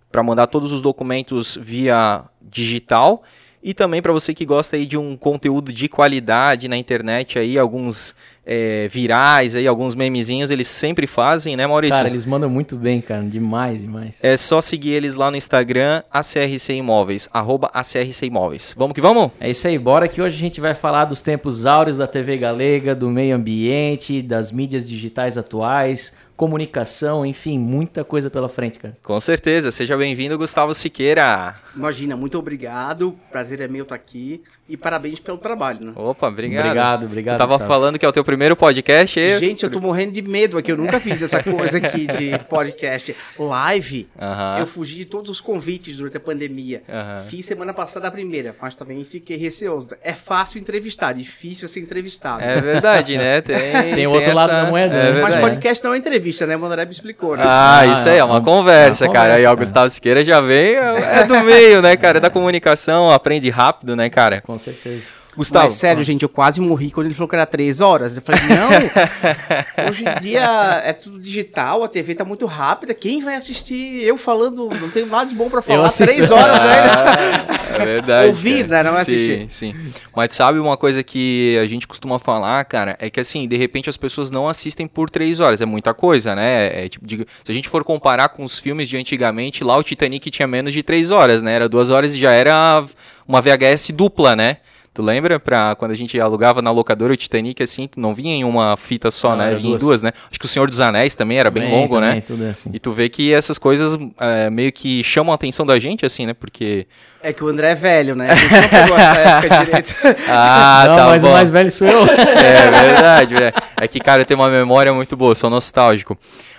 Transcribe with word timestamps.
Para 0.10 0.24
mandar 0.24 0.48
todos 0.48 0.72
os 0.72 0.82
documentos 0.82 1.60
via 1.62 2.24
digital. 2.42 3.24
E 3.62 3.74
também 3.74 4.02
para 4.02 4.14
você 4.14 4.34
que 4.34 4.46
gosta 4.46 4.78
aí 4.78 4.86
de 4.86 4.98
um 4.98 5.18
conteúdo 5.18 5.74
de 5.74 5.90
qualidade 5.90 6.70
na 6.70 6.78
internet 6.78 7.38
aí, 7.38 7.60
alguns 7.60 8.16
é, 8.52 8.88
virais 8.88 9.56
aí, 9.56 9.68
alguns 9.68 9.94
memezinhos, 9.94 10.50
eles 10.50 10.68
sempre 10.68 11.06
fazem, 11.06 11.56
né, 11.56 11.68
Maurício? 11.68 11.96
Cara, 11.96 12.10
eles 12.10 12.26
mandam 12.26 12.50
muito 12.50 12.76
bem, 12.76 13.00
cara, 13.00 13.22
demais, 13.22 13.82
demais. 13.82 14.18
É 14.24 14.36
só 14.36 14.60
seguir 14.60 14.94
eles 14.94 15.14
lá 15.14 15.30
no 15.30 15.38
Instagram, 15.38 16.02
ACRC 16.10 16.72
Imóveis, 16.72 17.30
arroba 17.32 17.70
ACRC 17.72 18.24
Imóveis. 18.24 18.74
Vamos 18.76 18.96
que 18.96 19.02
vamos? 19.02 19.30
É 19.40 19.52
isso 19.52 19.68
aí, 19.68 19.78
bora 19.78 20.08
que 20.08 20.20
hoje 20.20 20.36
a 20.36 20.40
gente 20.40 20.60
vai 20.60 20.74
falar 20.74 21.06
dos 21.06 21.22
tempos 21.22 21.68
áureos 21.68 21.98
da 21.98 22.08
TV 22.08 22.38
Galega, 22.38 22.96
do 22.96 23.08
meio 23.12 23.36
ambiente, 23.36 24.20
das 24.20 24.52
mídias 24.52 24.90
digitais 24.90 25.38
atuais, 25.38 26.16
comunicação, 26.36 27.24
enfim, 27.24 27.60
muita 27.60 28.04
coisa 28.04 28.32
pela 28.32 28.50
frente, 28.50 28.80
cara. 28.80 28.98
Com 29.04 29.20
certeza. 29.20 29.72
Seja 29.72 29.96
bem-vindo, 29.96 30.38
Gustavo 30.38 30.74
Siqueira. 30.74 31.54
Imagina, 31.76 32.16
muito 32.16 32.40
obrigado. 32.40 33.14
Prazer 33.30 33.60
é 33.60 33.68
meu 33.68 33.84
estar 33.84 33.96
aqui. 33.96 34.42
E 34.70 34.78
parabéns 34.78 35.20
pelo 35.20 35.40
trabalho, 35.40 35.80
né? 35.84 35.92
Opa, 35.96 36.28
obrigado. 36.28 36.66
Obrigado, 36.68 37.06
obrigado. 37.08 37.34
Eu 37.34 37.38
tava 37.40 37.54
Gustavo. 37.54 37.74
falando 37.74 37.98
que 37.98 38.06
é 38.06 38.08
o 38.08 38.12
teu 38.12 38.24
primeiro 38.24 38.56
podcast. 38.56 39.20
E... 39.20 39.40
Gente, 39.40 39.64
eu 39.64 39.70
tô 39.72 39.80
morrendo 39.80 40.12
de 40.12 40.22
medo 40.22 40.60
aqui. 40.60 40.72
Eu 40.72 40.78
nunca 40.78 41.00
fiz 41.00 41.24
essa 41.24 41.42
coisa 41.42 41.80
aqui 41.80 42.06
de 42.06 42.38
podcast. 42.48 43.16
Live, 43.40 44.08
uh 44.16 44.22
-huh. 44.22 44.60
eu 44.60 44.68
fugi 44.68 44.98
de 44.98 45.06
todos 45.06 45.32
os 45.32 45.42
convites 45.42 45.98
durante 45.98 46.18
a 46.18 46.20
pandemia. 46.20 46.84
Uh 46.88 46.94
-huh. 46.94 47.26
Fiz 47.26 47.48
semana 47.48 47.74
passada 47.74 48.08
a 48.08 48.12
primeira, 48.12 48.56
mas 48.62 48.76
também 48.76 49.04
fiquei 49.04 49.38
receoso. 49.38 49.90
É 50.04 50.14
fácil 50.14 50.60
entrevistar, 50.60 51.14
difícil 51.14 51.68
ser 51.68 51.80
entrevistado. 51.80 52.44
É 52.44 52.62
verdade, 52.62 53.18
né? 53.18 53.42
Tem, 53.50 53.72
tem, 53.72 53.96
tem 53.96 54.08
outro 54.08 54.30
essa... 54.30 54.36
lado 54.36 54.52
da 54.52 54.66
moeda. 54.66 54.94
É 54.94 55.14
né? 55.14 55.22
mas 55.22 55.36
podcast 55.38 55.84
não 55.84 55.96
é 55.96 55.98
entrevista, 55.98 56.46
né? 56.46 56.56
O 56.56 56.60
me 56.60 56.92
explicou, 56.92 57.36
né? 57.36 57.44
Ah, 57.44 57.80
ah 57.80 57.86
isso 57.88 58.08
aí 58.08 58.20
é 58.20 58.24
uma, 58.24 58.42
conversa, 58.42 59.06
uma 59.06 59.14
cara. 59.14 59.30
Conversa, 59.30 59.50
aí 59.50 59.54
o 59.54 59.58
Gustavo 59.58 59.90
Siqueira 59.90 60.24
já 60.24 60.40
vem, 60.40 60.76
é 60.76 61.24
do 61.26 61.40
meio, 61.44 61.82
né, 61.82 61.98
cara? 61.98 62.20
É 62.20 62.22
da 62.22 62.30
comunicação, 62.30 63.10
aprende 63.10 63.50
rápido, 63.50 63.96
né, 63.96 64.10
cara? 64.10 64.42
Com 64.42 64.59
certeza. 64.60 65.06
Gustavo. 65.40 65.66
Mas 65.66 65.76
sério, 65.76 66.04
gente, 66.04 66.24
eu 66.24 66.28
quase 66.28 66.60
morri 66.60 66.92
quando 66.92 67.08
ele 67.08 67.16
falou 67.16 67.30
que 67.30 67.36
era 67.36 67.46
três 67.46 67.80
horas. 67.80 68.14
Eu 68.14 68.22
falei, 68.22 68.42
não, 68.42 69.88
hoje 69.90 70.04
em 70.04 70.20
dia 70.20 70.82
é 70.84 70.92
tudo 70.92 71.18
digital, 71.18 71.82
a 71.82 71.88
TV 71.88 72.14
tá 72.14 72.26
muito 72.26 72.46
rápida. 72.46 72.94
Quem 72.94 73.22
vai 73.22 73.36
assistir 73.36 74.04
eu 74.04 74.18
falando? 74.18 74.70
Não 74.70 74.90
tenho 74.90 75.06
nada 75.06 75.30
de 75.30 75.36
bom 75.36 75.50
para 75.50 75.62
falar. 75.62 75.90
Três 75.90 76.30
horas 76.30 76.60
ainda. 76.62 77.60
É 77.74 77.86
verdade. 77.86 78.28
Ouvir, 78.28 78.68
né? 78.68 78.84
Não 78.84 78.98
é 78.98 79.02
assistir. 79.02 79.48
Sim, 79.50 79.74
sim. 79.74 79.94
Mas 80.14 80.34
sabe 80.36 80.60
uma 80.60 80.76
coisa 80.76 81.02
que 81.04 81.58
a 81.58 81.66
gente 81.66 81.88
costuma 81.88 82.20
falar, 82.20 82.66
cara, 82.66 82.98
é 83.00 83.10
que 83.10 83.22
assim, 83.22 83.48
de 83.48 83.56
repente 83.56 83.90
as 83.90 83.96
pessoas 83.96 84.30
não 84.30 84.46
assistem 84.46 84.88
por 84.88 85.10
três 85.10 85.40
horas. 85.40 85.62
É 85.62 85.66
muita 85.66 85.94
coisa, 85.94 86.36
né? 86.36 86.84
É, 86.84 86.90
tipo, 86.90 87.08
de, 87.08 87.26
se 87.46 87.50
a 87.50 87.54
gente 87.54 87.70
for 87.70 87.86
comparar 87.86 88.28
com 88.28 88.44
os 88.44 88.60
filmes 88.60 88.90
de 88.90 88.98
antigamente, 88.98 89.64
lá 89.64 89.78
o 89.78 89.84
Titanic 89.84 90.30
tinha 90.30 90.48
menos 90.48 90.74
de 90.74 90.84
três 90.84 91.12
horas, 91.12 91.42
né? 91.42 91.54
Era 91.54 91.70
duas 91.70 91.90
horas 91.90 92.14
e 92.14 92.20
já 92.20 92.34
era 92.34 92.84
uma 93.26 93.42
VHS 93.42 93.92
dupla, 93.92 94.36
né? 94.36 94.58
Tu 95.00 95.04
lembra 95.04 95.40
pra 95.40 95.78
quando 95.78 95.92
a 95.92 95.96
gente 95.96 96.20
alugava 96.20 96.62
na 96.62 96.72
locadora 96.72 97.14
o 97.14 97.16
Titanic, 97.16 97.64
assim, 97.64 97.88
não 97.96 98.14
vinha 98.14 98.36
em 98.36 98.44
uma 98.44 98.76
fita 98.76 99.10
só, 99.10 99.34
né? 99.34 99.56
Vinha 99.56 99.62
duas. 99.62 99.82
em 99.82 99.86
duas, 99.86 100.04
né? 100.04 100.12
Acho 100.30 100.38
que 100.38 100.46
o 100.46 100.48
Senhor 100.50 100.70
dos 100.70 100.82
Anéis 100.82 101.16
também 101.16 101.40
era 101.40 101.50
bem, 101.50 101.64
bem 101.64 101.72
longo, 101.72 101.96
também, 101.96 102.16
né? 102.16 102.22
Tudo 102.28 102.44
é 102.44 102.50
assim. 102.50 102.70
E 102.74 102.80
tu 102.82 102.92
vê 102.92 103.08
que 103.08 103.34
essas 103.34 103.58
coisas 103.58 103.98
é, 104.20 104.50
meio 104.50 104.74
que 104.74 105.02
chamam 105.02 105.32
a 105.32 105.36
atenção 105.36 105.66
da 105.66 105.80
gente, 105.80 106.06
assim, 106.06 106.26
né? 106.26 106.34
Porque. 106.34 106.86
É 107.24 107.32
que 107.32 107.42
o 107.42 107.48
André 107.48 107.72
é 107.72 107.76
velho, 107.76 108.14
né? 108.14 108.30
A 108.30 108.36
gente 108.36 108.54
não 108.54 108.68
pegou 108.68 108.98
essa 108.98 109.18
época 109.20 109.60
direito. 109.66 109.96
ah, 110.28 110.86
não, 110.90 110.96
tá 110.98 111.06
mas 111.06 111.24
bom. 111.24 111.30
o 111.30 111.32
mais 111.32 111.50
velho 111.50 111.72
sou 111.72 111.88
eu. 111.88 112.04
é 112.12 112.72
verdade, 112.72 113.36
é. 113.42 113.54
é 113.80 113.88
que, 113.88 114.02
cara, 114.02 114.24
eu 114.24 114.26
tenho 114.26 114.42
uma 114.42 114.50
memória 114.50 114.94
muito 114.94 115.16
boa, 115.16 115.34
sou 115.34 115.50
nostálgico. 115.50 116.18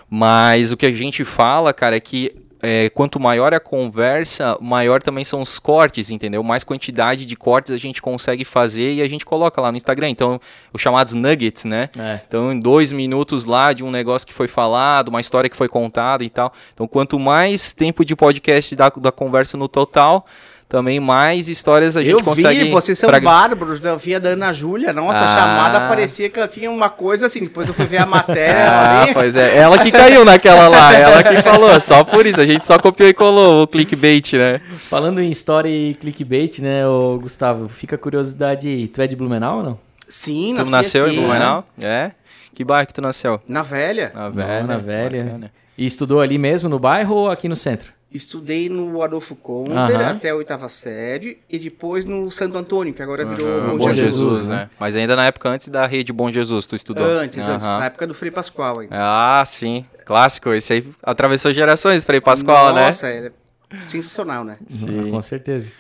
Mas 0.09 0.73
o 0.73 0.79
que 0.79 0.87
a 0.87 0.93
gente 0.95 1.27
fala, 1.27 1.75
cara, 1.75 1.95
é 1.95 2.01
que 2.01 2.40
é, 2.63 2.91
quanto 2.91 3.19
maior 3.19 3.55
a 3.55 3.61
conversa, 3.61 4.57
maior 4.61 5.03
também 5.03 5.25
são 5.25 5.41
os 5.41 5.59
cortes, 5.59 6.11
entendeu? 6.11 6.43
Mais 6.43 6.63
quantidade 6.63 7.25
de 7.25 7.37
cortes 7.37 7.73
a 7.73 7.77
gente 7.77 8.03
consegue 8.03 8.45
fazer 8.45 8.93
e 8.93 9.03
a 9.03 9.09
gente 9.09 9.25
coloca 9.25 9.61
lá 9.61 9.71
no 9.71 9.77
Instagram. 9.77 10.11
Então, 10.11 10.41
os 10.73 10.81
chamados 10.81 11.15
nuggets, 11.15 11.65
né? 11.65 11.89
É. 11.99 12.21
Então, 12.27 12.53
em 12.53 12.61
dois 12.61 12.93
minutos 12.93 13.45
lá 13.45 13.73
de 13.73 13.83
um 13.83 13.91
negócio 13.91 14.27
que 14.27 14.35
foi 14.35 14.47
falado, 14.47 15.09
uma 15.09 15.21
história 15.21 15.49
que 15.49 15.57
foi 15.57 15.69
contada 15.69 16.23
e 16.23 16.31
tal. 16.31 16.53
Então, 16.75 16.87
quanto 16.87 17.19
mais 17.19 17.73
tempo 17.73 18.05
de 18.05 18.15
podcast 18.15 18.77
da, 18.77 18.91
da 18.91 19.13
conversa 19.13 19.57
no 19.57 19.69
total, 19.69 20.27
também 20.71 21.01
mais 21.01 21.49
histórias 21.49 21.97
a 21.97 22.01
gente 22.01 22.13
eu 22.13 22.23
consegue... 22.23 22.61
Eu 22.61 22.67
vi, 22.67 22.71
vocês 22.71 22.97
são 22.97 23.09
pra... 23.11 23.21
bárbaros, 23.21 23.85
eu 23.85 23.99
vi 23.99 24.15
a 24.15 24.21
da 24.21 24.29
Ana 24.31 24.53
Júlia, 24.53 24.93
nossa, 24.93 25.19
ah. 25.19 25.25
a 25.25 25.29
chamada 25.29 25.89
parecia 25.89 26.31
que 26.31 26.39
ela 26.39 26.47
tinha 26.47 26.71
uma 26.71 26.89
coisa 26.89 27.27
assim, 27.27 27.41
depois 27.41 27.67
eu 27.67 27.75
fui 27.75 27.87
ver 27.87 27.99
a 27.99 28.07
matéria... 28.07 28.71
ah, 28.71 29.03
ali... 29.03 29.13
pois 29.13 29.37
é, 29.37 29.59
ela 29.59 29.77
que 29.81 29.91
caiu 29.91 30.25
naquela 30.25 30.69
lá, 30.69 30.95
ela 30.95 31.25
que 31.25 31.43
falou, 31.43 31.81
só 31.81 32.05
por 32.05 32.25
isso, 32.25 32.41
a 32.41 32.47
gente 32.47 32.65
só 32.65 32.79
copiou 32.79 33.09
e 33.09 33.13
colou 33.13 33.65
o 33.65 33.67
clickbait, 33.67 34.35
né? 34.35 34.61
Falando 34.77 35.21
em 35.21 35.33
história 35.33 35.69
e 35.69 35.95
clickbait, 35.95 36.61
né, 36.61 36.87
ô, 36.87 37.19
Gustavo, 37.21 37.69
fica 37.69 37.97
a 37.97 37.99
curiosidade, 37.99 38.87
tu 38.95 39.03
é 39.03 39.09
de 39.09 39.17
Blumenau 39.17 39.57
ou 39.57 39.63
não? 39.65 39.79
Sim, 40.07 40.55
Tu 40.57 40.71
nasceu 40.71 41.07
aqui, 41.07 41.17
em 41.17 41.19
Blumenau? 41.19 41.65
É. 41.83 41.87
é? 41.87 42.13
Que 42.55 42.65
bairro 42.65 42.87
que 42.87 42.95
tu 42.95 43.03
nasceu? 43.03 43.41
Na 43.49 43.63
Velha. 43.63 44.13
Na 44.15 44.29
Velha. 44.29 44.61
Não, 44.61 44.67
na 44.69 44.79
Velha. 44.79 45.25
Bacana. 45.25 45.53
E 45.77 45.85
estudou 45.87 46.21
ali 46.21 46.39
mesmo 46.39 46.69
no 46.69 46.79
bairro 46.79 47.15
ou 47.15 47.29
aqui 47.29 47.49
no 47.49 47.57
centro? 47.57 47.93
Estudei 48.13 48.69
no 48.69 49.03
Adolfo 49.03 49.37
Konder 49.37 50.01
até 50.01 50.31
a 50.31 50.35
oitava 50.35 50.69
série 50.69 51.39
e 51.49 51.59
depois 51.59 52.05
no 52.05 52.29
Santo 52.29 52.59
Antônio, 52.59 52.93
que 52.93 53.01
agora 53.01 53.25
virou 53.25 53.71
Bom, 53.71 53.77
Bom 53.77 53.93
Jesus, 53.93 54.39
Jesus 54.39 54.49
né? 54.49 54.57
né? 54.57 54.71
Mas 54.81 54.97
ainda 54.97 55.15
na 55.15 55.27
época 55.27 55.49
antes 55.49 55.69
da 55.69 55.87
rede 55.87 56.13
Bom 56.13 56.29
Jesus, 56.29 56.67
tu 56.67 56.75
estudou? 56.75 57.05
Antes, 57.05 57.47
antes, 57.47 57.67
na 57.67 57.85
época 57.85 58.09
do 58.09 58.15
Frei 58.15 58.33
Pascoal 58.33 58.81
ainda. 58.81 58.97
Ah, 58.99 59.45
sim. 59.47 59.85
Clássico, 60.05 60.53
esse 60.53 60.73
aí 60.73 60.85
atravessou 61.05 61.53
gerações, 61.53 62.05
Frei 62.05 62.21
Pascoal, 62.21 62.75
Nossa, 62.75 63.07
né? 63.07 63.21
Nossa, 63.23 63.37
é 63.77 63.83
sensacional, 63.83 64.43
né? 64.43 64.59
Sim. 64.69 65.13
Com 65.13 65.23
certeza. 65.23 65.73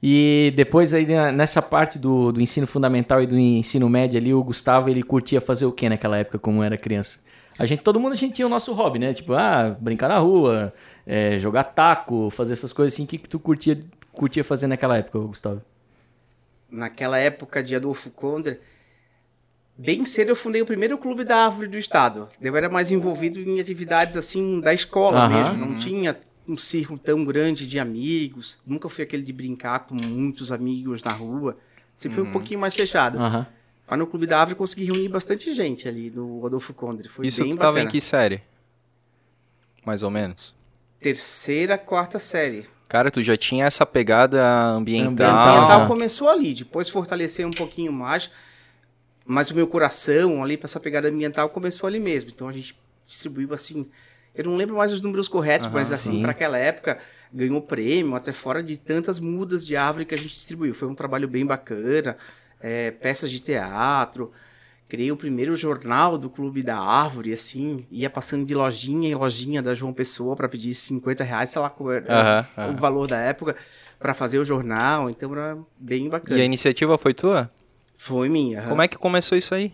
E 0.00 0.52
depois 0.56 0.94
aí 0.94 1.06
nessa 1.32 1.62
parte 1.62 1.98
do, 1.98 2.32
do 2.32 2.40
ensino 2.40 2.66
fundamental 2.66 3.22
e 3.22 3.26
do 3.26 3.38
ensino 3.38 3.88
médio 3.88 4.20
ali, 4.20 4.32
o 4.34 4.42
Gustavo 4.42 4.88
ele 4.88 5.02
curtia 5.02 5.40
fazer 5.40 5.64
o 5.64 5.72
que 5.72 5.88
naquela 5.88 6.16
época, 6.16 6.38
como 6.38 6.62
era 6.62 6.76
criança? 6.76 7.20
A 7.58 7.66
gente, 7.66 7.82
todo 7.82 8.00
mundo 8.00 8.12
a 8.12 8.16
gente 8.16 8.34
tinha 8.34 8.46
o 8.46 8.50
nosso 8.50 8.72
hobby, 8.72 8.98
né? 8.98 9.12
Tipo, 9.12 9.34
ah, 9.34 9.76
brincar 9.78 10.08
na 10.08 10.18
rua, 10.18 10.72
é, 11.06 11.38
jogar 11.38 11.64
taco, 11.64 12.30
fazer 12.30 12.52
essas 12.52 12.72
coisas 12.72 12.94
assim. 12.94 13.04
O 13.04 13.06
que, 13.06 13.18
que 13.18 13.28
tu 13.28 13.38
curtia, 13.38 13.80
curtia 14.12 14.44
fazer 14.44 14.66
naquela 14.66 14.96
época, 14.96 15.18
Gustavo? 15.18 15.62
Naquela 16.70 17.18
época 17.18 17.62
de 17.62 17.74
Adolfo 17.74 18.10
Konder, 18.10 18.60
bem 19.76 20.04
cedo 20.04 20.30
eu 20.30 20.36
fundei 20.36 20.62
o 20.62 20.66
primeiro 20.66 20.96
clube 20.96 21.24
da 21.24 21.44
árvore 21.44 21.68
do 21.68 21.76
estado. 21.76 22.28
Eu 22.40 22.56
era 22.56 22.68
mais 22.68 22.90
envolvido 22.90 23.38
em 23.38 23.60
atividades 23.60 24.16
assim 24.16 24.60
da 24.60 24.72
escola 24.72 25.28
mesmo. 25.28 25.54
Não 25.54 25.76
tinha 25.76 26.18
um 26.48 26.56
círculo 26.56 26.98
tão 26.98 27.24
grande 27.24 27.66
de 27.66 27.78
amigos. 27.78 28.60
Nunca 28.66 28.88
fui 28.88 29.04
aquele 29.04 29.22
de 29.22 29.32
brincar 29.32 29.80
com 29.80 29.94
muitos 29.94 30.50
amigos 30.50 31.02
na 31.02 31.12
rua. 31.12 31.56
Sempre 31.92 32.18
uhum. 32.18 32.24
foi 32.24 32.30
um 32.30 32.32
pouquinho 32.32 32.60
mais 32.60 32.74
fechado. 32.74 33.18
Uhum. 33.18 33.44
Mas 33.88 33.98
no 33.98 34.06
Clube 34.06 34.26
da 34.26 34.40
Árvore 34.40 34.56
consegui 34.56 34.84
reunir 34.84 35.08
bastante 35.08 35.52
gente 35.52 35.86
ali 35.86 36.10
no 36.10 36.46
Adolfo 36.46 36.72
Condre. 36.72 37.08
Foi 37.08 37.26
Isso 37.26 37.42
bem 37.42 37.50
tu 37.50 37.58
tava 37.58 37.80
em 37.80 37.88
que 37.88 38.00
série? 38.00 38.40
Mais 39.84 40.02
ou 40.02 40.10
menos? 40.10 40.54
Terceira, 41.02 41.76
quarta 41.76 42.18
série. 42.18 42.66
Cara, 42.88 43.10
tu 43.10 43.22
já 43.22 43.36
tinha 43.36 43.64
essa 43.64 43.84
pegada 43.84 44.46
ambiental. 44.66 45.30
Ambiental 45.30 45.88
começou 45.88 46.28
ali, 46.28 46.54
depois 46.54 46.88
fortaleceu 46.88 47.48
um 47.48 47.52
pouquinho 47.52 47.92
mais. 47.92 48.30
Mas 49.24 49.50
o 49.50 49.54
meu 49.54 49.66
coração 49.66 50.44
ali 50.44 50.56
para 50.56 50.66
essa 50.66 50.78
pegada 50.78 51.08
ambiental 51.08 51.48
começou 51.48 51.86
ali 51.86 51.98
mesmo. 51.98 52.30
Então 52.32 52.48
a 52.48 52.52
gente 52.52 52.76
distribuiu 53.04 53.52
assim 53.52 53.86
Eu 54.34 54.44
não 54.44 54.56
lembro 54.56 54.76
mais 54.76 54.92
os 54.92 55.00
números 55.00 55.26
corretos, 55.26 55.66
Aham, 55.66 55.74
mas 55.74 55.92
assim, 55.92 56.12
sim. 56.12 56.22
para 56.22 56.30
aquela 56.30 56.56
época, 56.56 56.98
ganhou 57.32 57.60
prêmio, 57.60 58.14
até 58.14 58.32
fora 58.32 58.62
de 58.62 58.76
tantas 58.76 59.18
mudas 59.18 59.66
de 59.66 59.76
árvore 59.76 60.04
que 60.04 60.14
a 60.14 60.18
gente 60.18 60.34
distribuiu. 60.34 60.74
Foi 60.74 60.88
um 60.88 60.94
trabalho 60.94 61.26
bem 61.26 61.44
bacana, 61.44 62.16
é, 62.60 62.90
peças 62.90 63.30
de 63.30 63.40
teatro. 63.40 64.32
Criei 64.92 65.10
o 65.10 65.16
primeiro 65.16 65.56
jornal 65.56 66.18
do 66.18 66.28
Clube 66.28 66.62
da 66.62 66.78
Árvore, 66.78 67.32
assim, 67.32 67.86
ia 67.90 68.10
passando 68.10 68.44
de 68.44 68.54
lojinha 68.54 69.08
em 69.08 69.14
lojinha 69.14 69.62
da 69.62 69.74
João 69.74 69.90
Pessoa 69.90 70.36
para 70.36 70.50
pedir 70.50 70.74
50 70.74 71.24
reais, 71.24 71.48
sei 71.48 71.62
lá 71.62 71.70
qual 71.70 71.92
era 71.92 72.44
Aham, 72.58 72.72
o 72.72 72.76
valor 72.76 73.06
da 73.08 73.16
época, 73.16 73.56
para 73.98 74.12
fazer 74.12 74.38
o 74.38 74.44
jornal, 74.44 75.08
então 75.08 75.32
era 75.32 75.56
bem 75.78 76.10
bacana. 76.10 76.38
E 76.38 76.42
a 76.42 76.44
iniciativa 76.44 76.98
foi 76.98 77.14
tua? 77.14 77.50
Foi 77.96 78.28
minha. 78.28 78.60
Como 78.64 78.82
é 78.82 78.86
que 78.86 78.98
começou 78.98 79.38
isso 79.38 79.54
aí? 79.54 79.72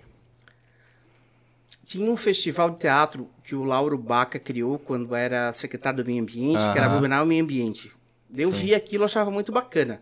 Tinha 1.85 2.09
um 2.09 2.17
festival 2.17 2.71
de 2.71 2.79
teatro 2.79 3.29
que 3.43 3.57
o 3.57 3.65
Lauro 3.65 3.99
Baca 3.99 4.39
criou 4.39 4.79
quando 4.79 5.17
era 5.17 5.53
secretário 5.53 6.05
do 6.05 6.07
Meio 6.07 6.23
Ambiente, 6.23 6.63
que 6.73 6.79
era. 6.79 6.89
Blumenau 6.89 7.27
Meio 7.27 7.43
Ambiente. 7.43 7.91
Eu 8.33 8.53
Sim. 8.53 8.59
vi 8.59 8.73
aquilo, 8.73 9.03
achava 9.03 9.33
muito 9.33 9.51
bacana. 9.51 10.01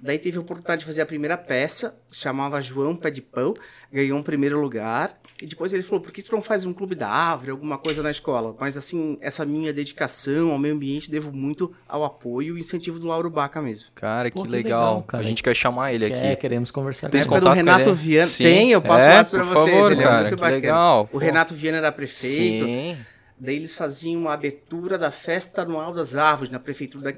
Daí 0.00 0.18
teve 0.18 0.38
a 0.38 0.40
oportunidade 0.40 0.80
de 0.80 0.86
fazer 0.86 1.02
a 1.02 1.06
primeira 1.06 1.36
peça, 1.36 2.00
chamava 2.12 2.60
João 2.60 2.94
Pé 2.94 3.10
de 3.10 3.20
Pão, 3.20 3.52
ganhou 3.92 4.18
um 4.18 4.22
primeiro 4.22 4.60
lugar. 4.60 5.18
E 5.42 5.46
depois 5.46 5.72
ele 5.72 5.84
falou, 5.84 6.00
por 6.00 6.10
que 6.12 6.20
tu 6.20 6.32
não 6.32 6.42
faz 6.42 6.64
um 6.64 6.72
clube 6.72 6.96
da 6.96 7.08
árvore, 7.08 7.52
alguma 7.52 7.78
coisa 7.78 8.02
na 8.02 8.10
escola? 8.10 8.56
Mas 8.58 8.76
assim, 8.76 9.16
essa 9.20 9.44
minha 9.46 9.72
dedicação 9.72 10.50
ao 10.50 10.58
meio 10.58 10.74
ambiente 10.74 11.08
devo 11.10 11.32
muito 11.32 11.72
ao 11.88 12.02
apoio 12.04 12.56
e 12.56 12.60
incentivo 12.60 12.98
do 12.98 13.06
Lauro 13.06 13.30
Baca 13.30 13.62
mesmo. 13.62 13.86
Cara, 13.94 14.30
Pô, 14.32 14.42
que 14.42 14.46
que 14.48 14.52
legal. 14.52 14.80
legal, 14.88 15.02
cara. 15.04 15.22
A 15.22 15.26
gente 15.26 15.42
quer 15.42 15.54
chamar 15.54 15.92
ele 15.92 16.06
aqui. 16.06 16.14
É, 16.18 16.34
queremos 16.34 16.70
conversar 16.72 17.08
Tem 17.08 17.20
com 17.22 17.34
ele. 17.34 17.40
do 17.40 17.46
contato 17.46 17.50
com 17.50 17.56
Renato? 17.56 17.94
Viana, 17.94 18.26
Sim. 18.26 18.42
tem, 18.44 18.70
eu 18.72 18.82
passo 18.82 19.06
É, 19.06 19.14
mais 19.14 19.30
pra 19.30 19.44
por 19.44 19.48
vocês, 19.54 19.76
favor, 19.76 19.92
ele 19.92 20.02
cara, 20.02 20.16
é 20.16 20.20
muito 20.20 20.34
que 20.34 20.40
bacana. 20.40 20.56
legal. 20.56 21.02
O 21.02 21.06
Pô. 21.06 21.18
Renato 21.18 21.54
Viana 21.54 21.76
era 21.78 21.92
prefeito, 21.92 22.64
Sim. 22.64 22.96
Daí 23.40 23.56
eles 23.56 23.74
faziam 23.74 24.22
uma 24.22 24.32
abertura 24.32 24.98
da 24.98 25.10
festa 25.10 25.62
anual 25.62 25.92
das 25.92 26.16
árvores 26.16 26.50
na 26.50 26.58
prefeitura 26.58 27.16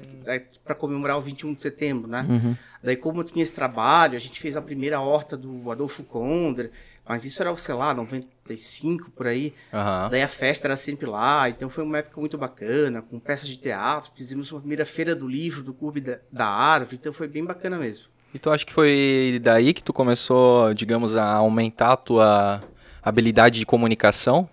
para 0.63 0.75
comemorar 0.75 1.17
o 1.17 1.21
21 1.21 1.53
de 1.53 1.61
setembro, 1.61 2.07
né? 2.07 2.25
Uhum. 2.29 2.55
Daí 2.83 2.95
como 2.95 3.23
tinha 3.23 3.41
esse 3.41 3.53
trabalho, 3.53 4.15
a 4.15 4.19
gente 4.19 4.39
fez 4.39 4.55
a 4.55 4.61
primeira 4.61 4.99
horta 4.99 5.35
do 5.35 5.71
Adolfo 5.71 6.03
Kondra, 6.03 6.69
mas 7.07 7.25
isso 7.25 7.41
era, 7.41 7.55
sei 7.55 7.75
lá, 7.75 7.93
95 7.93 9.11
por 9.11 9.27
aí. 9.27 9.53
Aham. 9.73 10.09
Daí 10.11 10.21
a 10.21 10.27
festa 10.27 10.67
era 10.67 10.77
sempre 10.77 11.07
lá, 11.07 11.49
então 11.49 11.69
foi 11.69 11.83
uma 11.83 11.97
época 11.97 12.19
muito 12.19 12.37
bacana, 12.37 13.01
com 13.01 13.19
peças 13.19 13.47
de 13.47 13.57
teatro, 13.57 14.11
fizemos 14.15 14.51
uma 14.51 14.59
primeira 14.59 14.85
feira 14.85 15.15
do 15.15 15.27
livro, 15.27 15.63
do 15.63 15.73
clube 15.73 16.01
da, 16.01 16.19
da 16.31 16.47
árvore, 16.47 16.97
então 16.99 17.11
foi 17.11 17.27
bem 17.27 17.43
bacana 17.43 17.77
mesmo. 17.77 18.05
E 18.33 18.39
tu 18.39 18.49
acha 18.49 18.65
que 18.65 18.71
foi 18.71 19.39
daí 19.41 19.73
que 19.73 19.83
tu 19.83 19.91
começou, 19.91 20.73
digamos, 20.73 21.17
a 21.17 21.25
aumentar 21.25 21.93
a 21.93 21.97
tua 21.97 22.61
habilidade 23.03 23.59
de 23.59 23.65
comunicação? 23.65 24.47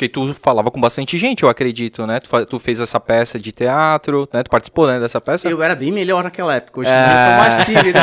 Porque 0.00 0.08
tu 0.08 0.32
falava 0.32 0.70
com 0.70 0.80
bastante 0.80 1.18
gente, 1.18 1.42
eu 1.42 1.48
acredito, 1.50 2.06
né? 2.06 2.20
Tu, 2.20 2.46
tu 2.46 2.58
fez 2.58 2.80
essa 2.80 2.98
peça 2.98 3.38
de 3.38 3.52
teatro, 3.52 4.26
né? 4.32 4.42
Tu 4.42 4.48
participou, 4.48 4.86
né, 4.86 4.98
dessa 4.98 5.20
peça? 5.20 5.46
Eu 5.46 5.62
era 5.62 5.74
bem 5.74 5.92
melhor 5.92 6.24
naquela 6.24 6.54
época, 6.54 6.80
hoje 6.80 6.88
dia 6.88 6.98
eu 6.98 7.30
tô 7.30 7.36
mais 7.36 7.66
tímido. 7.66 7.98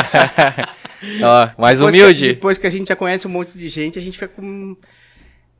Ó, 1.26 1.60
mais 1.60 1.80
Depois 1.80 1.94
humilde. 1.96 2.20
Que, 2.20 2.34
depois 2.34 2.56
que 2.56 2.68
a 2.68 2.70
gente 2.70 2.86
já 2.86 2.94
conhece 2.94 3.26
um 3.26 3.30
monte 3.30 3.58
de 3.58 3.68
gente, 3.68 3.98
a 3.98 4.02
gente 4.02 4.16
fica 4.16 4.28
com. 4.28 4.76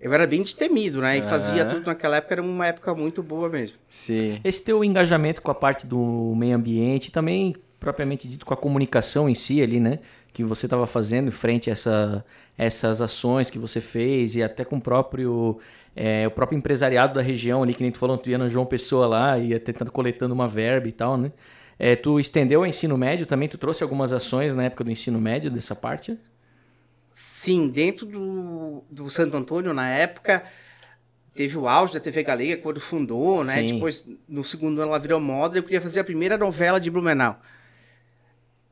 Eu 0.00 0.14
era 0.14 0.29
bem 0.29 0.40
destemido, 0.40 1.00
né? 1.00 1.19
E 1.19 1.23
fazia 1.23 1.62
Aham. 1.62 1.70
tudo 1.70 1.87
naquela 1.88 2.19
época, 2.19 2.35
era 2.35 2.43
uma 2.43 2.69
época 2.69 2.94
muito 2.94 3.20
boa 3.20 3.49
mesmo. 3.49 3.76
Sim. 3.88 4.38
Esse 4.44 4.62
teu 4.62 4.85
engajamento 4.85 5.43
com 5.43 5.50
a 5.50 5.55
parte 5.56 5.88
do 5.88 6.35
meio 6.37 6.55
ambiente, 6.55 7.11
também 7.11 7.56
propriamente 7.81 8.29
dito 8.29 8.46
com 8.46 8.55
a 8.55 8.56
comunicação 8.56 9.29
em 9.29 9.35
si 9.35 9.61
ali, 9.61 9.81
né? 9.81 9.99
Que 10.32 10.44
você 10.44 10.67
estava 10.67 10.87
fazendo 10.87 11.32
frente 11.32 11.69
a 11.69 11.73
essa, 11.73 12.25
essas 12.56 13.02
ações 13.02 13.50
que 13.50 13.58
você 13.58 13.81
fez 13.81 14.37
e 14.37 14.43
até 14.43 14.64
com 14.64 14.76
o 14.76 14.81
próprio, 14.81 15.58
é, 16.00 16.28
o 16.28 16.30
próprio 16.30 16.56
empresariado 16.56 17.14
da 17.14 17.20
região 17.20 17.60
ali, 17.60 17.74
que 17.74 17.82
nem 17.82 17.90
tu 17.90 17.98
falou, 17.98 18.16
tu 18.16 18.30
ia 18.30 18.38
na 18.38 18.46
João 18.46 18.64
Pessoa 18.64 19.04
lá, 19.08 19.36
ia 19.36 19.58
tentando 19.58 19.90
coletando 19.90 20.32
uma 20.32 20.46
verba 20.46 20.86
e 20.86 20.92
tal, 20.92 21.16
né? 21.16 21.32
É, 21.76 21.96
tu 21.96 22.20
estendeu 22.20 22.60
ao 22.60 22.66
ensino 22.66 22.96
médio 22.96 23.26
também, 23.26 23.48
tu 23.48 23.58
trouxe 23.58 23.82
algumas 23.82 24.12
ações 24.12 24.54
na 24.54 24.62
época 24.62 24.84
do 24.84 24.92
ensino 24.92 25.20
médio 25.20 25.50
dessa 25.50 25.74
parte? 25.74 26.16
Sim, 27.10 27.68
dentro 27.68 28.06
do, 28.06 28.84
do 28.88 29.10
Santo 29.10 29.36
Antônio, 29.36 29.74
na 29.74 29.88
época, 29.88 30.44
teve 31.34 31.58
o 31.58 31.66
auge 31.66 31.94
da 31.94 32.00
TV 32.00 32.22
Galega 32.22 32.62
quando 32.62 32.78
fundou, 32.78 33.42
né? 33.42 33.56
Sim. 33.56 33.74
Depois, 33.74 34.08
no 34.28 34.44
segundo 34.44 34.80
ano, 34.80 34.92
ela 34.92 35.00
virou 35.00 35.18
moda. 35.18 35.58
Eu 35.58 35.64
queria 35.64 35.80
fazer 35.80 35.98
a 35.98 36.04
primeira 36.04 36.38
novela 36.38 36.78
de 36.78 36.92
Blumenau. 36.92 37.40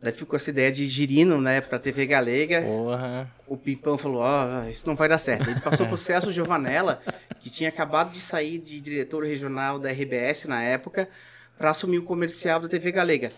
Daí 0.01 0.13
ficou 0.13 0.37
essa 0.37 0.51
ideia 0.51 0.71
de 0.71 0.87
Girino, 0.87 1.41
né, 1.41 1.61
pra 1.61 1.79
TV 1.79 2.07
Galega. 2.07 2.63
Porra. 2.63 3.31
O 3.47 3.57
Pimpão 3.57 3.97
falou, 3.97 4.21
ó, 4.21 4.65
isso 4.69 4.87
não 4.87 4.95
vai 4.95 5.09
dar 5.09 5.19
certo. 5.19 5.49
Ele 5.49 5.61
passou 5.61 5.87
pro 5.87 5.97
Celso 5.99 6.31
Giovanella, 6.33 7.01
que 7.41 7.49
tinha 7.49 7.69
acabado 7.69 8.13
de 8.13 8.21
sair 8.21 8.59
de 8.59 8.81
diretor 8.81 9.25
regional 9.25 9.79
da 9.79 9.91
RBS 9.91 10.45
na 10.47 10.63
época, 10.63 11.09
para 11.57 11.71
assumir 11.71 11.99
o 11.99 12.03
comercial 12.03 12.61
da 12.61 12.69
TV 12.69 12.93
Galega. 12.93 13.31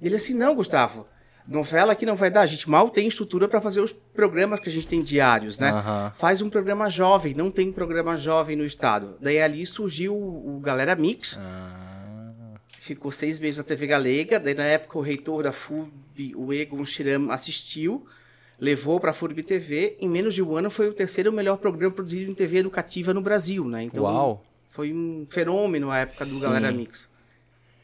Ele 0.00 0.16
assim, 0.16 0.32
não, 0.32 0.54
Gustavo, 0.54 1.06
novela 1.46 1.92
aqui 1.92 2.06
não 2.06 2.16
vai 2.16 2.30
dar, 2.30 2.40
a 2.40 2.46
gente 2.46 2.70
mal 2.70 2.88
tem 2.88 3.06
estrutura 3.06 3.46
para 3.46 3.60
fazer 3.60 3.80
os 3.80 3.92
programas 3.92 4.60
que 4.60 4.68
a 4.70 4.72
gente 4.72 4.86
tem 4.86 5.02
diários, 5.02 5.58
né? 5.58 5.70
Aham. 5.70 6.12
Faz 6.14 6.40
um 6.40 6.48
programa 6.48 6.88
jovem, 6.88 7.34
não 7.34 7.50
tem 7.50 7.70
programa 7.70 8.16
jovem 8.16 8.56
no 8.56 8.64
estado. 8.64 9.16
Daí 9.20 9.40
ali 9.40 9.66
surgiu 9.66 10.14
o 10.14 10.56
o 10.56 10.60
Galera 10.60 10.94
Mix, 10.94 11.38
ficou 12.80 13.10
seis 13.10 13.38
meses 13.38 13.58
na 13.58 13.64
TV 13.64 13.86
Galega. 13.86 14.40
Daí, 14.40 14.54
na 14.54 14.64
época, 14.64 14.98
o 14.98 15.02
reitor 15.02 15.42
da 15.42 15.52
FURB, 15.52 16.34
o 16.34 16.50
Egon 16.50 16.82
Shiram, 16.84 17.30
assistiu, 17.30 18.06
levou 18.58 18.98
para 18.98 19.10
a 19.10 19.14
FURB 19.14 19.42
TV. 19.42 19.96
Em 20.00 20.08
menos 20.08 20.34
de 20.34 20.42
um 20.42 20.56
ano, 20.56 20.70
foi 20.70 20.88
o 20.88 20.94
terceiro 20.94 21.30
melhor 21.30 21.58
programa 21.58 21.94
produzido 21.94 22.30
em 22.30 22.34
TV 22.34 22.58
educativa 22.58 23.12
no 23.12 23.20
Brasil, 23.20 23.66
né? 23.66 23.82
Então, 23.82 24.04
Uau. 24.04 24.42
foi 24.70 24.94
um 24.94 25.26
fenômeno 25.28 25.90
a 25.90 25.98
época 25.98 26.24
do 26.24 26.36
Sim. 26.36 26.40
Galera 26.40 26.72
Mix. 26.72 27.08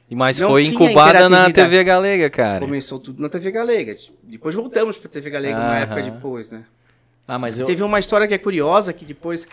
E 0.08 0.14
Mas 0.14 0.38
Não 0.38 0.48
foi 0.48 0.64
incubada 0.64 1.28
na. 1.28 1.50
TV 1.50 1.84
Galega, 1.84 2.30
cara. 2.30 2.60
Começou 2.60 2.98
tudo 2.98 3.20
na 3.20 3.28
TV 3.28 3.50
Galega. 3.50 3.94
Depois 4.22 4.54
voltamos 4.54 4.96
para 4.96 5.10
TV 5.10 5.28
Galega 5.28 5.58
uma 5.58 5.78
época 5.78 6.02
depois, 6.02 6.50
né? 6.50 6.64
Ah, 7.28 7.38
mas 7.38 7.58
eu... 7.58 7.66
Teve 7.66 7.82
uma 7.82 7.98
história 7.98 8.26
que 8.26 8.32
é 8.32 8.38
curiosa, 8.38 8.92
que 8.92 9.04
depois 9.04 9.48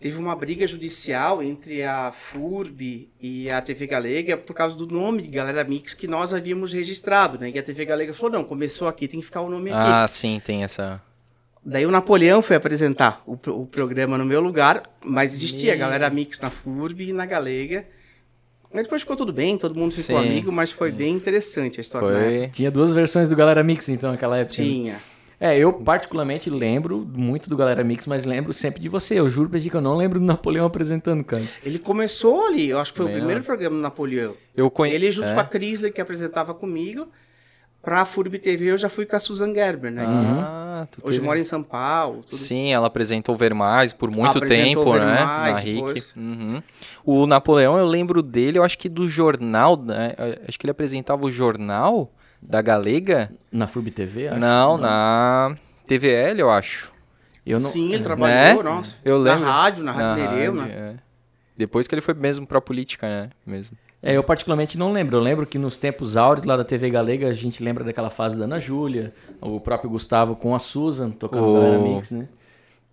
teve 0.00 0.18
uma 0.18 0.34
briga 0.36 0.66
judicial 0.66 1.42
entre 1.42 1.82
a 1.82 2.12
FURB 2.12 3.08
e 3.20 3.50
a 3.50 3.60
TV 3.60 3.86
Galega 3.86 4.36
por 4.36 4.54
causa 4.54 4.76
do 4.76 4.86
nome 4.86 5.22
de 5.22 5.28
Galera 5.28 5.64
Mix 5.64 5.94
que 5.94 6.06
nós 6.06 6.34
havíamos 6.34 6.72
registrado, 6.72 7.38
né? 7.38 7.50
E 7.54 7.58
a 7.58 7.62
TV 7.62 7.84
Galega 7.84 8.12
falou, 8.12 8.32
não, 8.32 8.44
começou 8.44 8.86
aqui, 8.86 9.08
tem 9.08 9.20
que 9.20 9.26
ficar 9.26 9.40
o 9.40 9.50
nome 9.50 9.70
aqui. 9.70 9.90
Ah, 9.90 10.06
sim, 10.06 10.40
tem 10.44 10.64
essa. 10.64 11.00
Daí 11.64 11.86
o 11.86 11.90
Napoleão 11.90 12.42
foi 12.42 12.56
apresentar 12.56 13.22
o, 13.26 13.32
o 13.32 13.66
programa 13.66 14.18
no 14.18 14.24
meu 14.24 14.40
lugar, 14.40 14.82
mas 15.02 15.32
existia 15.32 15.72
Meu. 15.72 15.80
Galera 15.80 16.10
Mix 16.10 16.40
na 16.40 16.50
FURB 16.50 17.08
e 17.08 17.12
na 17.12 17.24
Galega. 17.24 17.86
Aí 18.74 18.82
depois 18.82 19.02
ficou 19.02 19.16
tudo 19.16 19.32
bem, 19.32 19.56
todo 19.56 19.78
mundo 19.78 19.92
ficou 19.92 20.20
Sim. 20.20 20.28
amigo, 20.28 20.50
mas 20.52 20.70
foi 20.72 20.90
bem 20.90 21.14
interessante 21.14 21.78
a 21.78 21.80
história. 21.80 22.08
Foi. 22.08 22.48
Tinha 22.48 22.70
duas 22.70 22.92
versões 22.92 23.30
do 23.30 23.36
Galera 23.36 23.62
Mix, 23.62 23.88
então, 23.88 24.10
naquela 24.10 24.36
época. 24.36 24.62
né? 24.62 25.00
É, 25.44 25.58
eu 25.58 25.74
particularmente 25.74 26.48
lembro 26.48 27.06
muito 27.12 27.50
do 27.50 27.56
Galera 27.56 27.84
Mix, 27.84 28.06
mas 28.06 28.24
lembro 28.24 28.50
sempre 28.54 28.80
de 28.80 28.88
você. 28.88 29.20
Eu 29.20 29.28
juro 29.28 29.50
pra 29.50 29.60
ti 29.60 29.68
que 29.68 29.76
eu 29.76 29.80
não 29.82 29.94
lembro 29.94 30.18
do 30.18 30.24
Napoleão 30.24 30.64
apresentando, 30.64 31.22
cara. 31.22 31.42
Ele 31.62 31.78
começou 31.78 32.46
ali, 32.46 32.70
eu 32.70 32.78
acho 32.78 32.94
que 32.94 32.96
foi 32.96 33.10
o 33.10 33.12
primeiro 33.12 33.42
programa 33.42 33.76
do 33.76 33.82
Napoleão. 33.82 34.34
Eu 34.56 34.70
conheço. 34.70 34.96
Ele 34.96 35.10
junto 35.10 35.28
é. 35.28 35.34
com 35.34 35.40
a 35.40 35.44
Crisley, 35.44 35.92
que 35.92 36.00
apresentava 36.00 36.54
comigo. 36.54 37.08
Pra 37.82 38.06
FURB 38.06 38.38
TV 38.38 38.70
eu 38.70 38.78
já 38.78 38.88
fui 38.88 39.04
com 39.04 39.16
a 39.16 39.18
Susan 39.18 39.52
Gerber, 39.52 39.92
né? 39.92 40.06
Ah, 40.08 40.86
tu 40.90 41.06
Hoje 41.06 41.18
teve- 41.18 41.26
mora 41.26 41.38
em 41.38 41.44
São 41.44 41.62
Paulo. 41.62 42.22
Tudo. 42.22 42.34
Sim, 42.34 42.72
ela 42.72 42.86
apresentou 42.86 43.36
Vermais 43.36 43.92
por 43.92 44.10
muito 44.10 44.38
Apresentou 44.38 44.94
tempo, 44.94 44.96
né? 44.96 45.20
Na 45.20 45.58
RIC. 45.58 46.16
Uhum. 46.16 46.62
O 47.04 47.26
Napoleão, 47.26 47.76
eu 47.76 47.84
lembro 47.84 48.22
dele, 48.22 48.56
eu 48.58 48.64
acho 48.64 48.78
que 48.78 48.88
do 48.88 49.10
jornal, 49.10 49.76
né? 49.76 50.14
Eu 50.16 50.38
Acho 50.48 50.58
que 50.58 50.64
ele 50.64 50.70
apresentava 50.70 51.26
o 51.26 51.30
jornal 51.30 52.10
da 52.44 52.60
Galega. 52.62 53.30
Na 53.50 53.66
FURB 53.66 53.90
TV, 53.90 54.28
acho. 54.28 54.38
Não, 54.38 54.76
na 54.78 55.56
TVL, 55.86 56.38
eu 56.40 56.50
acho. 56.50 56.92
Eu 57.46 57.58
não... 57.60 57.68
Sim, 57.70 57.92
ele 57.92 58.02
trabalhou, 58.02 58.62
Né? 58.62 58.70
nossa. 58.70 58.96
Eu 59.04 59.18
lembro. 59.18 59.40
Na 59.40 59.46
rádio, 59.62 59.84
na 59.84 59.92
Rádio 59.92 60.24
Nereu, 60.30 60.54
rádio, 60.56 60.74
né? 60.74 60.94
é. 60.98 61.04
Depois 61.56 61.86
que 61.86 61.94
ele 61.94 62.00
foi 62.00 62.14
mesmo 62.14 62.46
pra 62.46 62.60
política, 62.60 63.06
né? 63.06 63.30
Mesmo. 63.46 63.76
É, 64.02 64.14
eu 64.16 64.24
particularmente 64.24 64.76
não 64.76 64.92
lembro. 64.92 65.16
Eu 65.16 65.20
lembro 65.20 65.46
que 65.46 65.56
nos 65.58 65.76
tempos 65.76 66.16
áureos 66.16 66.44
lá 66.46 66.56
da 66.56 66.64
TV 66.64 66.90
Galega, 66.90 67.28
a 67.28 67.32
gente 67.32 67.62
lembra 67.62 67.84
daquela 67.84 68.10
fase 68.10 68.38
da 68.38 68.44
Ana 68.44 68.58
Júlia, 68.58 69.14
o 69.40 69.60
próprio 69.60 69.88
Gustavo 69.88 70.36
com 70.36 70.54
a 70.54 70.58
Susan, 70.58 71.10
tocando 71.10 71.46
O- 71.46 71.54
Galera 71.54 71.78
Mix, 71.78 72.10
né? 72.10 72.28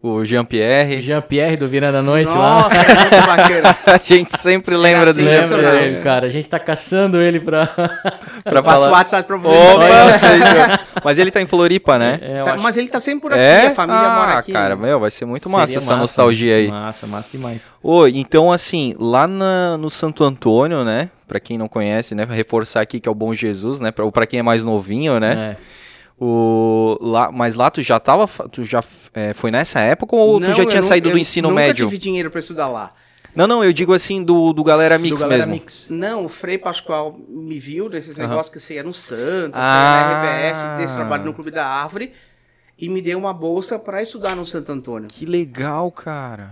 O 0.03 0.25
Jean-Pierre. 0.25 0.99
Jean-Pierre 0.99 1.55
do 1.57 1.67
Virando 1.67 1.93
da 1.93 2.01
Noite 2.01 2.27
lá. 2.29 2.63
Nossa, 2.63 2.75
era 2.75 2.99
muito 3.01 3.27
bacana. 3.27 3.77
A 3.85 3.99
gente 4.03 4.35
sempre 4.35 4.75
lembra 4.75 5.13
dele. 5.13 5.29
Lembra 5.29 5.75
ele, 5.75 6.01
cara. 6.01 6.25
A 6.25 6.29
gente 6.29 6.47
tá 6.47 6.57
caçando 6.57 7.21
ele 7.21 7.39
pra... 7.39 7.67
Pra 8.43 8.63
Passa 8.63 8.89
o. 8.89 8.91
WhatsApp 8.91 9.27
pra 9.27 9.37
você. 9.37 9.55
Opa! 9.55 10.79
Mas 11.05 11.19
ele 11.19 11.29
tá 11.29 11.39
em 11.39 11.45
Floripa, 11.45 11.99
né? 11.99 12.19
É, 12.19 12.41
Tá, 12.41 12.53
acho- 12.55 12.63
mas 12.63 12.75
ele 12.77 12.87
tá 12.87 12.99
sempre 12.99 13.21
por 13.21 13.33
aqui, 13.33 13.41
É? 13.41 13.67
a 13.67 13.71
família 13.71 14.01
ah, 14.01 14.15
mora 14.15 14.39
aqui. 14.39 14.51
cara, 14.51 14.75
meu, 14.75 14.99
vai 14.99 15.11
ser 15.11 15.25
muito 15.25 15.43
Seria 15.43 15.57
massa 15.59 15.77
essa 15.77 15.91
massa, 15.91 15.97
nostalgia 15.97 16.55
aí. 16.55 16.67
Massa, 16.67 17.05
massa 17.07 17.29
demais. 17.31 17.71
Ô, 17.83 18.07
então 18.07 18.51
assim, 18.51 18.93
lá 18.99 19.27
na- 19.27 19.77
no 19.77 19.89
Santo 19.89 20.23
Antônio, 20.23 20.83
né? 20.83 21.09
Pra 21.27 21.39
quem 21.39 21.57
não 21.57 21.67
conhece, 21.67 22.13
né? 22.15 22.25
Reforçar 22.29 22.81
aqui 22.81 22.99
que 22.99 23.07
é 23.07 23.11
o 23.11 23.15
Bom 23.15 23.33
Jesus, 23.33 23.79
né? 23.79 23.91
Pra, 23.91 24.03
ou 24.05 24.11
pra 24.11 24.25
quem 24.25 24.39
é 24.39 24.43
mais 24.43 24.63
novinho, 24.63 25.19
né? 25.19 25.55
É. 25.57 25.80
O, 26.23 26.99
lá, 27.01 27.31
mas 27.31 27.55
lá 27.55 27.71
tu 27.71 27.81
já 27.81 27.99
tava. 27.99 28.27
Tu 28.49 28.63
já 28.63 28.83
é, 29.13 29.33
foi 29.33 29.49
nessa 29.49 29.79
época 29.79 30.15
ou 30.15 30.39
tu 30.39 30.45
Não, 30.45 30.55
já 30.55 30.61
eu 30.61 30.67
tinha 30.69 30.81
nu- 30.81 30.87
saído 30.87 31.09
eu 31.09 31.13
do 31.13 31.17
ensino 31.17 31.49
nunca 31.49 31.61
médio? 31.61 31.87
tive 31.87 31.97
dinheiro 31.97 32.29
pra 32.29 32.39
estudar 32.39 32.67
lá. 32.67 32.93
Não, 33.35 33.47
não, 33.47 33.63
eu 33.63 33.73
digo 33.73 33.91
assim 33.91 34.21
do, 34.23 34.53
do 34.53 34.63
Galera 34.63 34.97
Do 34.99 35.01
Mix 35.01 35.19
Galera 35.21 35.37
mesmo. 35.47 35.51
Mix. 35.53 35.87
Não, 35.89 36.25
o 36.25 36.29
Frei 36.29 36.59
Pascoal 36.59 37.17
me 37.27 37.57
viu 37.57 37.89
nesses 37.89 38.15
Aham. 38.19 38.27
negócios 38.27 38.53
que 38.53 38.59
você 38.59 38.75
ia 38.75 38.83
no 38.83 38.93
Santos, 38.93 39.59
Ah. 39.59 40.01
ia 40.01 40.03
na 40.03 40.21
RBS, 40.21 40.77
desse 40.81 40.95
trabalho 40.95 41.23
no 41.25 41.33
Clube 41.33 41.49
da 41.49 41.65
Árvore, 41.65 42.11
e 42.77 42.87
me 42.89 43.01
deu 43.01 43.17
uma 43.17 43.33
bolsa 43.33 43.79
para 43.79 44.01
estudar 44.01 44.35
no 44.35 44.45
Santo 44.45 44.71
Antônio. 44.71 45.07
Que 45.09 45.25
legal, 45.25 45.89
cara. 45.91 46.51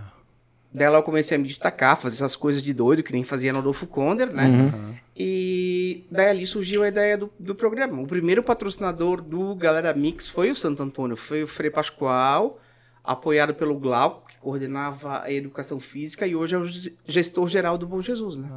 Dela 0.72 0.98
eu 0.98 1.02
comecei 1.02 1.36
a 1.36 1.40
me 1.40 1.48
destacar, 1.48 1.96
fazer 2.00 2.14
essas 2.14 2.36
coisas 2.36 2.62
de 2.62 2.72
doido, 2.72 3.02
que 3.02 3.12
nem 3.12 3.24
fazia 3.24 3.52
no 3.52 3.58
Adolfo 3.58 3.86
Konder, 3.88 4.32
né? 4.32 4.46
Uhum. 4.46 4.94
E 5.16 6.04
daí 6.10 6.28
ali 6.28 6.46
surgiu 6.46 6.82
a 6.84 6.88
ideia 6.88 7.18
do, 7.18 7.30
do 7.38 7.54
programa. 7.54 8.00
O 8.00 8.06
primeiro 8.06 8.42
patrocinador 8.42 9.20
do 9.20 9.54
Galera 9.56 9.92
Mix 9.92 10.28
foi 10.28 10.50
o 10.50 10.54
Santo 10.56 10.82
Antônio, 10.82 11.16
foi 11.16 11.42
o 11.42 11.46
Frei 11.46 11.70
Pascoal, 11.70 12.60
apoiado 13.02 13.52
pelo 13.54 13.74
Glauco, 13.78 14.28
que 14.28 14.38
coordenava 14.38 15.22
a 15.24 15.32
educação 15.32 15.80
física 15.80 16.24
e 16.26 16.36
hoje 16.36 16.54
é 16.54 16.58
o 16.58 16.64
ge- 16.64 16.94
gestor 17.04 17.48
geral 17.48 17.76
do 17.76 17.86
Bom 17.86 18.00
Jesus, 18.00 18.36
né? 18.36 18.48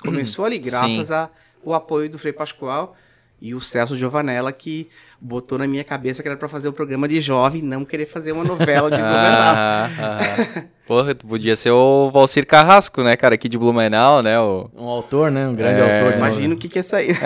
Começou 0.00 0.44
ali, 0.44 0.58
graças 0.58 1.10
ao 1.10 1.74
apoio 1.74 2.08
do 2.08 2.18
Frei 2.18 2.32
Pascoal 2.32 2.94
e 3.40 3.54
o 3.54 3.60
Celso 3.60 3.96
Giovanella, 3.96 4.52
que 4.52 4.88
botou 5.20 5.56
na 5.58 5.66
minha 5.66 5.82
cabeça 5.82 6.22
que 6.22 6.28
era 6.28 6.36
para 6.36 6.48
fazer 6.48 6.68
um 6.68 6.72
programa 6.72 7.08
de 7.08 7.20
jovem, 7.20 7.62
não 7.62 7.84
querer 7.84 8.04
fazer 8.06 8.32
uma 8.32 8.44
novela 8.44 8.90
de 8.90 8.96
Blumenau. 9.00 9.54
Ah, 9.56 9.88
ah. 9.98 10.62
Porra, 10.86 11.14
tu 11.14 11.26
podia 11.26 11.54
ser 11.56 11.70
o 11.70 12.10
Valcir 12.10 12.44
Carrasco, 12.46 13.02
né, 13.02 13.16
cara, 13.16 13.36
aqui 13.36 13.48
de 13.48 13.56
Blumenau, 13.56 14.22
né? 14.22 14.38
O... 14.40 14.68
Um 14.76 14.84
autor, 14.88 15.30
né? 15.30 15.46
Um 15.46 15.54
grande 15.54 15.80
É. 15.80 15.82
autor. 16.00 16.18
novela. 16.18 16.54
o 16.54 16.56
que, 16.56 16.68
que 16.68 16.78
é 16.80 16.82
sair. 16.82 17.16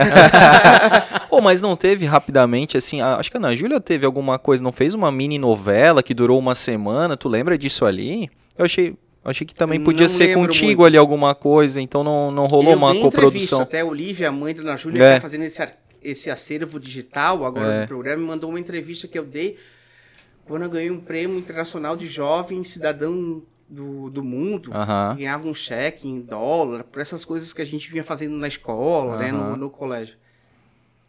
Pô, 1.29 1.41
mas 1.43 1.61
não 1.63 1.75
teve 1.77 2.05
rapidamente, 2.07 2.77
assim, 2.77 3.01
a- 3.01 3.17
acho 3.17 3.31
que 3.31 3.37
a 3.37 3.41
Ana 3.41 3.57
Júlia 3.57 3.81
teve 3.81 4.05
alguma 4.07 4.39
coisa, 4.39 4.63
não 4.63 4.73
fez 4.73 4.95
uma 4.95 5.11
mini 5.11 5.39
novela 5.39 6.03
que 6.03 6.15
durou 6.15 6.39
uma 6.39 6.55
semana, 6.55 7.17
tu 7.17 7.29
lembra 7.29 7.57
disso 7.59 7.85
ali? 7.87 8.31
Eu 8.57 8.67
achei, 8.67 8.89
eu 8.91 9.31
achei 9.31 9.47
que 9.47 9.55
também 9.55 9.79
Não 9.79 9.85
podia 9.85 10.09
ser 10.09 10.27
lembro 10.29 10.43
contigo 10.49 10.67
muito. 10.67 10.85
ali 10.85 10.97
alguma 10.99 11.35
coisa, 11.35 11.81
então 11.81 12.05
não, 12.05 12.31
não 12.31 12.47
rolou 12.47 12.73
eu 12.73 12.77
uma 12.79 12.93
dei 12.93 13.01
entrevista, 13.03 13.21
coprodução. 13.57 13.61
até 13.63 13.81
a 13.81 13.85
Olivia, 13.87 14.29
a 14.29 14.33
mãe 14.33 14.55
da 14.55 14.61
Ana 14.63 14.77
Júlia, 14.77 15.03
É. 15.03 15.09
que 15.09 15.15
tá 15.17 15.21
fazendo 15.23 15.43
esse, 15.45 15.61
ar- 15.63 15.73
esse 16.05 16.31
acervo 16.31 16.79
digital 16.79 17.45
agora 17.45 17.73
É. 17.75 17.81
no 17.83 17.87
programa, 17.89 18.23
me 18.23 18.29
mandou 18.29 18.51
uma 18.51 18.61
entrevista 18.61 19.09
que 19.09 19.19
eu 19.19 19.25
dei 19.25 19.59
quando 20.45 20.63
eu 20.63 20.71
ganhei 20.71 20.91
um 20.91 21.01
prêmio 21.01 21.39
internacional 21.39 21.97
de 21.97 22.07
jovem 22.07 22.63
cidadão 22.63 23.43
do, 23.69 24.11
do 24.11 24.23
mundo. 24.23 24.71
Ganhava 25.17 25.49
um 25.49 25.55
cheque 25.55 26.07
em 26.07 26.21
dólar, 26.21 26.85
por 26.85 27.01
essas 27.01 27.25
coisas 27.25 27.53
que 27.53 27.63
a 27.63 27.65
gente 27.65 27.91
vinha 27.91 28.05
fazendo 28.05 28.37
na 28.37 28.47
escola, 28.47 29.19
né, 29.19 29.33
no, 29.33 29.57
no 29.57 29.71
colégio. 29.71 30.17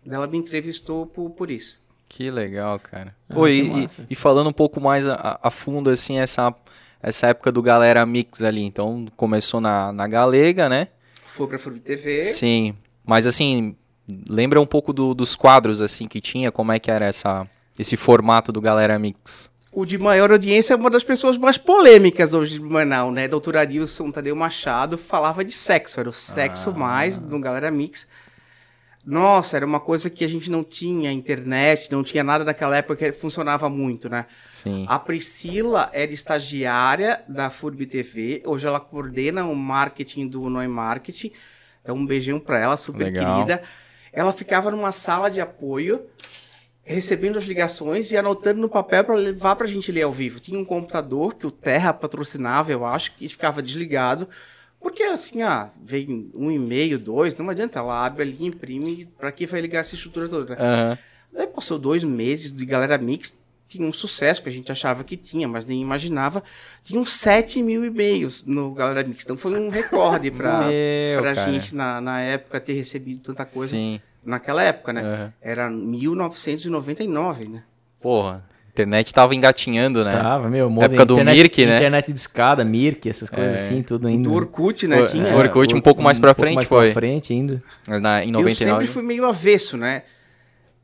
Ela 0.09 0.25
me 0.27 0.37
entrevistou 0.37 1.05
por, 1.05 1.29
por 1.31 1.51
isso. 1.51 1.81
Que 2.07 2.29
legal, 2.31 2.79
cara. 2.79 3.15
Ah, 3.27 3.39
Oi, 3.39 3.87
e, 3.87 3.87
e 4.11 4.15
falando 4.15 4.47
um 4.47 4.53
pouco 4.53 4.79
mais 4.79 5.05
a, 5.07 5.39
a 5.41 5.49
fundo, 5.51 5.89
assim, 5.89 6.19
essa, 6.19 6.53
essa 7.01 7.27
época 7.27 7.51
do 7.51 7.61
Galera 7.61 8.05
Mix 8.05 8.43
ali. 8.43 8.61
Então, 8.61 9.05
começou 9.17 9.59
na, 9.59 9.91
na 9.91 10.07
Galega, 10.07 10.69
né? 10.69 10.89
Foi 11.25 11.47
pra 11.47 11.57
FURB 11.59 11.79
TV. 11.79 12.21
Sim. 12.21 12.75
Mas, 13.03 13.25
assim, 13.27 13.75
lembra 14.29 14.59
um 14.61 14.65
pouco 14.65 14.91
do- 14.93 15.13
dos 15.13 15.35
quadros, 15.35 15.81
assim, 15.81 16.07
que 16.07 16.21
tinha? 16.21 16.51
Como 16.51 16.71
é 16.71 16.79
que 16.79 16.89
era 16.91 17.05
essa, 17.05 17.47
esse 17.77 17.95
formato 17.97 18.51
do 18.51 18.61
Galera 18.61 18.97
Mix? 18.99 19.49
O 19.71 19.85
de 19.85 19.97
maior 19.97 20.31
audiência 20.31 20.73
é 20.73 20.77
uma 20.77 20.89
das 20.89 21.03
pessoas 21.03 21.37
mais 21.37 21.57
polêmicas 21.57 22.33
hoje 22.33 22.53
de 22.53 22.61
Manaus, 22.61 23.13
né? 23.13 23.27
Doutor 23.27 23.57
Adilson 23.57 24.09
Tadeu 24.09 24.35
Machado 24.35 24.97
falava 24.97 25.43
de 25.43 25.51
sexo, 25.51 25.99
era 25.99 26.07
o 26.07 26.13
sexo 26.13 26.71
mais 26.73 27.19
do 27.19 27.37
Galera 27.39 27.69
Mix. 27.69 28.07
Nossa, 29.05 29.55
era 29.57 29.65
uma 29.65 29.79
coisa 29.79 30.09
que 30.09 30.25
a 30.25 30.27
gente 30.27 30.49
não 30.49 30.63
tinha 30.63 31.11
internet, 31.11 31.91
não 31.91 32.03
tinha 32.03 32.23
nada 32.23 32.43
naquela 32.43 32.75
época 32.77 32.95
que 32.95 33.11
funcionava 33.11 33.69
muito, 33.69 34.09
né? 34.09 34.25
Sim. 34.47 34.85
A 34.87 34.97
Priscila 34.97 35.89
era 35.93 36.11
estagiária 36.11 37.21
da 37.27 37.51
FURB 37.51 37.85
TV, 37.85 38.41
hoje 38.45 38.65
ela 38.65 38.79
coordena 38.79 39.45
o 39.45 39.55
marketing 39.55 40.27
do 40.27 40.49
Noi 40.49 40.67
Marketing. 40.67 41.31
Então, 41.83 41.95
um 41.97 42.05
beijinho 42.05 42.39
pra 42.39 42.57
ela, 42.57 42.75
super 42.77 43.03
Legal. 43.05 43.43
querida. 43.43 43.61
Ela 44.15 44.31
ficava 44.31 44.71
numa 44.71 44.91
sala 44.91 45.29
de 45.29 45.41
apoio, 45.41 46.05
recebendo 46.83 47.37
as 47.37 47.43
ligações 47.43 48.11
e 48.11 48.17
anotando 48.17 48.61
no 48.61 48.69
papel 48.69 49.03
para 49.03 49.15
levar 49.15 49.55
pra 49.57 49.67
gente 49.67 49.91
ler 49.91 50.03
ao 50.03 50.11
vivo. 50.11 50.39
Tinha 50.39 50.57
um 50.57 50.63
computador 50.63 51.35
que 51.35 51.45
o 51.45 51.51
Terra 51.51 51.93
patrocinava, 51.93 52.71
eu 52.71 52.85
acho, 52.85 53.13
que 53.15 53.27
ficava 53.27 53.61
desligado. 53.61 54.27
Porque 54.79 55.03
assim, 55.03 55.41
ah, 55.41 55.71
vem 55.83 56.31
um 56.33 56.49
e-mail, 56.49 56.97
dois, 56.97 57.35
não 57.35 57.49
adianta, 57.49 57.79
ela 57.79 58.05
abre 58.05 58.21
ali, 58.21 58.37
imprime, 58.39 59.05
pra 59.17 59.31
que 59.31 59.45
vai 59.45 59.59
ligar 59.59 59.79
essa 59.79 59.95
estrutura 59.95 60.29
toda, 60.29 60.55
né? 60.55 60.61
Aham. 60.61 60.97
Daí 61.33 61.47
passou 61.47 61.77
dois 61.77 62.03
meses 62.03 62.51
de 62.51 62.65
Galera 62.65 62.97
Mix, 62.97 63.37
tinha 63.67 63.87
um 63.87 63.91
sucesso 63.93 64.41
que 64.43 64.49
a 64.49 64.51
gente 64.51 64.71
achava 64.71 65.03
que 65.03 65.17
tinha, 65.17 65.47
mas 65.47 65.65
nem 65.65 65.81
imaginava. 65.81 66.43
Tinham 66.83 67.03
7 67.03 67.61
mil 67.63 67.83
e-mails 67.83 68.45
no 68.45 68.73
Galera 68.73 69.07
Mix. 69.07 69.23
Então 69.23 69.35
foi 69.35 69.59
um 69.59 69.69
recorde 69.69 70.29
pra 70.31 70.61
cara. 71.23 71.33
gente 71.51 71.73
na, 71.75 71.99
na 71.99 72.21
época 72.21 72.59
ter 72.59 72.73
recebido 72.73 73.21
tanta 73.21 73.43
coisa. 73.45 73.71
Sim. 73.71 73.99
Naquela 74.23 74.61
época, 74.63 74.91
né? 74.93 75.01
Aham. 75.01 75.33
Era 75.41 75.69
1999, 75.69 77.47
né? 77.47 77.63
Porra, 78.01 78.43
a 78.65 78.69
internet 78.69 79.13
tava 79.13 79.33
engatinhando, 79.35 80.03
né? 80.03 80.11
Tava, 80.11 80.49
meu, 80.49 80.69
modo 80.69 80.85
Época 80.85 81.05
do 81.05 81.13
internet, 81.15 81.37
Mirk, 81.37 81.65
né? 81.65 81.75
Internet 81.77 82.11
de 82.13 82.19
escada, 82.19 82.63
Mirk, 82.65 83.07
essas 83.09 83.29
coisas 83.29 83.53
É. 83.59 83.63
assim, 83.65 83.81
tudo 83.83 84.07
ainda. 84.07 84.29
Do 84.29 84.33
Orkut, 84.35 84.87
né? 84.87 85.01
O- 85.01 85.07
tinha. 85.07 85.33
o 85.35 85.37
Orkut 85.37 85.73
um 85.75 85.81
pouco 85.81 86.01
mais 86.01 86.19
pra 86.19 86.33
frente, 86.33 86.55
mais 86.55 86.67
foi. 86.67 86.85
pra 86.91 86.93
frente 87.01 87.33
ainda. 87.33 87.63
Na, 87.87 88.23
em 88.23 88.27
Eu 88.27 88.33
99. 88.33 88.55
sempre 88.71 88.87
fui 88.87 89.03
meio 89.03 89.25
avesso, 89.25 89.75
né? 89.77 90.03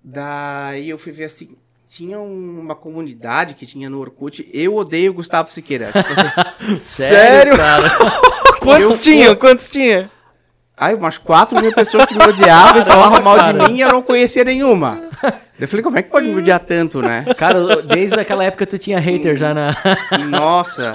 Daí 0.03 0.89
eu 0.89 0.97
fui 0.97 1.11
ver 1.11 1.25
assim. 1.25 1.55
Tinha 1.93 2.17
uma 2.21 2.73
comunidade 2.73 3.53
que 3.53 3.65
tinha 3.65 3.89
no 3.89 3.99
Orkut. 3.99 4.49
Eu 4.53 4.77
odeio 4.77 5.13
Gustavo 5.13 5.51
Siqueira. 5.51 5.87
Tipo 5.91 6.13
assim, 6.63 6.77
Sério? 6.77 7.57
cara? 7.57 7.91
Quantos 8.63 8.91
Eu- 8.91 8.97
tinha? 8.99 9.35
Quantos 9.35 9.69
tinha? 9.69 10.09
Ai, 10.77 10.95
umas 10.95 11.17
4 11.17 11.59
mil 11.61 11.73
pessoas 11.73 12.05
que 12.05 12.15
me 12.15 12.23
odiavam 12.23 12.81
e 12.81 12.85
falavam 12.85 13.21
mal 13.21 13.37
de 13.43 13.53
mim 13.53 13.77
e 13.77 13.81
eu 13.81 13.89
não 13.89 14.01
conhecia 14.01 14.45
nenhuma. 14.45 15.03
Eu 15.59 15.67
falei, 15.67 15.83
como 15.83 15.99
é 15.99 16.01
que 16.01 16.09
pode 16.09 16.27
me 16.27 16.35
odiar 16.37 16.61
tanto, 16.61 17.01
né? 17.01 17.25
Cara, 17.37 17.81
desde 17.81 18.17
aquela 18.17 18.45
época 18.45 18.65
tu 18.65 18.77
tinha 18.77 18.97
hater 18.97 19.35
já 19.35 19.53
na. 19.53 19.75
Nossa. 20.29 20.93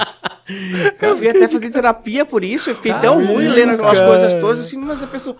Eu 1.02 1.14
fui 1.14 1.28
até 1.28 1.46
fazer 1.46 1.68
terapia 1.68 2.24
por 2.24 2.42
isso. 2.42 2.70
Eu 2.70 2.74
fiquei 2.74 2.94
tão 2.94 3.16
Caramba, 3.16 3.32
ruim 3.34 3.48
lendo 3.48 3.72
aquelas 3.72 3.98
cara. 3.98 4.10
coisas 4.10 4.34
todas 4.34 4.60
assim, 4.60 4.78
mas 4.78 5.02
a 5.02 5.06
pessoa. 5.06 5.36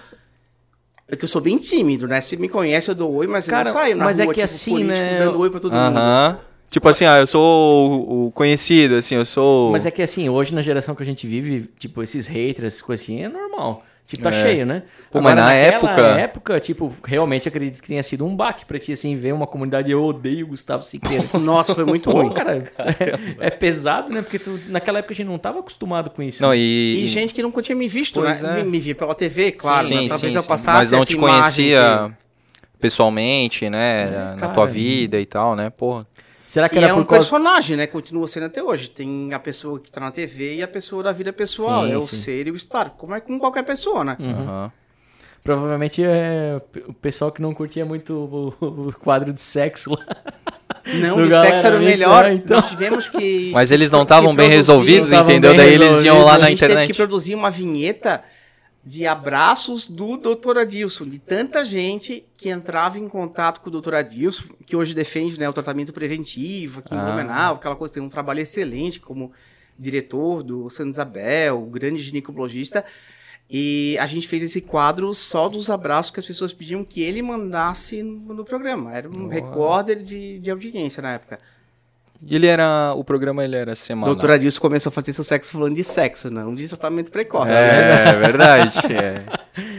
É 1.09 1.15
que 1.15 1.25
eu 1.25 1.29
sou 1.29 1.41
bem 1.41 1.57
tímido, 1.57 2.09
né? 2.09 2.21
Se 2.21 2.37
me 2.37 2.49
conhece, 2.49 2.89
eu 2.91 2.95
dou 2.95 3.13
oi, 3.15 3.27
mas 3.27 3.47
Cara, 3.47 3.69
eu 3.69 3.73
não 3.73 3.81
saio 3.81 3.97
na 3.97 4.05
mas 4.05 4.19
é 4.19 4.25
rua, 4.25 4.35
que 4.35 4.41
tipo, 4.41 4.45
assim, 4.53 4.71
político, 4.73 4.93
né, 4.93 5.19
dando 5.21 5.39
oi 5.39 5.51
pra 5.51 5.61
todo 5.61 5.73
mundo. 5.73 5.97
Aham. 5.97 6.39
Tipo 6.69 6.89
assim, 6.89 7.05
ah, 7.05 7.19
eu 7.19 7.27
sou 7.29 8.07
o, 8.09 8.27
o 8.27 8.31
conhecido, 8.33 8.97
assim, 8.97 9.15
eu 9.15 9.25
sou. 9.25 9.71
Mas 9.71 9.87
é 9.87 9.91
que 9.91 10.03
assim, 10.03 10.29
hoje 10.29 10.53
na 10.53 10.61
geração 10.63 10.97
que 10.97 11.03
a 11.03 11.07
gente 11.07 11.25
vive, 11.27 11.71
tipo, 11.79 12.03
esses 12.03 12.27
haters, 12.27 12.75
essas 12.75 12.83
coisas 12.83 13.05
assim, 13.05 13.23
é 13.23 13.29
normal. 13.29 13.85
Tipo, 14.07 14.23
tá 14.23 14.31
É. 14.31 14.41
cheio, 14.43 14.65
né? 14.65 14.85
Pô, 15.11 15.21
mas 15.21 15.35
na 15.35 15.47
naquela 15.47 15.53
época- 15.77 16.21
época, 16.21 16.61
tipo, 16.61 16.95
realmente 17.05 17.49
acredito 17.49 17.83
que 17.83 17.89
tenha 17.89 18.03
sido 18.05 18.25
um 18.25 18.37
baque 18.37 18.65
pra 18.65 18.79
ti, 18.79 18.93
assim, 18.93 19.17
ver 19.17 19.35
uma 19.35 19.49
comunidade, 19.49 19.91
eu 19.91 20.01
odeio 20.05 20.47
o 20.47 20.51
Gustavo 20.51 20.85
Siqueira. 20.85 21.25
Nossa, 21.41 21.75
foi 21.75 21.85
muito 21.85 22.09
ruim. 22.11 22.31
cara, 22.33 22.59
é, 23.41 23.47
é 23.49 23.51
pesado, 23.51 24.13
né? 24.13 24.23
Porque 24.23 24.39
tu, 24.39 24.61
naquela 24.69 25.01
época 25.01 25.13
a 25.13 25.17
gente 25.17 25.27
não 25.27 25.39
tava 25.39 25.59
acostumado 25.59 26.11
com 26.11 26.23
isso. 26.23 26.41
Não, 26.41 26.55
e. 26.55 27.03
E 27.03 27.07
gente 27.09 27.35
que 27.35 27.43
nunca 27.43 27.61
tinha 27.61 27.75
me 27.75 27.89
visto, 27.89 28.21
Pois 28.21 28.43
né? 28.45 28.61
é. 28.61 28.63
Me, 28.63 28.71
me 28.71 28.79
via 28.79 28.95
pela 28.95 29.13
TV, 29.15 29.51
claro. 29.53 29.85
sim, 29.87 30.03
né? 30.05 30.09
Talvez 30.09 30.33
sim, 30.33 30.39
eu 30.39 30.45
passasse 30.45 30.79
Mas 30.79 30.91
não 30.93 31.05
te 31.05 31.15
imagem 31.15 31.41
conhecia 31.41 32.13
pessoalmente, 32.81 33.69
né? 33.69 34.03
É, 34.03 34.11
na 34.35 34.37
cara. 34.37 34.53
tua 34.53 34.67
vida 34.67 35.19
e 35.21 35.27
tal, 35.27 35.57
né? 35.57 35.71
Porra. 35.71 36.07
Será 36.47 36.69
que 36.69 36.77
E 36.77 36.79
era 36.79 36.89
é 36.89 36.95
por 36.95 37.01
um 37.01 37.05
causa... 37.05 37.19
personagem, 37.25 37.77
né? 37.77 37.87
Continua 37.87 38.29
sendo 38.29 38.47
até 38.47 38.63
hoje. 38.63 38.89
Tem 38.89 39.33
a 39.35 39.39
pessoa 39.39 39.81
que 39.81 39.91
tá 39.91 40.01
na 40.01 40.13
TV 40.13 40.57
e 40.57 40.63
a 40.63 40.69
pessoa 40.69 41.03
da 41.03 41.11
vida 41.13 41.33
pessoal. 41.33 41.85
Sim, 41.87 41.93
é 41.93 41.99
o 41.99 42.03
sim. 42.03 42.17
ser 42.17 42.47
e 42.47 42.51
o 42.51 42.57
estar. 42.57 42.91
Como 42.91 43.15
é 43.15 43.21
com 43.21 43.39
qualquer 43.39 43.65
pessoa, 43.65 44.05
né? 44.05 44.17
Aham. 44.21 44.71
Provavelmente 45.43 46.03
é 46.05 46.61
o 46.89 46.93
pessoal 46.95 47.31
que 47.31 47.41
não 47.41 47.55
curtia 47.55 47.85
muito 47.85 48.55
o, 48.61 48.89
o 48.89 48.93
quadro 48.99 49.33
de 49.33 49.41
sexo 49.41 49.91
lá. 49.91 50.05
Não, 50.95 51.19
o 51.23 51.31
sexo 51.31 51.67
era 51.67 51.77
o 51.77 51.79
Mix, 51.79 51.91
melhor. 51.93 52.25
né? 52.25 52.35
Então- 52.35 52.57
Nós 52.57 52.69
tivemos 52.69 53.09
que. 53.09 53.51
Mas 53.53 53.71
eles 53.71 53.91
não 53.91 54.03
estavam 54.03 54.35
bem 54.35 54.49
resolvidos, 54.49 55.13
entendeu? 55.13 55.51
bem 55.51 55.59
Daí 55.59 55.75
eles 55.75 56.03
iam 56.03 56.25
lá 56.25 56.35
A 56.35 56.39
na 56.39 56.49
gente 56.51 56.59
teve 56.61 56.73
que 56.73 56.79
internet. 56.79 56.97
produzir 56.97 57.35
uma 57.37 57.49
vinheta 57.51 58.23
de 58.87 59.05
abraços 59.05 59.89
do 59.89 60.17
Dr. 60.17 60.59
Adilson, 60.59 61.07
de 61.07 61.19
tanta 61.19 61.65
gente 61.65 62.25
que 62.37 62.49
entrava 62.49 62.97
em 63.01 63.09
contato 63.09 63.61
com 63.61 63.69
o 63.69 63.81
Dr. 63.81 63.95
Adilson, 63.95 64.45
que 64.65 64.77
hoje 64.77 64.95
defende 64.95 65.41
né, 65.41 65.49
o 65.49 65.53
tratamento 65.53 65.93
preventivo 65.93 66.79
aqui 66.79 66.95
em 66.95 66.97
Ah. 66.97 67.05
Blumenau, 67.05 67.57
aquela 67.57 67.75
coisa, 67.75 67.93
tem 67.93 68.03
um 68.03 68.09
trabalho 68.09 68.39
excelente 68.39 69.01
como 69.01 69.33
diretor 69.77 70.45
do 70.45 70.71
Santa 70.71 70.91
Isabel, 70.91 71.61
o 71.61 71.67
grande 71.67 72.01
ginecologista. 72.01 72.85
E 73.51 73.99
a 73.99 74.07
gente 74.07 74.29
fez 74.29 74.43
esse 74.43 74.61
quadro 74.61 75.13
só 75.13 75.49
dos 75.49 75.69
abraços 75.69 76.13
que 76.13 76.21
as 76.21 76.27
pessoas 76.27 76.53
pediam 76.53 76.85
que 76.85 77.03
ele 77.03 77.21
mandasse 77.23 78.05
no, 78.05 78.35
no 78.35 78.45
programa. 78.45 78.95
Era 78.95 79.09
um 79.11 79.27
recorder 79.27 80.01
de, 80.01 80.39
de 80.39 80.49
audiência 80.49 81.03
na 81.03 81.15
época. 81.15 81.39
E 82.23 82.35
ele 82.35 82.47
era. 82.47 82.95
O 82.97 83.05
programa 83.05 83.45
ele 83.45 83.57
era 83.57 83.75
semanal. 83.75 84.15
Doutor 84.15 84.33
Adilson 84.33 84.61
começou 84.61 84.91
a 84.91 84.93
fazer 84.93 85.13
seu 85.13 85.25
sexo 85.25 85.53
falando 85.53 85.75
de 85.75 85.85
sexo, 85.85 86.31
não 86.31 86.55
de 86.55 86.69
tratamento 86.69 87.11
precoce. 87.11 87.53
né? 87.53 88.07
É, 88.07 88.09
é 88.11 88.17
verdade. 88.17 88.79
é. 88.93 89.25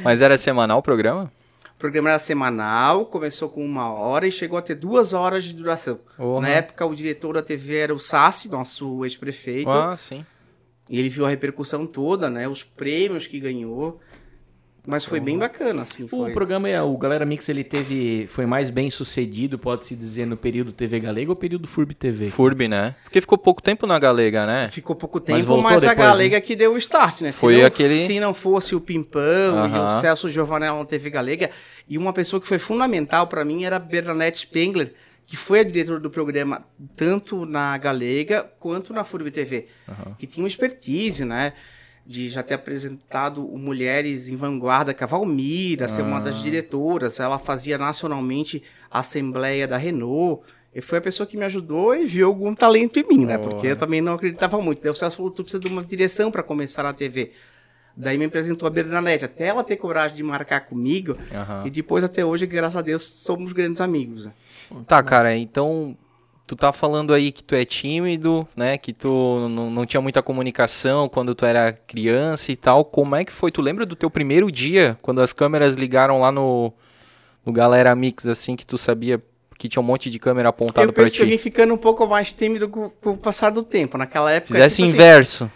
Mas 0.04 0.22
era 0.22 0.38
semanal 0.38 0.80
o 0.80 0.82
programa? 0.84 1.32
O 1.76 1.80
programa 1.80 2.10
era 2.10 2.20
semanal, 2.20 3.06
começou 3.06 3.50
com 3.50 3.64
uma 3.64 3.92
hora 3.92 4.26
e 4.26 4.32
chegou 4.32 4.58
a 4.58 4.62
ter 4.64 4.74
duas 4.76 5.14
horas 5.14 5.44
de 5.44 5.54
duração. 5.54 6.00
Porra. 6.18 6.42
Na 6.42 6.50
época, 6.50 6.86
o 6.86 6.96
diretor 6.96 7.34
da 7.36 7.44
TV 7.44 7.78
era 7.78 7.94
o 7.94 8.00
Sassi, 8.00 8.50
nosso 8.50 9.06
ex-prefeito. 9.06 9.70
Ah, 9.70 9.96
sim. 9.96 10.26
E 10.90 10.98
ele 11.00 11.10
viu 11.10 11.26
a 11.26 11.30
repercussão 11.30 11.86
toda, 11.86 12.30
né? 12.30 12.48
Os 12.48 12.64
prêmios 12.64 13.28
que 13.28 13.40
ganhou. 13.40 14.00
Mas 14.90 15.04
foi 15.04 15.20
bem 15.20 15.38
bacana, 15.38 15.82
assim. 15.82 16.08
Foi. 16.08 16.30
O 16.32 16.34
programa, 16.34 16.70
é- 16.70 16.82
o 16.82 16.98
Galera 16.98 17.26
Mix, 17.26 17.50
ele 17.50 17.62
teve. 17.62 18.26
Foi 18.30 18.46
mais 18.46 18.70
bem 18.70 18.90
sucedido, 18.90 19.60
pode-se 19.60 19.94
dizer, 19.98 20.26
no 20.26 20.38
período 20.38 20.72
TV 20.72 20.98
Galega 21.02 21.30
ou 21.30 21.36
período 21.36 21.68
FURB 21.68 21.94
TV? 21.94 22.30
FURB, 22.30 22.70
né? 22.70 22.96
Porque 23.04 23.20
ficou 23.20 23.38
pouco 23.38 23.62
tempo 23.62 23.86
na 23.86 24.00
Galega, 24.00 24.46
né? 24.46 24.70
Ficou 24.70 24.96
pouco 24.96 25.18
Mas 25.18 25.26
tempo, 25.26 25.38
mas, 25.38 25.46
voltou 25.46 25.68
a 25.68 25.80
depois, 25.94 25.98
Galega 25.98 26.40
que 26.40 26.56
deu 26.56 26.72
o 26.74 26.78
start, 26.78 27.20
né? 27.20 27.34
Se 27.34 27.40
Foi 27.40 27.58
não, 27.60 27.66
aquele- 27.66 28.00
Se 28.00 28.18
não 28.22 28.34
fosse 28.34 28.76
o 28.76 28.80
Pimpão 28.80 29.22
e 29.22 29.74
Aham. 29.74 29.86
o 29.88 29.90
Celso 29.90 30.30
Giovanella 30.30 30.80
na 30.80 30.86
TV 30.86 31.10
Galega, 31.10 31.50
e 31.86 31.98
uma 31.98 32.14
pessoa 32.14 32.40
que 32.40 32.48
foi 32.48 32.58
fundamental 32.58 33.28
pra 33.28 33.44
mim 33.44 33.66
era 33.66 33.76
a 33.76 33.80
Bernadette 33.80 34.40
Spengler, 34.40 34.94
que 35.26 35.36
foi 35.36 35.60
a 35.60 35.64
diretora 35.64 36.00
do 36.00 36.10
programa 36.10 36.64
tanto 36.96 37.46
na 37.46 37.78
Galega 37.78 38.50
quanto 38.58 38.94
na 38.94 39.04
FURB 39.04 39.32
TV, 39.32 39.68
que 40.18 40.26
tinha 40.26 40.42
uma 40.42 40.48
expertise, 40.48 41.26
né? 41.26 41.52
De 42.08 42.30
já 42.30 42.42
ter 42.42 42.54
apresentado 42.54 43.42
Mulheres 43.42 44.30
em 44.30 44.36
Vanguarda 44.38 44.94
com 44.94 45.04
a 45.04 45.08
Valmira, 45.08 45.90
ser 45.90 46.04
uma 46.04 46.18
Ah. 46.18 46.22
das 46.22 46.42
diretoras. 46.42 47.20
Ela 47.20 47.38
fazia 47.38 47.78
nacionalmente 47.78 48.64
a 48.90 49.00
Assembleia 49.00 49.68
da 49.68 49.76
Renault. 49.76 50.42
E 50.74 50.80
foi 50.80 51.00
a 51.00 51.02
pessoa 51.02 51.28
que 51.28 51.36
me 51.36 51.44
ajudou 51.44 51.94
e 51.96 52.06
viu 52.06 52.28
algum 52.28 52.54
talento 52.56 52.98
em 53.00 53.04
mim, 53.08 53.26
né? 53.26 53.38
Porque 53.38 53.68
eu 53.68 53.76
também 53.76 54.00
não 54.00 54.14
acreditava 54.14 54.62
muito. 54.62 54.82
Daí 54.82 54.92
o 54.92 54.96
Celso 54.96 55.18
falou, 55.18 55.32
tu 55.32 55.44
precisa 55.44 55.60
de 55.62 55.68
uma 55.68 55.84
direção 55.84 56.32
para 56.32 56.44
começar 56.44 56.84
na 56.84 56.94
TV. 56.94 57.32
Daí 57.96 58.16
me 58.18 58.26
apresentou 58.26 58.68
a 58.68 58.70
Bernadette, 58.70 59.26
até 59.26 59.48
ela 59.48 59.64
ter 59.64 59.76
coragem 59.76 60.16
de 60.16 60.22
marcar 60.24 60.62
comigo. 60.62 61.18
E 61.66 61.70
depois, 61.72 62.04
até 62.04 62.24
hoje, 62.24 62.46
graças 62.46 62.78
a 62.78 62.82
Deus, 62.84 63.04
somos 63.04 63.52
grandes 63.54 63.82
amigos. 63.82 64.28
né? 64.28 64.32
Tá, 64.86 65.02
cara, 65.02 65.36
então 65.36 65.98
tu 66.48 66.56
tá 66.56 66.72
falando 66.72 67.14
aí 67.14 67.32
que 67.32 67.44
tu 67.44 67.54
é 67.54 67.66
tímido, 67.66 68.48
né? 68.56 68.78
Que 68.78 68.94
tu 68.94 69.50
não, 69.50 69.86
tinha 69.86 70.00
muita 70.00 70.24
comunicação 70.24 71.10
quando 71.10 71.36
tu 71.36 71.46
era 71.46 71.74
criança 71.74 72.54
e 72.54 72.56
tal. 72.56 72.86
Como 72.86 73.16
é 73.18 73.26
que 73.26 73.34
foi? 73.34 73.52
Tu 73.52 73.62
lembra 73.62 73.86
do 73.86 73.98
teu 73.98 74.10
primeiro 74.10 74.50
dia, 74.50 74.98
quando 75.02 75.22
as 75.22 75.34
câmeras 75.34 75.76
ligaram 75.76 76.22
lá 76.22 76.32
no, 76.32 76.72
no 77.46 77.52
Galera 77.52 77.94
Mix, 77.94 78.26
assim, 78.26 78.56
que 78.56 78.66
tu 78.66 78.78
sabia 78.78 79.22
que 79.60 79.68
tinha 79.68 79.82
um 79.82 79.86
monte 79.86 80.10
de 80.10 80.20
câmera 80.20 80.50
apontada 80.50 80.88
Eu 80.88 80.94
pra 80.94 81.04
penso 81.04 81.16
que 81.16 81.22
eu 81.22 81.26
vim 81.26 81.36
ti? 81.36 81.40
ficando 81.40 81.74
um 81.74 81.78
pouco 81.78 82.08
mais 82.08 82.32
tímido 82.32 82.70
com, 82.70 82.90
com 82.90 83.12
o 83.12 83.18
passar 83.18 83.50
do 83.50 83.62
tempo. 83.62 83.98
Naquela 83.98 84.32
época. 84.32 84.54
Fizesse 84.54 84.78
tipo 84.78 84.88
assim, 84.88 84.96
inverso. 84.96 85.52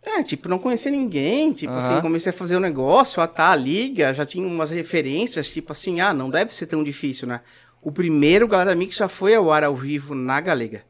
É, 0.00 0.22
tipo, 0.22 0.48
não 0.48 0.58
conhecia 0.58 0.92
ninguém, 0.92 1.52
tipo 1.52 1.72
Aham. 1.72 1.78
assim, 1.78 2.00
comecei 2.00 2.30
a 2.30 2.32
fazer 2.32 2.56
o 2.56 2.60
negócio, 2.60 3.20
ah 3.20 3.26
tá, 3.26 3.54
liga, 3.56 4.14
já 4.14 4.24
tinha 4.24 4.46
umas 4.46 4.70
referências, 4.70 5.52
tipo 5.52 5.72
assim, 5.72 6.00
ah, 6.00 6.14
não 6.14 6.30
deve 6.30 6.54
ser 6.54 6.66
tão 6.66 6.84
difícil, 6.84 7.26
né? 7.26 7.40
O 7.82 7.92
primeiro 7.92 8.46
Galera 8.48 8.74
Mix 8.74 8.96
já 8.96 9.08
foi 9.08 9.34
ao 9.34 9.52
ar 9.52 9.64
ao 9.64 9.76
vivo 9.76 10.14
na 10.14 10.40
Galega. 10.40 10.82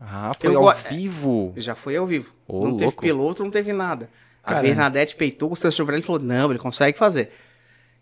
Ah, 0.00 0.32
foi 0.38 0.54
Eu 0.54 0.68
ao 0.68 0.74
vivo. 0.76 1.52
Já 1.56 1.74
foi 1.74 1.96
ao 1.96 2.06
vivo. 2.06 2.30
Ô, 2.46 2.64
não 2.66 2.72
teve 2.72 2.84
louco. 2.84 3.02
piloto, 3.02 3.42
não 3.44 3.50
teve 3.50 3.72
nada. 3.72 4.08
A 4.44 4.48
Caramba. 4.48 4.66
Bernadette 4.68 5.16
peitou 5.16 5.50
o 5.52 5.56
seu 5.56 5.72
sobrinho 5.72 5.98
e 5.98 6.02
falou, 6.02 6.20
não, 6.22 6.50
ele 6.50 6.58
consegue 6.58 6.96
fazer. 6.96 7.30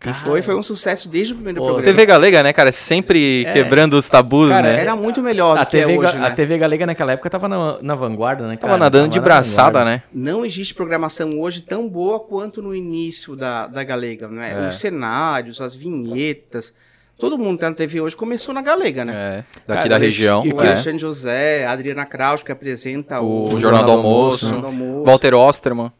E 0.05 0.13
foi, 0.13 0.43
foi 0.43 0.53
um 0.55 0.61
sucesso 0.61 1.09
desde 1.09 1.33
o 1.33 1.37
primeiro 1.37 1.59
Ô, 1.59 1.65
programa. 1.65 1.83
TV 1.85 2.05
Galega, 2.05 2.43
né, 2.43 2.53
cara? 2.53 2.71
Sempre 2.71 3.43
É. 3.45 3.51
quebrando 3.51 3.95
os 3.97 4.07
tabus, 4.07 4.49
Cara, 4.49 4.61
né? 4.73 4.79
Era 4.81 4.95
muito 4.95 5.23
melhor 5.23 5.57
A 5.57 5.63
do 5.63 5.69
que 5.71 5.77
é 5.77 5.79
TV, 5.87 5.97
hoje, 5.97 6.17
né? 6.19 6.27
a 6.27 6.31
TV 6.31 6.57
Galega 6.59 6.85
naquela 6.85 7.13
época 7.13 7.27
tava 7.31 7.47
na, 7.49 7.81
na 7.81 7.95
vanguarda, 7.95 8.43
né, 8.43 8.57
cara? 8.57 8.73
Tava 8.73 8.77
nadando 8.77 9.09
de 9.09 9.17
na 9.17 9.23
braçada, 9.25 9.79
vanguarda. 9.79 9.89
né? 9.89 10.03
Não 10.13 10.45
existe 10.45 10.75
programação 10.75 11.39
hoje 11.39 11.63
tão 11.63 11.89
boa 11.89 12.19
quanto 12.19 12.61
no 12.61 12.75
início 12.75 13.35
da, 13.35 13.65
da 13.65 13.83
Galega, 13.83 14.27
né? 14.27 14.65
É. 14.65 14.69
Os 14.69 14.77
cenários, 14.77 15.59
as 15.59 15.75
vinhetas. 15.75 16.75
Todo 17.17 17.37
mundo 17.37 17.55
que 17.55 17.61
tá 17.61 17.69
na 17.69 17.75
TV 17.75 17.99
hoje 17.99 18.15
começou 18.15 18.53
na 18.53 18.61
Galega, 18.61 19.03
né? 19.03 19.13
É, 19.15 19.43
daqui 19.65 19.83
Cara, 19.83 19.89
da 19.89 19.97
região. 19.97 20.43
O 20.43 20.61
é. 20.61 20.67
Alexandre 20.67 20.99
José, 20.99 21.65
a 21.65 21.71
Adriana 21.71 22.05
Kraus, 22.05 22.43
que 22.43 22.51
apresenta 22.51 23.19
o, 23.21 23.53
O 23.55 23.59
Jornal 23.59 23.83
do 23.83 23.91
Almoço, 23.91 24.45
Jornal 24.47 24.61
do 24.61 24.67
Almoço. 24.67 25.03
Walter 25.05 25.33
Osterman. 25.33 25.91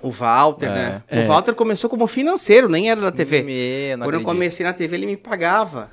o 0.00 0.10
Walter, 0.10 0.66
É. 0.66 0.74
né? 0.74 1.02
É. 1.08 1.20
O 1.20 1.26
Walter 1.26 1.54
começou 1.54 1.90
como 1.90 2.06
financeiro, 2.06 2.68
nem 2.68 2.88
era 2.88 3.00
da 3.00 3.10
TV. 3.10 3.42
Me, 3.42 3.96
não 3.96 4.06
Quando 4.06 4.14
eu 4.14 4.20
acredito. 4.20 4.24
comecei 4.26 4.64
na 4.64 4.72
TV, 4.72 4.96
ele 4.96 5.06
me 5.06 5.16
pagava. 5.16 5.90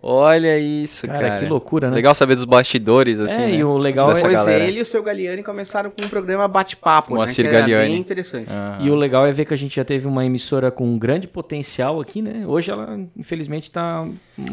Olha 0.00 0.56
isso, 0.56 1.06
Cara, 1.08 1.18
cara. 1.30 1.40
que 1.40 1.46
loucura, 1.46 1.90
né? 1.90 1.96
Legal 1.96 2.14
saber 2.14 2.36
dos 2.36 2.44
bastidores, 2.44 3.18
assim, 3.18 3.34
É, 3.42 3.46
né? 3.48 3.54
e 3.56 3.64
o 3.64 3.76
legal 3.76 4.08
Dessa 4.08 4.28
Depois 4.28 4.46
galera. 4.46 4.64
ele 4.64 4.78
e 4.78 4.82
o 4.82 4.84
seu 4.84 5.02
Galiani 5.02 5.42
começaram 5.42 5.90
com 5.90 6.04
um 6.04 6.08
programa 6.08 6.46
bate-papo, 6.46 7.10
né? 7.10 7.16
Moacir 7.16 7.50
Galiani. 7.50 7.88
bem 7.90 7.96
interessante. 7.98 8.46
Ah. 8.48 8.78
E 8.80 8.90
o 8.90 8.94
legal 8.94 9.26
é 9.26 9.32
ver 9.32 9.44
que 9.44 9.52
a 9.52 9.56
gente 9.56 9.74
já 9.74 9.84
teve 9.84 10.06
uma 10.06 10.24
emissora 10.24 10.70
com 10.70 10.86
um 10.86 10.96
grande 10.96 11.26
potencial 11.26 12.00
aqui, 12.00 12.22
né? 12.22 12.44
Hoje 12.46 12.70
ela, 12.70 12.96
infelizmente, 13.16 13.72
tá. 13.72 14.06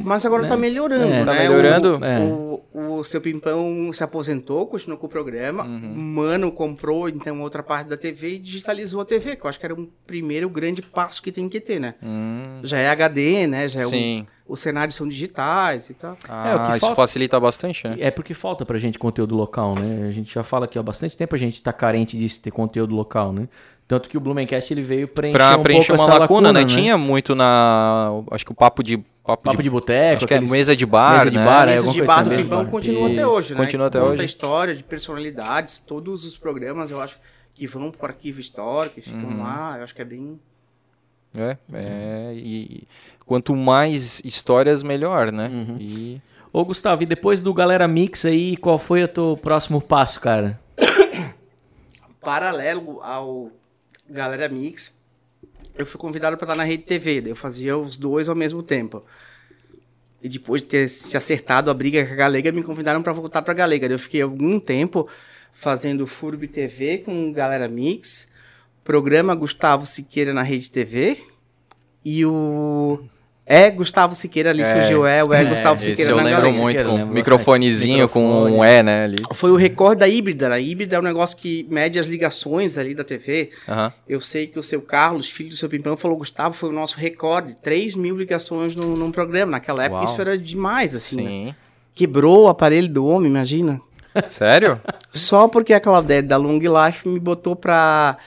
Mas 0.04 0.26
agora 0.26 0.43
Né? 0.43 0.50
tá 0.50 0.58
melhorando, 0.58 1.04
É. 1.06 1.19
né? 1.19 1.26
Tá 1.26 1.34
melhorando? 1.34 1.98
O, 2.00 2.06
É. 2.06 2.19
o, 2.21 2.62
o 3.00 3.04
seu 3.04 3.21
Pimpão 3.21 3.91
se 3.93 4.04
aposentou, 4.04 4.65
continuou 4.65 4.98
com 5.00 5.06
o 5.06 5.10
programa. 5.10 5.63
Uhum. 5.63 5.93
Mano 5.95 6.52
comprou, 6.52 7.08
então, 7.08 7.39
outra 7.41 7.62
parte 7.62 7.88
da 7.88 7.95
TV 7.98 8.36
e 8.36 8.39
digitalizou 8.39 9.02
a 9.02 9.06
TV, 9.06 9.36
que 9.36 9.45
eu 9.45 9.50
acho 9.50 9.60
que 9.60 9.65
era 9.65 9.76
um 9.76 9.88
primeiro 10.08 10.50
grande 10.50 10.82
passo 10.82 11.21
que 11.21 11.32
tem 11.32 11.48
que 11.48 11.60
ter, 11.62 11.80
né? 11.80 11.95
Hum, 12.02 12.60
Já 12.63 12.80
é 12.80 12.89
HD, 12.89 13.45
né? 13.48 13.67
Já 13.67 13.82
é 13.82 13.86
sim. 13.86 14.28
o, 14.48 14.54
os 14.54 14.60
cenários 14.60 14.95
são 14.95 15.08
digitais 15.08 15.89
e 15.89 15.93
tal. 15.93 16.17
Ah, 16.28 16.50
É, 16.50 16.56
o 16.56 16.63
que 16.63 16.69
isso 16.71 16.80
falta- 16.80 16.95
facilita 16.95 17.39
bastante, 17.39 17.88
né? 17.88 17.95
É 18.00 18.10
porque 18.12 18.34
falta 18.34 18.65
pra 18.65 18.78
gente 18.78 18.98
conteúdo 18.98 19.36
local, 19.36 19.76
né? 19.76 20.08
A 20.08 20.12
gente 20.12 20.34
já 20.34 20.43
fala 20.43 20.67
que 20.67 20.78
há 20.80 20.84
bastante 20.84 21.15
tempo 21.15 21.36
a 21.36 21.38
gente 21.38 21.62
tá 21.62 21.71
carente 21.74 22.17
disso, 22.17 22.41
ter 22.41 22.52
conteúdo 22.52 22.95
local, 22.95 23.32
né? 23.32 23.48
Tanto 23.88 24.10
que 24.10 24.17
o 24.17 24.19
Blumencast 24.19 24.74
ele 24.74 24.82
veio 24.82 25.08
preencher 25.08 25.38
Pra 25.38 25.58
um 25.58 25.63
preencher 25.63 25.89
pouco 25.89 26.02
uma 26.02 26.10
essa 26.10 26.19
lacuna, 26.19 26.52
né? 26.52 26.65
Tinha 26.65 26.98
muito 26.98 27.36
na... 27.36 28.10
Acho 28.32 28.45
que 28.45 28.52
o 28.52 28.56
papo 28.56 28.82
de... 28.82 28.98
Papo, 29.24 29.43
Papo 29.43 29.58
de... 29.58 29.63
de 29.63 29.69
boteco, 29.69 30.17
Acho 30.17 30.28
que 30.28 30.34
é 30.34 30.39
mesa 30.41 30.76
de 30.76 30.86
bar, 30.86 31.17
mesa 31.17 31.32
de 31.32 31.38
né? 31.38 31.45
bar, 31.45 31.67
a 31.67 31.71
é, 31.71 31.76
mesa 31.76 31.91
de 31.91 32.02
bar 32.04 32.24
do 32.24 32.32
assim, 32.32 32.43
Pimpão 32.43 32.63
bar. 32.63 32.71
continua 32.71 33.10
até 33.10 33.26
hoje, 33.28 33.54
né? 33.54 33.60
continua 33.60 33.88
até 33.88 34.00
Conta 34.00 34.13
hoje. 34.13 34.26
história 34.26 34.76
de 34.76 34.84
personalidades, 34.84 35.80
todos 35.80 36.26
os 36.26 36.38
programas, 36.38 36.91
eu 36.91 37.02
acho, 37.02 37.17
que 37.56 37.65
vão 37.65 37.89
pro 37.89 38.06
arquivo 38.06 38.39
histórico 38.39 39.02
ficam 39.02 39.30
Uhum. 39.30 39.41
lá. 39.41 39.76
Eu 39.78 39.84
acho 39.84 39.95
que 39.95 40.02
é 40.02 40.06
bem... 40.06 40.39
É, 41.36 41.58
é, 41.74 42.34
e 42.36 42.88
quanto 43.26 43.56
mais 43.56 44.21
histórias, 44.24 44.84
melhor, 44.84 45.32
né? 45.32 45.48
Uhum. 45.52 45.78
E... 45.80 46.21
Ô, 46.54 46.63
Gustavo, 46.63 47.04
e 47.04 47.06
depois 47.06 47.41
do 47.41 47.54
Galera 47.54 47.88
Mix 47.88 48.26
aí, 48.26 48.56
qual 48.58 48.78
foi 48.78 49.04
o 49.04 49.08
teu 49.08 49.39
próximo 49.41 49.82
passo, 49.82 50.21
cara? 50.21 50.60
paralelo 52.21 53.02
ao 53.04 53.52
Galera 54.09 54.47
Mix, 54.47 54.93
eu 55.77 55.85
fui 55.85 55.99
convidado 55.99 56.37
para 56.37 56.45
estar 56.45 56.55
na 56.55 56.63
Rede 56.63 56.83
TV, 56.83 57.21
daí 57.21 57.31
eu 57.31 57.35
fazia 57.35 57.77
os 57.77 57.97
dois 57.97 58.29
ao 58.29 58.35
mesmo 58.35 58.63
tempo. 58.63 59.03
E 60.21 60.29
depois 60.29 60.61
de 60.61 60.67
ter 60.67 60.89
se 60.89 61.15
acertado 61.17 61.69
a 61.69 61.73
briga 61.73 62.05
com 62.05 62.13
a 62.13 62.15
Galega, 62.15 62.51
me 62.51 62.63
convidaram 62.63 63.03
para 63.03 63.13
voltar 63.13 63.41
para 63.41 63.53
Galega. 63.53 63.87
Daí 63.87 63.95
Eu 63.95 63.99
fiquei 63.99 64.21
algum 64.21 64.59
tempo 64.59 65.07
fazendo 65.51 66.07
Furb 66.07 66.47
TV 66.47 66.99
com 66.99 67.31
Galera 67.31 67.67
Mix, 67.67 68.27
programa 68.83 69.35
Gustavo 69.35 69.85
Siqueira 69.85 70.33
na 70.33 70.41
Rede 70.41 70.71
TV 70.71 71.17
e 72.03 72.25
o 72.25 72.99
é 73.45 73.69
Gustavo 73.69 74.15
Siqueira 74.15 74.49
ali 74.49 74.62
É. 74.62 74.65
surgiu 74.65 75.05
é, 75.05 75.23
o 75.23 75.31
é, 75.34 75.45
Gustavo 75.45 75.79
Esse 75.79 75.91
Siqueira 75.91 76.12
eu 76.12 76.17
na 76.17 76.23
lembro 76.23 76.41
Galega. 76.41 76.58
muito, 76.62 76.67
Siqueira, 76.71 76.89
com 76.89 76.95
lembro 76.95 77.13
microfonezinho 77.13 78.10
com 78.10 78.43
um. 78.43 78.65
E, 78.65 78.84
né, 78.84 79.03
ali. 79.03 79.17
Foi 79.34 79.51
o 79.51 79.55
recorde 79.55 79.99
da 79.99 80.08
híbrida. 80.08 80.51
A 80.51 80.60
híbrida 80.60 80.95
é 80.95 80.99
um 80.99 81.03
negócio 81.03 81.38
que 81.38 81.65
mede 81.69 81.99
as 81.99 82.08
ligações 82.08 82.77
ali 82.77 82.95
da 82.95 83.03
TV. 83.03 83.51
Aham. 83.69 83.93
Eu 84.08 84.19
sei 84.19 84.47
que 84.47 84.58
o 84.58 84.63
seu 84.63 84.81
Carlos, 84.81 85.29
filho 85.29 85.49
do 85.49 85.55
seu 85.55 85.69
Pimpão, 85.69 85.95
falou, 85.95 86.17
Gustavo, 86.17 86.55
foi 86.55 86.69
o 86.69 86.73
nosso 86.73 86.97
recorde. 86.97 87.55
3 87.62 87.95
mil 87.95 88.17
ligações 88.17 88.75
num, 88.75 88.95
num 88.95 89.12
programa. 89.12 89.51
Naquela 89.51 89.84
época 89.84 90.01
Uau. 90.01 90.12
isso 90.12 90.19
era 90.19 90.38
demais, 90.38 90.95
assim. 90.95 91.17
né? 91.17 91.29
Sim. 91.29 91.55
Quebrou 91.93 92.45
o 92.45 92.47
aparelho 92.47 92.89
do 92.89 93.05
homem, 93.05 93.29
imagina. 93.29 93.79
Sério? 94.27 94.81
Só 95.12 95.47
porque 95.47 95.73
a 95.73 95.79
Claudete 95.79 96.27
da 96.27 96.38
Long 96.38 96.60
Life 96.60 97.08
me 97.08 97.19
botou 97.19 97.55
pra... 97.55 98.17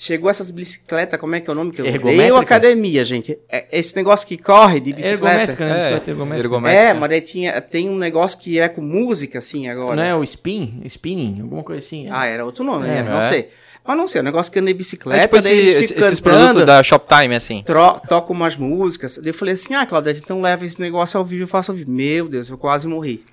Chegou 0.00 0.30
essas 0.30 0.48
bicicletas, 0.50 1.18
como 1.18 1.34
é 1.34 1.40
que 1.40 1.50
é 1.50 1.52
o 1.52 1.56
nome? 1.56 1.72
Que 1.72 1.80
eu 1.80 1.86
Ergométrica? 1.86 2.22
odeio 2.22 2.36
academia, 2.36 3.04
gente. 3.04 3.36
É 3.48 3.66
esse 3.72 3.96
negócio 3.96 4.24
que 4.28 4.38
corre 4.38 4.78
de 4.78 4.92
bicicleta. 4.92 5.24
Ergométrica, 5.26 5.64
né? 5.66 5.70
É, 5.72 5.76
Bicicleta 5.78 6.10
ergométrica. 6.12 6.46
ergométrica. 6.46 6.82
É, 6.84 6.94
mas 6.94 7.08
daí 7.08 7.20
tinha, 7.20 7.60
tem 7.60 7.90
um 7.90 7.98
negócio 7.98 8.38
que 8.38 8.60
é 8.60 8.68
com 8.68 8.80
música, 8.80 9.38
assim, 9.38 9.66
agora. 9.68 9.96
Não 9.96 10.02
é 10.04 10.14
o 10.14 10.22
spin? 10.22 10.80
Spinning? 10.84 11.40
Alguma 11.42 11.64
coisa 11.64 11.84
assim. 11.84 12.06
Ah, 12.10 12.26
era 12.26 12.44
outro 12.44 12.62
nome, 12.62 12.86
É. 12.86 12.90
né? 12.90 13.02
Não 13.02 13.18
É. 13.18 13.22
sei. 13.22 13.48
Mas 13.84 13.96
não 13.96 14.06
sei, 14.06 14.20
o 14.20 14.24
negócio 14.24 14.52
que 14.52 14.58
anda 14.60 14.66
de 14.66 14.74
É 14.74 14.76
bicicleta, 14.76 15.22
tipo 15.28 15.42
daí 15.42 15.52
esse- 15.52 15.62
eles 15.62 15.74
esse- 15.76 15.88
ficam 15.94 16.06
esses 16.06 16.20
cantando, 16.20 16.38
produtos 16.42 16.64
da 16.66 16.82
Shoptime, 16.82 17.34
assim. 17.34 17.62
tro- 17.64 18.00
tocam 18.08 18.36
umas 18.36 18.54
músicas. 18.54 19.16
Daí 19.18 19.30
eu 19.30 19.34
falei 19.34 19.54
assim, 19.54 19.74
ah, 19.74 19.84
Claudete, 19.84 20.20
então 20.22 20.40
leva 20.40 20.64
esse 20.64 20.78
negócio 20.80 21.18
ao 21.18 21.24
vivo 21.24 21.42
e 21.44 21.46
faça 21.48 21.72
ao 21.72 21.76
vivo. 21.76 21.90
Meu 21.90 22.28
Deus, 22.28 22.48
eu 22.50 22.56
quase 22.58 22.86
morri. 22.86 23.24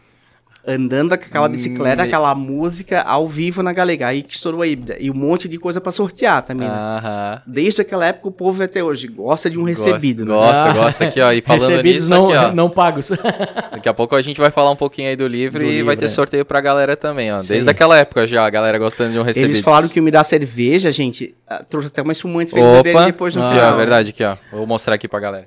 Andando 0.67 1.09
com 1.17 1.23
aquela 1.25 1.47
bicicleta, 1.47 2.01
Me- 2.01 2.07
aquela 2.07 2.33
música 2.33 3.01
ao 3.03 3.27
vivo 3.27 3.61
na 3.61 3.71
Galega. 3.71 4.07
Aí 4.07 4.23
que 4.23 4.33
estourou 4.33 4.61
a 4.63 4.67
híbrida. 4.67 4.97
E 4.99 5.11
um 5.11 5.13
monte 5.13 5.47
de 5.47 5.57
coisa 5.59 5.79
pra 5.79 5.91
sortear 5.91 6.41
também, 6.41 6.67
né? 6.67 7.41
Desde 7.45 7.81
aquela 7.81 8.05
época, 8.07 8.27
o 8.29 8.31
povo 8.31 8.63
até 8.63 8.83
hoje 8.83 9.07
gosta 9.07 9.49
de 9.49 9.59
um 9.59 9.63
recebido, 9.63 10.25
né? 10.25 10.33
Gosta, 10.33 10.63
Ah. 10.63 10.73
gosta 10.73 11.05
aqui, 11.05 11.21
ó. 11.21 11.31
E 11.31 11.41
falando 11.41 11.61
Recebidos 11.69 12.01
nisso, 12.01 12.09
não, 12.09 12.25
aqui, 12.31 12.37
ó. 12.37 12.51
não 12.53 12.69
pagos. 12.69 13.11
Daqui 13.71 13.87
a 13.87 13.93
pouco 13.93 14.15
a 14.15 14.21
gente 14.21 14.39
vai 14.41 14.49
falar 14.49 14.71
um 14.71 14.75
pouquinho 14.75 15.09
aí 15.09 15.15
do 15.15 15.27
livro 15.27 15.59
Do 15.59 15.65
e 15.65 15.69
livro, 15.71 15.85
vai 15.85 15.97
ter 15.97 16.05
é. 16.05 16.07
sorteio 16.07 16.43
pra 16.45 16.59
galera 16.61 16.95
também, 16.97 17.31
ó. 17.31 17.37
Sim. 17.37 17.47
Desde 17.49 17.69
aquela 17.69 17.97
época 17.97 18.25
já, 18.25 18.45
a 18.45 18.49
galera 18.49 18.79
gostando 18.79 19.11
de 19.13 19.19
um 19.19 19.23
recebido. 19.23 19.49
Eles 19.51 19.61
falaram 19.61 19.87
que 19.87 20.01
me 20.01 20.09
dá 20.09 20.23
cerveja, 20.23 20.91
gente. 20.91 21.35
ah, 21.47 21.63
Trouxe 21.69 21.87
até 21.89 22.01
uma 22.01 22.11
espumante 22.11 22.51
pra 22.51 22.61
eles 22.61 23.05
depois 23.05 23.35
no 23.35 23.43
aqui, 23.43 23.55
final. 23.55 23.73
ó, 23.73 23.77
verdade, 23.77 24.09
aqui, 24.09 24.23
ó. 24.23 24.35
Vou 24.51 24.65
mostrar 24.65 24.95
aqui 24.95 25.07
pra 25.07 25.19
galera. 25.19 25.45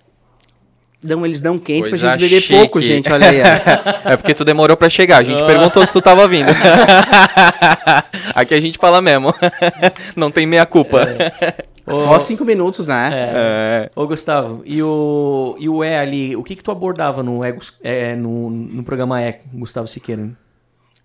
Não, 1.03 1.25
eles 1.25 1.41
dão 1.41 1.59
quente 1.59 1.91
Coisa 1.91 2.09
pra 2.09 2.17
gente 2.19 2.29
beber 2.29 2.43
chique. 2.43 2.55
pouco, 2.59 2.81
gente, 2.81 3.11
olha 3.13 3.29
aí. 3.29 3.41
ó. 3.41 3.45
É 4.13 4.17
porque 4.17 4.35
tu 4.35 4.45
demorou 4.45 4.77
pra 4.77 4.89
chegar. 4.91 5.19
A 5.19 5.23
gente 5.23 5.45
perguntou 5.45 5.85
se 5.87 5.93
tu 5.93 6.01
tava 6.01 6.27
vindo. 6.27 6.51
Aqui 8.35 8.55
a 8.55 8.61
gente 8.61 8.79
fala 8.79 9.01
mesmo. 9.01 9.33
Não 10.17 10.31
tem 10.31 10.47
meia 10.47 10.67
culpa. 10.67 11.07
Só 11.91 12.19
cinco 12.19 12.45
minutos, 12.45 12.87
né? 12.87 13.11
É. 13.15 13.91
Ô, 13.95 14.07
Gustavo, 14.07 14.63
e 14.65 14.83
o, 14.83 15.57
e 15.59 15.69
o 15.69 15.85
E 15.85 15.95
ali, 15.95 16.37
o 16.37 16.43
que 16.43 16.57
que 16.57 16.63
tu 16.63 16.71
abordava 16.71 17.23
no, 17.23 17.45
E, 17.45 17.55
é, 17.83 18.17
no, 18.17 18.51
no 18.51 18.83
programa 18.83 19.23
E, 19.23 19.37
Gustavo 19.55 19.87
Siqueira? 19.87 20.29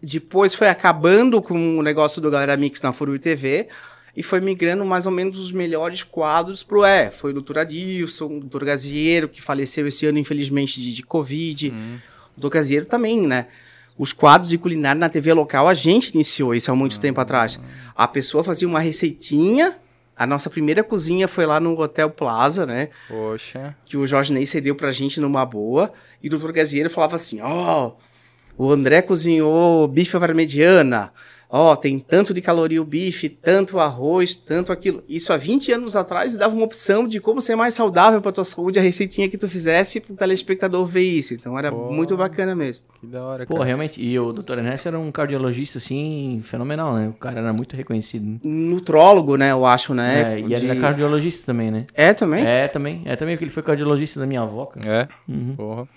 Depois 0.02 0.54
foi 0.54 0.68
acabando 0.68 1.42
com 1.42 1.78
o 1.78 1.82
negócio 1.82 2.22
do 2.22 2.30
Galera 2.30 2.58
Mix 2.58 2.82
na 2.82 2.92
Furu 2.92 3.18
TV 3.18 3.68
e 4.16 4.22
foi 4.22 4.40
migrando 4.40 4.86
mais 4.86 5.06
ou 5.06 5.12
menos 5.12 5.40
os 5.40 5.52
melhores 5.52 6.04
quadros 6.04 6.62
pro 6.62 6.86
E. 6.86 7.10
Foi 7.10 7.32
o 7.34 7.42
Dr. 7.42 7.60
Adilson, 7.60 8.38
o 8.38 8.40
Dr. 8.42 8.64
Gaziero, 8.66 9.28
que 9.28 9.42
faleceu 9.42 9.88
esse 9.88 10.06
ano, 10.06 10.20
infelizmente, 10.20 10.80
de, 10.82 10.94
de 10.94 11.04
Covid. 11.04 11.74
O 12.38 12.42
Dr. 12.42 12.50
Gaziero 12.50 12.86
também, 12.86 13.26
né? 13.26 13.48
Os 13.98 14.12
quadros 14.14 14.50
de 14.50 14.58
culinária 14.58 15.00
na 15.00 15.10
TV 15.10 15.34
local, 15.34 15.68
a 15.68 15.74
gente 15.74 16.10
iniciou 16.10 16.54
isso 16.56 16.72
há 16.72 16.76
muito 16.76 17.00
tempo 17.00 17.20
atrás. 17.22 17.60
A 17.96 18.08
pessoa 18.08 18.44
fazia 18.44 18.68
uma 18.68 18.80
receitinha. 18.80 19.78
A 20.16 20.28
nossa 20.28 20.50
primeira 20.50 20.84
cozinha 20.84 21.28
foi 21.28 21.46
lá 21.46 21.60
no 21.60 21.80
Hotel 21.80 22.10
Plaza, 22.10 22.66
né? 22.68 22.90
Poxa. 23.08 23.76
que 23.84 23.98
o 23.98 24.06
Jorge 24.06 24.32
Ney 24.32 24.46
cedeu 24.46 24.76
pra 24.76 24.92
gente 24.92 25.20
numa 25.20 25.44
boa, 25.44 25.92
e 26.22 26.28
o 26.28 26.38
Dr. 26.38 26.52
Gazieiro 26.52 26.90
falava 26.90 27.16
assim, 27.16 27.40
ó, 27.42 27.94
o 28.56 28.72
André 28.72 29.02
cozinhou 29.02 29.88
bife 29.88 30.20
parmegiana, 30.20 31.12
ó, 31.56 31.76
tem 31.76 32.00
tanto 32.00 32.34
de 32.34 32.42
caloria 32.42 32.82
o 32.82 32.86
bife, 32.86 33.30
tanto 33.30 33.78
arroz, 33.80 34.34
tanto 34.34 34.72
aquilo. 34.72 35.04
Isso 35.08 35.32
há 35.32 35.38
20 35.38 35.72
anos 35.72 35.96
atrás 35.96 36.36
dava 36.36 36.56
uma 36.56 36.66
opção 36.66 37.08
de 37.08 37.20
como 37.22 37.40
ser 37.40 37.56
mais 37.56 37.76
saudável 37.76 38.20
pra 38.22 38.32
tua 38.32 38.44
saúde, 38.44 38.80
a 38.80 38.82
receitinha 38.82 39.30
que 39.30 39.38
tu 39.38 39.48
fizesse 39.48 40.00
pro 40.00 40.16
telespectador 40.16 40.84
ver 40.86 41.04
isso. 41.04 41.34
Então 41.36 41.58
era 41.60 41.72
Pô. 41.72 41.92
muito 41.92 42.18
bacana 42.18 42.56
mesmo. 42.56 42.86
Que 43.00 43.06
da 43.06 43.24
hora, 43.24 43.46
Pô, 43.46 43.54
cara. 43.54 43.66
realmente, 43.68 44.02
e 44.04 44.18
o 44.20 44.34
Dr. 44.34 44.54
Ernesto 44.58 44.88
era 44.88 44.98
um 45.00 45.12
cardiologista, 45.12 45.78
assim, 45.78 46.42
fenomenal, 46.44 46.96
né? 46.96 47.08
O 47.10 47.14
cara 47.14 47.40
era 47.40 47.54
muito 47.54 47.76
reconhecido. 47.76 48.26
né? 48.26 48.40
Nutrólogo, 48.44 49.38
né, 49.38 49.52
eu 49.52 49.66
acho, 49.66 49.94
né? 49.94 50.34
É, 50.34 50.40
e 50.40 50.44
de- 50.44 50.54
ele 50.56 50.70
era 50.72 50.80
cardiologista 50.80 51.46
também, 51.46 51.70
né? 51.70 51.86
É, 51.94 52.14
também? 52.14 52.44
É, 52.44 52.68
também. 52.68 53.02
É 53.06 53.16
também, 53.16 53.36
porque 53.36 53.44
ele 53.46 53.52
foi 53.52 53.62
cardiologista 53.62 54.20
da 54.20 54.26
minha 54.26 54.42
avó, 54.42 54.66
cara. 54.66 55.08
É? 55.28 55.32
Uhum. 55.32 55.56
Porra. 55.56 55.88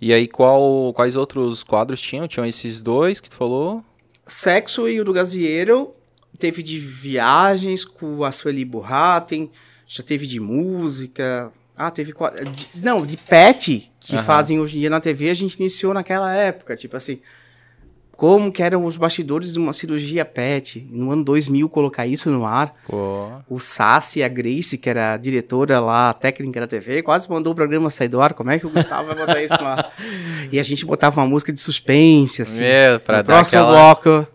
E 0.00 0.12
aí, 0.14 0.26
qual, 0.26 0.92
quais 0.94 1.16
outros 1.16 1.62
quadros 1.62 2.00
tinham? 2.00 2.26
Tinham 2.28 2.46
esses 2.46 2.80
dois 2.80 3.20
que 3.20 3.28
tu 3.28 3.36
falou? 3.36 3.84
Sexo 4.32 4.88
e 4.88 5.00
o 5.00 5.04
do 5.04 5.12
Gazieiro 5.12 5.92
teve 6.38 6.62
de 6.62 6.78
viagens 6.78 7.84
com 7.84 8.22
a 8.24 8.32
Sueli 8.32 8.64
Burraten, 8.64 9.50
já 9.86 10.02
teve 10.02 10.26
de 10.26 10.38
música. 10.40 11.52
Ah, 11.76 11.90
teve. 11.90 12.12
de- 12.12 12.68
não, 12.82 13.04
de 13.04 13.16
pet, 13.16 13.90
que 14.00 14.14
Aham. 14.14 14.24
fazem 14.24 14.60
hoje 14.60 14.76
em 14.76 14.80
dia 14.80 14.90
na 14.90 15.00
TV, 15.00 15.30
a 15.30 15.34
gente 15.34 15.54
iniciou 15.54 15.92
naquela 15.94 16.32
época. 16.34 16.76
Tipo 16.76 16.96
assim. 16.96 17.20
Como 18.20 18.52
que 18.52 18.62
eram 18.62 18.84
os 18.84 18.98
bastidores 18.98 19.50
de 19.54 19.58
uma 19.58 19.72
cirurgia 19.72 20.26
pet? 20.26 20.86
No 20.92 21.10
ano 21.10 21.24
2000, 21.24 21.66
colocar 21.70 22.06
isso 22.06 22.30
no 22.30 22.44
ar. 22.44 22.74
Pô. 22.86 23.30
O 23.48 23.58
Sassi 23.58 24.18
e 24.18 24.22
a 24.22 24.28
Grace, 24.28 24.76
que 24.76 24.90
era 24.90 25.14
a 25.14 25.16
diretora 25.16 25.80
lá, 25.80 26.10
a 26.10 26.12
técnica 26.12 26.60
da 26.60 26.66
TV, 26.66 27.02
quase 27.02 27.30
mandou 27.30 27.54
o 27.54 27.56
programa 27.56 27.88
sair 27.88 28.08
do 28.08 28.20
ar. 28.20 28.34
Como 28.34 28.50
é 28.50 28.58
que 28.58 28.66
o 28.66 28.68
Gustavo 28.68 29.06
vai 29.06 29.16
botar 29.16 29.42
isso 29.42 29.54
no 29.58 29.66
ar? 29.66 29.90
E 30.52 30.60
a 30.60 30.62
gente 30.62 30.84
botava 30.84 31.18
uma 31.18 31.26
música 31.26 31.50
de 31.50 31.60
suspense, 31.60 32.42
assim. 32.42 32.62
É, 32.62 32.98
pra 32.98 33.16
no 33.18 33.22
dar 33.22 33.32
próximo 33.36 33.62
aquela- 33.62 33.94
bloco. 33.94 34.28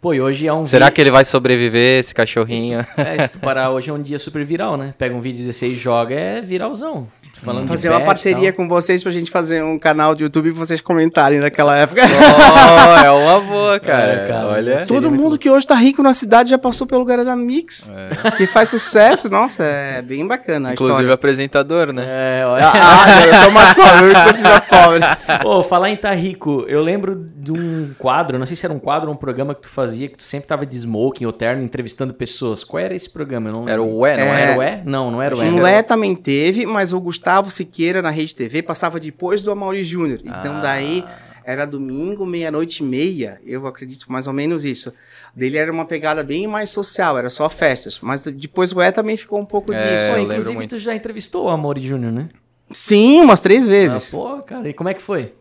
Pô, 0.00 0.12
e 0.12 0.20
hoje 0.20 0.48
é 0.48 0.52
um 0.52 0.64
Será 0.64 0.86
vídeo- 0.86 0.94
que 0.96 1.00
ele 1.02 1.10
vai 1.12 1.24
sobreviver, 1.24 2.00
esse 2.00 2.12
cachorrinho? 2.14 2.84
É, 2.96 3.20
se 3.20 3.32
tu 3.34 3.38
parar, 3.38 3.70
hoje 3.70 3.90
é 3.90 3.92
um 3.92 4.02
dia 4.02 4.18
super 4.18 4.42
viral, 4.44 4.76
né? 4.76 4.92
Pega 4.98 5.14
um 5.14 5.20
vídeo 5.20 5.46
desse 5.46 5.66
aí 5.66 5.72
e 5.72 5.76
joga, 5.76 6.14
é 6.16 6.40
viralzão. 6.40 7.06
Falando 7.34 7.68
Fazer 7.68 7.88
uma 7.88 7.96
pet 7.96 8.04
e 8.04 8.06
parceria 8.06 8.52
tal. 8.52 8.56
com 8.56 8.68
vocês 8.68 9.02
pra 9.02 9.10
gente 9.10 9.30
fazer 9.30 9.62
um 9.64 9.78
canal 9.78 10.14
de 10.14 10.24
YouTube 10.24 10.50
pra 10.52 10.58
vocês 10.66 10.80
comentarem 10.80 11.38
naquela 11.38 11.76
época. 11.76 12.02
oh, 12.04 13.04
é 13.04 13.10
uma 13.10 13.40
boa, 13.40 13.80
cara. 13.80 14.00
É, 14.10 14.28
cara, 14.28 14.46
Olha. 14.48 14.86
Todo 14.86 15.10
mundo 15.10 15.38
que 15.38 15.48
hoje 15.48 15.66
tá 15.66 15.74
rico 15.74 16.02
na 16.02 16.12
cidade 16.12 16.50
já 16.50 16.58
passou 16.58 16.86
pelo 16.86 17.04
Guaraná 17.04 17.36
Mix. 17.36 17.90
Que 18.36 18.46
faz 18.46 18.68
sucesso. 18.68 19.28
Nossa, 19.30 19.62
é 19.64 20.02
bem 20.02 20.26
bacana 20.26 20.70
a 20.70 20.72
Inclusive 20.72 20.98
história. 21.00 21.14
apresentador, 21.14 21.92
né? 21.92 22.04
É, 22.06 22.46
olha. 22.46 22.66
Ah, 22.66 23.04
ah, 23.06 23.26
eu 23.26 23.34
sou 23.34 23.50
mais 23.50 23.72
pobre, 23.72 24.10
eu 24.10 24.24
continuo 24.24 24.62
pobre. 24.68 25.00
Pô, 25.42 25.62
falar 25.62 25.90
em 25.90 25.96
tá 25.96 26.12
rico, 26.12 26.64
eu 26.68 26.82
lembro 26.82 27.14
de 27.36 27.52
um 27.52 27.94
quadro, 27.98 28.38
não 28.38 28.46
sei 28.46 28.56
se 28.56 28.66
era 28.66 28.74
um 28.74 28.78
quadro 28.78 29.08
ou 29.08 29.14
um 29.14 29.18
programa 29.18 29.54
que 29.54 29.62
tu 29.62 29.68
fazia, 29.68 30.08
que 30.08 30.16
tu 30.18 30.24
sempre 30.24 30.46
tava 30.48 30.66
de 30.66 30.76
smoking 30.76 31.24
ou 31.26 31.32
terno 31.32 31.62
entrevistando 31.62 32.12
pessoas. 32.12 32.64
Qual 32.64 32.82
era 32.82 32.94
esse 32.94 33.08
programa? 33.08 33.48
Eu 33.48 33.52
não 33.52 33.68
Era 33.68 33.82
o 33.82 33.98
Ué, 33.98 34.16
não 34.16 34.24
É. 34.24 34.40
Era 34.42 34.58
o 34.58 34.62
E? 34.62 34.82
Não, 34.84 35.10
não 35.10 35.22
era 35.22 35.36
o 35.36 35.42
E. 35.44 35.50
No 35.50 35.66
É 35.66 35.82
também 35.82 36.14
teve, 36.14 36.66
mas 36.66 36.92
o 36.92 37.00
Gustavo 37.00 37.19
Siqueira 37.50 38.00
na 38.02 38.10
Rede 38.10 38.34
TV 38.34 38.62
passava 38.62 38.98
depois 39.00 39.42
do 39.42 39.50
Amaury 39.50 39.82
Júnior. 39.84 40.20
Então 40.24 40.56
Ah. 40.56 40.60
daí 40.60 41.04
era 41.44 41.64
domingo, 41.66 42.24
meia-noite 42.26 42.82
e 42.82 42.86
meia, 42.86 43.40
eu 43.44 43.66
acredito 43.66 44.10
mais 44.10 44.26
ou 44.26 44.32
menos 44.32 44.64
isso. 44.64 44.92
Dele 45.34 45.56
era 45.58 45.72
uma 45.72 45.84
pegada 45.84 46.22
bem 46.22 46.46
mais 46.46 46.70
social, 46.70 47.16
era 47.18 47.30
só 47.30 47.48
festas. 47.48 47.98
Mas 48.00 48.22
depois 48.22 48.72
o 48.72 48.80
É 48.80 48.90
também 48.92 49.16
ficou 49.16 49.38
um 49.40 49.44
pouco 49.44 49.72
É, 49.72 49.76
disso. 49.96 50.12
Pô, 50.14 50.18
inclusive 50.18 50.54
muito. 50.54 50.76
tu 50.76 50.80
já 50.80 50.94
entrevistou 50.94 51.46
o 51.46 51.48
Amori 51.48 51.86
Júnior, 51.86 52.12
né? 52.12 52.28
Sim, 52.70 53.20
umas 53.22 53.40
três 53.40 53.64
Ah, 53.64 53.66
vezes. 53.66 54.10
pô, 54.10 54.38
cara, 54.42 54.68
e 54.68 54.72
como 54.74 54.88
é 54.88 54.94
que 54.94 55.02
foi? 55.02 55.34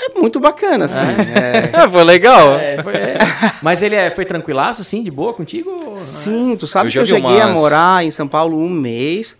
É 0.00 0.18
muito 0.18 0.38
bacana, 0.38 0.84
assim. 0.84 1.00
é. 1.02 1.76
É, 1.84 1.88
foi 1.90 2.04
legal. 2.04 2.54
É, 2.54 2.80
foi- 2.82 2.94
é. 2.94 3.18
Mas 3.60 3.82
ele 3.82 3.96
é, 3.96 4.10
foi 4.10 4.24
tranquilaço, 4.24 4.80
assim, 4.82 5.02
de 5.02 5.10
boa 5.10 5.34
contigo? 5.34 5.76
Sim, 5.96 6.56
tu 6.56 6.66
sabe 6.68 6.88
Eu 6.88 6.92
que 6.92 6.98
eu 7.00 7.06
cheguei 7.06 7.40
a 7.40 7.46
umas- 7.48 7.58
morar 7.58 8.04
em 8.04 8.10
São 8.10 8.28
Paulo 8.28 8.56
um 8.56 8.70
mês. 8.70 9.36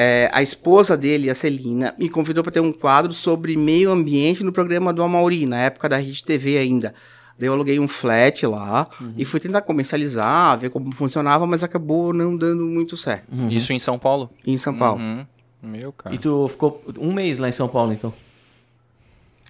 É, 0.00 0.30
a 0.32 0.40
esposa 0.40 0.96
dele, 0.96 1.28
a 1.28 1.34
Celina, 1.34 1.92
me 1.98 2.08
convidou 2.08 2.44
para 2.44 2.52
ter 2.52 2.60
um 2.60 2.70
quadro 2.72 3.12
sobre 3.12 3.56
meio 3.56 3.90
ambiente 3.90 4.44
no 4.44 4.52
programa 4.52 4.92
do 4.92 5.02
Amauri, 5.02 5.44
na 5.44 5.58
época 5.58 5.88
da 5.88 5.96
Rede 5.96 6.22
TV 6.22 6.56
ainda. 6.56 6.94
Daí 7.36 7.48
eu 7.48 7.52
aluguei 7.52 7.80
um 7.80 7.88
flat 7.88 8.46
lá 8.46 8.86
Uhum. 9.00 9.14
e 9.16 9.24
fui 9.24 9.40
tentar 9.40 9.62
comercializar, 9.62 10.56
ver 10.58 10.70
como 10.70 10.92
funcionava, 10.92 11.46
mas 11.48 11.64
acabou 11.64 12.12
não 12.12 12.36
dando 12.36 12.64
muito 12.64 12.96
certo 12.96 13.26
Isso 13.50 13.72
em 13.72 13.78
São 13.80 13.98
Paulo? 13.98 14.30
em 14.46 14.56
São 14.56 14.74
Paulo. 14.76 15.00
Uhum. 15.00 15.26
Meu, 15.62 15.92
cara. 15.92 16.14
E 16.14 16.18
tu 16.18 16.46
ficou 16.48 16.80
um 16.98 17.12
mês 17.12 17.38
lá 17.38 17.48
em 17.48 17.52
São 17.52 17.66
Paulo, 17.68 17.92
então? 17.92 18.12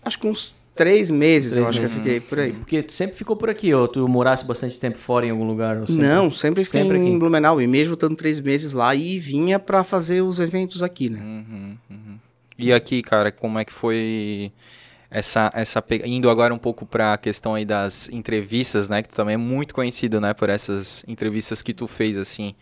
Acho 0.02 0.18
que 0.18 0.26
uns 0.26 0.54
três 0.78 1.10
meses 1.10 1.52
Três 1.52 1.62
eu 1.64 1.68
acho 1.68 1.80
meses. 1.80 1.92
que 1.94 1.98
eu 2.00 2.04
fiquei 2.04 2.20
por 2.20 2.38
aí. 2.40 2.52
Porque 2.54 2.82
tu 2.82 2.92
sempre 2.92 3.14
ficou 3.16 3.36
por 3.36 3.50
aqui, 3.50 3.74
ou 3.74 3.86
tu 3.86 4.08
morasse 4.08 4.44
bastante 4.44 4.78
tempo 4.78 4.96
fora 4.96 5.26
em 5.26 5.30
algum 5.30 5.46
lugar? 5.46 5.76
ou 5.78 5.86
sempre- 5.86 6.06
Não, 6.06 6.30
sempre 6.30 6.64
fiquei 6.64 6.80
Sempre 6.82 6.96
aqui. 6.98 7.06
em 7.08 7.18
Blumenau, 7.18 7.60
e 7.60 7.66
mesmo 7.66 7.94
estando 7.94 8.16
três 8.16 8.40
meses 8.40 8.72
lá, 8.72 8.94
e 8.94 9.18
vinha 9.18 9.58
para 9.58 9.84
fazer 9.84 10.22
os 10.22 10.40
eventos 10.40 10.82
aqui, 10.82 11.10
né? 11.10 11.18
Uhum, 11.20 11.76
uhum. 11.90 12.18
E 12.58 12.72
aqui, 12.72 13.02
cara, 13.02 13.30
como 13.30 13.58
é 13.58 13.64
que 13.64 13.72
foi 13.72 14.50
essa 15.10 15.50
essa 15.54 15.80
pe- 15.80 16.02
indo 16.04 16.28
agora 16.28 16.52
um 16.52 16.58
pouco 16.58 16.84
pra 16.84 17.16
questão 17.16 17.54
aí 17.54 17.64
das 17.64 18.08
entrevistas, 18.10 18.88
né, 18.88 19.02
que 19.02 19.08
tu 19.08 19.14
também 19.16 19.34
é 19.34 19.38
muito 19.38 19.74
conhecido, 19.74 20.20
né, 20.20 20.34
por 20.34 20.48
essas 20.50 21.04
entrevistas 21.08 21.62
que 21.62 21.72
tu 21.72 21.86
fez 21.86 22.18
assim. 22.18 22.54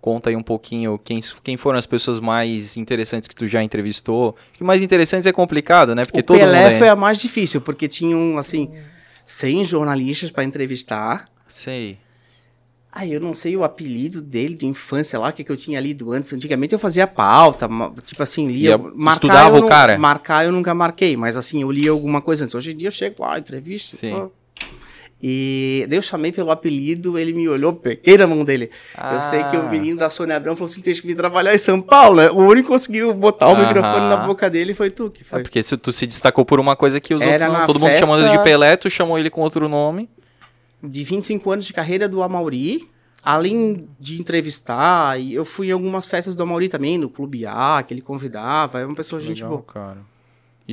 Conta 0.00 0.30
aí 0.30 0.36
um 0.36 0.42
pouquinho 0.42 0.98
quem, 0.98 1.20
quem 1.42 1.56
foram 1.56 1.78
as 1.78 1.86
pessoas 1.86 2.20
mais 2.20 2.76
interessantes 2.76 3.26
que 3.26 3.34
tu 3.34 3.46
já 3.48 3.62
entrevistou. 3.62 4.36
Que 4.52 4.62
mais 4.62 4.80
interessantes 4.80 5.26
é 5.26 5.32
complicado, 5.32 5.94
né? 5.94 6.04
Porque 6.04 6.20
o 6.20 6.22
todo 6.22 6.38
Pelé 6.38 6.74
é... 6.74 6.78
foi 6.78 6.88
a 6.88 6.94
mais 6.94 7.18
difícil, 7.18 7.60
porque 7.60 7.88
tinham, 7.88 8.38
assim, 8.38 8.70
100 9.24 9.64
jornalistas 9.64 10.30
para 10.30 10.44
entrevistar. 10.44 11.28
Sei. 11.48 11.98
Ah, 12.90 13.06
eu 13.06 13.20
não 13.20 13.34
sei 13.34 13.56
o 13.56 13.64
apelido 13.64 14.22
dele 14.22 14.54
de 14.54 14.66
infância 14.66 15.18
lá, 15.18 15.28
o 15.28 15.32
que, 15.32 15.44
que 15.44 15.52
eu 15.52 15.56
tinha 15.56 15.78
lido 15.78 16.10
antes. 16.12 16.32
Antigamente 16.32 16.72
eu 16.72 16.78
fazia 16.78 17.06
pauta, 17.06 17.68
tipo 18.02 18.22
assim, 18.22 18.48
lia. 18.48 18.70
Ia- 18.70 18.78
marcar 18.78 19.12
estudava 19.12 19.58
eu 19.58 19.64
o 19.64 19.68
cara? 19.68 19.98
Marcar 19.98 20.44
eu 20.46 20.52
nunca 20.52 20.74
marquei, 20.74 21.16
mas 21.16 21.36
assim, 21.36 21.60
eu 21.60 21.70
lia 21.70 21.90
alguma 21.90 22.22
coisa 22.22 22.44
antes. 22.44 22.54
Hoje 22.54 22.72
em 22.72 22.76
dia 22.76 22.88
eu 22.88 22.92
chego 22.92 23.22
lá, 23.22 23.38
entrevista. 23.38 23.96
Sim. 23.96 24.12
pô. 24.12 24.32
E 25.20 25.84
daí 25.88 25.98
eu 25.98 26.02
chamei 26.02 26.30
pelo 26.30 26.50
apelido, 26.52 27.18
ele 27.18 27.32
me 27.32 27.48
olhou, 27.48 27.72
peguei 27.72 28.16
na 28.16 28.26
mão 28.26 28.44
dele. 28.44 28.70
Eu 29.12 29.20
sei 29.20 29.42
que 29.44 29.56
Ah. 29.56 29.60
o 29.60 29.68
menino 29.68 29.98
da 29.98 30.08
Sônia 30.08 30.36
Abrão 30.36 30.54
falou 30.54 30.70
assim: 30.70 30.80
tem 30.80 30.94
que 30.94 31.04
vir 31.06 31.16
trabalhar 31.16 31.52
em 31.54 31.58
São 31.58 31.80
Paulo, 31.80 32.16
né? 32.16 32.30
O 32.30 32.36
único 32.38 32.68
que 32.68 32.72
conseguiu 32.74 33.12
botar 33.12 33.48
o 33.48 33.56
microfone 33.58 34.08
na 34.08 34.16
boca 34.18 34.48
dele 34.48 34.74
foi 34.74 34.90
tu, 34.90 35.10
que 35.10 35.22
É 35.22 35.24
foi. 35.24 35.42
porque 35.42 35.60
se 35.62 35.76
tu 35.76 35.90
se 35.92 36.06
destacou 36.06 36.44
por 36.44 36.60
uma 36.60 36.76
coisa 36.76 37.00
que 37.00 37.12
os 37.14 37.20
Era 37.22 37.32
outros 37.46 37.58
não. 37.60 37.66
Todo 37.66 37.80
mundo 37.80 37.98
chamando 37.98 38.26
ele 38.26 38.38
de 38.38 38.44
Pelé, 38.44 38.76
tu 38.76 38.88
chamou 38.88 39.18
ele 39.18 39.28
com 39.30 39.40
outro 39.40 39.68
nome. 39.68 40.08
de 40.80 41.02
25 41.02 41.50
anos 41.50 41.66
de 41.66 41.72
carreira 41.72 42.08
do 42.08 42.22
Amauri, 42.22 42.88
além 43.24 43.88
de 43.98 44.20
entrevistar, 44.20 45.20
eu 45.20 45.44
fui 45.44 45.68
em 45.68 45.72
algumas 45.72 46.06
festas 46.06 46.36
do 46.36 46.42
Amauri 46.44 46.68
também, 46.68 46.96
no 46.96 47.08
Clube 47.08 47.44
A, 47.44 47.82
que 47.84 47.92
ele 47.92 48.00
convidava, 48.00 48.78
é 48.78 48.86
uma 48.86 48.94
pessoa 48.94 49.20
gente 49.20 49.42
Legal, 49.42 49.50
boa. 49.50 49.62
cara. 49.64 49.98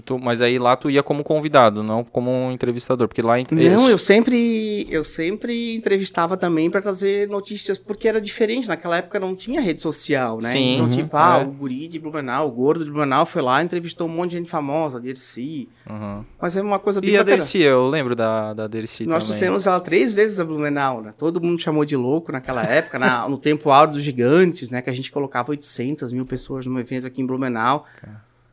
Tu, 0.01 0.19
mas 0.19 0.41
aí 0.41 0.59
lá 0.59 0.75
tu 0.75 0.89
ia 0.89 1.01
como 1.01 1.23
convidado, 1.23 1.81
não 1.83 2.03
como 2.03 2.29
um 2.29 2.51
entrevistador, 2.51 3.07
porque 3.07 3.21
lá... 3.21 3.35
Não, 3.51 3.89
eu 3.89 3.97
sempre, 3.97 4.85
eu 4.89 5.03
sempre 5.03 5.73
entrevistava 5.75 6.35
também 6.35 6.69
para 6.69 6.81
trazer 6.81 7.27
notícias, 7.29 7.77
porque 7.77 8.07
era 8.07 8.19
diferente, 8.19 8.67
naquela 8.67 8.97
época 8.97 9.19
não 9.19 9.35
tinha 9.35 9.61
rede 9.61 9.81
social, 9.81 10.39
né? 10.41 10.49
Sim, 10.49 10.73
então, 10.73 10.85
uhum, 10.85 10.89
tipo, 10.91 11.15
ah, 11.17 11.39
é. 11.41 11.43
o 11.45 11.51
guri 11.51 11.87
de 11.87 11.97
Blumenau, 11.99 12.47
o 12.47 12.51
gordo 12.51 12.83
de 12.83 12.91
Blumenau 12.91 13.25
foi 13.25 13.41
lá, 13.41 13.63
entrevistou 13.63 14.07
um 14.07 14.11
monte 14.11 14.31
de 14.31 14.37
gente 14.37 14.49
famosa, 14.49 14.97
a 14.97 15.01
Dercy, 15.01 15.69
Uhum. 15.89 16.25
mas 16.41 16.55
é 16.57 16.61
uma 16.61 16.79
coisa 16.79 16.99
bem 16.99 17.11
E 17.11 17.15
a 17.15 17.19
bacana. 17.19 17.37
Dercy, 17.37 17.59
eu 17.59 17.87
lembro 17.87 18.15
da, 18.15 18.53
da 18.53 18.67
Dercy 18.67 19.05
Nós 19.05 19.23
também. 19.23 19.27
trouxemos 19.27 19.67
ela 19.67 19.79
três 19.79 20.13
vezes 20.13 20.39
a 20.39 20.43
Blumenau, 20.45 21.01
né? 21.01 21.13
Todo 21.17 21.39
mundo 21.39 21.61
chamou 21.61 21.85
de 21.85 21.95
louco 21.95 22.31
naquela 22.31 22.63
época, 22.63 22.97
na- 22.99 23.29
no 23.29 23.37
tempo 23.37 23.69
áureo 23.69 23.93
dos 23.93 24.03
gigantes, 24.03 24.69
né? 24.69 24.81
Que 24.81 24.89
a 24.89 24.93
gente 24.93 25.11
colocava 25.11 25.51
800 25.51 26.11
mil 26.11 26.25
pessoas 26.25 26.65
num 26.65 26.77
evento 26.79 27.05
aqui 27.07 27.21
em 27.21 27.25
Blumenau. 27.25 27.85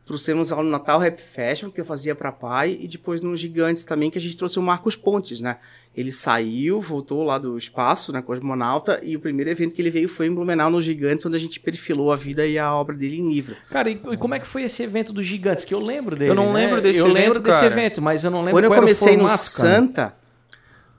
Trouxemos 0.04 0.50
ela 0.50 0.64
no 0.64 0.70
Natal 0.70 0.98
Rap 0.98 1.20
Festival, 1.20 1.70
que 1.72 1.80
eu 1.80 1.84
fazia 1.84 2.12
pra 2.12 2.32
pai, 2.32 2.76
e 2.80 2.88
depois 2.88 3.20
no 3.20 3.36
Gigantes 3.36 3.84
também, 3.84 4.10
que 4.10 4.18
a 4.18 4.20
gente 4.20 4.36
trouxe 4.36 4.58
o 4.58 4.62
Marcos 4.62 4.96
Pontes, 4.96 5.40
né? 5.40 5.58
Ele 5.96 6.10
saiu, 6.10 6.80
voltou 6.80 7.22
lá 7.22 7.38
do 7.38 7.56
espaço, 7.56 8.12
né, 8.12 8.20
Cosmonauta, 8.20 8.98
e 9.04 9.14
o 9.14 9.20
primeiro 9.20 9.48
evento 9.48 9.72
que 9.72 9.80
ele 9.80 9.90
veio 9.90 10.08
foi 10.08 10.26
em 10.26 10.34
Blumenau, 10.34 10.70
no 10.70 10.82
Gigantes, 10.82 11.24
onde 11.24 11.36
a 11.36 11.38
gente 11.38 11.60
perfilou 11.60 12.10
a 12.10 12.16
vida 12.16 12.44
e 12.44 12.58
a 12.58 12.74
obra 12.74 12.96
dele 12.96 13.20
em 13.20 13.32
livro. 13.32 13.54
Cara, 13.70 13.90
e, 13.90 14.00
e 14.10 14.16
como 14.16 14.34
é 14.34 14.40
que 14.40 14.46
foi 14.46 14.64
esse 14.64 14.82
evento 14.82 15.12
dos 15.12 15.24
gigantes? 15.24 15.64
Que 15.64 15.72
eu 15.72 15.78
lembro 15.78 16.16
dele. 16.16 16.32
Eu 16.32 16.34
não 16.34 16.52
né? 16.52 16.64
lembro 16.64 16.80
desse 16.80 16.98
eu 16.98 17.06
evento, 17.06 17.18
lembro 17.18 17.40
desse 17.40 17.60
cara. 17.60 17.72
evento, 17.72 18.02
mas 18.02 18.24
eu 18.24 18.30
não 18.32 18.40
lembro 18.40 18.54
Quando 18.54 18.64
eu 18.64 18.70
qual 18.70 18.76
era 18.78 18.84
o 18.84 18.88
comecei 18.88 19.16
no 19.16 19.28
formato, 19.28 19.38
cara. 19.38 19.38
Santa, 19.38 20.16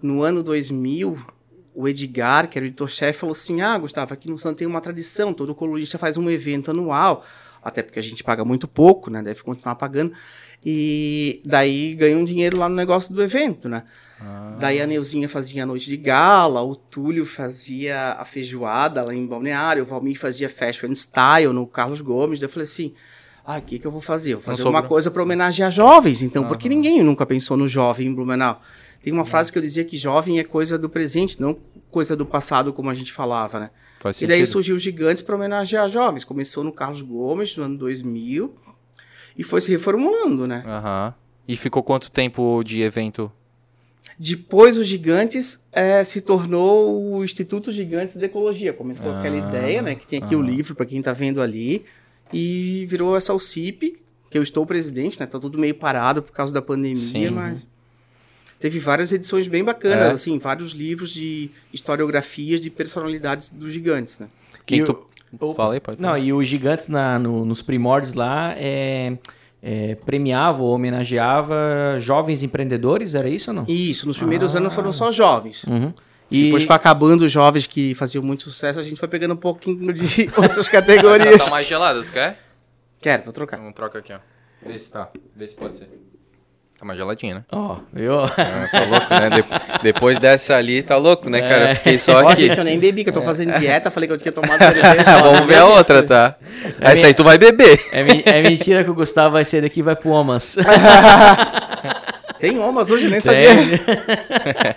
no 0.02 0.22
ano 0.22 0.42
2000, 0.42 1.18
o 1.76 1.88
Edgar, 1.88 2.48
que 2.48 2.58
era 2.58 2.64
o 2.64 2.68
editor-chefe, 2.68 3.20
falou 3.20 3.34
assim: 3.34 3.62
Ah, 3.62 3.78
Gustavo, 3.78 4.14
aqui 4.14 4.30
no 4.30 4.38
Santa 4.38 4.60
tem 4.60 4.68
uma 4.68 4.82
tradição, 4.82 5.34
todo 5.34 5.54
colunista 5.56 5.98
faz 5.98 6.18
um 6.18 6.30
evento 6.30 6.72
anual, 6.72 7.26
até 7.64 7.82
porque 7.82 8.00
a 8.00 8.04
gente 8.04 8.24
paga 8.24 8.44
muito 8.44 8.68
pouco, 8.68 9.10
né? 9.10 9.22
Deve 9.22 9.42
continuar 9.44 9.76
pagando. 9.76 10.14
E 10.66 11.42
daí 11.46 11.94
ganha 11.96 12.18
um 12.18 12.24
dinheiro 12.24 12.58
lá 12.58 12.70
no 12.70 12.76
negócio 12.76 13.14
do 13.14 13.22
evento, 13.22 13.68
né? 13.68 13.84
Daí 14.58 14.82
a 14.82 14.88
Neuzinha 14.88 15.28
fazia 15.28 15.64
a 15.64 15.66
noite 15.66 15.90
de 15.90 15.98
gala, 15.98 16.62
o 16.62 16.76
Túlio 16.76 17.26
fazia 17.26 18.14
a 18.14 18.24
feijoada 18.24 19.04
lá 19.04 19.14
em 19.14 19.26
Balneário, 19.26 19.84
o 19.84 19.86
Valmir 19.86 20.18
fazia 20.18 20.48
Fashion 20.48 20.92
Style 20.94 21.52
no 21.52 21.68
Carlos 21.68 22.00
Gomes. 22.00 22.40
Daí 22.40 22.46
eu 22.46 22.52
falei 22.52 22.64
assim: 22.64 22.94
ah, 23.46 23.58
o 23.58 23.62
que, 23.62 23.80
que 23.80 23.86
eu 23.86 23.92
vou 23.92 24.00
fazer? 24.00 24.34
Eu 24.34 24.38
Vou 24.38 24.46
fazer 24.46 24.64
uma 24.68 24.84
coisa 24.84 25.12
para 25.12 25.22
homenagear 25.22 25.70
jovens, 25.70 26.22
então, 26.24 26.48
porque 26.48 26.70
ninguém 26.70 27.04
nunca 27.04 27.26
pensou 27.26 27.58
no 27.58 27.68
jovem 27.68 28.08
em 28.08 28.14
Blumenau. 28.14 28.62
Tem 29.04 29.12
uma 29.12 29.26
frase 29.26 29.52
que 29.52 29.58
eu 29.58 29.62
dizia 29.62 29.84
que 29.84 29.98
jovem 29.98 30.40
é 30.40 30.46
coisa 30.46 30.78
do 30.78 30.90
presente, 30.90 31.42
não 31.42 31.58
coisa 31.94 32.16
do 32.16 32.26
passado, 32.26 32.74
como 32.74 32.90
a 32.90 32.94
gente 32.94 33.14
falava, 33.14 33.60
né? 33.60 33.70
Faz 34.00 34.20
E 34.22 34.28
daí 34.28 34.46
surgiu 34.48 34.76
os 34.76 34.82
gigantes 34.82 35.22
para 35.22 35.36
homenagear 35.36 35.88
jovens. 35.88 36.24
Começou 36.24 36.64
no 36.64 36.72
Carlos 36.72 37.02
Gomes, 37.02 37.56
no 37.56 37.64
ano 37.64 37.78
2000, 37.78 38.54
e 39.38 39.44
foi 39.44 39.62
se 39.62 39.72
reformulando, 39.72 40.48
né? 40.48 40.64
Aham. 40.66 41.14
E 41.48 41.56
ficou 41.56 41.84
quanto 41.84 42.10
tempo 42.10 42.64
de 42.64 42.82
evento? 42.82 43.32
Depois, 44.18 44.78
os 44.78 44.88
Gigantes 44.88 45.66
eh, 45.72 46.04
se 46.04 46.22
tornou 46.22 47.16
o 47.16 47.24
Instituto 47.24 47.72
Gigantes 47.72 48.16
de 48.16 48.26
Ecologia. 48.26 48.72
Começou 48.72 49.06
com 49.06 49.18
aquela 49.18 49.36
Ah, 49.36 49.50
ideia, 49.50 49.82
né? 49.82 49.96
Que 49.96 50.06
tem 50.06 50.22
aqui 50.22 50.36
o 50.36 50.42
livro, 50.42 50.76
para 50.76 50.86
quem 50.86 51.02
tá 51.02 51.12
vendo 51.14 51.42
ali. 51.42 51.84
E 52.32 52.86
virou 52.88 53.18
essa 53.18 53.34
UCIP, 53.34 53.98
que 54.30 54.38
eu 54.38 54.44
estou 54.44 54.66
presidente, 54.66 55.20
né? 55.20 55.26
Tá 55.26 55.40
tudo 55.40 55.58
meio 55.58 55.76
parado 55.76 56.22
por 56.22 56.32
causa 56.32 56.54
da 56.54 56.62
pandemia, 56.62 56.96
Sim. 56.96 57.30
mas... 57.32 57.70
Teve 58.64 58.80
várias 58.80 59.12
edições 59.12 59.46
bem 59.50 59.62
bacanas, 59.62 60.08
É. 60.08 60.12
assim, 60.12 60.38
vários 60.40 60.72
livros 60.72 61.14
de 61.14 61.52
historiografias 61.74 62.62
de 62.62 62.70
personalidades 62.70 63.50
dos 63.50 63.74
gigantes, 63.74 64.18
né? 64.20 64.28
Quem 64.66 64.80
E 64.80 64.86
tu... 64.86 64.98
o- 65.38 65.54
Fala 65.54 65.74
aí, 65.74 65.82
pode 65.82 66.02
Não, 66.02 66.10
falar. 66.12 66.20
e 66.20 66.32
os 66.32 66.48
gigantes 66.48 66.88
na- 66.88 67.20
no- 67.20 67.44
nos 67.44 67.62
primórdios 67.62 68.14
lá 68.14 68.54
é, 68.56 69.18
é, 69.62 69.96
premiava 70.06 70.64
ou 70.64 70.70
homenageava 70.74 71.98
jovens 72.00 72.42
empreendedores, 72.42 73.16
era 73.16 73.28
isso 73.28 73.52
ou 73.52 73.56
não? 73.58 73.66
Isso, 73.68 74.08
nos 74.08 74.18
primeiros 74.18 74.56
Ah. 74.56 74.60
anos 74.60 74.74
foram 74.74 74.94
só 74.94 75.12
jovens. 75.12 75.66
Uhum. 75.66 75.94
E 76.32 76.46
Depois 76.46 76.64
foi 76.64 76.76
acabando 76.78 77.26
os 77.26 77.32
jovens 77.34 77.68
que 77.68 77.94
faziam 77.96 78.24
muito 78.24 78.44
sucesso, 78.44 78.80
a 78.80 78.82
gente 78.82 78.98
foi 78.98 79.10
pegando 79.10 79.34
um 79.34 79.38
pouquinho 79.38 79.92
de 79.92 80.30
outras 80.38 80.60
Essa 80.60 80.72
categorias. 80.72 81.44
tá 81.44 81.50
mais 81.50 81.68
gelada, 81.68 82.02
tu 82.02 82.14
quer? 82.14 82.40
Quero, 83.02 83.24
vou 83.24 83.34
trocar. 83.34 83.58
Então 83.60 83.74
troca 83.74 84.00
aqui, 84.00 84.14
ó. 84.14 84.20
Vê 84.66 84.80
se 84.80 84.90
tá. 84.90 85.12
Vê 85.36 85.46
se 85.46 85.56
pode 85.56 85.76
ser. 85.76 85.90
Tá 86.84 86.88
mais 86.88 87.00
geladinha, 87.00 87.36
né? 87.36 87.42
Ó, 87.50 87.78
viu? 87.94 88.20
Ah, 88.20 88.68
tá 88.70 88.84
louco, 88.84 89.08
né? 89.10 89.30
De- 89.30 89.82
depois 89.84 90.20
dessa 90.20 90.58
ali, 90.58 90.84
tá 90.84 90.98
louco, 90.98 91.30
né, 91.30 91.40
cara? 91.42 91.70
Eu 91.72 91.76
fiquei 91.78 91.98
só 91.98 92.22
Ó, 92.22 92.28
aqui. 92.28 92.42
gente, 92.48 92.58
eu 92.58 92.64
nem 92.66 92.78
bebi, 92.78 93.06
que 93.06 93.10
eu 93.10 93.14
tô 93.14 93.22
fazendo 93.22 93.54
dieta, 93.58 93.90
falei 93.90 94.06
que 94.06 94.14
eu 94.14 94.18
tinha 94.18 94.34
tomado 94.34 94.62
cerveja. 94.62 94.96
Vamos 95.24 95.46
ver 95.48 95.60
a 95.60 95.66
outra, 95.66 96.04
tá? 96.04 96.36
Essa 96.82 97.08
aí 97.08 97.14
tu 97.14 97.24
vai 97.24 97.38
beber. 97.38 97.80
É, 97.94 98.40
é 98.40 98.42
mentira 98.42 98.84
que 98.84 98.90
o 98.90 98.94
Gustavo 98.94 99.32
vai 99.32 99.46
sair 99.46 99.62
daqui 99.62 99.80
e 99.80 99.84
vai 99.84 99.96
pro 99.96 100.10
Omas. 100.10 100.58
Tem 102.38 102.60
Omas 102.60 102.92
hoje, 102.92 103.08
nem 103.10 103.22
Tem. 103.22 103.22
sabia. 103.22 104.76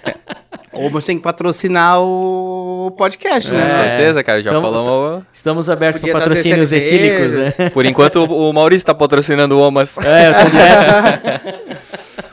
Omas 0.73 1.05
tem 1.07 1.17
que 1.17 1.23
patrocinar 1.23 2.01
o 2.03 2.95
podcast, 2.99 3.51
Com 3.51 3.57
né? 3.57 3.65
É. 3.65 3.69
certeza, 3.69 4.23
cara. 4.23 4.43
Já 4.43 4.51
Então- 4.51 4.61
falamos. 4.63 5.25
Estamos 5.33 5.71
abertos 5.71 6.01
para 6.03 6.13
patrocínios 6.13 6.71
etílicos, 6.71 7.33
né? 7.33 7.71
Por 7.71 7.85
enquanto, 7.87 8.17
o 8.25 8.51
o 8.51 8.53
Maurício 8.53 8.87
tá 8.87 8.95
patrocinando 8.95 9.57
o 9.59 9.61
Omas. 9.61 9.97
É, 9.99 10.29
eu 10.29 10.35
tô 10.35 10.51
direto. 10.51 11.79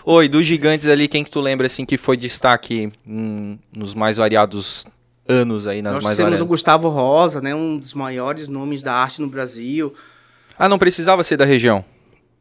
Oi, 0.06 0.28
dos 0.28 0.46
gigantes 0.46 0.88
ali, 0.88 1.08
quem 1.08 1.24
que 1.24 1.32
tu 1.32 1.40
lembra, 1.40 1.66
assim, 1.68 1.86
que 1.86 1.98
foi 1.98 2.18
destaque 2.18 2.92
hum, 3.08 3.58
nos 3.76 3.94
mais 3.94 4.18
variados 4.18 4.86
anos 5.28 5.66
aí, 5.66 5.82
nas 5.82 5.94
Nós 5.96 6.04
mais 6.04 6.18
temos 6.18 6.32
variadas? 6.32 6.42
o 6.42 6.46
Gustavo 6.46 6.90
Rosa, 6.90 7.40
né? 7.42 7.56
Um 7.56 7.78
dos 7.78 7.94
maiores 7.94 8.50
nomes 8.50 8.84
da 8.84 8.94
arte 8.94 9.22
no 9.22 9.28
Brasil. 9.28 9.94
Ah, 10.60 10.68
não 10.68 10.78
precisava 10.78 11.24
ser 11.24 11.38
da 11.38 11.46
região. 11.46 11.84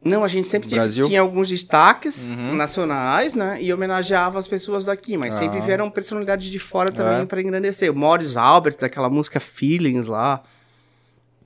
Não, 0.03 0.25
a 0.25 0.27
gente 0.27 0.49
sempre 0.49 0.69
Brasil? 0.69 1.07
tinha 1.07 1.21
alguns 1.21 1.47
destaques 1.47 2.31
Uhum. 2.31 2.53
nacionais, 2.55 3.33
né? 3.33 3.57
E 3.61 3.73
homenageava 3.73 4.37
as 4.37 4.45
pessoas 4.47 4.83
daqui, 4.83 5.15
mas 5.15 5.33
sempre 5.33 5.59
Ah. 5.59 5.61
vieram 5.61 5.89
personalidades 5.89 6.47
de 6.51 6.59
fora 6.59 6.91
também 6.91 7.21
É. 7.21 7.25
pra 7.25 7.39
engrandecer. 7.41 7.89
O 7.89 7.95
Morris 7.95 8.35
Albert, 8.35 8.75
daquela 8.77 9.09
música 9.09 9.39
Feelings 9.39 10.07
lá. 10.07 10.43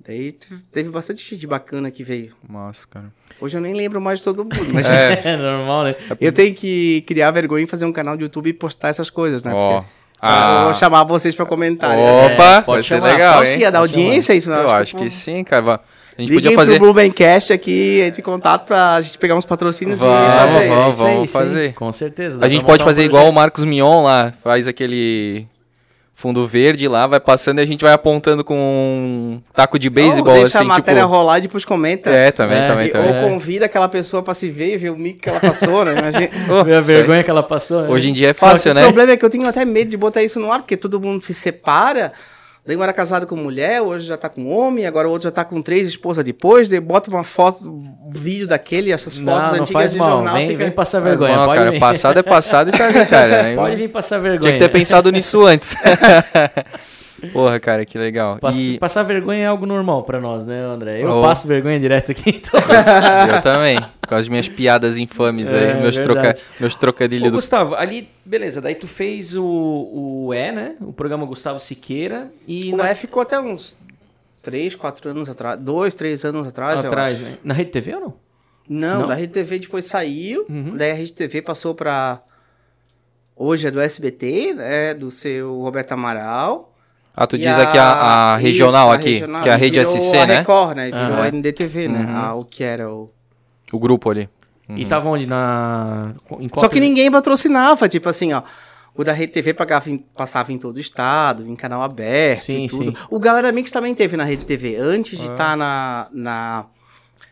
Daí 0.08 0.34
teve- 0.72 0.90
bastante 0.90 1.28
gente 1.30 1.46
bacana 1.46 1.92
que 1.92 2.04
veio. 2.04 2.32
Nossa, 2.50 2.88
cara. 2.88 3.06
Hoje 3.42 3.58
eu 3.58 3.62
nem 3.62 3.74
lembro 3.74 4.00
mais 4.00 4.20
de 4.20 4.26
todo 4.26 4.44
mundo, 4.44 4.56
mas 4.74 4.90
É, 4.90 5.22
É 5.34 5.38
normal, 5.38 5.84
né? 5.84 5.96
eu 6.22 6.32
tenho 6.32 6.54
que 6.56 7.02
criar 7.06 7.30
vergonha 7.32 7.64
e 7.66 7.68
fazer 7.68 7.86
um 7.86 7.92
canal 7.92 8.16
de 8.16 8.24
YouTube 8.24 8.50
e 8.50 8.54
postar 8.54 8.88
essas 8.90 9.10
coisas, 9.10 9.44
né? 9.44 9.52
ó. 9.54 9.82
Porque 9.82 9.88
Ah, 10.22 10.58
Eu 10.60 10.64
vou 10.66 10.74
chamar 10.74 11.04
vocês 11.04 11.36
pra 11.36 11.46
comentar. 11.46 11.96
né? 11.96 12.26
Opa, 12.34 12.56
É, 12.58 12.62
pode 12.62 12.84
ser 12.88 12.96
chamar. 12.96 13.12
legal, 13.12 13.40
Posso 13.40 13.54
hein? 13.54 13.60
ia 13.60 13.72
dar 13.72 13.80
Pode 13.82 14.00
audiência 14.00 14.34
isso? 14.34 14.50
né? 14.50 14.62
Eu 14.64 14.70
acho 14.70 14.96
que 14.96 15.10
sim, 15.10 15.44
cara. 15.44 15.74
A 16.18 16.22
gente 16.22 16.30
Liguem 16.32 16.44
podia 16.46 16.56
fazer... 16.58 16.80
pro 16.80 16.92
Blumencast 16.94 17.54
aqui, 17.54 18.00
entre 18.02 18.22
em 18.22 18.24
contato 18.24 18.66
pra 18.66 19.00
gente 19.02 19.20
pegar 19.20 19.36
uns 19.36 19.46
patrocínios 19.46 20.00
Vamos, 20.00 20.18
e 20.18 20.26
fazer. 20.38 20.46
vamos, 20.48 20.62
aí, 20.62 20.96
vamos 20.96 21.30
sim, 21.30 21.34
fazer. 21.38 21.74
Com 21.74 21.92
certeza. 21.92 22.40
A 22.44 22.50
gente 22.50 22.62
pode 22.66 22.72
montar 22.80 22.84
um 22.84 22.88
fazer 22.88 23.04
igual 23.04 23.30
o. 23.30 23.32
Marcos 23.34 23.64
Mion 23.64 24.02
lá, 24.04 24.34
faz 24.42 24.68
aquele 24.68 25.46
fundo 26.20 26.48
verde 26.48 26.88
lá, 26.88 27.06
vai 27.06 27.20
passando 27.20 27.60
e 27.60 27.62
a 27.62 27.66
gente 27.68 27.82
vai 27.86 27.94
apontando 27.94 28.44
com 28.44 28.56
um 28.56 29.42
taco 29.54 29.78
de 29.78 29.88
beisebol, 29.88 30.34
Ou 30.34 30.42
deixa 30.42 30.58
assim, 30.58 30.66
a 30.66 30.68
matéria 30.68 31.04
tipo... 31.04 31.14
rolar 31.14 31.38
e 31.38 31.42
depois 31.42 31.64
comenta. 31.64 32.10
É, 32.10 32.32
também, 32.32 32.58
É, 32.58 32.68
também, 32.68 32.88
E- 32.88 32.90
também. 32.90 33.24
Ou 33.24 33.30
convida 33.30 33.66
aquela 33.68 33.88
pessoa 33.88 34.24
pra 34.24 34.34
se 34.34 34.50
ver 34.50 34.74
e 34.74 34.78
ver 34.78 34.90
o 34.90 34.98
mico 34.98 35.20
que 35.20 35.30
ela 35.30 35.40
passou, 35.40 35.86
né? 35.86 35.92
Imagina. 35.94 36.28
Oh, 36.50 36.64
Ver 36.64 36.74
a 36.74 36.82
vergonha 36.82 37.24
que 37.24 37.30
ela 37.30 37.44
passou. 37.44 37.84
né? 37.84 37.88
Hoje 37.92 38.10
em 38.10 38.14
dia 38.14 38.32
é 38.32 38.34
fácil, 38.34 38.74
né? 38.74 38.82
O 38.82 38.86
problema 38.86 39.12
é 39.12 39.18
que 39.18 39.24
eu 39.24 39.30
tenho 39.30 39.48
até 39.48 39.64
medo 39.64 39.92
de 39.92 39.98
botar 39.98 40.24
isso 40.24 40.40
no 40.40 40.52
ar, 40.52 40.60
porque 40.62 40.76
todo 40.76 41.00
mundo 41.00 41.24
se 41.24 41.36
separa. 41.36 42.12
Daí 42.68 42.76
um 42.76 42.84
era 42.84 42.92
casado 42.92 43.26
com 43.26 43.36
mulher, 43.38 43.82
hoje 43.82 44.06
já 44.08 44.18
tá 44.18 44.28
com 44.28 44.46
homem, 44.50 44.86
agora 44.86 45.08
o 45.08 45.12
outro 45.12 45.24
já 45.30 45.32
tá 45.32 45.46
com 45.46 45.62
três 45.62 45.88
esposas 45.88 46.22
depois, 46.24 46.68
daí 46.68 46.82
bota 46.82 47.10
uma 47.10 47.24
foto, 47.24 47.70
um 47.70 48.12
vídeo 48.12 48.46
daquele, 48.46 48.92
essas 48.92 49.18
Não, 49.18 49.34
fotos 49.34 49.52
não 49.54 49.60
antigas 49.62 49.72
faz 49.72 49.92
de 49.94 49.98
mal. 49.98 50.10
jornal. 50.10 50.34
Vem, 50.36 50.48
fica- 50.50 50.64
vem 50.66 50.72
passar 50.72 51.00
vergonha. 51.00 51.36
pode 51.46 51.58
cara, 51.60 51.72
vir. 51.72 51.80
passado 51.80 52.20
é 52.20 52.24
passado 52.24 52.68
e 52.70 52.72
tá 52.74 53.06
cara. 53.06 53.54
Pode 53.56 53.76
vir 53.78 53.88
passar 53.88 54.18
vergonha. 54.18 54.42
Tinha 54.42 54.54
que 54.54 54.60
ter 54.60 54.70
pensado 54.70 55.10
nisso 55.12 55.46
antes. 55.46 55.76
Porra, 57.34 57.60
cara, 57.60 57.86
que 57.86 57.98
legal. 57.98 58.38
Pass- 58.40 58.58
E 58.58 58.78
Passar 58.78 59.04
vergonha 59.04 59.44
é 59.44 59.46
algo 59.48 59.66
normal 59.66 60.04
pra 60.04 60.20
nós, 60.20 60.46
né, 60.46 60.62
André? 60.62 61.02
Eu 61.04 61.10
Oh. 61.10 61.22
passo 61.22 61.48
vergonha 61.48 61.80
direto 61.80 62.12
aqui, 62.12 62.30
então. 62.30 62.60
eu 63.34 63.42
também, 63.42 63.80
com 64.08 64.16
as 64.16 64.28
minhas 64.30 64.48
piadas 64.48 64.98
infames 64.98 65.52
aí, 65.52 65.64
É, 65.72 65.82
meus, 65.82 65.96
troca, 66.00 66.34
meus 66.60 66.76
Ô, 66.76 66.78
trocadilhos 66.78 67.30
do... 67.32 67.36
Gustavo, 67.36 67.76
ali, 67.76 68.08
beleza, 68.26 68.62
daí 68.62 68.76
tu 68.76 68.88
fez 68.88 69.36
o, 69.36 69.44
o 69.46 70.34
E, 70.34 70.52
né? 70.52 70.76
O 70.82 70.94
programa 70.94 71.26
Gustavo 71.26 71.60
Siqueira 71.60 72.32
e 72.48 72.72
O 72.74 72.78
na, 72.78 72.92
E 72.92 72.96
ficou 72.96 73.22
até 73.22 73.40
uns 73.40 73.78
três, 74.42 74.76
quatro 74.76 75.10
anos 75.10 75.28
atrás, 75.30 75.60
dois, 75.60 75.94
três 75.96 76.24
anos 76.24 76.48
atrás, 76.48 76.86
atrás, 76.86 77.20
né? 77.20 77.38
Na 77.44 77.54
Rede 77.54 77.72
TV 77.72 77.96
ou 77.96 78.02
não? 78.02 78.14
Não, 78.70 79.00
Não? 79.02 79.08
da 79.08 79.14
Rede 79.16 79.34
TV 79.34 79.60
depois 79.60 79.86
saiu, 79.86 80.46
Uhum. 80.50 80.76
daí 80.76 80.92
a 80.92 80.94
Rede 80.94 81.14
TV 81.14 81.42
passou 81.42 81.74
pra... 81.74 82.22
Hoje 83.36 83.68
é 83.68 83.72
do 83.72 83.80
SBT, 83.80 84.54
né, 84.56 84.94
do 84.96 85.12
seu 85.12 85.60
Roberto 85.62 85.92
Amaral. 85.92 86.74
Ah, 87.20 87.26
tu 87.26 87.36
E 87.36 87.40
diz 87.40 87.58
aqui 87.58 87.78
a, 87.80 88.36
a 88.36 88.38
isso, 88.38 88.46
regional 88.46 88.92
a 88.92 88.94
aqui, 88.94 89.10
regional. 89.14 89.42
que 89.42 89.50
é 89.50 89.52
a 89.54 89.56
rede 89.56 89.80
virou 89.80 89.92
SC, 90.00 90.16
a 90.18 90.26
né? 90.28 90.38
Record, 90.38 90.76
né? 90.78 90.86
Virou 90.86 91.02
Aham. 91.18 91.22
a 91.24 91.28
NDTV, 91.32 91.88
né? 91.88 92.00
Uhum. 92.02 92.16
Ah, 92.16 92.36
o 92.36 92.46
que 92.46 92.64
era 92.64 92.88
o... 92.92 93.10
O 93.74 93.80
grupo 93.80 94.12
ali. 94.12 94.30
E 94.70 94.86
tava 94.86 95.10
onde? 95.10 95.26
Na. 95.26 96.14
Em 96.40 96.48
qual 96.48 96.62
Só 96.62 96.68
que 96.70 96.76
TV? 96.76 96.88
ninguém 96.88 97.10
patrocinava, 97.10 97.90
tipo 97.90 98.08
assim, 98.08 98.34
ó. 98.34 98.44
O 98.94 99.04
da 99.04 99.14
Rede 99.14 99.32
TV 99.32 99.54
pagava 99.54 99.90
em- 99.90 99.98
passava 99.98 100.52
em 100.54 100.58
todo 100.60 100.78
o 100.78 100.80
estado, 100.80 101.48
em 101.48 101.56
canal 101.56 101.82
aberto 101.82 102.46
Sim, 102.46 102.66
e 102.66 102.68
tudo. 102.70 102.92
sim. 102.92 102.98
O 103.10 103.20
Galera 103.20 103.52
Mix 103.52 103.72
também 103.72 103.96
teve 103.96 104.16
na 104.18 104.24
Rede 104.24 104.44
TV, 104.46 104.76
antes 104.78 105.18
de 105.18 105.26
estar 105.26 105.56
na, 105.58 106.08
na, 106.12 106.66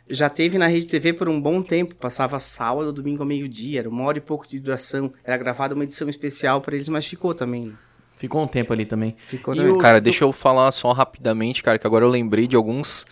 Já 0.10 0.30
teve 0.30 0.58
na 0.58 0.68
Rede 0.68 0.86
TV 0.86 1.12
por 1.14 1.28
um 1.28 1.40
bom 1.42 1.62
tempo, 1.62 1.94
passava 1.96 2.40
sábado, 2.40 2.94
domingo 2.94 3.22
ao 3.24 3.28
meio-dia, 3.28 3.80
era 3.82 3.90
uma 3.90 4.04
hora 4.04 4.18
e 4.18 4.22
pouco 4.22 4.48
de 4.48 4.60
duração. 4.60 5.12
Era 5.24 5.36
gravada 5.38 5.74
uma 5.76 5.84
edição 5.84 6.08
especial 6.10 6.62
para 6.62 6.76
eles, 6.76 6.88
mas 6.88 7.06
ficou 7.06 7.34
também. 7.34 7.74
Ficou 8.16 8.42
um 8.42 8.48
tempo 8.48 8.72
ali 8.72 8.86
também. 8.86 9.16
Ficou 9.28 9.54
E 9.54 9.58
também. 9.58 9.74
o- 9.74 9.78
Cara, 9.78 10.00
deixa 10.00 10.24
eu 10.24 10.32
falar 10.32 10.72
só 10.72 10.92
rapidamente, 10.94 11.62
cara, 11.62 11.78
que 11.78 11.86
agora 11.86 12.06
eu 12.06 12.10
lembrei 12.10 12.48
de 12.48 12.56
alguns 12.56 13.06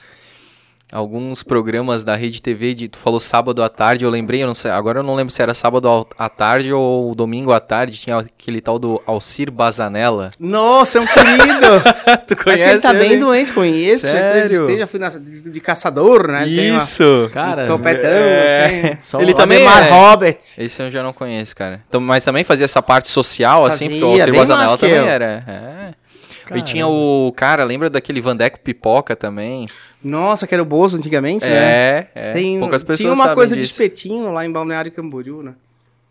alguns 0.94 1.42
programas 1.42 2.04
da 2.04 2.16
Rede 2.16 2.42
TV 2.42 2.74
de 2.74 2.88
tu 2.88 2.98
falou 3.00 3.20
sábado 3.20 3.64
à 3.64 3.70
tarde, 3.70 4.06
eu 4.06 4.10
lembrei, 4.10 4.44
eu 4.44 4.48
não 4.48 4.54
sei, 4.54 4.70
agora 4.72 5.00
eu 5.00 5.04
não 5.04 5.16
lembro 5.16 5.34
se 5.34 5.42
era 5.42 5.54
sábado 5.54 6.08
à 6.18 6.30
tarde 6.30 6.72
ou 6.72 7.16
domingo 7.16 7.52
à 7.52 7.60
tarde, 7.60 7.98
tinha 7.98 8.18
aquele 8.20 8.62
tal 8.62 8.78
do 8.78 9.02
Alcir 9.08 9.52
Bazanella. 9.52 10.30
Nossa, 10.40 11.00
é 11.00 11.02
um 11.02 11.08
querido! 11.08 11.82
tu 12.28 12.36
Parece 12.44 12.66
que 12.66 12.70
ele 12.72 12.82
tá 12.82 12.90
ele? 12.94 13.00
bem 13.00 13.18
doente, 13.18 13.52
conheço. 13.54 14.04
Já 14.06 14.12
Sério? 14.12 14.46
entrevistei, 14.46 14.78
já 14.78 14.88
fui 14.88 15.00
na, 15.00 15.10
de, 15.10 15.50
de 15.50 15.60
caçador, 15.60 16.28
né? 16.28 16.44
Tem 16.46 16.72
uma- 16.72 16.78
Isso. 16.78 17.30
Cara, 17.34 17.64
um 17.64 17.68
topetão, 17.68 18.10
É. 18.10 18.80
assim. 18.94 18.98
Só 19.02 19.20
Ele 19.22 19.32
o 19.32 19.36
também 19.36 19.64
é- 19.66 19.90
Roberts. 19.90 20.58
Esse 20.60 20.82
eu 20.84 20.92
já 20.92 21.02
não 21.02 21.12
conheço, 21.14 21.56
cara. 21.56 21.82
Então, 21.90 22.00
mas 22.00 22.24
também 22.24 22.44
fazia 22.44 22.66
essa 22.66 22.82
parte 22.82 23.10
social, 23.10 23.66
assim, 23.66 23.90
porque 23.90 24.04
o 24.04 24.10
Fazia, 24.10 24.24
Alcir 24.26 24.36
Bazanella 24.40 24.78
também 24.78 24.96
eu. 24.96 25.06
era. 25.08 25.44
É. 25.48 26.03
E 26.44 26.50
Caramba. 26.50 26.66
tinha 26.66 26.88
o 26.88 27.32
cara, 27.36 27.64
lembra 27.64 27.90
daquele 27.90 28.20
Vandeco 28.22 28.60
Pipoca 28.60 29.16
também? 29.16 29.68
Nossa, 30.04 30.46
que 30.46 30.54
era 30.54 30.62
o 30.62 30.66
Bozo 30.66 30.98
antigamente, 30.98 31.48
né? 31.48 31.56
É, 31.56 32.08
é. 32.16 32.30
Tem, 32.32 32.60
Poucas 32.60 32.84
pessoas 32.84 33.00
tinha 33.00 33.12
uma 33.12 33.18
sabem 33.24 33.36
coisa 33.36 33.56
de 33.56 33.62
disso. 33.62 33.72
espetinho 33.74 34.32
lá 34.32 34.46
em 34.46 34.52
Balneário 34.52 34.92
Camboriú, 34.92 35.42
né? 35.42 35.54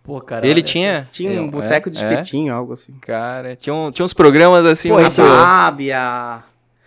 Pô, 0.03 0.21
cara. 0.21 0.47
Ele 0.47 0.63
tinha. 0.63 1.07
Tinha 1.13 1.41
um 1.41 1.47
é, 1.47 1.51
boteco 1.51 1.89
de 1.91 2.03
é. 2.03 2.09
espetinho, 2.11 2.53
algo 2.55 2.73
assim. 2.73 2.93
Cara, 3.03 3.55
tinha, 3.55 3.73
um- 3.75 3.91
tinha 3.93 4.05
uns 4.05 4.13
programas 4.15 4.67
assim. 4.67 4.89
Pô, 4.89 4.95
muito- 4.95 5.07
A 5.07 5.11
Sabe, 5.11 5.93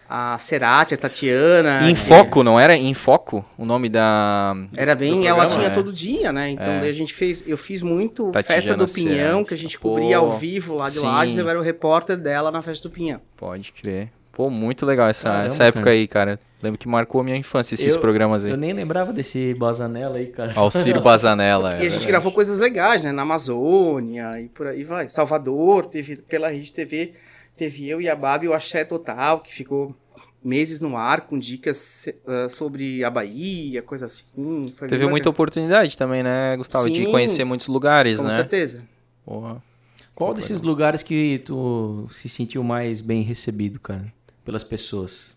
a, 0.10 0.38
Cerati, 0.38 0.94
a 0.94 0.98
Tatiana. 0.98 1.90
Em 1.90 1.94
que 1.94 2.00
Foco, 2.00 2.44
não 2.44 2.60
era? 2.60 2.76
Em 2.76 2.94
Foco? 2.94 3.44
O 3.58 3.66
nome 3.66 3.90
da. 3.90 4.56
Era 4.76 4.96
bem, 4.96 5.22
do 5.22 5.28
ela 5.28 5.38
programa, 5.40 5.56
tinha 5.56 5.68
é. 5.68 5.70
todo 5.70 5.92
dia, 5.92 6.32
né? 6.32 6.50
Então 6.52 6.66
É. 6.74 6.80
daí 6.82 6.90
a 6.90 6.94
gente 6.94 7.14
fez, 7.14 7.44
eu 7.46 7.58
fiz 7.58 7.82
muito 7.82 8.32
Tatiana 8.32 8.62
Festa 8.62 8.76
do 8.78 8.86
Pinhão, 8.88 9.16
Cerati. 9.18 9.48
que 9.48 9.54
a 9.54 9.58
gente 9.58 9.80
Pô, 9.80 9.90
cobria 9.90 10.18
ao 10.18 10.38
vivo 10.38 10.76
lá 10.76 10.86
de 10.90 10.96
sim. 11.00 11.06
Lages, 11.06 11.38
eu 11.38 11.50
era 11.50 11.60
o 11.60 11.62
repórter 11.62 12.18
dela 12.18 12.52
na 12.52 12.62
Festa 12.62 12.88
do 12.88 12.92
Pinhão. 12.94 13.20
Pode 13.38 13.72
crer. 13.72 14.10
Pô, 14.32 14.50
muito 14.50 14.86
legal 14.86 15.08
essa, 15.08 15.30
Caramba, 15.30 15.46
essa 15.46 15.64
época 15.64 15.84
cara. 15.86 15.96
aí, 15.96 16.08
cara. 16.10 16.40
Lembro 16.62 16.78
que 16.78 16.90
marcou 16.90 17.22
a 17.22 17.24
minha 17.24 17.38
infância 17.38 17.74
esses 17.76 17.96
Eu- 17.96 18.02
programas 18.02 18.44
aí. 18.44 18.52
Eu 18.52 18.58
nem 18.58 18.74
lembrava 18.74 19.14
desse 19.14 19.54
Bazanella 19.54 20.18
aí, 20.18 20.26
cara. 20.28 20.52
Alcir 20.56 21.00
Bazanella. 21.02 21.70
E 21.82 21.86
a 21.88 21.90
gente 21.90 22.06
gravou 22.06 22.34
coisas 22.34 22.60
legais, 22.60 23.02
né? 23.02 23.14
Na 23.14 23.22
Amazônia 23.22 24.38
e 24.42 24.50
por 24.50 24.68
aí 24.68 24.84
vai. 24.84 25.08
Salvador, 25.08 25.86
teve 25.86 26.18
pela 26.18 26.50
Rede 26.50 26.74
TV, 26.74 27.14
teve 27.56 27.88
eu 27.88 28.02
e 28.02 28.10
a 28.10 28.16
Babi 28.16 28.48
o 28.48 28.54
Axé 28.54 28.84
Total, 28.84 29.40
que 29.40 29.54
ficou 29.54 29.96
meses 30.44 30.80
no 30.80 30.96
ar 30.96 31.22
com 31.22 31.40
dicas 31.40 32.08
eh, 32.08 32.48
sobre 32.48 33.04
a 33.04 33.10
Bahia, 33.10 33.82
coisa 33.82 34.06
assim. 34.06 34.24
Foi 34.76 34.88
Teve 34.88 35.08
muita 35.08 35.30
oportunidade 35.30 35.98
também, 35.98 36.22
né, 36.22 36.56
Gustavo? 36.56 36.90
De 36.90 37.06
Sim. 37.06 37.12
conhecer 37.12 37.44
muitos 37.44 37.68
lugares, 37.68 38.20
Com 38.20 38.26
né? 38.26 38.36
certeza. 38.36 38.84
Porra. 39.26 39.62
Qual 40.14 40.34
desses 40.34 40.62
lugares 40.62 41.04
que 41.04 41.40
tu 41.40 42.08
se 42.10 42.30
sentiu 42.30 42.64
mais 42.64 43.02
bem 43.02 43.22
recebido, 43.22 43.80
cara? 43.80 44.14
Pelas 44.46 44.64
pessoas? 44.64 45.35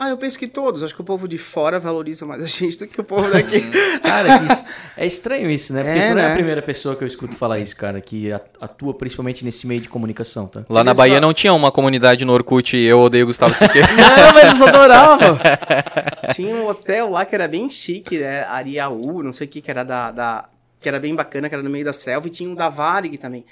Ah, 0.00 0.10
eu 0.10 0.16
penso 0.16 0.38
que 0.38 0.46
todos. 0.46 0.82
Acho 0.82 0.94
que 0.94 1.00
o 1.00 1.04
povo 1.04 1.26
de 1.26 1.36
fora 1.38 1.80
valoriza 1.80 2.24
mais 2.24 2.42
a 2.42 2.46
gente 2.46 2.78
do 2.78 2.86
que 2.86 3.00
o 3.00 3.04
povo 3.04 3.30
daqui. 3.30 3.60
Cara, 4.00 4.38
que 4.38 4.52
es- 4.52 4.64
é 4.96 5.06
estranho 5.06 5.50
isso, 5.50 5.72
né? 5.72 5.82
Porque 5.82 5.98
É, 5.98 6.08
tu 6.10 6.14
não 6.14 6.22
é 6.22 6.26
a 6.26 6.28
né? 6.30 6.34
primeira 6.34 6.62
pessoa 6.62 6.94
que 6.94 7.02
eu 7.02 7.06
escuto 7.08 7.34
falar 7.34 7.58
isso, 7.58 7.74
cara, 7.76 8.00
que 8.00 8.30
atua 8.60 8.94
principalmente 8.94 9.44
nesse 9.44 9.66
meio 9.66 9.80
de 9.80 9.88
comunicação, 9.88 10.46
tá? 10.46 10.64
Lá 10.68 10.84
na 10.84 10.94
Bahia 10.94 11.16
só- 11.16 11.20
não 11.20 11.32
tinha 11.34 11.52
uma 11.52 11.72
comunidade 11.72 12.24
no 12.24 12.32
Orkut 12.32 12.76
Eu 12.76 13.00
Odeio 13.00 13.26
Gustavo 13.26 13.54
Siqueira. 13.54 13.88
Não, 13.92 14.32
mas 14.34 14.44
eles 14.44 14.62
adoravam. 14.62 15.38
Tinha 16.34 16.54
um 16.54 16.66
hotel 16.68 17.10
lá 17.10 17.24
que 17.24 17.34
era 17.34 17.48
bem 17.48 17.68
chique, 17.70 18.18
né? 18.18 18.42
Ariaú, 18.44 19.22
não 19.22 19.32
sei 19.32 19.46
o 19.46 19.50
que, 19.50 19.60
que 19.60 19.70
era 19.70 19.82
da, 19.82 20.10
da- 20.12 20.48
que 20.80 20.88
era 20.88 21.00
bem 21.00 21.14
bacana, 21.14 21.48
que 21.48 21.54
era 21.54 21.62
no 21.64 21.70
meio 21.70 21.84
da 21.84 21.92
selva, 21.92 22.26
e 22.26 22.30
tinha 22.30 22.48
um 22.48 22.54
da 22.54 22.68
Varig 22.68 23.16
também. 23.18 23.44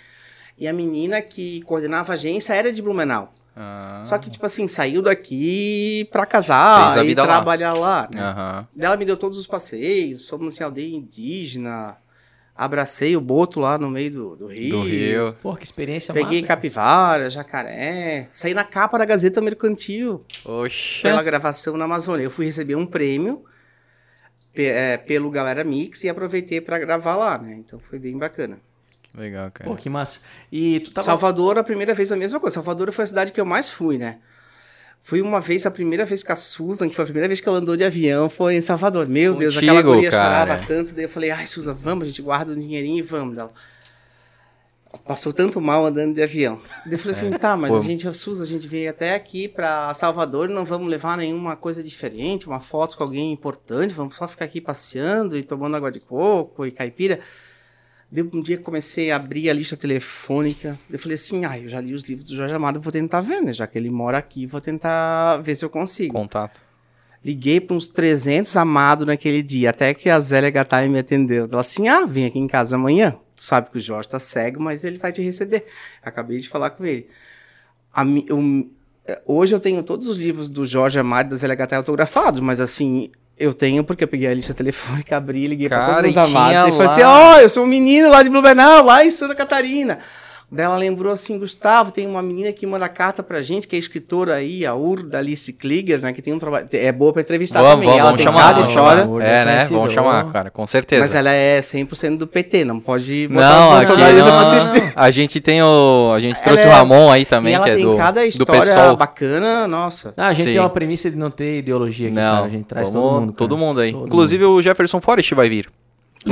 E 0.58 0.68
a 0.68 0.72
menina 0.72 1.20
que 1.20 1.60
coordenava 1.62 2.12
a 2.12 2.14
agência 2.14 2.54
era 2.54 2.72
de 2.72 2.80
Blumenau. 2.80 3.32
Ah, 3.58 4.02
Só 4.04 4.18
que, 4.18 4.28
tipo 4.28 4.44
assim, 4.44 4.68
saiu 4.68 5.00
daqui 5.00 6.06
pra 6.12 6.26
casar 6.26 7.02
e 7.02 7.06
vida 7.08 7.22
lá. 7.22 7.28
trabalhar 7.36 7.72
lá. 7.72 8.06
né? 8.12 8.20
Aham. 8.20 8.68
Ela 8.78 8.96
me 8.98 9.04
deu 9.06 9.16
todos 9.16 9.38
os 9.38 9.46
passeios, 9.46 10.28
fomos 10.28 10.60
em 10.60 10.62
aldeia 10.64 10.94
indígena, 10.94 11.96
abracei 12.54 13.16
o 13.16 13.20
boto 13.20 13.58
lá 13.60 13.78
no 13.78 13.88
meio 13.90 14.10
do, 14.10 14.36
do 14.36 14.46
rio. 14.48 14.70
Do 14.70 14.82
Rio. 14.82 15.36
Pô, 15.42 15.56
que 15.56 15.64
experiência 15.64 16.12
Peguei 16.12 16.40
massa. 16.42 16.48
capivara, 16.48 17.30
jacaré, 17.30 18.28
saí 18.30 18.52
na 18.52 18.62
capa 18.64 18.98
da 18.98 19.06
Gazeta 19.06 19.40
Mercantil 19.40 20.22
Oxa. 20.44 21.02
pela 21.02 21.22
gravação 21.22 21.78
na 21.78 21.86
Amazônia. 21.86 22.24
Eu 22.24 22.30
fui 22.30 22.44
receber 22.44 22.74
um 22.76 22.84
prêmio 22.86 23.42
é, 24.54 24.98
pelo 24.98 25.30
Galera 25.30 25.64
Mix 25.64 26.04
e 26.04 26.08
aproveitei 26.10 26.60
pra 26.60 26.78
gravar 26.78 27.16
lá, 27.16 27.38
né? 27.38 27.54
Então 27.58 27.78
foi 27.78 27.98
bem 27.98 28.16
bacana. 28.18 28.58
Legal, 29.16 29.50
cara. 29.50 29.70
Pô, 29.70 29.76
que 29.76 29.88
massa. 29.88 30.20
E 30.52 30.80
tu 30.80 30.90
tava... 30.90 31.06
Salvador, 31.06 31.58
a 31.58 31.64
primeira 31.64 31.94
vez 31.94 32.12
a 32.12 32.16
mesma 32.16 32.38
coisa. 32.38 32.54
Salvador 32.54 32.92
foi 32.92 33.04
a 33.04 33.06
cidade 33.06 33.32
que 33.32 33.40
eu 33.40 33.46
mais 33.46 33.70
fui, 33.70 33.96
né? 33.96 34.18
Fui 35.00 35.22
uma 35.22 35.40
vez, 35.40 35.64
a 35.64 35.70
primeira 35.70 36.04
vez 36.04 36.22
com 36.22 36.32
a 36.32 36.36
Susan, 36.36 36.88
que 36.88 36.96
foi 36.96 37.04
a 37.04 37.06
primeira 37.06 37.28
vez 37.28 37.40
que 37.40 37.48
ela 37.48 37.58
andou 37.58 37.76
de 37.76 37.84
avião, 37.84 38.28
foi 38.28 38.56
em 38.56 38.60
Salvador. 38.60 39.08
Meu 39.08 39.34
Deus, 39.36 39.54
Contigo, 39.54 39.72
aquela 39.72 39.94
guria 39.94 40.10
cara. 40.10 40.24
chorava 40.24 40.66
tanto. 40.66 40.94
Daí 40.94 41.04
eu 41.04 41.08
falei, 41.08 41.30
ai, 41.30 41.46
Susan, 41.46 41.72
vamos, 41.72 42.04
a 42.04 42.06
gente 42.08 42.20
guarda 42.20 42.52
um 42.52 42.58
dinheirinho 42.58 42.98
e 42.98 43.02
vamos. 43.02 43.38
Ela 43.38 43.50
passou 45.06 45.32
tanto 45.32 45.60
mal 45.60 45.86
andando 45.86 46.14
de 46.14 46.22
avião. 46.22 46.60
Daí 46.84 46.94
eu 46.94 46.98
falei 46.98 47.12
assim, 47.12 47.30
tá, 47.38 47.56
mas 47.56 47.70
Pô. 47.70 47.78
a 47.78 47.82
gente, 47.82 48.08
a 48.08 48.12
Susan, 48.12 48.42
a 48.42 48.46
gente 48.46 48.66
veio 48.66 48.90
até 48.90 49.14
aqui 49.14 49.46
pra 49.46 49.94
Salvador 49.94 50.50
e 50.50 50.52
não 50.52 50.64
vamos 50.64 50.88
levar 50.88 51.16
nenhuma 51.16 51.54
coisa 51.54 51.82
diferente, 51.82 52.46
uma 52.46 52.60
foto 52.60 52.96
com 52.96 53.04
alguém 53.04 53.32
importante, 53.32 53.94
vamos 53.94 54.16
só 54.16 54.26
ficar 54.26 54.46
aqui 54.46 54.60
passeando 54.60 55.36
e 55.36 55.42
tomando 55.42 55.76
água 55.76 55.92
de 55.92 56.00
coco 56.00 56.66
e 56.66 56.72
caipira. 56.72 57.20
Deu 58.10 58.28
um 58.32 58.40
dia 58.40 58.56
que 58.56 58.62
comecei 58.62 59.10
a 59.10 59.16
abrir 59.16 59.50
a 59.50 59.52
lista 59.52 59.76
telefônica. 59.76 60.78
Eu 60.88 60.98
falei 60.98 61.16
assim: 61.16 61.44
ah, 61.44 61.58
eu 61.58 61.68
já 61.68 61.80
li 61.80 61.92
os 61.92 62.04
livros 62.04 62.24
do 62.30 62.36
Jorge 62.36 62.54
Amado, 62.54 62.80
vou 62.80 62.92
tentar 62.92 63.20
ver, 63.20 63.40
né? 63.42 63.52
Já 63.52 63.66
que 63.66 63.76
ele 63.76 63.90
mora 63.90 64.18
aqui, 64.18 64.46
vou 64.46 64.60
tentar 64.60 65.38
ver 65.38 65.56
se 65.56 65.64
eu 65.64 65.70
consigo. 65.70 66.12
Contato. 66.14 66.60
Liguei 67.24 67.60
para 67.60 67.74
uns 67.74 67.88
300 67.88 68.56
amados 68.56 69.04
naquele 69.04 69.42
dia, 69.42 69.70
até 69.70 69.92
que 69.92 70.08
a 70.08 70.20
Zélia 70.20 70.48
Gattai 70.50 70.88
me 70.88 71.00
atendeu. 71.00 71.48
Ela 71.50 71.60
assim: 71.60 71.88
ah, 71.88 72.06
vem 72.06 72.26
aqui 72.26 72.38
em 72.38 72.46
casa 72.46 72.76
amanhã. 72.76 73.16
Tu 73.34 73.42
sabe 73.42 73.70
que 73.70 73.76
o 73.78 73.80
Jorge 73.80 74.08
tá 74.08 74.20
cego, 74.20 74.60
mas 74.62 74.84
ele 74.84 74.98
vai 74.98 75.10
te 75.12 75.20
receber. 75.20 75.66
Acabei 76.02 76.38
de 76.38 76.48
falar 76.48 76.70
com 76.70 76.84
ele. 76.86 77.08
A 77.92 78.04
eu- 78.04 78.70
eh, 79.04 79.20
hoje 79.26 79.52
eu 79.54 79.58
tenho 79.60 79.82
todos 79.82 80.08
os 80.08 80.16
livros 80.16 80.48
do 80.48 80.64
Jorge 80.64 80.98
Amado 80.98 81.26
e 81.26 81.30
da 81.30 81.36
Zélia 81.36 81.56
Gattai 81.56 81.76
autografados, 81.78 82.38
mas 82.40 82.60
assim. 82.60 83.10
Eu 83.38 83.52
tenho 83.52 83.84
porque 83.84 84.04
eu 84.04 84.08
peguei 84.08 84.28
a 84.28 84.34
lista 84.34 84.54
telefônica, 84.54 85.14
abri, 85.14 85.46
liguei 85.46 85.68
Cara, 85.68 85.96
todos 85.96 86.10
os 86.10 86.16
e 86.16 86.18
amados 86.18 86.62
tinha 86.62 86.68
e 86.68 86.72
falei 86.72 86.86
assim: 86.86 87.02
ó, 87.02 87.38
eu 87.38 87.48
sou 87.48 87.64
um 87.64 87.66
menino 87.66 88.08
lá 88.08 88.22
de 88.22 88.30
Blumenau, 88.30 88.82
lá 88.82 89.04
em 89.04 89.10
Santa 89.10 89.34
Catarina. 89.34 89.98
Daí 90.48 90.64
ela 90.64 90.76
lembrou 90.76 91.12
assim, 91.12 91.40
Gustavo, 91.40 91.90
tem 91.90 92.06
uma 92.06 92.22
menina 92.22 92.52
que 92.52 92.64
manda 92.64 92.88
carta 92.88 93.20
pra 93.20 93.42
gente, 93.42 93.66
que 93.66 93.74
é 93.74 93.78
escritora 93.80 94.34
aí, 94.34 94.64
a 94.64 94.76
Ur, 94.76 95.02
da 95.04 95.18
Alice 95.18 95.52
Klieger, 95.52 96.00
né, 96.00 96.12
que 96.12 96.22
tem 96.22 96.32
um 96.32 96.38
trabalho, 96.38 96.68
é 96.72 96.92
boa 96.92 97.12
pra 97.12 97.20
entrevistar 97.22 97.60
Vamos, 97.60 97.84
também, 97.84 97.88
vamos, 97.88 98.00
ela 98.00 98.16
tem 98.16 98.24
chamar. 98.26 98.42
cada 98.42 98.60
história, 98.60 99.02
chamar. 99.02 99.12
Urda 99.12 99.26
É, 99.26 99.44
né? 99.44 99.64
Vamos 99.64 99.92
chamar, 99.92 100.32
cara, 100.32 100.48
com 100.48 100.64
certeza. 100.64 101.00
mas 101.02 101.14
ela 101.16 101.32
é 101.32 101.60
100% 101.60 102.16
do 102.16 102.28
PT, 102.28 102.64
não 102.64 102.78
pode 102.78 103.26
botar 103.26 103.50
Não, 103.50 103.68
os 103.70 103.86
bolsonaristas 103.86 104.24
pra 104.24 104.32
não. 104.40 104.40
assistir. 104.56 104.92
A 104.94 105.10
gente 105.10 105.40
tem 105.40 105.62
o. 105.64 106.12
A 106.14 106.20
gente 106.20 106.36
Ela 106.36 106.44
trouxe 106.44 106.64
é- 106.64 106.68
o 106.68 106.70
Ramon 106.70 107.10
aí 107.10 107.22
E 107.22 107.24
também, 107.24 107.54
ela 107.54 107.64
que 107.64 107.70
é 107.72 107.74
tem 107.74 107.84
do, 107.84 107.96
cada 107.96 108.20
do 108.20 108.26
história 108.26 108.60
PSOL. 108.62 108.96
bacana, 108.96 109.66
nossa. 109.66 110.14
Ah, 110.16 110.28
a 110.28 110.32
gente 110.32 110.44
Sim. 110.46 110.52
tem 110.52 110.60
uma 110.60 110.70
premissa 110.70 111.10
de 111.10 111.16
não 111.16 111.30
ter 111.30 111.58
ideologia 111.58 112.06
aqui, 112.06 112.14
Não, 112.14 112.34
cara. 112.36 112.46
A 112.46 112.50
gente 112.50 112.64
traz 112.66 112.88
vamos- 112.90 113.02
todo 113.02 113.12
mundo. 113.20 113.26
cara. 113.32 113.36
Todo 113.36 113.56
mundo 113.58 113.80
aí. 113.80 113.92
Todo 113.92 114.06
Inclusive 114.06 114.44
o 114.44 114.62
Jefferson 114.62 115.00
Forrest 115.00 115.32
vai 115.34 115.48
vir. 115.48 115.68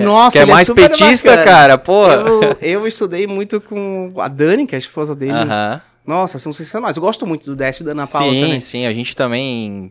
Nossa, 0.03 0.33
que 0.33 0.39
é 0.39 0.43
ele 0.43 0.53
mais 0.53 0.67
super 0.67 0.89
petista, 0.91 1.31
bacana. 1.31 1.45
cara, 1.51 1.79
pô. 1.79 2.07
Eu, 2.07 2.57
eu 2.61 2.87
estudei 2.87 3.27
muito 3.27 3.61
com 3.61 4.13
a 4.19 4.29
Dani, 4.29 4.67
que 4.67 4.75
é 4.75 4.77
a 4.77 4.79
esposa 4.79 5.15
dele. 5.15 5.33
Aham. 5.33 5.81
Nossa, 6.07 6.39
são 6.39 6.53
sensacionais. 6.53 6.97
Eu 6.97 7.03
gosto 7.03 7.27
muito 7.27 7.47
do 7.47 7.57
Décio 7.57 7.83
e 7.83 7.87
da 7.87 7.93
Ana 7.93 8.07
Paula 8.07 8.31
Sim, 8.33 8.41
também. 8.43 8.61
sim, 8.61 8.87
a 8.87 8.93
gente 8.93 9.17
também. 9.17 9.91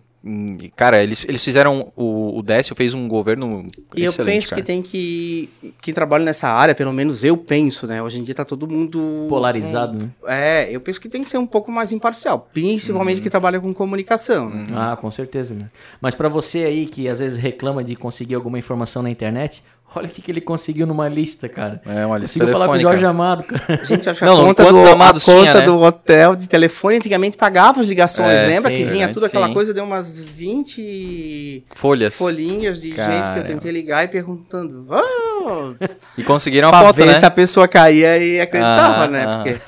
Cara, 0.77 1.03
eles, 1.03 1.25
eles 1.27 1.43
fizeram. 1.43 1.91
O, 1.97 2.37
o 2.39 2.41
Décio 2.41 2.73
fez 2.75 2.93
um 2.93 3.09
governo. 3.09 3.65
E 3.93 4.03
eu 4.05 4.13
penso 4.13 4.51
cara. 4.51 4.61
que 4.61 4.65
tem 4.65 4.81
que. 4.81 5.49
Quem 5.81 5.93
trabalha 5.93 6.23
nessa 6.23 6.47
área, 6.47 6.73
pelo 6.73 6.93
menos 6.93 7.25
eu 7.25 7.35
penso, 7.35 7.85
né? 7.87 8.01
Hoje 8.01 8.19
em 8.19 8.23
dia 8.23 8.33
tá 8.33 8.45
todo 8.45 8.65
mundo. 8.67 9.25
Polarizado, 9.27 9.97
né? 9.99 10.09
É, 10.27 10.67
eu 10.71 10.79
penso 10.79 11.01
que 11.01 11.09
tem 11.09 11.23
que 11.23 11.29
ser 11.29 11.39
um 11.39 11.45
pouco 11.47 11.69
mais 11.69 11.91
imparcial. 11.91 12.47
Principalmente 12.53 13.17
Uhum. 13.17 13.21
quem 13.23 13.31
trabalha 13.31 13.59
com 13.59 13.73
comunicação. 13.73 14.49
né? 14.49 14.65
Ah, 14.73 14.95
com 14.95 15.11
certeza, 15.11 15.53
né? 15.53 15.65
Mas 15.99 16.15
pra 16.15 16.29
você 16.29 16.59
aí 16.63 16.85
que 16.85 17.09
às 17.09 17.19
vezes 17.19 17.37
reclama 17.37 17.83
de 17.83 17.95
conseguir 17.95 18.35
alguma 18.35 18.57
informação 18.57 19.03
na 19.03 19.09
internet, 19.09 19.61
olha 19.97 20.07
o 20.07 20.09
que, 20.09 20.21
que 20.21 20.31
ele 20.31 20.41
conseguiu 20.41 20.85
numa 20.87 21.07
lista, 21.07 21.47
cara. 21.49 21.81
É 21.85 22.05
uma 22.05 22.17
lista 22.17 22.39
Conseguiu 22.39 22.53
falar 22.53 22.67
com 22.67 22.73
o. 22.73 22.79
Jorge 22.79 23.05
Amado, 23.05 23.43
cara. 23.43 23.79
Gente, 23.85 24.09
acho 24.09 24.19
que 24.19 24.25
Não, 24.25 24.39
a 24.41 24.43
conta, 24.45 24.63
do, 24.65 24.87
amados 24.89 25.27
a 25.27 25.31
conta 25.31 25.41
tinha, 25.43 25.53
né? 25.55 25.61
do 25.61 25.81
hotel 25.81 26.35
de 26.35 26.47
telefone 26.49 26.97
antigamente 26.97 27.37
pagava 27.37 27.79
as 27.81 27.85
ligações, 27.87 28.29
É, 28.29 28.47
lembra? 28.47 28.71
sim, 28.71 28.77
que 28.77 28.83
vinha 28.85 29.09
tudo 29.09 29.25
aquela 29.25 29.47
sim. 29.47 29.53
coisa, 29.53 29.73
deu 29.73 29.83
umas 29.83 30.23
20 30.25 31.65
Folhas. 31.75 32.17
folhinhas 32.17 32.79
de 32.81 32.89
gente 32.89 32.95
que 32.95 33.01
Cara. 33.05 33.39
eu 33.39 33.43
tentei 33.43 33.71
ligar 33.71 34.03
e 34.03 34.07
perguntando. 34.07 34.87
"Ah", 34.89 35.73
E 36.17 36.23
conseguiram 36.23 36.69
a 36.69 36.71
pra 36.71 36.81
foto, 36.87 36.95
ver 36.97 37.05
né? 37.07 37.15
se 37.15 37.25
a 37.25 37.31
pessoa 37.31 37.67
caía 37.67 38.17
e 38.17 38.39
acreditava, 38.39 39.03
Ah, 39.03 39.07
né? 39.07 39.25
ah. 39.27 39.37
Porque 39.43 39.59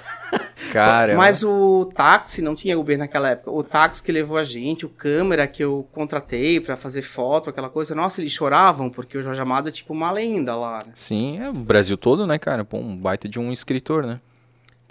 Cara. 0.71 1.15
Mas 1.15 1.43
o 1.43 1.85
táxi, 1.95 2.41
não 2.41 2.53
tinha 2.55 2.77
Uber 2.77 2.97
naquela 2.97 3.29
época. 3.29 3.51
O 3.51 3.63
táxi 3.63 4.01
que 4.03 4.11
levou 4.11 4.37
a 4.37 4.43
gente, 4.43 4.85
o 4.85 4.89
câmera 4.89 5.47
que 5.47 5.63
eu 5.63 5.87
contratei 5.93 6.59
pra 6.59 6.75
fazer 6.75 7.01
foto, 7.01 7.49
aquela 7.49 7.69
coisa. 7.69 7.95
Nossa, 7.95 8.21
eles 8.21 8.33
choravam, 8.33 8.89
porque 8.89 9.17
o 9.17 9.23
Jorge 9.23 9.39
Amado 9.41 9.69
é 9.69 9.71
tipo 9.71 9.93
uma 9.93 10.11
lenda 10.11 10.55
lá, 10.55 10.79
né? 10.85 10.91
Sim, 10.95 11.39
é 11.41 11.49
o 11.49 11.53
Brasil 11.53 11.95
todo, 11.97 12.25
né, 12.27 12.37
cara? 12.37 12.65
Pô, 12.65 12.77
um 12.77 12.95
baita 12.95 13.27
de 13.29 13.39
um 13.39 13.51
escritor, 13.51 14.05
né? 14.05 14.19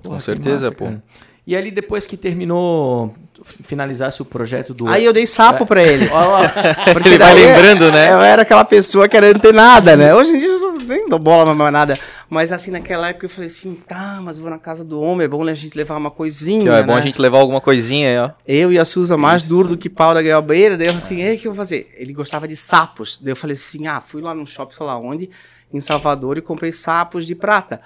Pô, 0.03 0.11
Com 0.11 0.16
que 0.16 0.23
certeza, 0.23 0.66
massa, 0.66 0.77
pô. 0.79 0.85
cara. 0.87 1.03
E 1.47 1.55
ali 1.55 1.71
depois 1.71 2.07
que 2.07 2.16
terminou, 2.16 3.14
finalizasse 3.43 4.23
o 4.23 4.25
projeto 4.25 4.73
do... 4.73 4.89
Aí 4.89 5.05
eu 5.05 5.12
dei 5.12 5.27
sapo 5.27 5.66
pra 5.66 5.83
ele. 5.83 6.09
Olha 6.09 6.27
lá. 6.29 6.49
Porque 6.93 7.09
Ele 7.11 7.19
vai 7.19 7.35
lembrando, 7.35 7.93
né? 7.93 8.12
Eu 8.12 8.23
era 8.23 8.43
aquela 8.43 8.64
pessoa 8.64 9.07
que 9.09 9.14
era 9.16 9.27
antenada, 9.29 9.95
né? 9.95 10.14
Hoje 10.14 10.37
em 10.37 10.39
dia 10.39 10.49
eu 10.49 10.59
não- 10.61 10.74
nem 10.85 11.09
dou 11.09 11.18
bola 11.18 11.55
mais 11.55 11.72
nada. 11.72 11.99
Mas 12.28 12.53
assim, 12.53 12.70
naquela 12.70 13.09
época 13.09 13.26
eu 13.26 13.30
falei 13.30 13.49
assim, 13.49 13.74
tá, 13.74 14.20
mas 14.22 14.39
vou 14.39 14.51
na 14.51 14.59
casa 14.59 14.85
do 14.85 15.01
homem, 15.01 15.24
é 15.24 15.28
bom 15.28 15.45
né, 15.45 15.53
a 15.53 15.55
gente 15.55 15.76
levar 15.76 15.97
uma 15.97 16.11
coisinha, 16.11 16.72
é 16.72 16.82
bom 16.82 16.95
né? 16.95 17.01
a 17.01 17.05
gente 17.05 17.20
levar 17.20 17.39
alguma 17.39 17.61
coisinha 17.61 18.24
ó. 18.24 18.30
Eu 18.47 18.72
e 18.72 18.78
a 18.78 18.85
Suza 18.85 19.16
mais 19.16 19.43
duro 19.43 19.68
do 19.68 19.76
que 19.76 19.89
pau 19.89 20.14
da 20.14 20.22
goiabeira, 20.22 20.76
daí 20.76 20.87
eu 20.87 20.93
falei 20.93 21.05
assim, 21.05 21.22
ei, 21.22 21.37
o 21.37 21.39
que 21.39 21.49
eu 21.49 21.53
vou 21.53 21.59
fazer? 21.59 21.93
Ele 21.97 22.12
gostava 22.12 22.47
de 22.47 22.57
sapos. 22.57 23.18
Daí 23.18 23.32
eu 23.32 23.37
falei 23.37 23.55
assim, 23.55 23.87
ah, 23.87 24.01
fui 24.01 24.22
lá 24.22 24.35
no 24.35 24.47
shopping, 24.47 24.74
sei 24.74 24.87
lá 24.87 24.99
onde, 24.99 25.30
em 25.72 25.80
Salvador, 25.80 26.39
e 26.39 26.41
comprei 26.41 26.72
sapos 26.72 27.26
de 27.26 27.35
prata. 27.35 27.80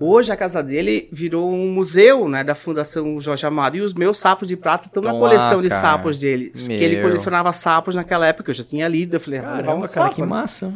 Hoje 0.00 0.32
a 0.32 0.36
casa 0.36 0.62
dele 0.62 1.08
virou 1.12 1.50
um 1.50 1.72
museu, 1.72 2.28
né, 2.28 2.42
da 2.42 2.54
Fundação 2.54 3.20
Jorge 3.20 3.46
Amado, 3.46 3.76
e 3.76 3.80
os 3.80 3.94
meus 3.94 4.18
sapos 4.18 4.48
de 4.48 4.56
prata 4.56 4.86
estão 4.86 5.02
na 5.02 5.12
coleção 5.12 5.56
lá, 5.56 5.62
de 5.62 5.70
sapos 5.70 6.18
dele. 6.18 6.50
Que 6.50 6.72
ele 6.72 6.96
Meu. 6.96 7.04
colecionava 7.04 7.52
sapos 7.52 7.94
naquela 7.94 8.26
época, 8.26 8.50
eu 8.50 8.54
já 8.54 8.64
tinha 8.64 8.88
lido, 8.88 9.16
eu 9.16 9.20
falei, 9.20 9.38
ah, 9.38 9.42
vou 9.42 9.50
levar 9.50 9.60
um 9.60 9.64
Caramba, 9.64 9.88
cara, 9.88 10.06
sapo. 10.06 10.14
que 10.14 10.20
né? 10.20 10.26
massa. 10.26 10.74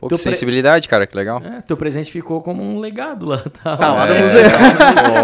Pô, 0.00 0.08
que 0.08 0.14
pre- 0.14 0.22
sensibilidade, 0.22 0.88
cara, 0.88 1.06
que 1.06 1.14
legal. 1.16 1.42
É, 1.44 1.60
teu 1.60 1.76
presente 1.76 2.10
ficou 2.10 2.40
como 2.42 2.62
um 2.62 2.78
legado 2.80 3.26
lá. 3.26 3.38
Tá, 3.38 3.76
Tá 3.76 3.92
lá 3.94 4.06
no 4.06 4.14
É, 4.14 4.22
museu. 4.22 4.42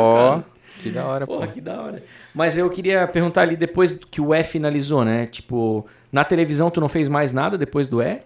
Ó, 0.00 0.40
que 0.82 0.90
da 0.90 1.04
hora, 1.06 1.26
pô. 1.26 1.34
Porra, 1.34 1.46
que 1.48 1.60
da 1.60 1.80
hora. 1.80 2.02
Mas 2.34 2.56
eu 2.58 2.68
queria 2.68 3.06
perguntar 3.08 3.42
ali, 3.42 3.56
depois 3.56 3.98
que 4.10 4.20
o 4.20 4.34
E 4.34 4.44
finalizou, 4.44 5.04
né? 5.04 5.26
Tipo, 5.26 5.86
na 6.12 6.22
televisão 6.24 6.70
tu 6.70 6.80
não 6.80 6.88
fez 6.88 7.08
mais 7.08 7.32
nada 7.32 7.56
depois 7.58 7.88
do 7.88 8.02
E? 8.02 8.20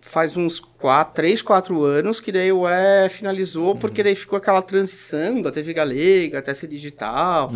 faz 0.00 0.36
uns 0.36 0.60
4, 0.60 1.12
3, 1.14 1.42
4 1.42 1.82
anos 1.82 2.20
que 2.20 2.30
daí 2.30 2.52
o 2.52 2.68
E 2.68 3.08
finalizou, 3.08 3.74
porque 3.74 4.00
daí 4.02 4.14
ficou 4.14 4.36
aquela 4.36 4.62
transição 4.62 5.42
da 5.42 5.50
TV 5.50 5.72
Galega 5.74 6.38
até 6.38 6.54
ser 6.54 6.68
digital. 6.68 7.50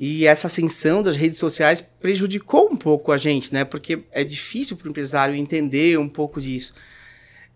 E 0.00 0.26
essa 0.26 0.46
ascensão 0.46 1.02
das 1.02 1.16
redes 1.16 1.38
sociais 1.40 1.80
prejudicou 2.00 2.68
um 2.70 2.76
pouco 2.76 3.10
a 3.10 3.16
gente, 3.16 3.52
né? 3.52 3.64
Porque 3.64 4.04
é 4.12 4.22
difícil 4.22 4.76
para 4.76 4.86
o 4.86 4.90
empresário 4.90 5.34
entender 5.34 5.98
um 5.98 6.08
pouco 6.08 6.40
disso. 6.40 6.72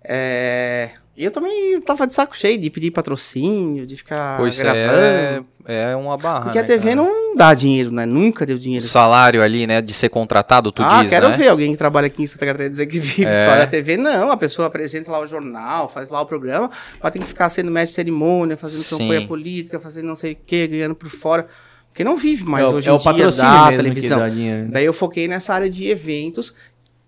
É... 0.02 0.90
Eu 1.16 1.30
também 1.30 1.78
tava 1.82 2.06
de 2.06 2.14
saco 2.14 2.34
cheio 2.36 2.58
de 2.58 2.70
pedir 2.70 2.90
patrocínio, 2.90 3.86
de 3.86 3.96
ficar 3.96 4.38
Pô, 4.38 4.46
isso 4.46 4.58
gravando. 4.58 5.46
é, 5.66 5.92
é 5.92 5.94
uma 5.94 6.16
barra, 6.16 6.44
Porque 6.46 6.58
né, 6.58 6.64
a 6.64 6.66
TV 6.66 6.82
cara? 6.84 6.96
não 6.96 7.36
dá 7.36 7.52
dinheiro, 7.52 7.92
né? 7.92 8.06
Nunca 8.06 8.46
deu 8.46 8.56
O 8.56 8.58
dinheiro. 8.58 8.84
salário 8.86 9.42
ali, 9.42 9.66
né, 9.66 9.82
de 9.82 9.92
ser 9.92 10.08
contratado, 10.08 10.72
tu 10.72 10.82
ah, 10.82 11.02
diz, 11.02 11.10
quero 11.10 11.28
né? 11.28 11.36
ver 11.36 11.48
alguém 11.48 11.70
que 11.70 11.76
trabalha 11.76 12.06
aqui 12.06 12.22
em 12.22 12.26
Santa 12.26 12.46
Catarina 12.46 12.70
dizer 12.70 12.86
que 12.86 12.98
vive 12.98 13.26
É. 13.26 13.44
só 13.44 13.56
da 13.56 13.66
TV. 13.66 13.98
Não, 13.98 14.32
a 14.32 14.36
pessoa 14.38 14.68
apresenta 14.68 15.12
lá 15.12 15.20
o 15.20 15.26
jornal, 15.26 15.86
faz 15.86 16.08
lá 16.08 16.18
o 16.18 16.24
programa, 16.26 16.70
mas 17.00 17.12
tem 17.12 17.20
que 17.20 17.28
ficar 17.28 17.50
sendo 17.50 17.70
mestre 17.70 17.90
de 17.90 17.94
cerimônia, 17.96 18.56
fazendo 18.56 18.82
Sim. 18.82 18.98
campanha 18.98 19.26
política, 19.28 19.78
fazendo 19.78 20.06
não 20.06 20.16
sei 20.16 20.32
o 20.32 20.36
quê, 20.46 20.66
ganhando 20.66 20.94
por 20.94 21.10
fora. 21.10 21.46
Porque 21.92 22.02
não 22.02 22.16
vive 22.16 22.44
mais 22.44 22.66
é, 22.66 22.70
hoje 22.72 22.88
é 22.88 22.92
em 22.92 22.94
o 22.94 22.98
dia 22.98 23.04
patrocínio 23.12 23.50
da 23.52 23.64
mesmo 23.70 23.76
televisão. 23.82 24.18
que 24.18 24.24
dá 24.24 24.28
dinheiro. 24.30 24.62
né? 24.62 24.68
Daí 24.72 24.84
eu 24.86 24.94
foquei 24.94 25.28
nessa 25.28 25.52
área 25.54 25.68
de 25.68 25.86
eventos, 25.88 26.54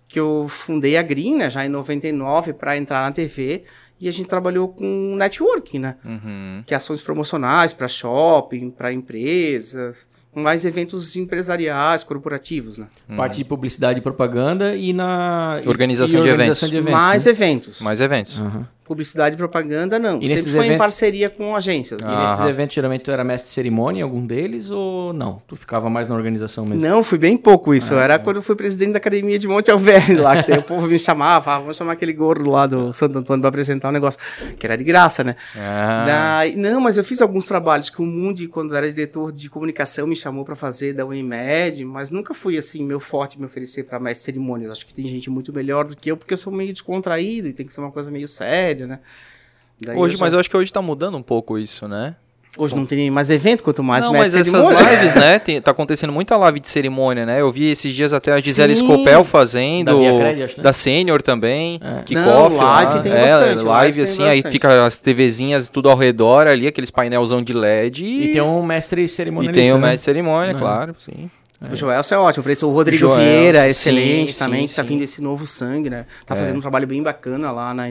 que 0.07 0.19
eu 0.19 0.45
fundei 0.47 0.95
a 0.95 1.01
Green, 1.01 1.35
né, 1.37 1.49
já 1.49 1.65
em 1.65 1.69
99, 1.69 2.53
para 2.53 2.77
entrar 2.77 3.01
na 3.03 3.11
TV. 3.11 3.63
E 3.99 4.07
a 4.09 4.11
gente 4.11 4.27
trabalhou 4.27 4.67
com 4.67 5.15
networking, 5.15 5.79
né? 5.79 5.95
Uhum. 6.03 6.61
que 6.65 6.73
é 6.73 6.77
ações 6.77 6.99
promocionais 7.01 7.71
para 7.71 7.87
shopping, 7.87 8.69
para 8.69 8.91
empresas, 8.91 10.05
mais 10.33 10.65
eventos 10.65 11.15
empresariais, 11.15 12.03
corporativos, 12.03 12.77
né? 12.77 12.87
Parte 13.15 13.37
de 13.37 13.45
publicidade 13.45 13.99
e 13.99 14.01
propaganda 14.01 14.75
e 14.75 14.91
na... 14.91 15.61
e- 15.63 15.67
Organização 15.69 16.19
e 16.19 16.23
de 16.23 16.29
organização 16.29 16.67
eventos. 16.67 16.83
de 16.83 16.89
eventos. 16.89 16.99
mais 17.01 17.25
né? 17.25 17.31
eventos. 17.31 17.81
Mais 17.81 18.01
eventos. 18.01 18.39
Aham. 18.39 18.67
Publicidade 18.85 19.33
e 19.33 19.37
propaganda, 19.37 19.97
não. 19.97 20.21
E 20.21 20.27
Sempre 20.27 20.43
foi 20.43 20.51
em 20.51 20.65
eventos- 20.65 20.77
parceria 20.77 21.27
com 21.27 21.55
agências. 21.55 21.99
E 22.01 22.05
nesses 22.05 22.39
Aham. 22.39 22.49
eventos, 22.49 22.75
geralmente, 22.75 23.01
tu 23.03 23.09
era 23.09 23.23
mestre 23.23 23.47
de 23.49 23.53
cerimônia 23.55 24.01
em 24.01 24.03
algum 24.03 24.23
deles 24.25 24.69
ou 24.69 25.11
não? 25.11 25.41
Tu 25.47 25.55
ficava 25.55 25.89
mais 25.89 26.07
na 26.07 26.13
organização 26.13 26.65
mesmo? 26.67 26.85
Não, 26.87 27.01
fui 27.01 27.17
bem 27.17 27.35
pouco 27.35 27.73
isso. 27.73 27.95
Ah, 27.95 28.03
Era 28.03 28.19
quando 28.19 28.35
eu 28.35 28.41
fui 28.43 28.55
presidente 28.55 28.91
da 28.91 28.97
academia 28.97 29.39
de 29.39 29.47
Monte 29.47 29.71
Alverne 29.71 30.17
lá, 30.17 30.43
que 30.43 30.51
daí 30.51 30.59
o 30.59 30.61
povo 30.63 30.85
me 30.87 30.99
chamava, 30.99 31.55
ah, 31.55 31.59
vamos 31.59 31.75
chamar 31.77 31.93
aquele 31.93 32.13
gordo 32.13 32.47
lá 32.49 32.67
do 32.67 32.93
Santo 32.93 33.17
Antônio 33.17 33.41
para 33.41 33.49
apresentar 33.49 33.89
o 33.89 33.91
negócio, 33.91 34.19
que 34.59 34.67
era 34.67 34.77
de 34.77 34.83
graça, 34.83 35.23
né? 35.23 35.35
Ah, 35.57 36.03
Daí- 36.05 36.55
não, 36.55 36.79
mas 36.79 36.95
eu 36.97 37.03
fiz 37.03 37.21
alguns 37.23 37.47
trabalhos 37.47 37.89
que 37.89 38.01
o 38.01 38.05
Mundi, 38.05 38.47
quando 38.47 38.75
era 38.75 38.87
diretor 38.87 39.31
de 39.31 39.49
comunicação, 39.49 40.05
me 40.05 40.15
chamou 40.15 40.45
para 40.45 40.55
fazer 40.55 40.93
da 40.93 41.03
Unimed, 41.07 41.83
mas 41.85 42.11
nunca 42.11 42.35
fui 42.35 42.55
assim, 42.55 42.83
meu 42.85 42.99
forte 42.99 43.39
me 43.39 43.47
oferecer 43.47 43.83
para 43.85 43.99
mestre 43.99 44.21
de 44.21 44.25
cerimônias. 44.25 44.71
Acho 44.71 44.85
que 44.85 44.93
tem 44.93 45.07
gente 45.07 45.27
muito 45.29 45.51
melhor 45.51 45.85
do 45.85 45.95
que 45.97 46.11
eu, 46.11 46.17
porque 46.17 46.33
eu 46.33 46.37
sou 46.37 46.53
meio 46.53 46.71
descontraído 46.71 47.47
e 47.47 47.53
tem 47.53 47.65
que 47.65 47.73
ser 47.73 47.79
uma 47.81 47.91
coisa 47.91 48.11
meio 48.11 48.27
séria, 48.27 48.74
né? 48.83 48.99
Daí 49.79 49.95
hoje, 49.97 50.15
eu 50.15 50.17
já- 50.19 50.25
mas 50.25 50.33
eu 50.33 50.39
acho 50.39 50.49
que 50.49 50.55
hoje 50.57 50.71
tá 50.71 50.81
mudando 50.81 51.17
um 51.17 51.21
pouco 51.23 51.57
isso, 51.57 51.87
né? 51.87 52.15
Hoje 52.57 52.73
não 52.73 52.85
tem 52.85 53.11
mais 53.11 53.29
evento, 53.29 53.61
quanto 53.61 53.83
mais 53.83 54.05
não, 54.05 54.13
mas 54.13 54.33
essas 54.33 54.69
lives, 54.69 55.13
né? 55.13 55.39
Tem, 55.43 55.59
tá 55.61 55.71
acontecendo 55.71 56.13
muita 56.13 56.37
live 56.37 56.61
de 56.61 56.69
cerimônia, 56.69 57.25
né? 57.25 57.41
Eu 57.41 57.51
vi 57.51 57.69
esses 57.69 57.93
dias 57.93 58.13
até 58.13 58.31
a 58.31 58.39
Gisele 58.39 58.73
Sim. 58.77 58.85
Scopel 58.85 59.25
fazendo. 59.25 59.87
Da 59.87 60.09
né? 60.09 60.47
Da 60.59 60.71
Sênior 60.71 61.21
também. 61.21 61.81
É. 61.83 62.03
Kickoff. 62.03 62.55
Não, 62.55 62.63
lá. 62.63 62.81
live 62.81 63.03
tem 63.03 63.11
é, 63.11 63.21
bastante, 63.23 63.45
Live, 63.55 63.63
live 63.65 63.93
tem 63.95 64.03
assim, 64.03 64.23
aí 64.23 64.37
bastante. 64.37 64.51
fica 64.53 64.85
as 64.85 65.01
TVzinhas 65.01 65.67
tudo 65.69 65.89
ao 65.89 65.97
redor 65.97 66.47
ali, 66.47 66.65
aqueles 66.65 66.89
painelzão 66.89 67.43
de 67.43 67.51
LED. 67.51 68.05
E 68.05 68.31
tem 68.31 68.41
um 68.41 68.63
mestre 68.63 69.03
e 69.03 69.07
tem 69.51 69.73
o 69.73 69.77
né? 69.77 69.89
mestre 69.89 70.05
cerimônia, 70.05 70.53
Né? 70.53 70.59
claro, 70.59 70.95
sim. 70.97 71.29
O 71.71 71.75
Joelson 71.75 72.15
é 72.15 72.17
ótimo, 72.17 72.43
por 72.43 72.51
isso 72.51 72.67
o 72.67 72.71
Rodrigo 72.73 72.99
Joelson, 72.99 73.19
Vieira, 73.21 73.67
excelente 73.67 74.33
sim, 74.33 74.39
também, 74.39 74.67
que 74.67 74.75
tá 74.75 74.83
sim. 74.83 74.89
vindo 74.89 75.01
esse 75.03 75.21
novo 75.21 75.45
sangue, 75.47 75.89
né? 75.89 76.05
Tá 76.25 76.35
É. 76.35 76.37
fazendo 76.37 76.57
um 76.57 76.61
trabalho 76.61 76.85
bem 76.87 77.01
bacana 77.01 77.51
lá 77.51 77.73
na, 77.73 77.83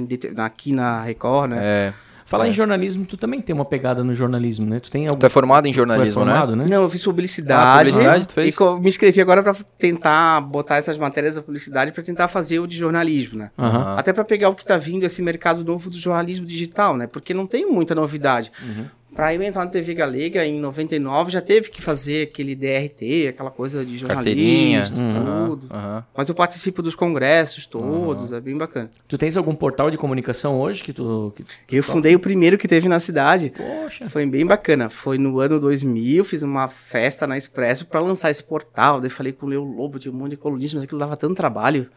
aqui 0.45 0.73
na 0.73 1.03
Record, 1.03 1.51
né? 1.51 1.59
É. 1.61 1.93
Falar 2.27 2.47
É. 2.47 2.49
em 2.49 2.53
jornalismo, 2.55 3.05
tu 3.05 3.19
também 3.19 3.41
tem 3.43 3.55
uma 3.55 3.67
pegada 3.67 4.03
no 4.03 4.15
jornalismo, 4.15 4.65
né? 4.65 4.81
Tu 4.81 4.91
tem 4.91 5.07
algum... 5.07 5.19
Tu 5.21 5.27
é 5.27 5.29
formado 5.29 5.67
em 5.67 5.71
tu 5.73 5.75
é 5.75 5.77
jornalismo, 5.77 6.15
formado, 6.15 6.57
né? 6.57 6.65
Não, 6.69 6.83
eu 6.83 6.89
fiz 6.89 7.05
publicidade. 7.05 7.63
Ah, 7.63 7.85
publicidade 7.85 8.27
tu 8.27 8.33
fez? 8.33 8.57
E 8.57 8.81
me 8.81 8.89
inscrevi 8.89 9.21
agora 9.21 9.43
pra 9.43 9.55
tentar 9.79 10.41
botar 10.41 10.77
essas 10.77 10.97
matérias 10.97 11.35
da 11.35 11.43
publicidade 11.43 11.93
pra 11.93 12.03
tentar 12.03 12.29
fazer 12.29 12.61
o 12.61 12.67
de 12.67 12.79
jornalismo, 12.79 13.39
né? 13.39 13.51
Aham. 13.59 13.97
Até 13.99 14.11
pra 14.13 14.25
pegar 14.25 14.49
o 14.49 14.55
que 14.55 14.65
tá 14.65 14.79
vindo, 14.79 15.05
esse 15.05 15.21
mercado 15.21 15.63
novo 15.65 15.91
do 15.91 15.99
jornalismo 15.99 16.47
digital, 16.47 16.97
né? 16.97 17.07
Porque 17.07 17.35
não 17.35 17.47
tem 17.47 17.67
muita 17.71 17.95
novidade. 17.95 18.51
Uhum. 18.63 18.87
Pra 19.15 19.33
eu 19.35 19.41
entrar 19.43 19.65
na 19.65 19.71
TV 19.71 19.95
Galega, 19.95 20.45
em 20.45 20.59
99, 20.59 21.31
já 21.31 21.41
teve 21.41 21.71
que 21.71 21.81
fazer 21.81 22.25
aquele 22.25 22.55
DRT, 22.55 23.29
aquela 23.29 23.51
coisa 23.51 23.85
de 23.85 23.97
jornalista, 23.97 25.01
Aham, 25.01 25.47
tudo. 25.49 25.69
aham. 25.71 26.05
Mas 26.17 26.29
eu 26.29 26.35
participo 26.35 26.83
dos 26.83 26.97
congressos 26.97 27.65
todos, 27.65 28.33
é 28.33 28.41
bem 28.41 28.57
bacana. 28.59 28.91
Tu 29.07 29.17
tens 29.17 29.37
algum 29.37 29.55
portal 29.55 29.91
de 29.91 29.97
comunicação 29.97 30.61
hoje 30.61 30.83
que 30.83 30.93
tu... 30.93 31.33
Que... 31.67 31.77
Eu 31.77 31.83
fundei 31.83 32.15
o 32.15 32.19
primeiro 32.21 32.59
que 32.59 32.67
teve 32.67 32.89
na 32.89 32.99
cidade. 32.99 33.53
Poxa. 33.57 34.09
Foi 34.09 34.27
bem 34.27 34.45
bacana. 34.45 34.89
Foi 34.89 35.17
no 35.17 35.39
ano 35.39 35.61
2000, 35.61 36.25
fiz 36.25 36.43
uma 36.43 36.67
festa 36.67 37.27
na 37.27 37.39
Expresso 37.39 37.87
pra 37.87 38.01
lançar 38.01 38.31
esse 38.31 38.43
portal. 38.43 39.01
Daí 39.01 39.11
falei 39.11 39.33
com 39.33 39.47
o 39.47 39.49
Leo 39.49 39.63
Lobo, 39.63 39.99
tinha 39.99 40.13
um 40.13 40.17
monte 40.17 40.31
de 40.31 40.37
colunistas, 40.37 40.75
mas 40.75 40.85
aquilo 40.85 40.99
dava 40.99 41.17
tanto 41.17 41.35
trabalho. 41.35 41.89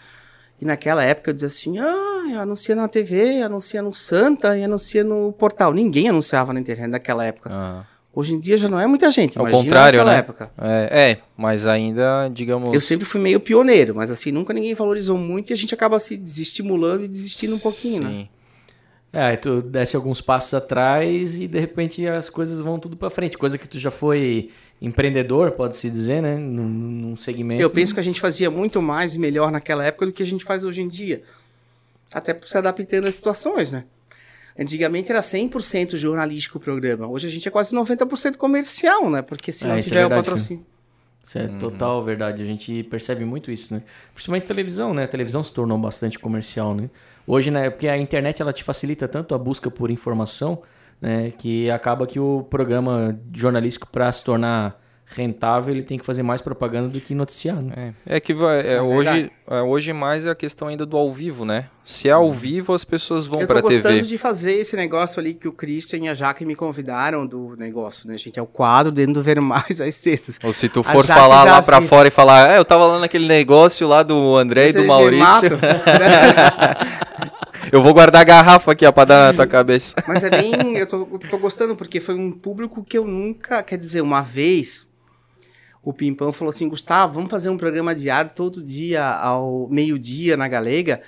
E 0.59 0.65
naquela 0.65 1.03
época 1.03 1.29
eu 1.29 1.33
dizia 1.33 1.47
assim: 1.47 1.77
ah, 1.77 2.41
anuncia 2.41 2.75
na 2.75 2.87
TV, 2.87 3.41
anuncia 3.41 3.81
no 3.81 3.93
Santa 3.93 4.57
e 4.57 4.63
anuncia 4.63 5.03
no 5.03 5.31
portal. 5.33 5.73
Ninguém 5.73 6.09
anunciava 6.09 6.51
na 6.53 6.59
internet 6.59 6.89
naquela 6.89 7.23
época. 7.23 7.49
Ah. 7.51 7.83
Hoje 8.13 8.33
em 8.33 8.39
dia 8.39 8.57
já 8.57 8.67
não 8.67 8.79
é 8.79 8.87
muita 8.87 9.11
gente. 9.11 9.37
Ao 9.37 9.43
imagina 9.43 9.63
contrário, 9.63 9.97
naquela 9.99 10.11
né? 10.11 10.19
época. 10.19 10.51
É, 10.57 11.11
é, 11.11 11.17
mas 11.37 11.67
ainda, 11.67 12.29
digamos. 12.29 12.73
Eu 12.73 12.81
sempre 12.81 13.05
fui 13.05 13.21
meio 13.21 13.39
pioneiro, 13.39 13.93
mas 13.93 14.09
assim, 14.09 14.31
nunca 14.31 14.53
ninguém 14.53 14.73
valorizou 14.73 15.17
muito 15.19 15.51
e 15.51 15.53
a 15.53 15.55
gente 15.55 15.75
acaba 15.75 15.99
se 15.99 16.17
desestimulando 16.17 17.05
e 17.05 17.07
desistindo 17.07 17.55
um 17.55 17.59
pouquinho, 17.59 18.01
né? 18.01 18.09
Sim. 18.09 18.29
É, 19.13 19.21
aí 19.21 19.37
tu 19.37 19.61
desce 19.61 19.95
alguns 19.95 20.19
passos 20.19 20.53
atrás 20.53 21.39
e 21.39 21.47
de 21.47 21.59
repente 21.59 22.07
as 22.07 22.29
coisas 22.29 22.59
vão 22.59 22.79
tudo 22.79 22.97
pra 22.97 23.09
frente. 23.09 23.37
Coisa 23.37 23.57
que 23.57 23.67
tu 23.67 23.77
já 23.77 23.91
foi 23.91 24.49
empreendedor, 24.81 25.51
pode-se 25.51 25.89
dizer, 25.89 26.21
né? 26.21 26.35
Num, 26.35 26.67
num 26.67 27.17
segmento. 27.17 27.61
Eu 27.61 27.69
penso 27.69 27.93
que 27.93 27.99
a 27.99 28.03
gente 28.03 28.21
fazia 28.21 28.49
muito 28.51 28.81
mais 28.81 29.15
e 29.15 29.19
melhor 29.19 29.51
naquela 29.51 29.83
época 29.85 30.05
do 30.05 30.11
que 30.11 30.23
a 30.23 30.25
gente 30.25 30.43
faz 30.43 30.63
hoje 30.63 30.81
em 30.81 30.87
dia. 30.87 31.23
Até 32.13 32.33
por 32.33 32.47
se 32.47 32.57
adaptando 32.57 33.05
às 33.07 33.15
situações, 33.15 33.71
né? 33.71 33.85
Antigamente 34.57 35.11
era 35.11 35.19
100% 35.19 35.97
jornalístico 35.97 36.57
o 36.57 36.61
programa. 36.61 37.07
Hoje 37.07 37.27
a 37.27 37.29
gente 37.29 37.47
é 37.47 37.51
quase 37.51 37.75
90% 37.75 38.37
comercial, 38.37 39.09
né? 39.09 39.21
Porque 39.21 39.51
se 39.51 39.65
É, 39.65 39.67
não 39.67 39.75
é 39.75 39.81
tiver 39.81 39.97
o 39.97 40.09
verdade, 40.09 40.21
patrocínio. 40.21 40.65
Isso 41.23 41.37
é 41.37 41.47
total 41.59 42.03
verdade. 42.03 42.41
A 42.41 42.45
gente 42.45 42.83
percebe 42.83 43.25
muito 43.25 43.51
isso, 43.51 43.73
né? 43.73 43.83
Principalmente 44.13 44.47
televisão, 44.47 44.93
né? 44.93 45.03
A 45.03 45.07
televisão 45.07 45.43
se 45.43 45.53
tornou 45.53 45.77
bastante 45.77 46.17
comercial, 46.17 46.73
né? 46.73 46.89
Hoje, 47.27 47.51
né? 47.51 47.69
Porque 47.69 47.87
a 47.87 47.97
internet 47.97 48.41
ela 48.41 48.53
te 48.53 48.63
facilita 48.63 49.07
tanto 49.07 49.35
a 49.35 49.37
busca 49.37 49.69
por 49.69 49.91
informação, 49.91 50.61
né? 51.01 51.31
Que 51.37 51.69
acaba 51.69 52.05
que 52.07 52.19
o 52.19 52.45
programa 52.49 53.17
jornalístico 53.33 53.87
para 53.91 54.11
se 54.11 54.23
tornar 54.23 54.79
rentável, 55.09 55.73
ele 55.73 55.83
tem 55.83 55.97
que 55.97 56.03
fazer 56.05 56.21
mais 56.21 56.41
propaganda 56.41 56.89
do 56.89 56.99
que 56.99 57.15
noticiar, 57.15 57.61
né? 57.61 57.93
É, 58.05 58.17
é 58.17 58.19
que 58.19 58.33
vai, 58.33 58.59
é, 58.59 58.73
É 58.73 58.81
hoje, 58.81 59.31
é, 59.49 59.61
hoje 59.61 59.93
mais 59.93 60.25
é 60.25 60.29
a 60.31 60.35
questão 60.35 60.67
ainda 60.67 60.85
do 60.85 60.97
ao 60.97 61.13
vivo, 61.13 61.45
né? 61.45 61.67
Se 61.81 62.09
é 62.09 62.11
ao 62.11 62.33
vivo, 62.33 62.73
as 62.73 62.83
pessoas 62.83 63.25
vão 63.25 63.39
eu 63.39 63.47
tô 63.47 63.61
gostando 63.61 63.95
TV. 63.95 64.01
de 64.01 64.17
fazer 64.17 64.51
esse 64.55 64.75
negócio 64.75 65.21
ali 65.21 65.33
que 65.33 65.47
o 65.47 65.53
Christian 65.53 65.99
e 65.99 66.09
a 66.09 66.13
Jaque 66.13 66.43
me 66.45 66.55
convidaram 66.55 67.25
do 67.25 67.55
negócio, 67.57 68.05
né, 68.05 68.17
gente? 68.17 68.37
É 68.37 68.41
o 68.41 68.45
quadro 68.45 68.91
dentro 68.91 69.13
do 69.13 69.23
Ver 69.23 69.39
Mais 69.39 69.79
às 69.79 69.95
sextas. 69.95 70.37
Ou 70.43 70.51
se 70.51 70.67
tu 70.67 70.81
A 70.81 70.91
for 70.91 71.05
falar 71.05 71.45
lá 71.45 71.61
pra 71.61 71.79
vi- 71.79 71.87
fora 71.87 72.09
e 72.09 72.11
falar, 72.11 72.51
é, 72.51 72.57
eu 72.57 72.65
tava 72.65 72.85
lá 72.85 72.99
naquele 72.99 73.27
negócio 73.27 73.87
lá 73.87 74.03
do 74.03 74.35
André 74.35 74.71
e 74.71 74.73
do 74.73 74.79
Vocês 74.79 74.87
Maurício. 74.89 75.57
eu 77.71 77.81
vou 77.81 77.93
guardar 77.93 78.21
a 78.21 78.25
garrafa 78.25 78.71
aqui, 78.71 78.85
ó, 78.85 78.91
pra 78.91 79.05
dar 79.05 79.27
na 79.27 79.33
tua 79.33 79.47
cabeça. 79.47 79.95
Mas 80.07 80.23
é 80.23 80.29
bem. 80.29 80.53
Eu 80.77 80.87
tô, 80.87 81.07
eu 81.11 81.19
tô 81.19 81.37
gostando, 81.37 81.75
porque 81.75 81.99
foi 81.99 82.15
um 82.15 82.31
público 82.31 82.83
que 82.83 82.97
eu 82.97 83.05
nunca. 83.05 83.63
Quer 83.63 83.77
dizer, 83.77 84.01
uma 84.01 84.21
vez. 84.21 84.87
O 85.83 85.93
Pimpão 85.93 86.31
falou 86.31 86.49
assim: 86.49 86.67
Gustavo, 86.67 87.13
vamos 87.13 87.31
fazer 87.31 87.49
um 87.49 87.57
programa 87.57 87.95
diário 87.95 88.31
todo 88.33 88.63
dia 88.63 89.05
ao 89.05 89.67
meio-dia 89.69 90.37
na 90.37 90.47
Galega. 90.47 91.01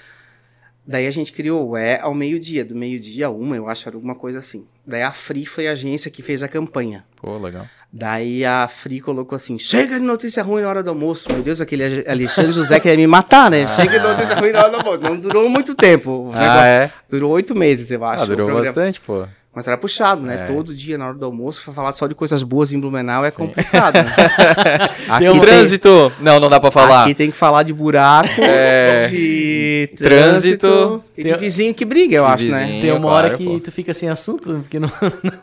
Daí 0.90 1.06
a 1.06 1.12
gente 1.12 1.32
criou 1.32 1.70
o 1.70 1.78
É 1.78 2.00
ao 2.00 2.16
meio-dia, 2.16 2.66
do 2.66 2.76
meio-dia 2.76 3.28
a 3.28 3.30
uma, 3.30 3.56
eu 3.56 3.70
acho, 3.70 3.88
era 3.88 3.96
alguma 3.96 4.16
coisa 4.16 4.40
assim. 4.40 4.66
Daí 4.84 5.04
a 5.04 5.12
Free 5.12 5.46
foi 5.46 5.68
a 5.68 5.74
agência 5.74 6.10
que 6.10 6.24
fez 6.24 6.42
a 6.42 6.48
campanha. 6.48 7.06
Pô, 7.16 7.38
legal. 7.38 7.68
Daí 7.94 8.44
a 8.44 8.68
Free 8.68 9.00
colocou 9.00 9.36
assim: 9.36 9.60
chega 9.60 10.00
de 10.00 10.04
notícia 10.04 10.42
ruim 10.42 10.64
na 10.64 10.68
hora 10.68 10.82
do 10.82 10.90
almoço. 10.90 11.32
Meu 11.32 11.44
Deus, 11.44 11.62
aquele 11.62 12.04
Alexandre 12.10 12.52
José 12.52 12.80
queria 12.80 12.98
me 12.98 13.06
matar, 13.06 13.52
né? 13.52 13.68
Chega 13.68 14.00
de 14.00 14.04
notícia 14.04 14.34
ruim 14.34 14.52
na 14.52 14.62
hora 14.62 14.72
do 14.72 14.78
almoço. 14.78 15.02
Não 15.02 15.16
durou 15.20 15.48
muito 15.48 15.76
tempo. 15.76 16.32
Ah, 16.34 16.66
é? 16.66 16.92
Durou 17.08 17.34
oito 17.34 17.54
meses, 17.54 17.92
eu 17.92 18.04
acho. 18.04 18.24
Ah, 18.24 18.26
durou 18.26 18.52
bastante, 18.52 19.00
pô. 19.00 19.28
Mas 19.60 19.68
era 19.68 19.78
puxado, 19.78 20.22
né? 20.22 20.36
É. 20.36 20.45
Todo 20.45 20.74
dia, 20.74 20.97
na 20.97 21.07
hora 21.10 21.16
do 21.18 21.26
almoço, 21.26 21.62
pra 21.66 21.74
falar 21.74 21.91
só 21.91 22.07
de 22.07 22.16
coisas 22.16 22.41
boas 22.43 22.72
em 22.72 22.80
Blumenau 22.80 23.26
é 23.26 23.30
complicado. 23.32 23.95
Né? 23.95 24.16
aqui, 25.10 25.20
Tem 25.20 25.28
um 25.28 25.34
tem, 25.34 25.41
Trânsito! 25.41 26.14
Não, 26.22 26.39
não 26.39 26.49
dá 26.49 26.62
pra 26.62 26.72
falar. 26.72 27.03
aqui 27.03 27.14
tem 27.14 27.30
que 27.30 27.36
falar 27.36 27.64
de 27.64 27.74
buraco, 27.74 28.30
É. 28.41 29.07
de 29.10 29.89
Trânsito. 29.97 30.66
trânsito 30.68 31.03
e 31.18 31.24
de 31.24 31.30
Tem- 31.32 31.38
vizinho 31.38 31.74
que 31.74 31.84
briga, 31.84 32.16
eu 32.16 32.26
De 32.26 32.32
acho, 32.32 32.47
né? 32.47 32.60
vizinho. 32.62 32.82
Tem 32.82 32.91
uma 32.93 33.01
claro, 33.01 33.28
hora 33.28 33.38
que 33.38 33.43
pô. 33.43 33.60
tu 33.60 33.70
fica 33.70 33.93
sem 33.93 34.07
assunto, 34.07 34.43
porque 34.62 34.80
não, 34.80 34.89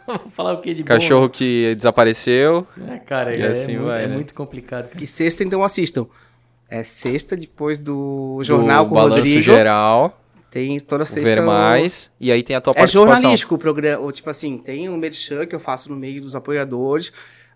não 0.08 0.16
vou 0.16 0.28
falar 0.34 0.54
o 0.54 0.62
que 0.62 0.72
de 0.72 0.82
bom. 0.82 0.86
Cachorro 0.88 1.28
que 1.28 1.74
desapareceu. 1.76 2.66
É, 2.90 2.96
cara, 2.96 3.36
E 3.36 3.42
é, 3.42 3.48
assim 3.48 3.72
muito, 3.72 3.86
vai, 3.88 4.04
é 4.04 4.06
né? 4.08 4.14
muito 4.14 4.32
complicado. 4.32 4.84
cara. 4.88 5.04
E 5.04 5.06
sexta, 5.06 5.44
então, 5.44 5.62
assistam. 5.62 6.06
É 6.70 6.82
sexta, 6.82 7.36
depois 7.36 7.78
do 7.78 8.40
jornal 8.42 8.84
do 8.84 8.90
com 8.92 8.96
o 8.96 9.00
Rodrigo. 9.08 9.42
Geral, 9.42 10.18
Tem 10.50 10.78
toda 10.80 11.04
o 11.04 11.06
sexta. 11.06 11.34
Ver 11.34 11.42
o- 11.42 11.46
Mais, 11.46 12.10
e 12.20 12.30
aí 12.32 12.42
tem 12.42 12.54
a 12.56 12.60
tua 12.60 12.70
É 12.72 12.74
participação. 12.78 13.12
jornalístico 13.14 13.54
o 13.54 13.58
programa. 13.58 14.02
ou, 14.04 14.12
Tipo 14.12 14.30
assim, 14.30 14.58
tem 14.58 14.88
um 14.88 14.96
merchan 14.96 15.44
que 15.46 15.54
eu 15.54 15.60
faço 15.60 15.88
no 15.90 15.96
meio 15.96 16.20
dos 16.22 16.34
apoiadores, 16.34 17.12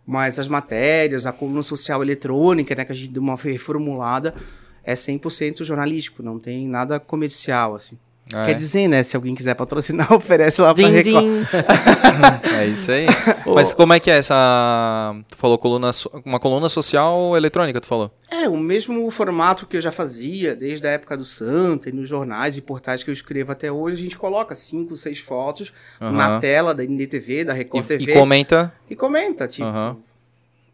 mas 0.07 0.39
as 0.39 0.49
matérias, 0.49 1.25
a 1.27 1.33
coluna 1.33 1.63
social 1.63 2.03
eletrônica, 2.03 2.75
né, 2.75 2.85
que 2.85 2.93
a 2.93 2.95
gente 2.95 3.09
deu 3.13 3.23
uma 3.23 3.37
reformulada, 3.37 4.35
é 4.83 4.95
100% 4.95 5.63
jornalístico, 5.65 6.23
não 6.23 6.39
tem 6.39 6.67
nada 6.69 6.99
comercial, 6.99 7.75
assim. 7.75 7.99
Ah, 8.35 8.43
Quer 8.45 8.51
é? 8.53 8.55
dizer, 8.55 8.87
né, 8.89 9.03
se 9.03 9.17
alguém 9.17 9.35
quiser 9.35 9.55
patrocinar, 9.55 10.11
oferece 10.15 10.61
lá 10.63 10.73
pra 10.75 10.85
Din, 10.85 10.91
Record. 10.93 11.25
din. 11.25 11.43
É 12.61 12.67
isso 12.67 12.91
aí. 12.93 13.07
Mas 13.47 13.73
como 13.75 13.93
é 13.93 14.01
que 14.01 14.11
é 14.11 14.19
essa. 14.19 15.15
Tu 15.29 15.37
falou 15.37 15.57
coluna 15.59 15.93
so- 15.93 16.11
uma 16.25 16.39
coluna 16.39 16.69
social 16.69 17.37
eletrônica, 17.37 17.81
tu 17.81 17.87
falou? 17.87 18.11
É, 18.31 18.49
o 18.49 18.57
mesmo 18.57 19.11
formato 19.11 19.67
que 19.67 19.77
eu 19.77 19.81
já 19.81 19.91
fazia, 19.93 20.55
desde 20.55 20.87
a 20.87 20.91
época 20.91 21.17
do 21.17 21.25
Santa, 21.25 21.89
e 21.89 21.93
nos 21.93 22.09
jornais 22.09 22.57
e 22.57 22.61
portais 22.63 23.03
que 23.03 23.11
eu 23.11 23.15
escrevo 23.15 23.53
até 23.53 23.71
hoje, 23.73 23.97
a 23.97 24.01
gente 24.01 24.19
coloca 24.19 24.55
cinco, 24.55 24.95
seis 24.97 25.19
fotos 25.19 25.73
Aham. 26.01 26.13
na 26.13 26.39
tela 26.41 26.75
da 26.75 26.85
NDTV, 26.85 27.45
da 27.45 27.53
Record 27.53 27.85
E, 27.85 27.89
TV, 27.89 28.13
e 28.13 28.15
comenta. 28.15 28.73
e 28.91 28.97
comenta, 28.97 29.49
tipo, 29.49 29.67
Aham. 29.67 29.97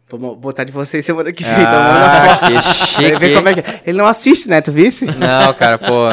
Vamos 0.09 0.37
botar 0.37 0.63
de 0.63 0.71
vocês 0.71 1.05
semana 1.05 1.31
que 1.33 1.43
vem, 1.43 1.53
então 1.53 1.65
Ah, 1.73 2.37
foto. 2.39 2.47
que 2.47 2.61
chique. 2.87 3.15
vê 3.17 3.33
como 3.35 3.49
é 3.49 3.53
que 3.53 3.59
é. 3.59 3.81
Ele 3.85 3.97
não 3.97 4.05
assiste, 4.07 4.49
né? 4.49 4.61
Tu 4.61 4.71
visse? 4.71 5.05
Não, 5.05 5.53
cara, 5.53 5.77
pô, 5.77 6.07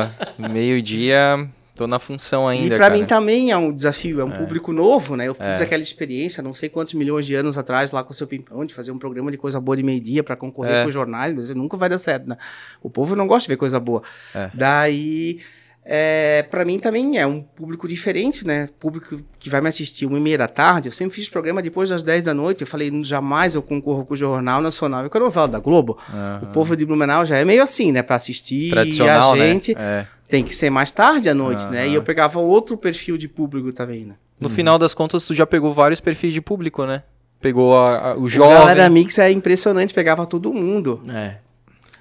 meio-dia, 0.48 1.48
tô 1.74 1.86
na 1.86 1.98
função 1.98 2.50
E 2.52 2.56
ainda, 2.58 2.76
pra 2.76 2.86
cara. 2.86 2.94
mim 2.98 3.04
também 3.04 3.50
é 3.50 3.56
um 3.56 3.72
desafio, 3.72 4.20
é 4.20 4.24
um 4.24 4.30
público 4.30 4.72
novo, 4.72 5.16
né? 5.16 5.26
Eu 5.28 5.34
fiz 5.34 5.60
É. 5.60 5.64
aquela 5.64 5.82
experiência, 5.82 6.42
não 6.42 6.52
sei 6.52 6.68
quantos 6.68 6.94
milhões 6.94 7.26
de 7.26 7.34
anos 7.34 7.58
atrás, 7.58 7.90
lá 7.92 8.02
com 8.02 8.12
o 8.12 8.14
seu 8.14 8.26
Pimpão, 8.26 8.64
de 8.64 8.72
fazer 8.74 8.90
um 8.92 8.98
programa 8.98 9.30
de 9.30 9.36
coisa 9.36 9.60
boa 9.60 9.76
de 9.76 9.82
meio-dia 9.82 10.22
pra 10.22 10.36
concorrer 10.36 10.74
É. 10.74 10.82
com 10.82 10.88
os 10.88 10.94
jornais, 10.94 11.34
mas 11.34 11.50
nunca 11.50 11.76
vai 11.76 11.88
dar 11.88 11.98
certo, 11.98 12.28
né? 12.28 12.36
O 12.82 12.88
povo 12.90 13.14
não 13.16 13.26
gosta 13.26 13.46
de 13.46 13.52
ver 13.54 13.56
coisa 13.56 13.78
boa. 13.80 14.02
É. 14.34 14.50
Daí, 14.54 15.38
é, 15.86 16.42
para 16.50 16.64
mim 16.64 16.78
também 16.78 17.18
é 17.18 17.26
um 17.26 17.42
público 17.42 17.86
diferente, 17.86 18.46
né? 18.46 18.68
Público 18.80 19.20
que 19.38 19.50
vai 19.50 19.60
me 19.60 19.68
assistir 19.68 20.06
uma 20.06 20.16
e 20.16 20.20
meia 20.20 20.38
da 20.38 20.48
tarde. 20.48 20.88
Eu 20.88 20.92
sempre 20.92 21.14
fiz 21.14 21.28
programa 21.28 21.60
depois 21.60 21.90
das 21.90 22.02
10 22.02 22.24
da 22.24 22.32
noite. 22.32 22.62
Eu 22.62 22.66
falei, 22.66 22.90
jamais 23.04 23.54
eu 23.54 23.62
concorro 23.62 24.04
com 24.06 24.14
o 24.14 24.16
Jornal 24.16 24.60
Nacional 24.62 25.04
e 25.04 25.10
com 25.10 25.18
a 25.18 25.20
novela 25.20 25.48
da 25.48 25.58
Globo. 25.58 25.98
O 26.42 26.46
povo 26.46 26.74
de 26.76 26.86
Blumenau 26.86 27.24
já 27.24 27.36
é 27.36 27.44
meio 27.44 27.62
assim, 27.62 27.92
né? 27.92 28.02
Pra 28.02 28.16
assistir 28.16 28.70
Tradicional, 28.70 29.32
a 29.34 29.36
né? 29.36 29.46
gente 29.48 29.76
É. 29.78 30.06
tem 30.28 30.42
que 30.42 30.54
ser 30.56 30.70
mais 30.70 30.90
tarde 30.90 31.28
à 31.28 31.34
noite, 31.34 31.66
né? 31.68 31.82
Aham. 31.82 31.90
E 31.90 31.94
eu 31.94 32.02
pegava 32.02 32.38
outro 32.40 32.76
perfil 32.78 33.18
de 33.18 33.28
público 33.28 33.72
também, 33.72 34.04
né? 34.06 34.14
No 34.40 34.48
final 34.48 34.78
das 34.78 34.94
contas, 34.94 35.24
tu 35.24 35.32
já 35.34 35.46
pegou 35.46 35.72
vários 35.72 36.00
perfis 36.00 36.32
de 36.32 36.40
público, 36.40 36.84
né? 36.86 37.02
Pegou 37.40 37.76
a- 37.76 38.12
a- 38.12 38.16
o 38.16 38.26
jovem. 38.28 38.56
Galera 38.56 38.88
Mix 38.88 39.18
é 39.18 39.30
impressionante, 39.30 39.92
pegava 39.92 40.24
todo 40.26 40.52
mundo. 40.52 41.02
É. 41.08 41.36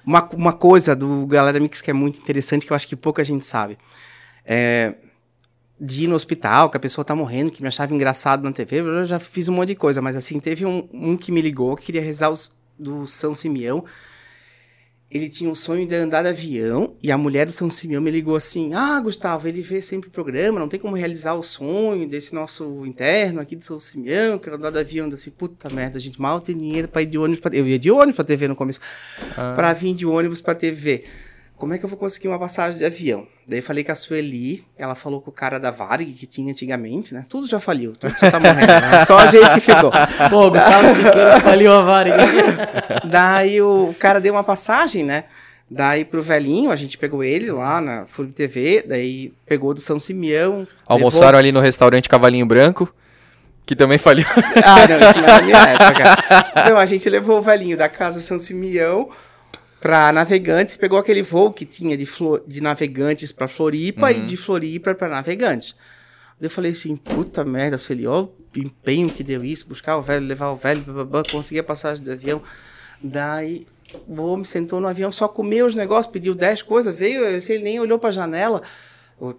Uma, 0.06 0.28
uma 0.34 0.52
coisa 0.52 0.94
do 0.94 1.26
Galera 1.26 1.58
Mix 1.58 1.80
que 1.80 1.90
é 1.90 1.94
muito 1.94 2.20
interessante, 2.20 2.66
que 2.66 2.72
eu 2.72 2.76
acho 2.76 2.86
que 2.86 2.96
pouca 2.96 3.24
gente 3.24 3.44
sabe. 3.44 3.78
É, 4.44 4.94
de 5.80 6.04
ir 6.04 6.06
no 6.06 6.14
hospital, 6.14 6.70
que 6.70 6.76
a 6.76 6.80
pessoa 6.80 7.04
tá 7.04 7.14
morrendo, 7.14 7.50
que 7.50 7.62
me 7.62 7.68
achava 7.68 7.94
engraçado 7.94 8.42
na 8.42 8.52
TV, 8.52 8.80
eu 8.80 9.04
já 9.04 9.18
fiz 9.18 9.48
um 9.48 9.54
monte 9.54 9.68
de 9.68 9.74
coisa, 9.74 10.00
mas 10.00 10.16
assim, 10.16 10.38
teve 10.38 10.64
um, 10.64 10.88
um 10.92 11.16
que 11.16 11.32
me 11.32 11.40
ligou, 11.40 11.76
que 11.76 11.86
queria 11.86 12.02
rezar 12.02 12.30
os, 12.30 12.52
do 12.78 13.06
São 13.06 13.34
Simeão. 13.34 13.84
Ele 15.14 15.28
tinha 15.28 15.48
o 15.48 15.54
sonho 15.54 15.86
de 15.86 15.94
andar 15.94 16.22
de 16.22 16.28
avião, 16.30 16.96
e 17.00 17.12
a 17.12 17.16
mulher 17.16 17.46
do 17.46 17.52
São 17.52 17.70
Simeão 17.70 18.02
me 18.02 18.10
ligou 18.10 18.34
assim: 18.34 18.74
Ah, 18.74 19.00
Gustavo, 19.00 19.46
ele 19.46 19.62
vê 19.62 19.80
sempre 19.80 20.08
o 20.08 20.12
programa, 20.12 20.58
não 20.58 20.68
tem 20.68 20.80
como 20.80 20.96
realizar 20.96 21.34
o 21.34 21.42
sonho 21.42 22.08
desse 22.08 22.34
nosso 22.34 22.84
interno 22.84 23.40
aqui 23.40 23.54
do 23.54 23.62
São 23.62 23.78
Simeão, 23.78 24.40
quero 24.40 24.56
andar 24.56 24.70
de 24.70 24.80
avião. 24.80 25.06
Eu 25.06 25.14
assim, 25.14 25.30
puta 25.30 25.70
merda, 25.70 25.98
a 25.98 26.00
gente 26.00 26.20
mal 26.20 26.40
tem 26.40 26.58
dinheiro 26.58 26.88
pra 26.88 27.00
ir 27.00 27.06
de 27.06 27.16
ônibus 27.16 27.38
pra. 27.38 27.54
Eu 27.54 27.68
ia 27.68 27.78
de 27.78 27.92
ônibus 27.92 28.16
pra 28.16 28.24
TV 28.24 28.48
no 28.48 28.56
começo. 28.56 28.80
Ah. 29.36 29.54
Pra 29.54 29.72
vir 29.72 29.94
de 29.94 30.04
ônibus 30.04 30.40
pra 30.40 30.52
TV. 30.52 31.04
Como 31.64 31.72
é 31.72 31.78
que 31.78 31.84
eu 31.86 31.88
vou 31.88 31.96
conseguir 31.98 32.28
uma 32.28 32.38
passagem 32.38 32.78
de 32.78 32.84
avião? 32.84 33.26
Daí 33.48 33.60
eu 33.60 33.62
falei 33.62 33.82
com 33.82 33.90
a 33.90 33.94
Sueli, 33.94 34.62
ela 34.76 34.94
falou 34.94 35.22
com 35.22 35.30
o 35.30 35.32
cara 35.32 35.58
da 35.58 35.70
Varig, 35.70 36.12
que 36.12 36.26
tinha 36.26 36.50
antigamente, 36.50 37.14
né? 37.14 37.24
Tudo 37.26 37.46
já 37.46 37.58
faliu, 37.58 37.94
tudo 37.98 38.14
já 38.18 38.30
tá 38.30 38.38
morrendo, 38.38 38.66
né? 38.66 39.02
Só 39.08 39.16
a 39.16 39.28
gente 39.28 39.54
que 39.54 39.60
ficou. 39.60 39.90
Pô, 40.28 40.50
Gustavo 40.50 40.90
Siqueira 40.90 41.40
faliu 41.40 41.72
a 41.72 41.80
Varig. 41.80 42.16
Daí 43.10 43.62
o 43.62 43.94
cara 43.98 44.20
deu 44.20 44.34
uma 44.34 44.44
passagem, 44.44 45.04
né? 45.04 45.24
Daí 45.70 46.04
pro 46.04 46.22
velhinho, 46.22 46.70
a 46.70 46.76
gente 46.76 46.98
pegou 46.98 47.24
ele 47.24 47.50
lá 47.50 47.80
na 47.80 48.04
Full 48.04 48.26
TV, 48.26 48.84
daí 48.86 49.32
pegou 49.46 49.72
do 49.72 49.80
São 49.80 49.98
Simeão. 49.98 50.68
Almoçaram 50.86 51.38
ali 51.38 51.50
no 51.50 51.60
restaurante 51.60 52.10
Cavalinho 52.10 52.44
Branco, 52.44 52.94
que 53.64 53.74
também 53.74 53.96
faliu. 53.96 54.26
levou- 54.36 54.62
Ah, 54.62 54.86
não, 54.86 55.10
isso 55.10 55.18
não 55.18 55.28
é 55.34 55.40
minha 55.42 55.56
época. 55.56 56.68
Não, 56.70 56.76
a 56.76 56.84
gente 56.84 57.08
levou 57.08 57.38
o 57.38 57.42
velhinho 57.42 57.74
da 57.78 57.88
casa 57.88 58.20
São 58.20 58.38
Simeão 58.38 59.08
pra 59.84 60.10
Navegantes, 60.12 60.78
pegou 60.78 60.98
aquele 60.98 61.20
voo 61.20 61.52
que 61.52 61.66
tinha 61.66 61.94
de, 61.94 62.06
Flo- 62.06 62.40
de 62.48 62.58
Navegantes 62.62 63.30
pra 63.30 63.46
Floripa 63.46 64.10
e 64.10 64.22
de 64.22 64.34
Floripa 64.34 64.94
pra 64.94 65.10
Navegantes. 65.10 65.76
Eu 66.40 66.48
falei 66.48 66.70
assim, 66.70 66.96
puta 66.96 67.44
merda, 67.44 67.76
Sueli, 67.76 68.06
ó 68.06 68.22
o 68.22 68.30
empenho 68.56 69.10
que 69.10 69.22
deu 69.22 69.44
isso, 69.44 69.68
buscar 69.68 69.98
o 69.98 70.00
velho, 70.00 70.24
levar 70.24 70.48
o 70.52 70.56
velho, 70.56 70.82
conseguir 71.30 71.60
a 71.60 71.64
passagem 71.64 72.02
do 72.02 72.10
avião. 72.12 72.40
Daí 73.02 73.66
o 74.08 74.22
homem 74.22 74.44
sentou 74.46 74.80
no 74.80 74.88
avião, 74.88 75.12
só 75.12 75.28
comeu 75.28 75.66
os 75.66 75.74
negócios, 75.74 76.10
pediu 76.10 76.34
10 76.34 76.62
coisas, 76.62 76.96
veio, 76.96 77.22
ele 77.26 77.58
nem 77.58 77.78
olhou 77.78 77.98
pra 77.98 78.10
janela. 78.10 78.62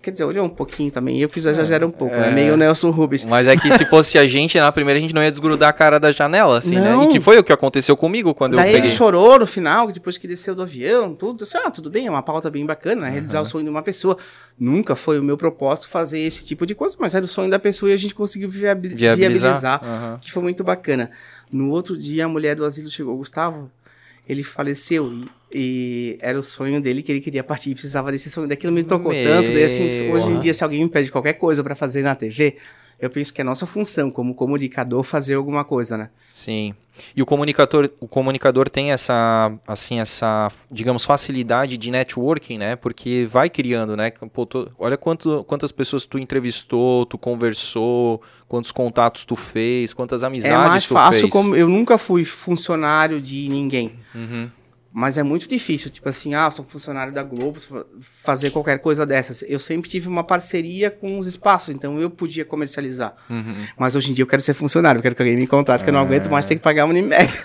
Quer 0.02 0.10
dizer, 0.12 0.24
olhou 0.24 0.46
um 0.46 0.50
pouquinho 0.50 0.90
também, 0.90 1.20
eu 1.22 1.30
que 1.30 1.38
exagero 1.38 1.86
um 1.86 1.92
pouco, 1.92 2.16
né? 2.16 2.32
Meio 2.32 2.56
Nelson 2.58 2.90
Rubens. 2.92 3.24
Mas 3.26 3.46
é 3.46 3.56
que 3.58 3.72
se 3.72 3.86
fosse 3.86 4.18
a 4.18 4.28
gente, 4.28 4.58
na 4.60 4.72
primeira 4.72 4.98
a 4.98 5.02
gente 5.02 5.14
não 5.14 5.22
ia 5.22 5.30
desgrudar 5.30 5.70
a 5.70 5.74
cara 5.74 6.00
da 6.00 6.12
janela, 6.12 6.58
assim, 6.58 6.76
né? 6.76 6.92
Não. 6.92 7.04
E 7.04 7.08
que 7.08 7.20
foi 7.20 7.38
o 7.38 7.44
que 7.44 7.52
aconteceu 7.54 7.96
comigo 7.96 8.34
quando 8.34 8.54
eu 8.54 8.58
Daí 8.58 8.68
peguei. 8.68 8.82
ele 8.82 8.90
chorou 8.90 9.38
no 9.38 9.46
final, 9.46 9.92
depois 9.92 10.18
que 10.18 10.28
desceu 10.28 10.56
do 10.56 10.62
avião, 10.64 11.14
tudo. 11.14 11.44
Disse, 11.44 11.58
ah, 11.58 11.70
tudo 11.70 11.90
bem, 11.90 12.08
é 12.08 12.10
uma 12.10 12.24
pauta 12.24 12.50
bem 12.50 12.66
bacana, 12.66 13.02
né? 13.04 13.10
realizar 13.10 13.42
o 13.42 13.46
sonho 13.46 13.66
de 13.66 13.70
uma 13.70 13.84
pessoa. 13.84 14.18
Nunca 14.58 14.96
foi 14.96 15.20
o 15.20 15.24
meu 15.24 15.38
propósito 15.38 15.88
fazer 15.90 16.20
esse 16.20 16.46
tipo 16.46 16.66
de 16.66 16.74
coisa, 16.74 16.96
mas 17.00 17.14
era 17.14 17.26
o 17.26 17.28
sonho 17.28 17.50
da 17.52 17.60
pessoa 17.60 17.92
e 17.92 17.94
a 17.94 17.98
gente 17.98 18.16
conseguiu 18.16 18.50
viabi- 18.50 18.90
Viabilizar. 18.96 19.18
viabilizar, 19.52 19.82
Aham. 19.84 20.20
que 20.22 20.32
foi 20.32 20.42
muito 20.42 20.64
bacana. 20.64 21.12
No 21.52 21.70
outro 21.70 21.96
dia, 21.98 22.26
a 22.26 22.28
mulher 22.30 22.56
do 22.56 22.66
asilo 22.66 22.90
chegou, 22.90 23.16
Gustavo, 23.18 23.70
ele 24.28 24.44
faleceu 24.44 25.12
e, 25.12 25.26
e 25.54 26.18
era 26.20 26.38
o 26.38 26.44
sonho 26.44 26.82
dele 26.82 27.02
que 27.02 27.12
ele 27.12 27.22
queria 27.22 27.44
partir 27.44 27.72
e 27.72 27.74
precisava 27.74 28.12
desse 28.12 28.30
sonho. 28.30 28.48
Daquilo 28.48 28.74
me 28.74 28.84
tocou 28.84 29.12
Meu. 29.12 29.30
tanto. 29.30 29.50
Daí, 29.50 29.64
assim, 29.64 30.12
hoje 30.12 30.32
em 30.32 30.40
dia, 30.40 30.54
se 30.54 30.64
alguém 30.64 30.84
me 30.84 30.90
pede 30.90 31.12
qualquer 31.12 31.34
coisa 31.34 31.64
pra 31.64 31.76
fazer 31.76 32.02
na 32.02 32.16
TV, 32.16 32.58
eu 33.06 33.10
penso 33.10 33.34
que 33.34 33.42
é 33.42 33.44
nossa 33.44 33.66
função 33.66 34.10
como 34.12 34.34
comunicador 34.34 35.04
fazer 35.04 35.36
alguma 35.36 35.64
coisa, 35.64 35.98
né? 35.98 36.10
Sim. 36.32 36.74
E 37.16 37.22
o 37.22 37.26
comunicador, 37.26 37.90
o 38.00 38.08
comunicador 38.08 38.70
tem 38.70 38.92
essa, 38.92 39.52
assim, 39.68 40.00
essa, 40.00 40.50
digamos, 40.72 41.04
facilidade 41.04 41.78
de 41.78 41.92
networking, 41.92 42.58
né? 42.58 42.76
Porque 42.76 43.28
vai 43.30 43.50
criando, 43.50 43.96
né? 43.98 44.12
Pô, 44.34 44.46
tô, 44.46 44.70
olha 44.80 44.98
quanto, 44.98 45.44
quantas 45.44 45.72
pessoas 45.72 46.06
tu 46.06 46.18
entrevistou, 46.18 47.06
tu 47.06 47.18
conversou, 47.18 48.22
quantos 48.48 48.72
contatos 48.72 49.26
tu 49.26 49.36
fez, 49.36 49.94
quantas 49.94 50.24
amizades 50.24 50.56
tu 50.56 50.60
fez. 50.60 50.66
É 50.66 50.70
mais 50.70 50.86
fácil, 50.86 51.30
como 51.30 51.56
eu 51.56 51.68
nunca 51.68 51.98
fui 51.98 52.24
funcionário 52.24 53.20
de 53.20 53.50
ninguém. 53.50 53.94
Uhum. 54.14 54.50
Mas 54.98 55.18
é 55.18 55.24
muito 55.24 55.46
difícil, 55.46 55.92
tipo 55.92 56.08
assim, 56.08 56.36
ah, 56.36 56.50
sou 56.50 56.64
funcionário 56.64 57.12
da 57.12 57.22
Globo, 57.22 57.60
fazer 58.00 58.50
qualquer 58.50 58.80
coisa 58.80 59.06
dessas. 59.06 59.44
Eu 59.46 59.60
sempre 59.60 59.90
tive 59.90 60.08
uma 60.08 60.24
parceria 60.24 60.90
com 60.90 61.20
os 61.20 61.28
espaços, 61.28 61.76
então 61.76 62.00
eu 62.00 62.10
podia 62.10 62.46
comercializar. 62.46 63.14
Uhum. 63.30 63.56
Mas 63.78 63.94
hoje 63.98 64.12
em 64.12 64.14
dia 64.14 64.24
eu 64.24 64.28
quero 64.28 64.42
ser 64.42 64.54
funcionário, 64.54 65.00
eu 65.00 65.02
quero 65.02 65.14
que 65.14 65.22
alguém 65.22 65.36
me 65.36 65.48
contrate, 65.48 65.84
que 65.84 65.90
eu 65.90 65.94
não 65.94 66.00
aguento 66.00 66.32
mais 66.32 66.46
ter 66.46 66.56
que 66.56 66.62
pagar 66.62 66.86
uma 66.86 66.94
Unimed. 66.94 67.12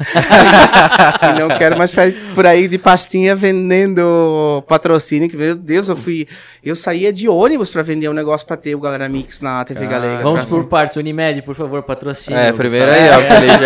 e 1.24 1.40
não 1.40 1.48
quero 1.58 1.76
mais 1.76 1.90
sair 1.90 2.32
por 2.36 2.46
aí 2.46 2.68
de 2.68 2.78
pastinha 2.78 3.34
vendendo 3.34 4.62
patrocínio, 4.68 5.28
que 5.28 5.36
meu 5.36 5.56
Deus, 5.56 5.88
eu 5.88 5.96
fui, 5.96 6.28
eu 6.62 6.76
saía 6.76 7.12
de 7.12 7.28
ônibus 7.28 7.70
para 7.70 7.82
vender 7.82 8.08
um 8.08 8.14
negócio 8.14 8.46
para 8.46 8.58
ter 8.58 8.76
o 8.76 8.78
Galera 8.78 9.08
Mix 9.08 9.40
na 9.40 9.64
TV 9.64 9.86
ah, 9.86 9.88
Galega. 9.88 10.22
Vamos 10.22 10.44
por 10.44 10.66
partes, 10.66 10.96
Unimed, 10.96 11.42
por 11.42 11.56
favor, 11.56 11.82
patrocínio. 11.82 12.38
É, 12.38 12.52
primeiro 12.52 12.92
aí, 12.92 13.10
ó, 13.10 13.20
Felipe, 13.22 13.64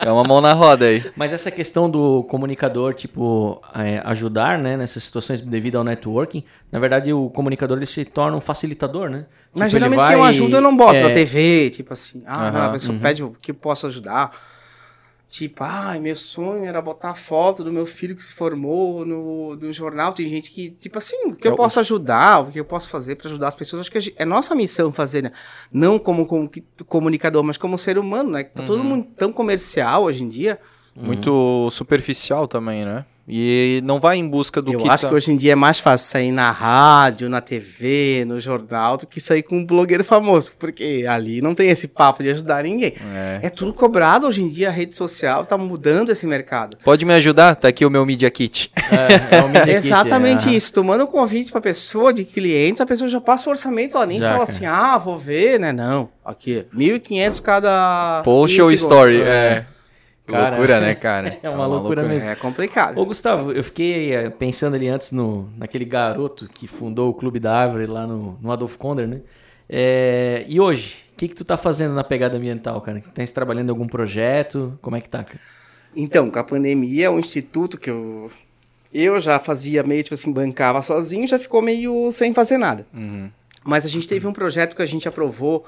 é 0.00 0.10
uma 0.10 0.24
mão 0.24 0.40
na 0.40 0.54
roda 0.54 0.86
aí. 0.86 1.04
Mas 1.14 1.34
essa 1.34 1.50
questão 1.50 1.90
do 1.90 2.22
comunicador 2.22 2.77
comunicador, 2.78 2.94
tipo, 2.94 3.60
é, 3.74 4.00
ajudar, 4.04 4.58
né, 4.58 4.76
nessas 4.76 5.02
situações 5.02 5.40
devido 5.40 5.76
ao 5.76 5.84
networking, 5.84 6.44
na 6.70 6.78
verdade 6.78 7.12
o 7.12 7.28
comunicador 7.30 7.76
ele 7.76 7.86
se 7.86 8.04
torna 8.04 8.36
um 8.36 8.40
facilitador, 8.40 9.10
né? 9.10 9.26
Mas 9.52 9.68
tipo, 9.68 9.78
geralmente 9.78 9.98
vai, 9.98 10.08
quem 10.08 10.18
eu 10.18 10.22
ajudo 10.22 10.56
eu 10.56 10.60
não 10.60 10.76
boto 10.76 10.94
é... 10.94 11.02
na 11.02 11.10
TV, 11.10 11.70
tipo 11.70 11.92
assim, 11.92 12.22
ah, 12.26 12.50
não, 12.50 12.62
a 12.62 12.70
pessoa 12.70 12.94
uhum. 12.94 13.00
pede 13.00 13.22
o 13.22 13.36
que 13.40 13.52
posso 13.52 13.86
ajudar. 13.86 14.30
Tipo, 15.30 15.62
ai, 15.62 15.98
meu 15.98 16.16
sonho 16.16 16.64
era 16.64 16.80
botar 16.80 17.14
foto 17.14 17.62
do 17.62 17.70
meu 17.70 17.84
filho 17.84 18.16
que 18.16 18.24
se 18.24 18.32
formou 18.32 19.04
no, 19.04 19.56
no 19.56 19.70
jornal. 19.74 20.14
Tem 20.14 20.26
gente 20.26 20.50
que, 20.50 20.70
tipo 20.70 20.96
assim, 20.96 21.26
o 21.26 21.36
que 21.36 21.46
eu, 21.46 21.52
eu 21.52 21.56
posso 21.56 21.78
ajudar, 21.80 22.40
o 22.40 22.50
que 22.50 22.58
eu 22.58 22.64
posso 22.64 22.88
fazer 22.88 23.14
para 23.14 23.28
ajudar 23.28 23.48
as 23.48 23.54
pessoas. 23.54 23.82
Acho 23.82 23.90
que 23.90 24.14
é 24.16 24.24
nossa 24.24 24.54
missão 24.54 24.90
fazer, 24.90 25.22
né? 25.22 25.32
Não 25.70 25.98
como, 25.98 26.24
como 26.24 26.50
comunicador, 26.86 27.44
mas 27.44 27.58
como 27.58 27.76
ser 27.76 27.98
humano, 27.98 28.30
né? 28.30 28.44
Tá 28.44 28.62
uhum. 28.62 28.66
todo 28.66 28.82
mundo 28.82 29.06
tão 29.18 29.30
comercial 29.30 30.04
hoje 30.04 30.24
em 30.24 30.28
dia. 30.30 30.58
Muito 31.00 31.68
superficial 31.70 32.46
também, 32.46 32.84
né? 32.84 33.04
E 33.30 33.82
não 33.84 34.00
vai 34.00 34.16
em 34.16 34.26
busca 34.26 34.62
do 34.62 34.72
eu 34.72 34.78
que. 34.78 34.86
Eu 34.86 34.90
acho 34.90 35.02
tá... 35.02 35.10
que 35.10 35.14
hoje 35.14 35.30
em 35.30 35.36
dia 35.36 35.52
é 35.52 35.54
mais 35.54 35.78
fácil 35.78 36.08
sair 36.08 36.32
na 36.32 36.50
rádio, 36.50 37.28
na 37.28 37.42
TV, 37.42 38.24
no 38.26 38.40
jornal, 38.40 38.96
do 38.96 39.06
que 39.06 39.20
sair 39.20 39.42
com 39.42 39.58
um 39.58 39.66
blogueiro 39.66 40.02
famoso, 40.02 40.52
porque 40.58 41.04
ali 41.06 41.42
não 41.42 41.54
tem 41.54 41.68
esse 41.68 41.88
papo 41.88 42.22
de 42.22 42.30
ajudar 42.30 42.64
ninguém. 42.64 42.94
É, 43.14 43.40
é 43.42 43.50
tudo 43.50 43.74
cobrado 43.74 44.26
hoje 44.26 44.42
em 44.42 44.48
dia, 44.48 44.68
a 44.68 44.72
rede 44.72 44.96
social 44.96 45.44
tá 45.44 45.58
mudando 45.58 46.08
esse 46.08 46.26
mercado. 46.26 46.78
Pode 46.82 47.04
me 47.04 47.12
ajudar? 47.12 47.54
Tá 47.54 47.68
aqui 47.68 47.84
o 47.84 47.90
meu 47.90 48.06
Media 48.06 48.30
Kit. 48.30 48.72
É, 48.74 49.36
é 49.36 49.42
o 49.42 49.48
Media 49.50 49.74
Exatamente 49.74 50.44
Kit, 50.48 50.54
é. 50.54 50.56
isso. 50.56 50.72
Tomando 50.72 51.04
um 51.04 51.06
convite 51.06 51.52
pra 51.52 51.60
pessoa, 51.60 52.14
de 52.14 52.24
clientes, 52.24 52.80
a 52.80 52.86
pessoa 52.86 53.10
já 53.10 53.20
passa 53.20 53.50
o 53.50 53.52
orçamento, 53.52 53.94
ela 53.94 54.06
nem 54.06 54.20
já, 54.20 54.28
fala 54.28 54.46
cara. 54.46 54.50
assim, 54.50 54.64
ah, 54.64 54.96
vou 54.96 55.18
ver, 55.18 55.60
né? 55.60 55.70
Não. 55.70 56.08
Aqui, 56.24 56.64
1.500 56.74 57.42
cada. 57.42 58.22
Post 58.24 58.58
ou 58.62 58.72
story, 58.72 59.20
é. 59.20 59.66
É. 60.28 60.38
Cara, 60.38 60.50
loucura, 60.50 60.80
né, 60.80 60.94
cara? 60.94 61.38
É 61.42 61.48
uma, 61.48 61.54
é 61.54 61.56
uma 61.56 61.66
loucura, 61.66 62.02
loucura, 62.02 62.08
mesmo. 62.08 62.30
É 62.30 62.34
complicado. 62.34 62.98
Ô, 62.98 63.04
Gustavo, 63.04 63.52
eu 63.52 63.64
fiquei 63.64 64.14
eh, 64.14 64.30
pensando 64.30 64.74
ali 64.74 64.88
antes 64.88 65.12
no, 65.12 65.48
naquele 65.56 65.84
garoto 65.84 66.48
que 66.48 66.66
fundou 66.66 67.10
o 67.10 67.14
Clube 67.14 67.40
da 67.40 67.56
Árvore 67.56 67.86
lá 67.86 68.06
no, 68.06 68.38
no 68.40 68.52
Adolf 68.52 68.76
Konder, 68.76 69.06
né? 69.06 69.20
É, 69.68 70.44
e 70.48 70.58
hoje, 70.58 71.04
o 71.12 71.16
que, 71.16 71.28
que 71.28 71.34
tu 71.34 71.44
tá 71.44 71.56
fazendo 71.56 71.94
na 71.94 72.02
pegada 72.02 72.36
ambiental, 72.36 72.80
cara? 72.80 73.02
Tá 73.14 73.22
trabalhando 73.26 73.68
em 73.68 73.70
algum 73.70 73.86
projeto? 73.86 74.78
Como 74.80 74.96
é 74.96 75.00
que 75.00 75.08
tá, 75.08 75.22
cara? 75.22 75.40
Então, 75.94 76.30
com 76.30 76.38
a 76.38 76.44
pandemia, 76.44 77.06
é 77.06 77.10
um 77.10 77.18
instituto 77.18 77.76
que 77.76 77.90
eu, 77.90 78.30
eu 78.92 79.20
já 79.20 79.38
fazia 79.38 79.82
meio, 79.82 80.02
tipo 80.02 80.14
assim, 80.14 80.32
bancava 80.32 80.80
sozinho, 80.80 81.26
já 81.26 81.38
ficou 81.38 81.60
meio 81.60 82.10
sem 82.10 82.32
fazer 82.32 82.56
nada. 82.56 82.86
Uhum. 82.94 83.30
Mas 83.64 83.84
a 83.84 83.88
gente 83.88 84.08
teve 84.08 84.26
um 84.26 84.32
projeto 84.32 84.74
que 84.74 84.82
a 84.82 84.86
gente 84.86 85.06
aprovou 85.06 85.66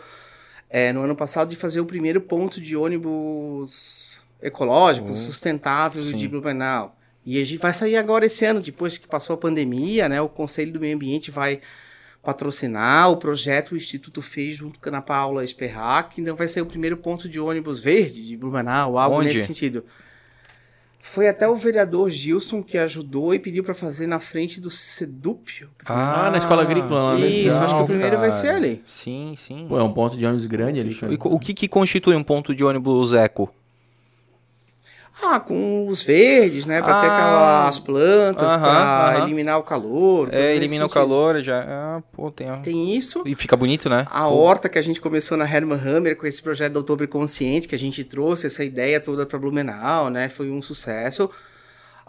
é, 0.70 0.92
no 0.92 1.02
ano 1.02 1.14
passado 1.14 1.50
de 1.50 1.56
fazer 1.56 1.80
o 1.80 1.84
primeiro 1.84 2.20
ponto 2.20 2.61
de 2.61 2.76
ônibus 2.76 4.09
ecológico, 4.43 5.09
uhum. 5.09 5.16
sustentável 5.16 6.01
Sim. 6.01 6.16
de 6.16 6.28
Blumenau. 6.28 6.97
E 7.24 7.41
a 7.41 7.45
gente 7.45 7.59
vai 7.59 7.72
sair 7.72 7.97
agora 7.97 8.26
esse 8.26 8.45
ano, 8.45 8.61
depois 8.61 8.97
que 8.97 9.07
passou 9.07 9.34
a 9.34 9.36
pandemia, 9.36 10.09
né? 10.09 10.20
O 10.20 10.28
Conselho 10.28 10.72
do 10.72 10.80
Meio 10.80 10.95
Ambiente 10.95 11.30
vai 11.30 11.61
patrocinar 12.22 13.11
o 13.11 13.16
projeto 13.16 13.72
o 13.72 13.76
Instituto 13.76 14.20
fez 14.20 14.57
junto 14.57 14.78
com 14.78 14.88
a 14.88 14.93
Ana 14.93 15.03
Paula 15.03 15.43
Esperrac, 15.43 16.20
então 16.20 16.36
vai 16.36 16.49
ser 16.49 16.61
o 16.61 16.66
primeiro 16.66 16.97
ponto 16.97 17.28
de 17.28 17.41
ônibus 17.41 17.80
verde 17.80 18.26
de 18.26 18.36
Blumenau, 18.36 18.99
algo 18.99 19.16
Onde? 19.16 19.28
nesse 19.28 19.47
sentido. 19.47 19.84
Foi 21.03 21.26
até 21.26 21.49
o 21.49 21.55
vereador 21.55 22.11
Gilson 22.11 22.62
que 22.62 22.76
ajudou 22.76 23.34
e 23.34 23.38
pediu 23.38 23.64
para 23.64 23.72
fazer 23.72 24.07
na 24.07 24.20
frente 24.20 24.61
do 24.61 24.68
Sedúpio. 24.68 25.70
Ah, 25.86 26.26
ah 26.26 26.30
na 26.30 26.36
escola 26.36 26.61
agrícola. 26.61 27.14
Né? 27.14 27.26
Isso, 27.26 27.45
Legal, 27.49 27.64
acho 27.64 27.76
que 27.76 27.82
o 27.82 27.86
primeiro 27.86 28.16
cara. 28.16 28.28
vai 28.28 28.32
ser 28.32 28.51
ali. 28.51 28.82
Sim, 28.84 29.32
sim. 29.34 29.64
Pô, 29.66 29.78
é 29.78 29.82
um 29.82 29.93
ponto 29.95 30.14
de 30.14 30.26
ônibus 30.26 30.45
grande 30.45 30.78
ali. 30.78 30.91
E 30.93 31.18
o 31.18 31.38
que, 31.38 31.55
que 31.55 31.66
constitui 31.66 32.14
um 32.14 32.22
ponto 32.22 32.55
de 32.55 32.62
ônibus 32.62 33.14
eco? 33.14 33.51
Ah, 35.22 35.38
com 35.38 35.86
os 35.86 36.02
verdes, 36.02 36.66
né? 36.66 36.80
Pra 36.80 36.96
ah, 36.96 37.00
ter 37.00 37.06
aquelas 37.06 37.78
plantas, 37.78 38.48
uh 38.48 38.54
-huh, 38.54 38.61
pra 38.61 39.14
uh 39.16 39.20
-huh. 39.20 39.22
eliminar 39.24 39.58
o 39.58 39.62
calor. 39.62 40.28
É, 40.32 40.54
elimina 40.54 40.86
o 40.86 40.88
calor, 40.88 41.40
já. 41.40 41.64
Ah, 41.66 42.02
pô, 42.12 42.30
tem, 42.30 42.50
tem 42.62 42.96
isso. 42.96 43.22
E 43.26 43.34
fica 43.34 43.56
bonito, 43.56 43.88
né? 43.88 44.06
A 44.11 44.28
pô. 44.28 44.34
horta 44.36 44.68
que 44.68 44.78
a 44.78 44.82
gente 44.82 45.00
começou 45.00 45.36
na 45.36 45.44
Herman 45.44 45.78
Hammer 45.78 46.16
com 46.16 46.26
esse 46.26 46.42
projeto 46.42 46.72
do 46.72 46.78
Outubro 46.78 47.06
Consciente, 47.06 47.68
que 47.68 47.74
a 47.74 47.78
gente 47.78 48.02
trouxe 48.04 48.46
essa 48.46 48.64
ideia 48.64 49.00
toda 49.00 49.26
pra 49.26 49.38
Blumenau, 49.38 50.08
né? 50.11 50.28
Foi 50.28 50.50
um 50.50 50.62
sucesso. 50.62 51.30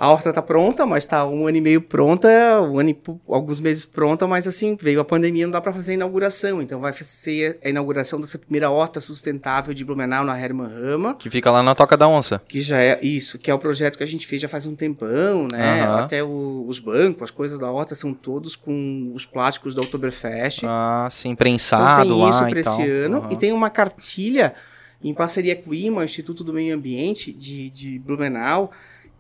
A 0.02 0.10
horta 0.10 0.34
tá 0.34 0.42
pronta, 0.42 0.84
mas 0.84 1.06
tá 1.06 1.24
um 1.28 1.46
ano 1.46 1.58
e 1.58 1.62
meio 1.62 1.80
pronta, 1.80 2.28
um 2.60 2.80
ano 2.80 2.90
e 2.90 2.98
alguns 3.30 3.60
meses 3.60 3.86
pronta, 3.86 4.26
mas 4.26 4.48
assim, 4.48 4.76
veio 4.76 5.00
a 5.00 5.06
pandemia, 5.06 5.46
não 5.46 5.52
dá 5.52 5.62
para 5.62 5.72
fazer 5.72 5.92
a 5.92 5.94
inauguração. 5.94 6.60
Então 6.60 6.82
vai 6.82 6.92
ser 6.92 7.60
a 7.64 7.70
inauguração 7.70 8.20
dessa 8.20 8.40
primeira 8.40 8.72
horta 8.72 9.00
sustentável 9.00 9.76
de 9.76 9.86
Blumenau 9.86 10.24
na 10.24 10.36
Herman 10.42 10.70
Rama. 10.70 11.14
Que 11.14 11.30
fica 11.30 11.52
lá 11.52 11.62
na 11.62 11.76
Toca 11.76 11.96
da 11.96 12.08
Onça. 12.08 12.42
Que 12.48 12.62
já 12.62 12.82
é 12.82 13.00
isso, 13.06 13.38
que 13.38 13.52
é 13.52 13.54
o 13.54 13.60
projeto 13.60 13.96
que 13.96 14.04
a 14.04 14.08
gente 14.08 14.26
fez 14.26 14.42
já 14.42 14.48
faz 14.48 14.66
um 14.66 14.74
tempão, 14.74 15.48
né? 15.48 15.88
Uhum. 15.88 15.96
Até 15.98 16.24
o, 16.24 16.66
os 16.68 16.80
bancos, 16.80 17.22
as 17.22 17.30
coisas 17.30 17.60
da 17.60 17.70
horta 17.70 17.94
são 17.94 18.12
todos 18.12 18.56
com 18.56 19.12
os 19.14 19.24
plásticos 19.24 19.76
da 19.76 19.84
Oktoberfest. 19.84 20.64
Ah, 20.66 21.08
sim, 21.12 21.36
prensado 21.36 22.08
então, 22.08 22.18
tem 22.18 22.28
isso 22.28 22.40
para 22.40 22.60
esse 22.60 22.90
ano. 22.90 23.20
Uhum. 23.20 23.32
E 23.32 23.36
tem 23.36 23.54
uma 23.54 23.70
cartilha 23.70 24.56
em 25.04 25.14
parceria 25.14 25.56
com 25.56 25.70
o 25.70 25.76
IMA, 25.76 26.04
Instituto 26.04 26.44
do 26.44 26.54
Meio 26.54 26.76
Ambiente 26.76 27.32
de, 27.32 27.70
de 27.70 28.00
Blumenau, 28.00 28.72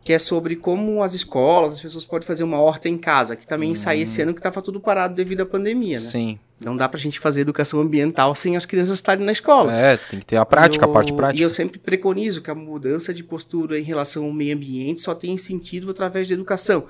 que 0.03 0.13
é 0.13 0.19
sobre 0.19 0.55
como 0.55 1.03
as 1.03 1.13
escolas, 1.13 1.73
as 1.73 1.81
pessoas 1.81 2.05
podem 2.05 2.27
fazer 2.27 2.43
uma 2.43 2.59
horta 2.59 2.89
em 2.89 2.97
casa, 2.97 3.35
que 3.35 3.45
também 3.45 3.71
hum. 3.71 3.75
saiu 3.75 4.03
esse 4.03 4.21
ano 4.21 4.33
que 4.33 4.39
estava 4.39 4.61
tudo 4.61 4.79
parado 4.79 5.13
devido 5.13 5.41
à 5.41 5.45
pandemia, 5.45 5.97
né? 5.97 6.01
Sim. 6.01 6.39
Não 6.63 6.75
dá 6.75 6.87
pra 6.87 6.99
gente 6.99 7.19
fazer 7.19 7.41
educação 7.41 7.79
ambiental 7.79 8.35
sem 8.35 8.55
as 8.55 8.67
crianças 8.67 8.95
estarem 8.95 9.25
na 9.25 9.31
escola. 9.31 9.75
É, 9.75 9.97
tem 9.97 10.19
que 10.19 10.25
ter 10.27 10.37
a 10.37 10.45
prática, 10.45 10.85
eu, 10.85 10.89
a 10.89 10.93
parte 10.93 11.11
prática. 11.11 11.39
E 11.39 11.43
eu 11.43 11.49
sempre 11.49 11.79
preconizo 11.79 12.41
que 12.41 12.51
a 12.51 12.55
mudança 12.55 13.11
de 13.11 13.23
postura 13.23 13.79
em 13.79 13.83
relação 13.83 14.25
ao 14.25 14.31
meio 14.31 14.55
ambiente 14.55 15.01
só 15.01 15.15
tem 15.15 15.35
sentido 15.37 15.89
através 15.89 16.27
da 16.27 16.35
educação. 16.35 16.85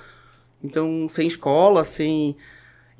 Então, 0.62 1.07
sem 1.07 1.26
escola, 1.26 1.86
sem 1.86 2.36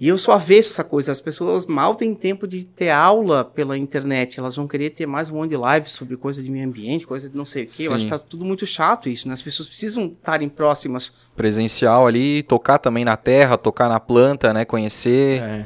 e 0.02 0.08
eu 0.08 0.18
sou 0.18 0.34
avesso 0.34 0.70
essa 0.70 0.84
coisa. 0.84 1.12
As 1.12 1.22
pessoas 1.22 1.68
mal 1.68 1.94
têm 1.94 2.16
tempo 2.16 2.48
de 2.48 2.66
ter 2.66 2.90
aula 2.90 3.46
pela 3.46 3.78
internet. 3.78 4.40
Elas 4.40 4.56
vão 4.56 4.68
querer 4.68 4.90
ter 4.90 5.06
mais 5.06 5.30
um 5.30 5.36
monte 5.36 5.52
de 5.52 5.58
live 5.58 5.88
sobre 5.88 6.18
coisa 6.18 6.42
de 6.42 6.50
meio 6.50 6.68
ambiente, 6.68 7.06
coisa 7.06 7.30
de 7.30 7.38
não 7.38 7.46
sei 7.46 7.66
o 7.66 7.66
quê. 7.68 7.72
Sim. 7.72 7.84
Eu 7.84 7.94
acho 7.94 8.06
que 8.06 8.10
tá 8.10 8.18
tudo 8.18 8.44
muito 8.44 8.66
chato 8.66 9.08
isso, 9.08 9.28
né? 9.28 9.36
As 9.36 9.44
pessoas 9.44 9.70
precisam 9.70 10.08
estarem 10.08 10.50
próximas. 10.50 11.14
Presencial 11.36 12.08
ali, 12.08 12.42
tocar 12.42 12.80
também 12.80 13.06
na 13.06 13.16
terra, 13.16 13.60
tocar 13.60 13.88
na 13.88 14.00
planta, 14.00 14.52
né? 14.52 14.66
Conhecer. 14.66 15.40
É. 15.40 15.66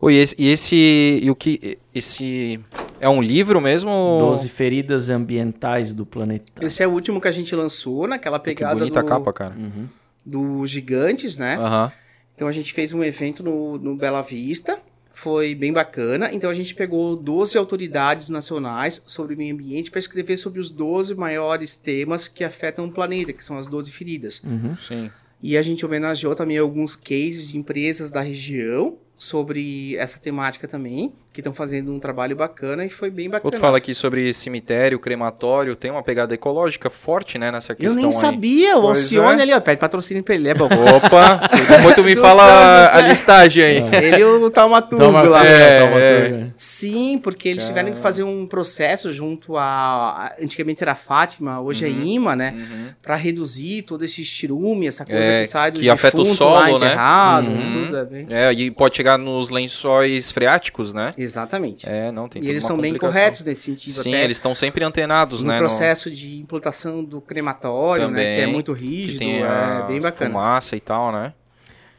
Oi, 0.00 0.14
e 0.14 0.18
esse, 0.18 0.34
e 0.36 0.48
esse. 0.48 1.20
E 1.22 1.30
o 1.30 1.36
que. 1.36 1.78
Esse. 1.94 2.58
É 2.98 3.08
um 3.08 3.22
livro 3.22 3.60
mesmo? 3.60 3.90
Doze 4.18 4.48
feridas 4.48 5.10
ambientais 5.10 5.92
do 5.92 6.04
planeta. 6.04 6.50
Esse 6.60 6.82
é 6.82 6.88
o 6.88 6.90
último 6.90 7.20
que 7.20 7.28
a 7.28 7.32
gente 7.32 7.54
lançou, 7.54 8.08
naquela 8.08 8.40
pegada. 8.40 8.74
Que 8.74 8.80
bonita 8.80 9.00
do, 9.00 9.08
capa, 9.08 9.32
cara. 9.32 9.54
Uhum. 9.56 9.86
Do 10.26 10.66
Gigantes, 10.66 11.36
né? 11.36 11.54
Aham. 11.54 11.84
Uhum. 11.84 12.09
Então 12.40 12.48
a 12.48 12.52
gente 12.52 12.72
fez 12.72 12.90
um 12.94 13.04
evento 13.04 13.44
no, 13.44 13.76
no 13.76 13.94
Bela 13.94 14.22
Vista, 14.22 14.78
foi 15.12 15.54
bem 15.54 15.74
bacana. 15.74 16.32
Então 16.32 16.48
a 16.48 16.54
gente 16.54 16.74
pegou 16.74 17.14
12 17.14 17.58
autoridades 17.58 18.30
nacionais 18.30 19.02
sobre 19.06 19.34
o 19.34 19.36
meio 19.36 19.52
ambiente 19.52 19.90
para 19.90 19.98
escrever 19.98 20.38
sobre 20.38 20.58
os 20.58 20.70
12 20.70 21.14
maiores 21.16 21.76
temas 21.76 22.28
que 22.28 22.42
afetam 22.42 22.86
o 22.86 22.90
planeta, 22.90 23.30
que 23.34 23.44
são 23.44 23.58
as 23.58 23.66
12 23.66 23.90
feridas. 23.90 24.42
Uhum, 24.42 24.74
sim. 24.74 25.10
E 25.42 25.54
a 25.54 25.60
gente 25.60 25.84
homenageou 25.84 26.34
também 26.34 26.56
alguns 26.56 26.96
cases 26.96 27.46
de 27.46 27.58
empresas 27.58 28.10
da 28.10 28.22
região 28.22 28.96
sobre 29.18 29.94
essa 29.96 30.18
temática 30.18 30.66
também. 30.66 31.12
Que 31.32 31.40
estão 31.40 31.54
fazendo 31.54 31.92
um 31.92 32.00
trabalho 32.00 32.34
bacana 32.34 32.84
e 32.84 32.90
foi 32.90 33.08
bem 33.08 33.28
bacana. 33.30 33.46
Outro 33.46 33.60
fala 33.60 33.78
aqui 33.78 33.94
sobre 33.94 34.32
cemitério, 34.34 34.98
crematório, 34.98 35.76
tem 35.76 35.90
uma 35.90 36.02
pegada 36.02 36.34
ecológica 36.34 36.90
forte, 36.90 37.38
né, 37.38 37.52
nessa 37.52 37.72
questão 37.74 37.92
Eu 37.92 37.96
nem 37.96 38.06
aí. 38.06 38.12
sabia, 38.12 38.76
o 38.76 38.88
Alcione 38.88 39.38
é. 39.38 39.42
ali, 39.42 39.52
ó, 39.52 39.60
pede 39.60 39.78
patrocínio 39.78 40.24
pra 40.24 40.34
ele, 40.34 40.48
é 40.48 40.54
bom. 40.54 40.66
Opa, 40.66 41.40
tu 41.94 42.02
me 42.02 42.16
fala 42.16 42.94
a 42.96 43.00
listagem 43.02 43.62
aí. 43.62 43.76
ele 44.04 44.16
e 44.18 44.24
o 44.24 44.50
Taumaturgo 44.50 45.04
Toma, 45.04 45.22
lá. 45.22 45.46
É, 45.46 45.50
é, 45.52 46.26
é. 46.28 46.46
Sim, 46.56 47.18
porque 47.22 47.48
eles 47.48 47.64
tiveram 47.66 47.92
que 47.92 48.00
fazer 48.00 48.24
um 48.24 48.44
processo 48.46 49.12
junto 49.12 49.56
a. 49.56 50.32
Antigamente 50.42 50.82
era 50.82 50.94
Fátima, 50.96 51.60
hoje 51.60 51.84
Uhum. 51.86 51.90
é 51.90 52.04
IMA, 52.06 52.36
né? 52.36 52.54
Pra 53.00 53.14
reduzir 53.14 53.82
todo 53.82 54.04
esse 54.04 54.22
estrume, 54.22 54.86
essa 54.88 55.04
coisa 55.06 55.20
É, 55.30 55.40
que 55.42 55.46
sai 55.46 55.70
do 55.70 55.80
que 55.80 55.88
afeta 55.88 56.16
o 56.18 56.22
defunto 56.24 56.44
lá 56.44 56.66
solo, 56.66 56.78
né? 56.80 56.86
enterrado, 56.86 57.48
Uhum. 57.48 57.68
tudo. 57.68 57.96
É 57.96 58.04
bem... 58.04 58.26
É, 58.30 58.52
e 58.52 58.70
pode 58.70 58.96
chegar 58.96 59.16
nos 59.18 59.48
lençóis 59.50 60.30
freáticos, 60.32 60.92
né? 60.92 61.12
Exatamente. 61.22 61.86
É, 61.88 62.10
não, 62.10 62.28
tem 62.28 62.42
e 62.42 62.48
eles 62.48 62.64
são 62.64 62.78
bem 62.78 62.96
corretos 62.96 63.44
nesse 63.44 63.62
sentido. 63.62 64.02
Sim, 64.02 64.14
até 64.14 64.24
eles 64.24 64.38
estão 64.38 64.54
sempre 64.54 64.82
antenados, 64.82 65.42
no 65.42 65.48
né? 65.50 65.58
processo 65.58 66.10
de 66.10 66.38
implantação 66.38 67.04
do 67.04 67.20
crematório, 67.20 68.08
né? 68.08 68.22
Que 68.22 68.28
é 68.28 68.40
Também, 68.40 68.52
muito 68.54 68.74
que 68.74 68.80
rígido, 68.80 69.24
é 69.24 69.86
bem 69.86 70.00
bacana. 70.00 70.30
fumaça 70.30 70.76
e 70.76 70.80
tal, 70.80 71.12
né? 71.12 71.34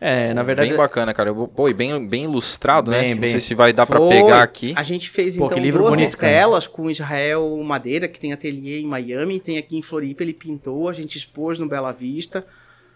É, 0.03 0.33
na 0.33 0.41
verdade. 0.41 0.67
bem 0.67 0.75
bacana, 0.75 1.13
cara. 1.13 1.31
Pô, 1.31 1.69
e 1.69 1.73
bem, 1.75 2.07
bem 2.07 2.23
ilustrado, 2.23 2.89
né? 2.89 3.01
Bem, 3.01 3.13
Não 3.13 3.21
bem. 3.21 3.29
sei 3.29 3.39
se 3.39 3.53
vai 3.53 3.71
dar 3.71 3.85
pra 3.85 3.97
Foi. 3.99 4.09
pegar 4.09 4.41
aqui. 4.41 4.73
A 4.75 4.81
gente 4.81 5.07
fez 5.07 5.37
Pô, 5.37 5.45
então 5.45 5.59
livro 5.59 5.83
12 5.83 5.95
bonito, 5.95 6.17
cara. 6.17 6.33
telas 6.33 6.65
com 6.65 6.89
Israel 6.89 7.55
Madeira, 7.63 8.07
que 8.07 8.19
tem 8.19 8.33
ateliê 8.33 8.79
em 8.79 8.87
Miami, 8.87 9.39
tem 9.39 9.59
aqui 9.59 9.77
em 9.77 9.81
Floripa, 9.83 10.23
ele 10.23 10.33
pintou, 10.33 10.89
a 10.89 10.93
gente 10.93 11.15
expôs 11.17 11.59
no 11.59 11.67
Bela 11.67 11.91
Vista. 11.91 12.43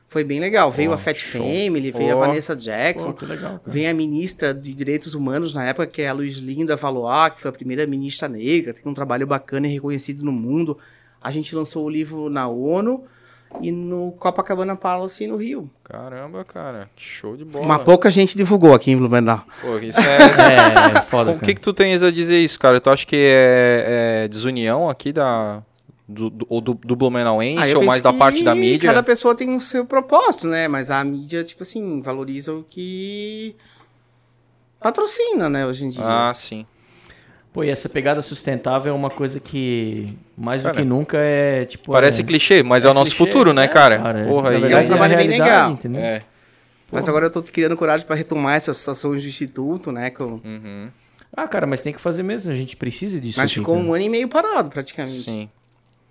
Foi 0.07 0.23
bem 0.23 0.39
legal. 0.39 0.71
Veio 0.71 0.93
a 0.93 0.97
Fat 0.97 1.17
show. 1.17 1.41
Family, 1.41 1.91
veio 1.91 2.17
a. 2.17 2.27
Vanessa 2.27 2.55
Jackson, 2.55 3.11
Pô, 3.11 3.25
legal, 3.25 3.59
vem 3.65 3.87
a 3.87 3.93
ministra 3.93 4.53
de 4.53 4.73
Direitos 4.73 5.13
Humanos 5.13 5.53
na 5.53 5.65
época, 5.65 5.87
que 5.87 6.01
é 6.01 6.07
a 6.07 6.13
Luiz 6.13 6.37
Linda 6.37 6.75
Valois, 6.75 7.33
que 7.33 7.41
foi 7.41 7.49
a 7.49 7.53
primeira 7.53 7.85
ministra 7.87 8.29
negra, 8.29 8.73
tem 8.73 8.83
um 8.85 8.93
trabalho 8.93 9.25
bacana 9.25 9.67
e 9.67 9.73
reconhecido 9.73 10.23
no 10.23 10.31
mundo. 10.31 10.77
A 11.21 11.31
gente 11.31 11.55
lançou 11.55 11.85
o 11.85 11.89
livro 11.89 12.29
na 12.29 12.47
ONU 12.47 13.03
e 13.61 13.71
no 13.71 14.11
Copacabana 14.13 14.75
Palace 14.75 15.25
no 15.27 15.37
Rio. 15.37 15.69
Caramba, 15.83 16.43
cara. 16.43 16.89
Que 16.95 17.03
show 17.03 17.35
de 17.35 17.45
bola. 17.45 17.65
Uma 17.65 17.79
pouca 17.79 18.11
gente 18.11 18.37
divulgou 18.37 18.73
aqui 18.73 18.91
em 18.91 18.97
Blumenau. 18.97 19.43
Pô, 19.61 19.77
isso 19.79 19.99
é... 20.01 20.95
É, 20.97 21.01
foda. 21.01 21.31
o 21.31 21.39
que 21.39 21.55
que 21.55 21.61
tu 21.61 21.73
tens 21.73 22.03
a 22.03 22.11
dizer 22.11 22.39
isso, 22.39 22.59
cara? 22.59 22.79
Tu 22.79 22.89
acha 22.89 23.05
que 23.05 23.15
é, 23.15 24.23
é 24.23 24.27
desunião 24.27 24.89
aqui 24.89 25.11
da... 25.11 25.63
Do, 26.07 26.29
do, 26.29 26.45
ou 26.47 26.61
do, 26.61 26.75
do 26.75 26.95
Blumenauense 26.95 27.73
Ah, 27.73 27.77
ou 27.79 27.83
mais 27.83 28.01
da 28.03 28.13
parte 28.13 28.43
da 28.43 28.53
mídia? 28.53 28.89
Cada 28.89 29.01
pessoa 29.01 29.33
tem 29.33 29.53
o 29.55 29.59
seu 29.59 29.85
propósito, 29.85 30.47
né? 30.47 30.67
Mas 30.67 30.91
a 30.91 31.03
mídia, 31.03 31.43
tipo 31.43 31.63
assim, 31.63 31.99
valoriza 31.99 32.53
o 32.53 32.63
que 32.63 33.55
patrocina, 34.79 35.49
né, 35.49 35.65
hoje 35.65 35.85
em 35.85 35.89
dia. 35.89 36.03
Ah, 36.05 36.31
sim. 36.33 36.65
Pô, 37.51 37.63
e 37.63 37.69
essa 37.69 37.87
pegada 37.87 38.21
sustentável 38.21 38.93
é 38.93 38.95
uma 38.95 39.09
coisa 39.09 39.39
que, 39.39 40.05
mais 40.37 40.61
do 40.61 40.65
Cara, 40.65 40.75
que 40.77 40.83
nunca, 40.83 41.17
é 41.17 41.63
tipo. 41.65 41.91
Parece 41.91 42.21
é, 42.21 42.25
clichê, 42.25 42.61
mas 42.61 42.83
é, 42.83 42.89
o 42.89 42.93
nosso 42.93 43.15
clichê, 43.15 43.31
futuro, 43.31 43.53
né, 43.53 43.67
cara? 43.67 43.95
é. 43.95 44.25
Porra, 44.27 44.49
verdade, 44.51 44.73
aí- 44.75 44.83
um 44.83 44.87
trabalho 44.87 45.17
bem 45.17 45.27
legal. 45.27 45.71
entendeu? 45.71 46.01
É. 46.01 46.21
Mas 46.91 47.09
agora 47.09 47.25
eu 47.25 47.29
tô 47.31 47.41
criando 47.41 47.75
coragem 47.75 48.05
para 48.05 48.15
retomar 48.15 48.55
essas 48.55 48.87
ações 48.87 49.21
do 49.23 49.27
Instituto, 49.27 49.91
né? 49.91 50.09
que 50.09 50.19
eu- 50.19 50.41
Uhum. 50.43 50.89
Ah, 51.35 51.47
cara, 51.47 51.65
mas 51.65 51.81
tem 51.81 51.91
que 51.91 51.99
fazer 51.99 52.23
mesmo, 52.23 52.51
a 52.51 52.55
gente 52.55 52.77
precisa 52.77 53.19
disso. 53.19 53.39
Mas 53.39 53.51
aqui, 53.51 53.59
ficou 53.59 53.75
cara. 53.75 53.87
um 53.87 53.93
ano 53.93 54.03
e 54.03 54.09
meio 54.09 54.27
parado, 54.27 54.69
praticamente. 54.69 55.23
Sim. 55.23 55.49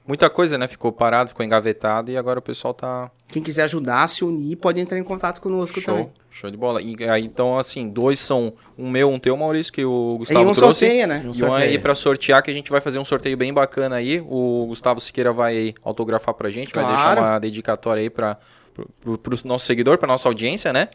Muita 0.07 0.29
coisa, 0.29 0.59
né? 0.59 0.69
Ficou 0.69 0.93
parado, 0.93 1.31
ficou 1.31 1.45
engavetado 1.47 2.11
e 2.11 2.17
agora 2.17 2.39
o 2.39 2.43
pessoal 2.43 2.75
tá 2.75 3.11
Quem 3.29 3.43
quiser 3.43 3.63
ajudar, 3.63 4.07
se 4.07 4.23
unir, 4.23 4.57
pode 4.57 4.79
entrar 4.79 4.99
em 4.99 5.03
contato 5.03 5.41
conosco 5.41 5.81
show. 5.81 5.95
também. 5.95 6.11
Show 6.31 6.51
de 6.51 6.57
bola. 6.59 6.83
E 6.83 6.95
aí, 7.09 7.25
então, 7.25 7.59
assim, 7.59 7.89
dois 7.89 8.19
são 8.19 8.53
um 8.77 8.91
meu, 8.91 9.09
um 9.11 9.19
teu, 9.19 9.35
Maurício, 9.35 9.73
que 9.73 9.83
o 9.83 10.17
E 10.17 10.19
Gustavo 10.19 10.51
um 10.51 10.53
trouxe. 10.53 10.81
sorteia, 10.81 11.07
né? 11.07 11.23
E 11.25 11.29
um 11.29 11.33
sorteio. 11.33 11.71
aí 11.71 11.79
pra 11.79 11.95
sortear, 11.95 12.43
que 12.43 12.51
a 12.51 12.55
gente 12.55 12.71
vai 12.71 12.83
fazer 12.83 12.99
um 12.99 13.05
sorteio 13.05 13.35
bem 13.37 13.53
bacana 13.53 13.97
aí. 13.97 14.21
O 14.29 14.67
Gustavo 14.69 15.01
Siqueira 15.01 15.33
vai 15.33 15.73
autografar 15.83 16.35
pra 16.35 16.51
gente, 16.51 16.75
vai 16.75 16.85
Claro. 16.85 16.97
deixar 16.99 17.19
uma 17.19 17.39
dedicatória 17.39 18.03
aí 18.03 18.11
pra, 18.11 18.37
pro, 18.75 18.89
pro, 19.01 19.19
pro 19.19 19.39
nosso 19.45 19.65
seguidor, 19.65 19.97
pra 19.97 20.07
nossa 20.07 20.29
audiência, 20.29 20.71
né? 20.71 20.89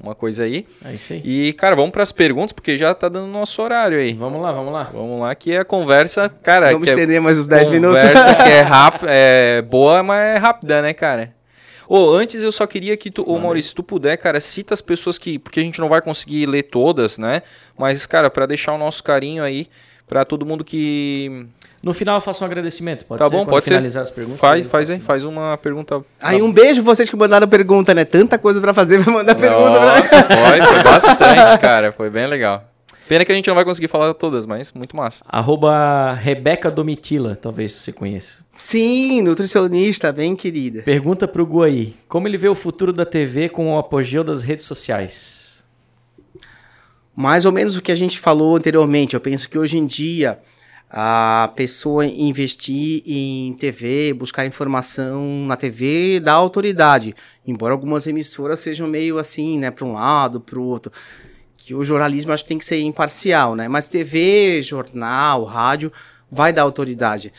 Uma 0.00 0.14
coisa 0.14 0.44
aí. 0.44 0.66
É 0.84 0.94
isso 0.94 1.12
aí. 1.12 1.22
E, 1.24 1.52
cara, 1.52 1.76
vamos 1.76 1.92
pras 1.92 2.12
perguntas, 2.12 2.52
porque 2.52 2.76
já 2.76 2.94
tá 2.94 3.08
dando 3.08 3.28
nosso 3.28 3.62
horário 3.62 3.98
aí. 3.98 4.12
Vamos 4.12 4.42
lá, 4.42 4.52
vamos 4.52 4.72
lá. 4.72 4.90
Vamos 4.92 5.20
lá, 5.20 5.34
que 5.34 5.52
é 5.52 5.58
a 5.58 5.64
conversa, 5.64 6.28
cara. 6.28 6.72
Vamos 6.72 6.92
que 6.92 7.00
é 7.00 7.20
mais 7.20 7.38
uns 7.38 7.48
10 7.48 7.68
minutos. 7.68 8.02
Conversa 8.02 8.34
que 8.34 8.50
é 8.50 8.66
é 9.58 9.62
boa, 9.62 10.02
mas 10.02 10.36
é 10.36 10.38
rápida, 10.38 10.82
né, 10.82 10.92
cara? 10.92 11.34
Ô, 11.88 12.10
antes 12.10 12.42
eu 12.42 12.50
só 12.50 12.66
queria 12.66 12.96
que 12.96 13.10
tu, 13.10 13.22
ô 13.22 13.38
Maurício, 13.38 13.70
se 13.70 13.74
tu 13.74 13.82
puder, 13.82 14.16
cara, 14.16 14.40
cita 14.40 14.72
as 14.72 14.80
pessoas 14.80 15.18
que, 15.18 15.38
porque 15.38 15.60
a 15.60 15.62
gente 15.62 15.80
não 15.80 15.88
vai 15.88 16.00
conseguir 16.00 16.46
ler 16.46 16.62
todas, 16.62 17.18
né? 17.18 17.42
Mas, 17.76 18.06
cara, 18.06 18.30
pra 18.30 18.46
deixar 18.46 18.72
o 18.72 18.78
nosso 18.78 19.02
carinho 19.04 19.42
aí 19.42 19.68
pra 20.06 20.24
todo 20.24 20.46
mundo 20.46 20.64
que 20.64 21.46
No 21.82 21.92
final 21.92 22.16
eu 22.16 22.20
faço 22.20 22.44
um 22.44 22.46
agradecimento, 22.46 23.04
pode 23.04 23.18
Tá 23.18 23.24
ser? 23.28 23.32
bom, 23.32 23.38
Quando 23.40 23.50
pode 23.50 23.64
ser. 23.64 23.70
finalizar 23.70 24.02
as 24.04 24.10
perguntas. 24.10 24.40
faz, 24.40 24.66
faz 24.68 24.88
aí, 24.90 25.00
faz 25.00 25.24
uma 25.24 25.56
pergunta. 25.58 26.04
Aí 26.22 26.40
um 26.40 26.52
beijo 26.52 26.80
vocês 26.82 27.10
que 27.10 27.16
mandaram 27.16 27.48
pergunta, 27.48 27.92
né? 27.92 28.04
Tanta 28.04 28.38
coisa 28.38 28.60
pra 28.60 28.72
fazer 28.72 29.02
pra 29.02 29.12
mandar 29.12 29.34
pergunta 29.34 29.80
pra 29.80 29.94
Ó, 29.98 30.48
Foi, 30.48 30.62
foi 30.74 30.82
bastante, 30.84 31.60
cara, 31.60 31.90
foi 31.92 32.08
bem 32.08 32.26
legal. 32.28 32.64
Pena 33.08 33.24
que 33.24 33.32
a 33.32 33.34
gente 33.34 33.48
não 33.48 33.54
vai 33.56 33.64
conseguir 33.64 33.88
falar 33.88 34.14
todas, 34.14 34.46
mas 34.46 34.72
muito 34.72 34.96
massa. 34.96 35.24
Arroba 35.28 36.12
Rebeca 36.14 36.70
Domitila, 36.70 37.34
talvez 37.34 37.72
você 37.72 37.90
conheça. 37.92 38.44
Sim, 38.56 39.20
nutricionista, 39.22 40.12
bem 40.12 40.36
querida. 40.36 40.82
Pergunta 40.82 41.26
pro 41.26 41.44
Gu 41.44 41.62
aí, 41.64 41.96
como 42.08 42.28
ele 42.28 42.38
vê 42.38 42.48
o 42.48 42.54
futuro 42.54 42.92
da 42.92 43.04
TV 43.04 43.48
com 43.48 43.74
o 43.74 43.78
apogeu 43.78 44.22
das 44.22 44.44
redes 44.44 44.64
sociais? 44.66 45.62
Mais 47.14 47.44
ou 47.44 47.52
menos 47.52 47.76
o 47.76 47.82
que 47.82 47.92
a 47.92 47.94
gente 47.96 48.18
falou 48.20 48.56
anteriormente. 48.56 49.14
Eu 49.14 49.20
penso 49.20 49.48
que 49.48 49.58
hoje 49.58 49.76
em 49.76 49.84
dia 49.84 50.38
a 50.94 51.50
pessoa 51.56 52.04
investir 52.04 53.02
em 53.06 53.54
TV, 53.54 54.12
buscar 54.12 54.44
informação 54.44 55.46
na 55.46 55.56
TV 55.56 56.20
dá 56.20 56.34
autoridade. 56.34 57.14
Embora 57.46 57.72
algumas 57.72 58.06
emissoras 58.06 58.60
sejam 58.60 58.86
meio 58.86 59.16
assim, 59.16 59.58
né, 59.58 59.70
para 59.70 59.86
um 59.86 59.94
lado, 59.94 60.38
para 60.38 60.58
o 60.58 60.62
outro. 60.62 60.92
Que 61.56 61.74
o 61.74 61.82
jornalismo 61.82 62.30
acho 62.30 62.42
que 62.42 62.48
tem 62.50 62.58
que 62.58 62.64
ser 62.66 62.78
imparcial, 62.80 63.54
né? 63.54 63.68
Mas 63.68 63.88
TV, 63.88 64.60
jornal, 64.60 65.44
rádio 65.44 65.90
vai 66.30 66.52
dar 66.52 66.62
autoridade. 66.62 67.32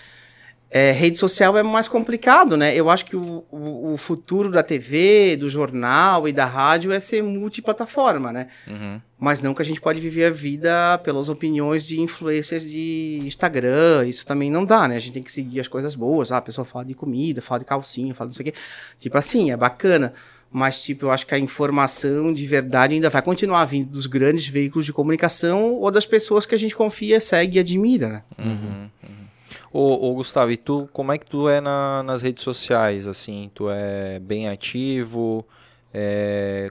É, 0.76 0.92
rede 0.92 1.20
social 1.20 1.56
é 1.56 1.62
mais 1.62 1.88
complicado, 1.88 2.58
né? 2.58 2.76
Eu 2.76 2.90
acho 2.90 3.06
que 3.06 3.16
o, 3.16 3.46
o, 3.52 3.94
o 3.94 3.98
futuro 3.98 4.50
da 4.50 4.64
TV, 4.64 5.38
do 5.38 5.48
jornal 5.48 6.28
e 6.28 6.34
da 6.34 6.46
rádio 6.46 6.92
é 6.92 7.00
ser 7.00 7.22
multiplataforma, 7.22 8.34
né? 8.34 8.48
Uhum. 8.66 9.00
Mas 9.20 9.40
não 9.40 9.54
que 9.54 9.62
a 9.62 9.66
gente 9.66 9.80
pode 9.80 10.00
viver 10.00 10.26
a 10.26 10.30
vida 10.32 11.00
pelas 11.04 11.30
opiniões 11.30 11.86
de 11.86 12.02
influências 12.02 12.64
de 12.64 13.20
Instagram. 13.22 14.04
Isso 14.08 14.26
também 14.26 14.50
não 14.50 14.66
dá, 14.66 14.88
né? 14.88 14.96
A 14.96 15.00
gente 15.00 15.14
tem 15.14 15.22
que 15.22 15.32
seguir 15.32 15.60
as 15.60 15.68
coisas 15.68 15.94
boas. 15.94 16.32
Ah, 16.32 16.38
a 16.38 16.42
pessoa 16.42 16.66
fala 16.66 16.86
de 16.86 16.96
comida, 16.96 17.40
fala 17.40 17.60
de 17.60 17.66
calcinha, 17.66 18.16
fala 18.16 18.32
disso 18.32 18.42
aqui. 18.42 18.54
Tipo 18.98 19.16
assim, 19.16 19.52
é 19.52 19.56
bacana. 19.56 20.12
Mas, 20.52 20.82
tipo, 20.82 21.06
eu 21.06 21.12
acho 21.12 21.28
que 21.28 21.36
a 21.36 21.40
informação 21.40 22.34
de 22.34 22.48
verdade 22.48 22.96
ainda 22.96 23.12
vai 23.12 23.22
continuar 23.22 23.66
vindo 23.66 23.92
dos 23.92 24.08
grandes 24.08 24.48
veículos 24.48 24.88
de 24.88 24.94
comunicação 24.94 25.74
ou 25.74 25.92
das 25.92 26.08
pessoas 26.08 26.48
que 26.48 26.56
a 26.56 26.58
gente 26.58 26.76
confia, 26.76 27.20
segue 27.20 27.58
e 27.58 27.60
admira, 27.60 28.10
né? 28.10 28.24
Ô, 29.74 30.10
ô, 30.12 30.14
Gustavo, 30.14 30.52
e 30.52 30.58
tu, 30.58 30.88
como 30.94 31.12
é 31.12 31.18
que 31.18 31.26
tu 31.26 31.50
é 31.50 31.60
na- 31.60 32.04
nas 32.04 32.22
redes 32.22 32.44
sociais, 32.44 33.08
assim? 33.08 33.50
Tu 33.56 33.68
é 33.72 34.20
bem 34.20 34.48
ativo? 34.48 35.44
É, 35.92 36.70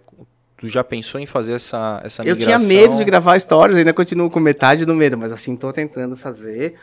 tu 0.56 0.68
já 0.68 0.84
pensou 0.84 1.20
em 1.20 1.26
fazer 1.26 1.54
essa, 1.54 2.00
essa 2.04 2.22
Eu 2.22 2.36
migração? 2.36 2.58
tinha 2.68 2.78
medo 2.80 2.96
de 2.96 3.04
gravar 3.04 3.38
stories, 3.40 3.76
ainda 3.76 3.92
continuo 3.92 4.30
com 4.30 4.38
metade 4.38 4.84
do 4.84 4.94
medo, 4.94 5.18
mas 5.18 5.32
assim, 5.32 5.56
tô 5.56 5.72
tentando 5.72 6.16
fazer. 6.16 6.76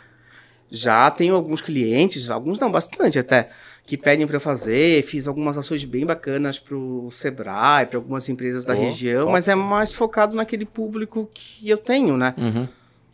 Já 0.69 1.09
tenho 1.09 1.33
alguns 1.35 1.61
clientes, 1.61 2.29
alguns 2.29 2.59
não, 2.59 2.69
bastante 2.71 3.17
até, 3.17 3.49
que 3.85 3.97
pedem 3.97 4.27
para 4.27 4.35
eu 4.35 4.41
fazer. 4.41 5.01
Fiz 5.03 5.27
algumas 5.27 5.57
ações 5.57 5.83
bem 5.85 6.05
bacanas 6.05 6.59
pro 6.59 7.07
Sebrae, 7.09 7.85
para 7.87 7.97
algumas 7.97 8.27
empresas 8.29 8.65
da 8.65 8.73
Oh, 8.73 8.77
região, 8.77 9.21
top. 9.21 9.31
mas 9.31 9.47
é 9.47 9.55
mais 9.55 9.93
focado 9.93 10.35
naquele 10.35 10.65
público 10.65 11.29
que 11.33 11.67
eu 11.69 11.77
tenho, 11.77 12.17
né? 12.17 12.35
Uhum. 12.37 12.67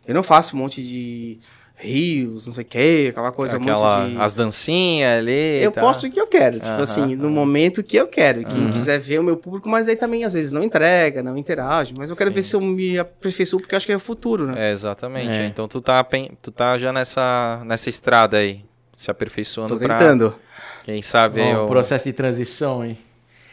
Eu 0.06 0.14
não 0.14 0.22
faço 0.22 0.54
um 0.54 0.58
monte 0.58 0.82
de 0.82 1.38
rios, 1.78 2.46
não 2.46 2.54
sei 2.54 2.62
o 2.64 2.66
quê, 2.66 3.06
aquela 3.10 3.30
coisa, 3.30 3.58
Aquela, 3.58 4.00
monte 4.04 4.12
de... 4.14 4.18
As 4.20 4.32
dancinhas 4.32 5.18
ali. 5.18 5.62
Eu 5.62 5.70
tá? 5.70 5.82
posto 5.82 6.06
o 6.06 6.10
que 6.10 6.18
eu 6.18 6.26
quero, 6.26 6.58
tipo 6.58 6.70
Aham, 6.72 6.80
assim, 6.82 7.14
no 7.16 7.24
aham. 7.24 7.32
momento 7.34 7.82
que 7.82 7.96
eu 7.96 8.08
quero. 8.08 8.44
Quem 8.46 8.70
quiser 8.70 8.98
ver 8.98 9.20
o 9.20 9.22
meu 9.22 9.36
público, 9.36 9.68
mas 9.68 9.86
aí 9.86 9.94
também 9.94 10.24
às 10.24 10.32
vezes 10.32 10.52
não 10.52 10.62
entrega, 10.62 11.22
não 11.22 11.36
interage. 11.36 11.92
Mas 11.96 12.08
eu 12.08 12.16
quero 12.16 12.32
ver 12.32 12.42
se 12.42 12.56
eu 12.56 12.60
me 12.62 12.98
aperfeiçoo, 12.98 13.60
porque 13.60 13.74
eu 13.74 13.76
acho 13.76 13.84
que 13.86 13.92
é 13.92 13.96
o 13.96 14.00
futuro, 14.00 14.46
né? 14.46 14.70
É, 14.70 14.72
exatamente. 14.72 15.30
É. 15.38 15.46
Então 15.46 15.68
tu 15.68 15.80
tá, 15.80 16.02
tu 16.40 16.50
tá 16.50 16.78
já 16.78 16.92
nessa, 16.92 17.62
nessa 17.66 17.90
estrada 17.90 18.38
aí, 18.38 18.64
se 18.96 19.10
aperfeiçoando 19.10 19.74
Tô 19.74 19.78
pra, 19.84 19.98
tentando. 19.98 20.34
quem 20.82 21.02
sabe, 21.02 21.40
Bom, 21.42 21.64
ó, 21.64 21.66
processo 21.66 22.04
de 22.06 22.14
transição 22.14 22.80
aí. 22.80 22.96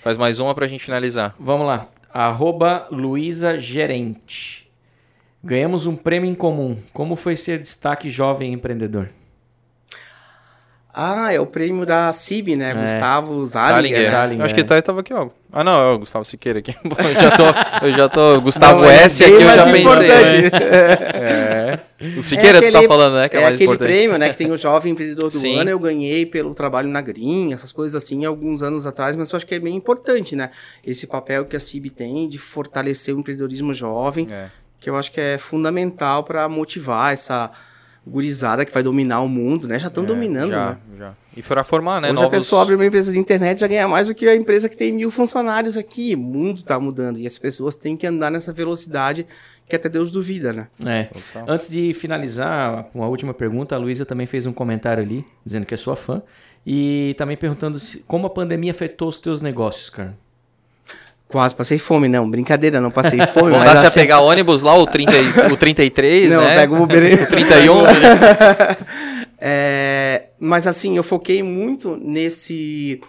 faz 0.01 0.15
mais 0.15 0.39
uma 0.39 0.55
pra 0.55 0.65
gente 0.65 0.85
finalizar. 0.85 1.35
Vamos 1.37 1.67
lá. 1.67 1.89
Arroba 2.13 2.87
Luísa 2.89 3.59
Gerente. 3.59 4.62
Ganhamos 5.43 5.85
um 5.85 5.95
prêmio 5.95 6.29
em 6.29 6.35
comum. 6.35 6.77
Como 6.93 7.15
foi 7.15 7.35
ser 7.35 7.59
destaque 7.59 8.09
jovem 8.09 8.53
empreendedor? 8.53 9.09
Ah, 10.95 11.33
é 11.33 11.39
o 11.39 11.45
prêmio 11.47 11.87
da 11.87 12.13
CIB, 12.13 12.55
né? 12.55 12.69
É. 12.69 12.73
Gustavo. 12.75 13.43
Zalinger. 13.47 14.11
Salinger. 14.11 14.39
Eu 14.41 14.45
acho 14.45 14.53
que 14.53 14.59
é. 14.59 14.61
ele 14.61 14.67
tá, 14.67 14.79
tava 14.81 14.99
aqui, 14.99 15.11
ó. 15.11 15.27
Ah, 15.51 15.63
não, 15.63 15.71
é 15.71 15.91
o 15.95 15.99
Gustavo 15.99 16.23
Siqueira 16.23 16.59
aqui. 16.59 16.75
Eu 16.85 17.13
já 17.19 17.31
tô, 17.31 17.85
eu 17.87 17.93
já 17.93 18.09
tô 18.09 18.41
Gustavo 18.41 18.81
Não, 18.81 18.89
é 18.89 19.03
S 19.03 19.23
aqui, 19.23 19.33
eu 19.33 19.41
já 19.41 19.55
pensei. 19.55 19.71
né? 19.73 19.79
importante. 19.79 20.55
É. 21.15 21.79
O 22.17 22.21
Siqueira, 22.21 22.57
É 22.59 22.61
tu 22.61 22.71
tá 22.71 22.77
aquele- 22.77 22.87
falando, 22.87 23.15
né? 23.15 23.27
Que 23.29 23.37
é, 23.37 23.39
é 23.39 23.43
mais 23.43 23.55
aquele 23.55 23.69
importante. 23.71 23.87
prêmio, 23.91 24.17
né? 24.19 24.29
Que 24.29 24.37
tem 24.37 24.51
o 24.51 24.57
Jovem 24.57 24.91
Empreendedor 24.93 25.29
do 25.29 25.35
Sim. 25.35 25.59
Ano. 25.59 25.69
Eu 25.71 25.79
ganhei 25.79 26.25
pelo 26.27 26.53
trabalho 26.53 26.89
na 26.89 27.01
Green, 27.01 27.53
essas 27.53 27.71
coisas 27.71 28.01
assim, 28.01 28.23
alguns 28.25 28.61
anos 28.61 28.85
atrás, 28.85 29.15
mas 29.15 29.31
eu 29.31 29.37
acho 29.37 29.45
que 29.47 29.55
é 29.55 29.59
bem 29.59 29.75
importante, 29.75 30.35
né? 30.35 30.51
Esse 30.85 31.07
papel 31.07 31.45
que 31.45 31.55
a 31.55 31.59
CIB 31.59 31.89
tem 31.89 32.27
de 32.27 32.37
fortalecer 32.37 33.15
o 33.15 33.19
empreendedorismo 33.19 33.73
jovem, 33.73 34.27
É. 34.31 34.47
que 34.83 34.89
eu 34.89 34.95
acho 34.97 35.11
que 35.11 35.19
é 35.21 35.37
fundamental 35.37 36.23
para 36.23 36.47
motivar 36.49 37.13
essa 37.13 37.49
gurizada 38.05 38.65
que 38.65 38.71
vai 38.73 38.83
dominar 38.83 39.21
o 39.21 39.29
mundo, 39.29 39.65
né? 39.67 39.79
Já 39.79 39.87
estão 39.87 40.03
É, 40.03 40.07
dominando, 40.07 40.49
já, 40.49 40.69
né? 40.71 40.77
já. 40.97 41.13
E 41.37 41.41
para 41.41 41.63
formar, 41.63 42.01
né? 42.01 42.09
Hoje 42.11 42.15
novos... 42.21 42.27
a 42.27 42.37
pessoa 42.37 42.61
abre 42.63 42.75
uma 42.75 42.85
empresa 42.85 43.11
de 43.13 43.17
internet 43.17 43.57
e 43.57 43.61
já 43.61 43.67
ganha 43.67 43.87
mais 43.87 44.07
do 44.09 44.13
que 44.13 44.27
a 44.27 44.35
empresa 44.35 44.67
que 44.67 44.75
tem 44.75 44.91
mil 44.91 45.09
funcionários 45.09 45.77
aqui. 45.77 46.13
O 46.13 46.19
mundo 46.19 46.61
tá 46.63 46.77
mudando 46.79 47.17
e 47.17 47.25
as 47.25 47.37
pessoas 47.37 47.75
têm 47.75 47.95
que 47.95 48.05
andar 48.05 48.29
nessa 48.29 48.51
velocidade 48.51 49.25
que 49.69 49.75
até 49.75 49.87
Deus 49.87 50.11
duvida, 50.11 50.51
né? 50.51 50.67
É. 50.85 51.03
Total. 51.05 51.45
Antes 51.47 51.69
de 51.69 51.93
finalizar, 51.93 52.87
uma 52.93 53.07
última 53.07 53.33
pergunta, 53.33 53.73
a 53.73 53.77
Luísa 53.77 54.05
também 54.05 54.27
fez 54.27 54.45
um 54.45 54.51
comentário 54.51 55.01
ali, 55.01 55.25
dizendo 55.45 55.65
que 55.65 55.73
é 55.73 55.77
sua 55.77 55.95
fã. 55.95 56.21
E 56.65 57.15
também 57.17 57.35
perguntando 57.37 57.79
se- 57.79 57.99
como 58.07 58.27
a 58.27 58.29
pandemia 58.29 58.71
afetou 58.71 59.07
os 59.07 59.17
teus 59.17 59.39
negócios, 59.41 59.89
cara. 59.89 60.17
Quase 61.33 61.53
passei 61.55 61.77
fome, 61.79 62.07
não. 62.07 62.29
Brincadeira, 62.29 62.79
não 62.79 62.91
passei 62.91 63.19
fome. 63.27 63.51
Não 63.51 63.57
mas 63.59 63.69
dá 63.69 63.75
se 63.75 63.85
a 63.85 63.87
assim- 63.89 63.99
pegar 63.99 64.21
ônibus 64.21 64.61
lá, 64.61 64.77
o, 64.77 64.85
30, 64.85 65.11
e- 65.17 65.51
o 65.51 65.57
33, 65.57 66.31
Não, 66.31 66.41
né? 66.43 66.55
pega 66.55 66.73
o 66.73 66.81
Uber. 66.83 67.23
O 67.23 67.25
31. 67.27 67.73
É, 69.45 70.27
mas 70.39 70.65
assim, 70.67 70.95
eu 70.95 71.03
foquei 71.03 71.43
muito 71.43 71.97
nesse 71.97 73.01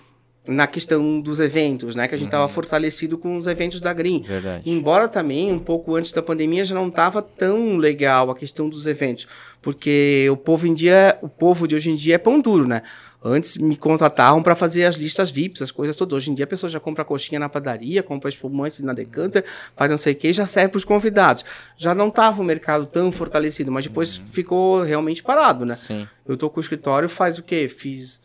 na 0.49 0.66
questão 0.66 1.20
dos 1.20 1.39
eventos, 1.41 1.95
né? 1.95 2.07
Que 2.09 2.14
a 2.14 2.18
gente 2.18 2.27
estava 2.27 2.47
fortalecido 2.49 3.16
com 3.16 3.37
os 3.37 3.47
eventos 3.47 3.81
da 3.81 3.93
Green. 3.95 4.20
Verdade. 4.22 4.68
Embora 4.68 5.07
também, 5.09 5.51
um 5.53 5.59
pouco 5.59 5.95
antes 5.95 6.12
da 6.12 6.20
pandemia, 6.22 6.64
já 6.64 6.75
não 6.75 6.89
estava 6.89 7.22
tão 7.22 7.77
legal 7.79 8.31
a 8.31 8.35
questão 8.35 8.68
dos 8.68 8.85
eventos. 8.85 9.27
Porque 9.62 10.27
o 10.31 10.37
povo 10.37 10.66
em 10.66 10.75
dia, 10.75 11.16
o 11.22 11.29
povo 11.31 11.66
de 11.66 11.75
hoje 11.75 11.91
em 11.91 11.95
dia 11.95 12.16
é 12.16 12.18
pão 12.18 12.41
duro, 12.41 12.66
né? 12.68 12.83
Antes 13.27 13.57
me 13.57 13.75
contratavam 13.75 14.43
para 14.43 14.55
fazer 14.55 14.85
as 14.85 14.97
listas 14.97 15.31
VIPs, 15.31 15.62
as 15.62 15.70
coisas 15.70 15.97
todas. 15.97 16.12
Hoje 16.12 16.31
em 16.31 16.35
dia 16.35 16.45
a 16.45 16.49
pessoa 16.49 16.68
já 16.68 16.79
compra 16.79 17.05
coxinha 17.07 17.41
na 17.41 17.49
padaria, 17.49 18.03
compra 18.03 18.29
espumante 18.29 18.83
na 18.83 18.93
Decanter, 18.93 19.43
faz 19.75 19.91
não 19.91 19.97
sei 19.97 20.12
o 20.12 20.16
que 20.16 20.29
e 20.29 20.33
já 20.35 20.47
serve 20.47 20.68
para 20.68 20.79
os 20.79 20.85
convidados. 20.85 21.43
Já 21.75 21.95
não 21.95 22.09
estava 22.09 22.43
o 22.43 22.45
mercado 22.45 22.85
tão 22.85 23.11
fortalecido, 23.11 23.72
mas 23.72 23.87
depois 23.87 24.16
ficou 24.16 24.83
realmente 24.83 25.22
parado, 25.22 25.64
né? 25.64 25.75
Sim. 25.75 26.07
Eu 26.27 26.37
tô 26.37 26.51
com 26.51 26.59
o 26.59 26.61
escritório 26.61 27.09
faz 27.09 27.39
o 27.39 27.43
quê? 27.43 27.66
Fiz 27.66 28.20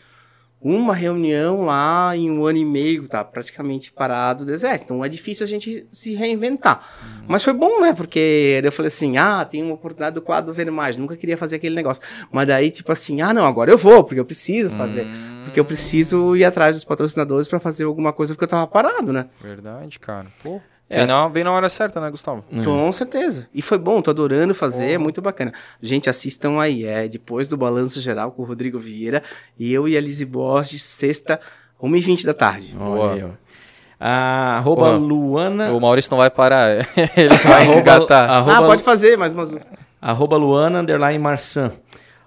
uma 0.62 0.94
reunião 0.94 1.64
lá 1.64 2.16
em 2.16 2.30
um 2.30 2.46
ano 2.46 2.58
e 2.58 2.66
meio, 2.66 3.08
tá 3.08 3.24
praticamente 3.24 3.92
parado, 3.92 4.46
deserto. 4.46 4.84
Então 4.84 5.06
é 5.06 5.10
difícil 5.10 5.46
a 5.46 5.48
gente 5.48 5.88
se 5.90 6.14
reinventar. 6.14 6.86
Mas 7.28 7.44
foi 7.44 7.54
bom, 7.54 7.80
né? 7.80 7.94
Porque 7.94 8.60
eu 8.62 8.72
falei 8.72 8.88
assim: 8.88 9.18
ah, 9.18 9.46
tem 9.46 9.64
uma 9.64 9.76
oportunidade 9.76 10.16
do 10.16 10.22
quadro 10.22 10.54
ver 10.54 10.70
mais. 10.70 10.98
Nunca 10.98 11.16
queria 11.16 11.38
fazer 11.38 11.56
aquele 11.56 11.76
negócio. 11.76 12.04
Mas 12.32 12.48
daí, 12.48 12.70
tipo 12.70 12.92
assim, 12.92 13.22
ah, 13.22 13.34
não, 13.34 13.46
agora 13.46 13.72
eu 13.72 13.78
vou, 13.78 14.04
porque 14.04 14.20
eu 14.20 14.26
preciso 14.26 14.70
fazer. 14.72 15.08
Porque 15.46 15.60
eu 15.60 15.66
preciso 15.66 16.36
ir 16.36 16.44
atrás 16.44 16.76
dos 16.76 16.84
patrocinadores 16.84 17.48
para 17.48 17.60
fazer 17.60 17.86
alguma 17.86 18.12
coisa, 18.12 18.34
porque 18.34 18.44
eu 18.44 18.50
tava 18.50 18.68
parado, 18.68 19.14
né? 19.14 19.26
Verdade, 19.42 19.98
cara. 19.98 20.28
Pô. 20.44 20.60
É. 20.90 20.98
Vem, 20.98 21.08
na, 21.08 21.28
vem 21.28 21.44
na 21.44 21.52
hora 21.52 21.70
certa, 21.70 22.02
né, 22.02 22.10
Gustavo? 22.10 22.44
Com 22.64 22.92
certeza. 22.92 23.48
E 23.54 23.62
foi 23.62 23.78
bom, 23.78 24.02
tô 24.02 24.10
adorando 24.10 24.56
fazer, 24.56 24.92
é 24.92 24.98
muito 24.98 25.22
bacana. 25.22 25.54
Gente, 25.80 26.10
assistam 26.10 26.60
aí, 26.60 26.84
é 26.84 27.08
depois 27.08 27.48
do 27.48 27.56
Balanço 27.56 28.02
Geral 28.02 28.32
com 28.32 28.42
o 28.42 28.46
Rodrigo 28.46 28.80
Vieira, 28.80 29.22
eu 29.60 29.88
e 29.88 29.96
a 29.96 30.02
Lizzie 30.02 30.26
Boss, 30.26 30.72
de 30.72 30.80
sexta, 30.80 31.40
1h20 31.82 32.26
da 32.26 32.34
tarde. 32.34 32.74
Boa. 32.76 32.90
Olha 32.90 33.14
aí, 33.14 33.24
ó. 33.24 33.50
A 34.02 34.58
arroba 34.58 34.86
Porra. 34.86 34.98
Luana. 34.98 35.72
O 35.74 35.80
Maurício 35.80 36.10
não 36.10 36.20
vai 36.20 36.30
parar. 36.30 36.88
Ele 37.18 37.36
vai 37.36 37.78
engatar. 37.78 38.30
arroba, 38.30 38.58
ah, 38.58 38.62
pode 38.64 38.82
fazer 38.82 39.18
mais 39.18 39.34
umas 39.34 39.52
duas. 39.52 39.68
arroba 40.02 40.38
Luana 40.38 40.80
underline 40.80 41.20
Marçan. 41.20 41.74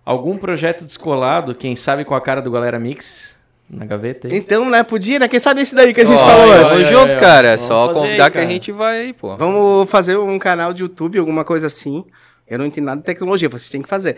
Algum 0.05 0.37
projeto 0.37 0.85
descolado, 0.85 1.55
quem 1.55 1.75
sabe 1.75 2.05
com 2.05 2.15
a 2.15 2.21
cara 2.21 2.43
do 2.43 2.51
Galera 2.51 2.79
Mix 2.79 3.41
na 3.73 3.87
gaveta 3.87 4.29
aí? 4.29 4.37
Então, 4.37 4.69
né, 4.69 4.83
podia, 4.83 5.19
né? 5.19 5.27
Quem 5.29 5.41
sabe 5.41 5.63
esse 5.63 5.75
daí 5.75 5.95
que 5.95 6.01
a 6.03 6.05
gente 6.05 6.21
Ó, 6.21 6.27
falou 6.27 6.53
aí, 6.53 6.61
antes. 6.61 6.73
Tamo 6.73 6.85
junto, 6.85 7.17
cara. 7.19 7.49
É 7.49 7.57
vamos 7.57 7.63
só 7.63 7.89
convidar 7.93 8.25
aí, 8.27 8.31
que 8.31 8.39
a 8.39 8.47
gente 8.47 8.71
vai 8.73 9.01
aí, 9.01 9.13
pô. 9.13 9.35
Vamos 9.37 9.89
fazer 9.91 10.17
um 10.19 10.39
canal 10.39 10.73
de 10.75 10.83
YouTube, 10.83 11.19
alguma 11.19 11.45
coisa 11.45 11.67
assim. 11.67 12.05
Eu 12.49 12.59
não 12.59 12.67
entendo 12.67 12.85
nada 12.85 12.99
de 13.01 13.05
tecnologia, 13.07 13.49
vocês 13.49 13.71
têm 13.71 13.81
que 13.81 13.89
fazer. 13.89 14.17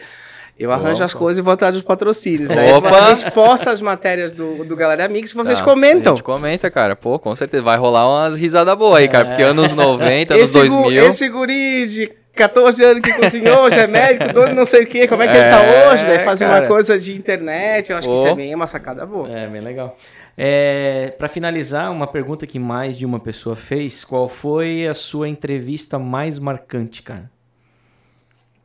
Eu 0.58 0.70
arranjo 0.70 1.02
as 1.02 1.12
coisas 1.12 1.38
e 1.38 1.42
vou 1.42 1.52
atrás 1.52 1.74
dos 1.74 1.82
patrocínios. 1.82 2.48
Daí 2.48 2.72
Opa! 2.72 2.88
a 2.96 3.14
gente 3.14 3.28
posta 3.32 3.70
as 3.72 3.80
matérias 3.80 4.30
do, 4.30 4.64
do 4.64 4.76
Galera 4.76 5.08
Mix 5.08 5.32
e 5.32 5.34
vocês 5.34 5.58
Tá, 5.58 5.64
comentam. 5.64 6.12
A 6.12 6.16
gente 6.16 6.24
comenta, 6.24 6.70
cara. 6.70 6.94
Pô, 6.94 7.18
com 7.18 7.34
certeza. 7.34 7.62
Vai 7.62 7.76
rolar 7.76 8.08
umas 8.08 8.36
risadas 8.36 8.72
boas 8.76 8.98
aí, 8.98 9.08
cara. 9.08 9.26
Porque 9.26 9.42
anos 9.42 9.72
90, 9.72 10.32
anos 10.34 10.44
esse, 10.54 10.68
gu- 10.68 10.82
2000. 10.82 11.04
esse 11.06 11.28
guri 11.28 11.88
de 11.88 12.12
14 12.34 12.82
anos 12.84 13.02
que 13.02 13.12
cozinhou, 13.12 13.70
já 13.70 13.82
é 13.82 13.86
médico, 13.86 14.32
dono 14.32 14.54
não 14.54 14.66
sei 14.66 14.84
o 14.84 14.86
quê, 14.86 15.06
como 15.06 15.22
é 15.22 15.26
que 15.28 15.32
ele 15.32 15.44
É, 15.44 15.50
tá 15.50 15.90
hoje? 15.92 16.06
Daí 16.06 16.18
faz 16.20 16.40
cara. 16.40 16.60
uma 16.62 16.68
coisa 16.68 16.98
de 16.98 17.14
internet, 17.14 17.90
eu 17.90 17.96
acho 17.98 18.08
que 18.08 18.14
isso 18.14 18.26
é 18.26 18.34
bem 18.34 18.54
uma 18.54 18.66
sacada 18.66 19.06
boa. 19.06 19.30
É, 19.30 19.46
bem 19.46 19.60
legal. 19.60 19.96
É, 20.36 21.14
para 21.16 21.28
finalizar, 21.28 21.92
uma 21.92 22.06
pergunta 22.08 22.44
que 22.46 22.58
mais 22.58 22.98
de 22.98 23.06
uma 23.06 23.20
pessoa 23.20 23.54
fez: 23.54 24.04
qual 24.04 24.28
foi 24.28 24.86
a 24.88 24.92
sua 24.94 25.28
entrevista 25.28 25.96
mais 25.98 26.38
marcante, 26.38 27.02
cara? 27.02 27.30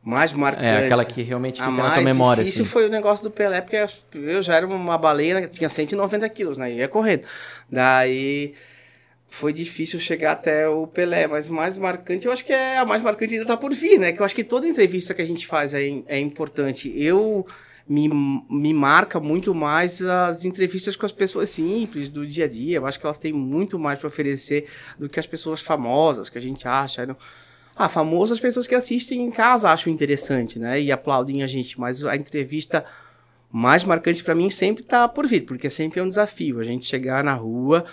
Mais 0.02 0.32
marcante. 0.32 0.66
É, 0.66 0.86
aquela 0.86 1.04
que 1.04 1.22
realmente 1.22 1.60
A 1.60 1.66
fica 1.66 1.76
na 1.82 1.90
tua 1.94 2.02
memória. 2.02 2.42
difícil 2.42 2.64
Assim. 2.64 2.72
foi 2.72 2.86
o 2.86 2.90
negócio 2.90 3.22
do 3.22 3.30
Pelé, 3.30 3.60
porque 3.60 3.76
eu 4.14 4.42
já 4.42 4.54
era 4.56 4.66
uma 4.66 4.96
baleia, 4.98 5.46
tinha 5.46 5.68
190 5.68 6.28
quilos, 6.30 6.56
né? 6.58 6.72
Ia 6.72 6.88
correndo. 6.88 7.22
Daí 7.70 8.54
foi 9.30 9.52
difícil 9.52 10.00
chegar 10.00 10.32
até 10.32 10.68
o 10.68 10.88
Pelé, 10.88 11.26
mas 11.28 11.48
mais 11.48 11.78
marcante, 11.78 12.26
eu 12.26 12.32
acho 12.32 12.44
que 12.44 12.52
é 12.52 12.78
a 12.78 12.84
mais 12.84 13.00
marcante 13.00 13.34
ainda 13.34 13.46
tá 13.46 13.56
por 13.56 13.72
vir, 13.72 13.98
né? 13.98 14.12
Que 14.12 14.20
eu 14.20 14.26
acho 14.26 14.34
que 14.34 14.42
toda 14.42 14.66
entrevista 14.66 15.14
que 15.14 15.22
a 15.22 15.24
gente 15.24 15.46
faz 15.46 15.72
é, 15.72 16.02
é 16.06 16.18
importante. 16.18 16.92
Eu 16.96 17.46
me, 17.88 18.08
me 18.50 18.74
marca 18.74 19.20
muito 19.20 19.54
mais 19.54 20.02
as 20.02 20.44
entrevistas 20.44 20.96
com 20.96 21.06
as 21.06 21.12
pessoas 21.12 21.48
simples 21.48 22.10
do 22.10 22.26
dia 22.26 22.44
a 22.44 22.48
dia. 22.48 22.78
Eu 22.78 22.86
acho 22.86 22.98
que 22.98 23.06
elas 23.06 23.18
têm 23.18 23.32
muito 23.32 23.78
mais 23.78 24.00
para 24.00 24.08
oferecer 24.08 24.66
do 24.98 25.08
que 25.08 25.20
as 25.20 25.26
pessoas 25.26 25.60
famosas 25.60 26.28
que 26.28 26.36
a 26.36 26.40
gente 26.40 26.66
acha. 26.66 27.16
Ah, 27.76 27.88
famoso 27.88 28.34
as 28.34 28.40
pessoas 28.40 28.66
que 28.66 28.74
assistem 28.74 29.22
em 29.22 29.30
casa 29.30 29.70
acham 29.70 29.92
interessante, 29.92 30.58
né? 30.58 30.80
E 30.80 30.90
aplaudem 30.90 31.44
a 31.44 31.46
gente. 31.46 31.78
Mas 31.78 32.04
a 32.04 32.16
entrevista 32.16 32.84
mais 33.50 33.84
marcante 33.84 34.24
para 34.24 34.34
mim 34.34 34.50
sempre 34.50 34.82
tá 34.82 35.08
por 35.08 35.26
vir, 35.26 35.42
porque 35.42 35.70
sempre 35.70 36.00
é 36.00 36.02
um 36.02 36.08
desafio 36.08 36.58
a 36.58 36.64
gente 36.64 36.86
chegar 36.86 37.22
na 37.22 37.34
rua 37.34 37.84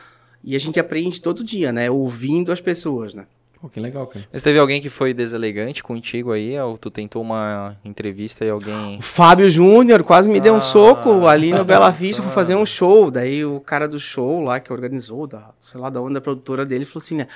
e 0.49 0.55
a 0.55 0.59
gente 0.59 0.79
aprende 0.79 1.21
todo 1.21 1.43
dia, 1.43 1.71
né? 1.73 1.91
Ouvindo 1.91 2.51
as 2.51 2.61
pessoas, 2.61 3.13
né? 3.13 3.25
Pô, 3.59 3.67
que 3.67 3.79
legal, 3.79 4.05
cara. 4.05 4.25
Mas 4.31 4.43
teve 4.43 4.59
alguém 4.59 4.79
que 4.79 4.87
foi 4.87 5.13
deselegante 5.15 5.83
contigo 5.83 6.31
aí? 6.31 6.57
Ou 6.59 6.77
tu 6.77 6.91
tentou 6.91 7.21
uma 7.23 7.75
entrevista 7.83 8.45
e 8.45 8.49
alguém. 8.49 8.97
O 8.97 9.01
Fábio 9.01 9.49
Júnior 9.49 10.03
quase 10.03 10.29
me 10.29 10.39
deu 10.39 10.53
um 10.53 10.57
Ah. 10.57 10.61
soco 10.61 11.25
ali 11.27 11.51
no 11.51 11.65
Bela 11.65 11.89
Vista, 11.89 12.21
fui 12.21 12.31
fazer 12.31 12.55
um 12.55 12.65
show. 12.65 13.09
Daí 13.11 13.43
o 13.43 13.59
cara 13.59 13.87
do 13.87 13.99
show 13.99 14.43
lá 14.43 14.59
que 14.59 14.71
organizou, 14.71 15.25
da, 15.25 15.49
sei 15.59 15.81
lá 15.81 15.89
da 15.89 15.99
onda 15.99 16.21
produtora 16.21 16.65
dele, 16.65 16.85
falou 16.85 17.03
assim, 17.03 17.15
né? 17.15 17.27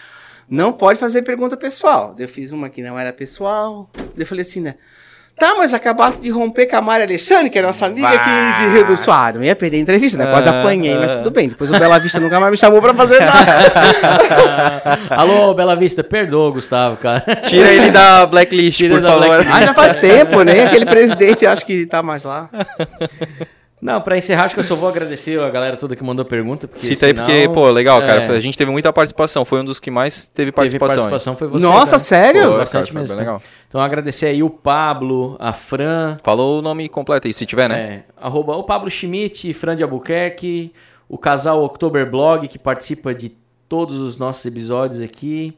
Não 0.48 0.72
pode 0.72 1.00
fazer 1.00 1.24
pergunta 1.24 1.58
pessoal. 1.58 2.16
Eu 2.18 2.28
fiz 2.28 2.52
uma 2.52 2.70
que 2.70 2.82
não 2.84 3.00
era 3.00 3.12
pessoal. 3.12 3.90
Daí 3.96 4.08
eu 4.20 4.26
falei 4.28 4.44
assim, 4.44 4.62
né? 4.62 4.76
Tá, 5.42 5.56
mas 5.58 5.74
acabaste 5.74 6.22
de 6.22 6.30
romper 6.30 6.68
com 6.68 6.76
a 6.76 6.82
Mari 6.82 7.02
Alexandre, 7.02 7.50
que 7.50 7.58
é 7.58 7.64
nossa 7.64 7.88
amiga 7.88 8.08
aqui 8.10 8.62
de 8.62 8.68
Rio 8.76 8.86
do 8.86 8.96
Soares. 8.96 9.40
Não 9.40 9.44
ia 9.44 9.56
perder 9.56 9.78
a 9.78 9.80
entrevista, 9.80 10.16
né? 10.24 10.30
Quase 10.30 10.48
Ah, 10.48 10.60
apanhei, 10.60 10.96
mas 11.00 11.18
tudo 11.18 11.32
bem. 11.32 11.50
Depois 11.50 11.72
o 11.72 11.80
Bela 11.80 11.98
Vista 11.98 12.20
nunca 12.20 12.40
mais 12.40 12.52
me 12.52 12.58
chamou 12.58 12.80
pra 12.80 12.94
fazer 12.94 13.18
nada. 13.26 13.72
Alô, 15.10 15.52
Bela 15.56 15.76
Vista, 15.76 16.04
perdoa, 16.04 16.52
Gustavo, 16.52 16.96
cara. 16.98 17.24
Tira 17.44 17.70
ele 17.74 17.90
da 17.90 18.28
blacklist, 18.28 18.78
Tira 18.78 18.94
por 18.94 19.02
da 19.02 19.10
favor. 19.10 19.26
blacklist. 19.26 19.58
ah, 19.58 19.66
já 19.66 19.74
faz 19.74 19.98
tempo, 19.98 20.44
né? 20.44 20.66
Aquele 20.66 20.86
presidente 20.86 21.44
acho 21.48 21.66
que 21.66 21.88
tá 21.88 22.04
mais 22.04 22.24
lá. 22.24 22.48
Não, 23.82 24.00
pra 24.00 24.16
encerrar, 24.16 24.44
acho 24.46 24.54
que 24.54 24.60
eu 24.60 24.64
só 24.64 24.76
vou 24.76 24.88
agradecer 24.88 25.40
a 25.42 25.50
galera 25.50 25.76
toda 25.76 25.96
que 25.96 26.04
mandou 26.04 26.24
pergunta. 26.24 26.68
Porque 26.68 26.86
Cita 26.86 27.08
aí, 27.08 27.14
senão- 27.14 27.26
porque, 27.26 27.50
pô, 27.50 27.68
legal, 27.72 28.00
cara. 28.02 28.22
É, 28.22 28.28
A 28.38 28.40
gente 28.40 28.56
teve 28.58 28.70
muita 28.70 28.94
participação. 28.94 29.44
Foi 29.44 29.60
um 29.60 29.66
dos 29.66 29.80
que 29.80 29.90
mais 29.90 30.28
teve 30.28 30.52
teve 30.52 30.52
participação. 30.52 30.98
hein? 30.98 31.10
participação, 31.10 31.36
foi 31.36 31.48
você. 31.48 31.66
Nossa, 31.66 31.92
cara. 31.94 32.00
sério? 32.00 32.52
Pô, 32.52 32.58
Bastante 32.58 32.88
cara, 32.92 33.00
mesmo. 33.02 33.16
tá? 33.16 33.20
legal. 33.20 33.42
Então 33.68 33.82
agradecer 33.82 34.28
aí 34.28 34.44
o 34.44 34.50
Pablo, 34.52 35.36
a 35.40 35.52
Fran, 35.52 36.16
Falou 36.24 36.60
o 36.60 36.62
nome 36.62 36.88
completo 36.90 37.28
aí, 37.28 37.34
se 37.34 37.44
tiver, 37.46 37.68
né? 37.68 37.80
é, 37.80 38.04
arroba 38.22 38.56
o 38.56 38.64
Pablo 38.64 38.90
Schmidt, 38.90 39.52
Fran 39.54 39.76
de 39.76 39.82
Albuquerque, 39.82 40.72
o 41.10 41.18
casal 41.18 41.64
October 41.64 42.08
Blog, 42.10 42.48
que 42.48 42.60
participa 42.60 43.16
de 43.16 43.30
todos 43.68 43.98
os 44.00 44.16
nossos 44.16 44.46
episódios 44.46 45.02
aqui. 45.02 45.58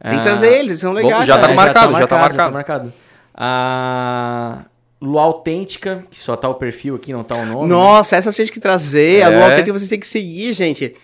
Tem 0.00 0.12
que 0.12 0.18
Ah, 0.18 0.22
trazer 0.22 0.46
eles, 0.48 0.66
eles 0.66 0.78
são 0.80 0.92
legais. 0.92 1.26
já 1.26 1.38
tá 1.38 1.48
né? 1.48 1.54
marcado, 1.54 1.92
já 1.92 2.06
tá 2.06 2.14
Já 2.16 2.20
marcado. 2.22 2.36
tá 2.36 2.50
marcado. 2.50 2.92
A 3.36 4.58
Lu 5.04 5.18
Autêntica, 5.18 6.04
que 6.10 6.18
só 6.18 6.36
tá 6.36 6.48
o 6.48 6.54
perfil 6.54 6.94
aqui, 6.96 7.12
não 7.12 7.22
tá 7.22 7.34
o 7.36 7.44
nome. 7.46 7.62
né? 7.62 7.74
Nossa, 7.74 8.16
essa 8.16 8.32
vocês 8.32 8.48
têm 8.48 8.54
que 8.54 8.60
trazer. 8.60 9.22
A 9.22 9.28
É. 9.30 9.36
Lua 9.36 9.44
Autêntica 9.46 9.72
vocês 9.78 9.88
têm 9.88 10.00
que 10.00 10.06
seguir, 10.06 10.52
gente. 10.52 10.94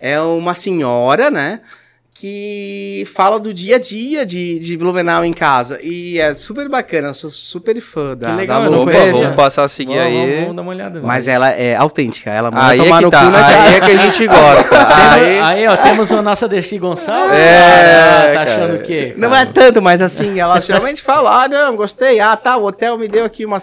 É 0.00 0.20
uma 0.20 0.52
senhora, 0.54 1.30
né? 1.30 1.60
Que 2.18 3.04
fala 3.14 3.38
do 3.38 3.52
dia 3.52 3.76
a 3.76 3.78
dia 3.78 4.24
de, 4.24 4.58
de 4.58 4.76
Blumenau 4.76 5.24
em 5.24 5.32
casa. 5.32 5.78
E 5.82 6.18
é 6.18 6.34
super 6.34 6.68
bacana, 6.68 7.12
sou 7.12 7.30
super 7.30 7.78
fã 7.80 8.16
da, 8.16 8.30
Que 8.30 8.36
legal, 8.36 8.62
da. 8.62 8.70
Opa, 8.70 8.92
vamos 8.92 9.34
passar 9.34 9.64
a 9.64 9.68
seguir 9.68 9.96
Vamos, 9.96 10.06
aí. 10.06 10.16
vamos, 10.18 10.40
vamos 10.40 10.56
dar 10.56 10.62
uma 10.62 10.70
olhada. 10.70 11.00
Mas 11.02 11.28
ela 11.28 11.50
é 11.50 11.76
autêntica, 11.76 12.30
ela 12.30 12.50
manda 12.50 12.68
Aí 12.68 12.80
é 12.80 12.84
tomar 12.84 12.98
que 12.98 13.04
no 13.04 13.10
tá, 13.10 13.24
cu 13.24 13.30
na 13.30 13.40
cara. 13.40 13.62
aí 13.62 13.74
é 13.74 13.80
que 13.80 13.90
a 13.90 13.96
gente 13.96 14.26
gosta. 14.26 14.76
Aí, 15.16 15.40
Aí, 15.40 15.66
ó, 15.66 15.76
temos 15.76 16.10
a 16.12 16.22
nossa 16.22 16.48
Dercy 16.48 16.78
Gonçalves. 16.78 17.38
É, 17.38 17.60
cara. 17.60 18.26
tá 18.26 18.32
cara. 18.32 18.50
achando 18.50 18.74
o 18.76 18.82
quê? 18.82 19.14
Não 19.16 19.34
é 19.34 19.44
tanto, 19.44 19.82
mas 19.82 20.00
assim, 20.00 20.40
ela 20.40 20.60
geralmente 20.60 21.02
fala, 21.02 21.44
ah, 21.44 21.48
não, 21.48 21.76
gostei, 21.76 22.20
ah, 22.20 22.36
tá, 22.36 22.56
o 22.56 22.64
hotel 22.64 22.96
me 22.98 23.08
deu 23.08 23.24
aqui 23.24 23.44
uma... 23.44 23.58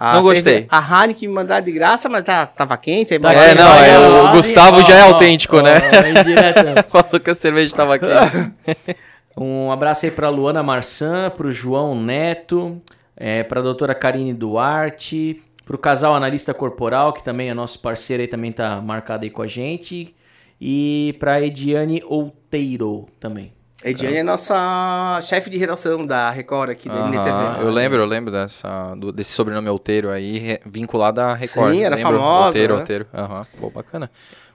ce- 0.00 0.10
a 0.10 0.14
Não 0.14 0.22
gostei. 0.22 0.66
A 0.70 1.02
Heineken 1.02 1.28
me 1.28 1.34
mandaram 1.34 1.64
de 1.64 1.72
graça, 1.72 2.08
mas 2.08 2.24
tá, 2.24 2.46
tava 2.46 2.76
quente. 2.76 3.12
Aí 3.14 3.20
Tá 3.20 3.32
É, 3.32 3.54
não, 3.54 3.72
é, 3.74 3.98
o 4.30 4.32
Gustavo 4.32 4.78
ó, 4.78 4.82
já 4.82 4.94
é 4.96 5.04
ó, 5.04 5.12
autêntico, 5.12 5.58
ó, 5.58 5.62
né? 5.62 5.76
é 5.76 6.82
falou 6.90 7.20
que 7.22 7.30
a 7.30 7.34
cerveja 7.34 7.74
tava 7.76 7.94
aqui. 7.96 8.06
Um 9.36 9.70
abraço 9.70 10.04
aí 10.04 10.10
pra 10.10 10.28
Luana 10.28 10.62
Marçan, 10.62 11.30
pro 11.30 11.50
João 11.52 11.94
Neto, 11.94 12.78
é, 13.16 13.42
pra 13.42 13.62
doutora 13.62 13.94
Karine 13.94 14.34
Duarte, 14.34 15.40
pro 15.64 15.78
casal 15.78 16.14
analista 16.14 16.52
corporal, 16.52 17.12
que 17.12 17.22
também 17.22 17.48
é 17.48 17.54
nosso 17.54 17.78
parceiro 17.78 18.22
aí, 18.22 18.26
também 18.26 18.52
tá 18.52 18.80
marcado 18.82 19.24
aí 19.24 19.30
com 19.30 19.40
a 19.40 19.46
gente, 19.46 20.14
e 20.60 21.14
pra 21.18 21.40
Ediane 21.40 22.02
Outeiro 22.06 23.06
também. 23.18 23.52
Ediane 23.82 24.16
é 24.18 24.22
nossa 24.22 25.18
chefe 25.22 25.48
de 25.48 25.56
redação 25.56 26.04
da 26.04 26.28
Record 26.30 26.70
aqui 26.70 26.88
da 26.88 26.96
Aham, 26.96 27.08
NTV. 27.14 27.62
eu 27.64 27.70
lembro, 27.70 28.02
eu 28.02 28.06
lembro 28.06 28.30
dessa, 28.30 28.94
do- 28.94 29.10
desse 29.10 29.32
sobrenome 29.32 29.68
Outeiro 29.70 30.10
aí, 30.10 30.58
vinculado 30.66 31.20
à 31.20 31.34
Record. 31.34 31.72
Sim, 31.74 31.82
era 31.84 31.96
lembro? 31.96 32.12
famosa, 32.18 32.46
Outeiro, 32.48 32.74
né? 32.74 32.80
Outeiro. 32.80 33.06
Aham, 33.14 33.46
pô, 33.58 33.70
bacana. 33.70 34.10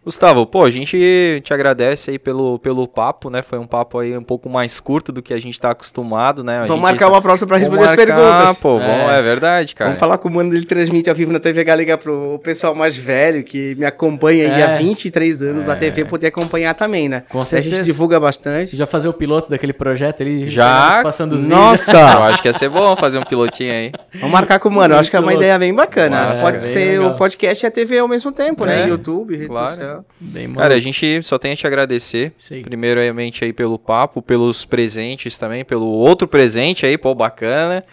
Gustavo, 0.05 0.45
pô, 0.45 0.63
a 0.63 0.69
gente 0.69 1.41
te 1.43 1.51
agradece 1.51 2.11
aí 2.11 2.19
pelo, 2.19 2.59
pelo 2.59 2.87
papo, 2.87 3.27
né? 3.31 3.41
Foi 3.41 3.57
um 3.57 3.65
papo 3.65 3.97
aí 3.97 4.15
um 4.15 4.21
pouco 4.23 4.47
mais 4.47 4.79
curto 4.79 5.11
do 5.11 5.19
que 5.19 5.33
a 5.33 5.39
gente 5.41 5.59
tá 5.59 5.71
acostumado, 5.71 6.43
né? 6.43 6.59
A 6.59 6.65
Vamos 6.67 6.83
marcar 6.83 7.07
uma 7.09 7.19
próxima 7.23 7.47
pra 7.47 7.57
responder 7.57 7.85
as 7.85 7.95
marcar, 7.95 8.05
perguntas. 8.05 8.57
Pô, 8.59 8.79
É. 8.79 9.17
é. 9.17 9.21
verdade, 9.23 9.73
cara. 9.73 9.89
Vamos 9.89 9.99
falar 9.99 10.19
com 10.19 10.29
o 10.29 10.31
mano, 10.31 10.53
ele 10.53 10.63
transmite 10.63 11.09
ao 11.09 11.15
vivo 11.15 11.33
na 11.33 11.39
TV 11.39 11.63
Galega 11.63 11.97
pro 11.97 12.39
pessoal 12.43 12.75
mais 12.75 12.95
velho, 12.95 13.43
que 13.43 13.73
me 13.79 13.83
acompanha 13.85 14.45
aí 14.53 14.61
É. 14.61 14.63
há 14.65 14.77
23 14.77 15.41
anos, 15.41 15.67
a 15.67 15.75
TV 15.75 16.05
poder 16.05 16.27
acompanhar 16.27 16.75
também, 16.75 17.09
né? 17.09 17.23
Com 17.29 17.41
A 17.41 17.45
certeza. 17.45 17.77
gente 17.77 17.85
divulga 17.85 18.19
bastante. 18.19 18.77
Já 18.77 18.85
fazer 18.85 19.07
o 19.07 19.13
piloto 19.13 19.49
daquele 19.49 19.73
projeto 19.73 20.21
ali? 20.21 20.47
Já? 20.51 20.99
Passando 21.01 21.33
os 21.33 21.41
vídeos. 21.41 21.59
Nossa! 21.59 21.91
Eu 22.15 22.23
acho 22.25 22.41
que 22.43 22.47
ia 22.47 22.53
ser 22.53 22.69
bom 22.69 22.95
fazer 22.95 23.17
um 23.17 23.23
pilotinho 23.23 23.71
aí. 23.71 23.91
Vamos 24.15 24.31
marcar 24.31 24.59
com 24.59 24.69
o 24.69 24.71
mano, 24.71 24.93
eu 24.93 24.99
acho 24.99 25.09
que 25.09 25.15
é 25.17 25.19
uma 25.19 25.33
ideia 25.33 25.57
bem 25.57 25.73
bacana. 25.73 26.33
Pode 26.39 26.63
ser 26.63 26.99
legal. 26.99 27.11
o 27.11 27.15
podcast 27.15 27.65
e 27.65 27.67
a 27.67 27.71
TV 27.71 27.97
ao 27.97 28.07
mesmo 28.07 28.31
tempo, 28.31 28.65
né? 28.65 28.83
É. 28.83 28.87
YouTube, 28.87 29.35
rede 29.35 29.47
Claro. 29.47 29.69
social. 29.69 29.94
Bem 30.19 30.51
Cara, 30.53 30.75
a 30.75 30.79
gente 30.79 31.21
só 31.23 31.37
tem 31.37 31.51
a 31.51 31.55
te 31.55 31.65
agradecer. 31.67 32.33
Aí. 32.51 32.61
Primeiramente 32.61 33.43
aí 33.45 33.53
pelo 33.53 33.77
papo, 33.79 34.21
pelos 34.21 34.65
presentes 34.65 35.37
também, 35.37 35.63
pelo 35.63 35.85
outro 35.87 36.27
presente 36.27 36.85
aí, 36.85 36.97
pô, 36.97 37.13
bacana. 37.13 37.83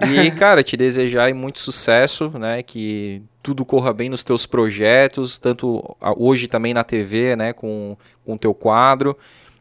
E, 0.00 0.30
cara, 0.32 0.62
te 0.62 0.76
desejar 0.76 1.24
aí 1.26 1.34
muito 1.34 1.58
sucesso, 1.58 2.30
né? 2.38 2.62
Que 2.62 3.22
tudo 3.42 3.64
corra 3.64 3.92
bem 3.92 4.08
nos 4.08 4.24
teus 4.24 4.46
projetos, 4.46 5.38
tanto 5.38 5.96
a- 6.00 6.14
hoje 6.16 6.46
também 6.48 6.72
na 6.74 6.82
TV, 6.84 7.36
né? 7.36 7.52
Com 7.52 7.96
o 8.26 8.38
teu 8.38 8.54
quadro. 8.54 9.16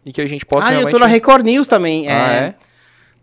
E 0.05 0.11
que 0.11 0.21
a 0.21 0.27
gente 0.27 0.45
possa 0.45 0.67
Ah, 0.67 0.71
eu 0.71 0.77
realmente... 0.79 0.93
tô 0.93 0.99
na 0.99 1.05
Record 1.05 1.45
News 1.45 1.67
também. 1.67 2.07
Ah, 2.07 2.33
é, 2.33 2.37
é? 2.37 2.55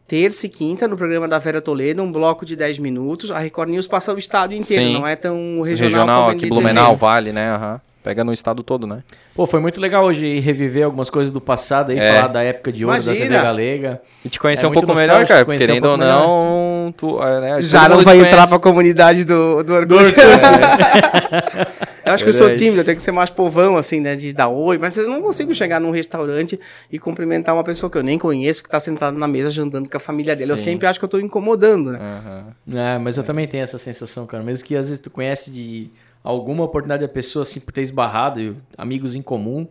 Terça 0.06 0.46
e 0.46 0.48
quinta, 0.48 0.88
no 0.88 0.96
programa 0.96 1.28
da 1.28 1.38
Vera 1.38 1.60
Toledo, 1.60 2.02
um 2.02 2.10
bloco 2.10 2.46
de 2.46 2.56
10 2.56 2.78
minutos. 2.78 3.30
A 3.30 3.38
Record 3.38 3.68
News 3.68 3.86
passa 3.86 4.14
o 4.14 4.18
estado 4.18 4.54
inteiro, 4.54 4.84
Sim. 4.84 4.94
não 4.94 5.06
é 5.06 5.14
tão 5.16 5.60
regional, 5.60 5.90
Regional, 6.00 6.30
aqui. 6.30 6.46
Blumenau, 6.48 6.96
Vale, 6.96 7.30
né? 7.32 7.50
aham. 7.50 7.80
Pega 8.02 8.22
no 8.22 8.32
estado 8.32 8.62
todo, 8.62 8.86
né? 8.86 9.02
Pô, 9.34 9.44
foi 9.46 9.60
muito 9.60 9.80
legal 9.80 10.04
hoje 10.04 10.38
reviver 10.38 10.84
algumas 10.84 11.10
coisas 11.10 11.32
do 11.32 11.40
passado 11.40 11.90
aí, 11.90 11.98
É. 11.98 12.14
falar 12.14 12.28
da 12.28 12.42
época 12.42 12.70
de 12.72 12.84
ouro 12.84 12.96
da 12.96 13.02
TV 13.12 13.24
Imagina. 13.26 13.42
Galega. 13.42 14.00
E 14.24 14.28
te 14.28 14.38
conhecer 14.38 14.64
É 14.66 14.68
um 14.68 14.72
pouco 14.72 14.94
melhor, 14.94 15.26
cara. 15.26 15.44
conhecer 15.44 15.66
Querendo 15.66 15.88
um 15.88 15.90
ou 15.90 15.96
não, 15.96 16.94
tu, 16.96 17.22
é, 17.22 17.40
né, 17.40 17.60
Já 17.60 17.88
não 17.88 18.00
vai 18.02 18.20
entrar 18.20 18.46
pra 18.46 18.58
comunidade 18.58 19.24
do, 19.24 19.62
do 19.64 19.74
Orkut. 19.74 20.14
eu 22.06 22.12
acho 22.14 22.24
que 22.24 22.30
eu 22.30 22.34
sou 22.34 22.46
Verdade. 22.46 22.64
tímido, 22.64 22.80
eu 22.80 22.84
tenho 22.84 22.96
que 22.96 23.02
ser 23.02 23.12
mais 23.12 23.30
povão, 23.30 23.76
assim, 23.76 24.00
né? 24.00 24.14
De 24.16 24.32
dar 24.32 24.48
oi, 24.48 24.78
mas 24.78 24.96
eu 24.96 25.08
não 25.08 25.20
consigo 25.20 25.54
chegar 25.54 25.80
num 25.80 25.90
restaurante 25.90 26.58
e 26.90 26.98
cumprimentar 26.98 27.54
uma 27.54 27.64
pessoa 27.64 27.90
que 27.90 27.98
eu 27.98 28.02
nem 28.02 28.18
conheço, 28.18 28.62
que 28.62 28.68
tá 28.68 28.80
sentada 28.80 29.16
na 29.18 29.26
mesa 29.28 29.50
jantando 29.50 29.88
com 29.88 29.96
a 29.96 30.00
família 30.00 30.34
dele. 30.36 30.52
Eu 30.52 30.56
Sim. 30.58 30.64
sempre 30.72 30.86
acho 30.86 30.98
que 30.98 31.04
eu 31.04 31.08
tô 31.08 31.18
incomodando, 31.18 31.92
né? 31.92 31.98
Aham. 32.00 32.44
É, 32.78 32.98
mas 32.98 33.16
eu 33.16 33.24
também 33.24 33.46
tenho 33.46 33.62
essa 33.62 33.78
sensação, 33.78 34.26
cara. 34.26 34.42
Mesmo 34.42 34.64
que 34.66 34.76
às 34.76 34.86
vezes 34.86 35.02
tu 35.02 35.10
conhece 35.10 35.50
de 35.50 35.90
alguma 36.22 36.64
oportunidade 36.64 37.02
da 37.02 37.08
pessoa, 37.12 37.42
assim, 37.42 37.60
por 37.60 37.72
ter 37.72 37.82
esbarrado, 37.82 38.56
amigos 38.76 39.14
em 39.14 39.22
comum, 39.22 39.66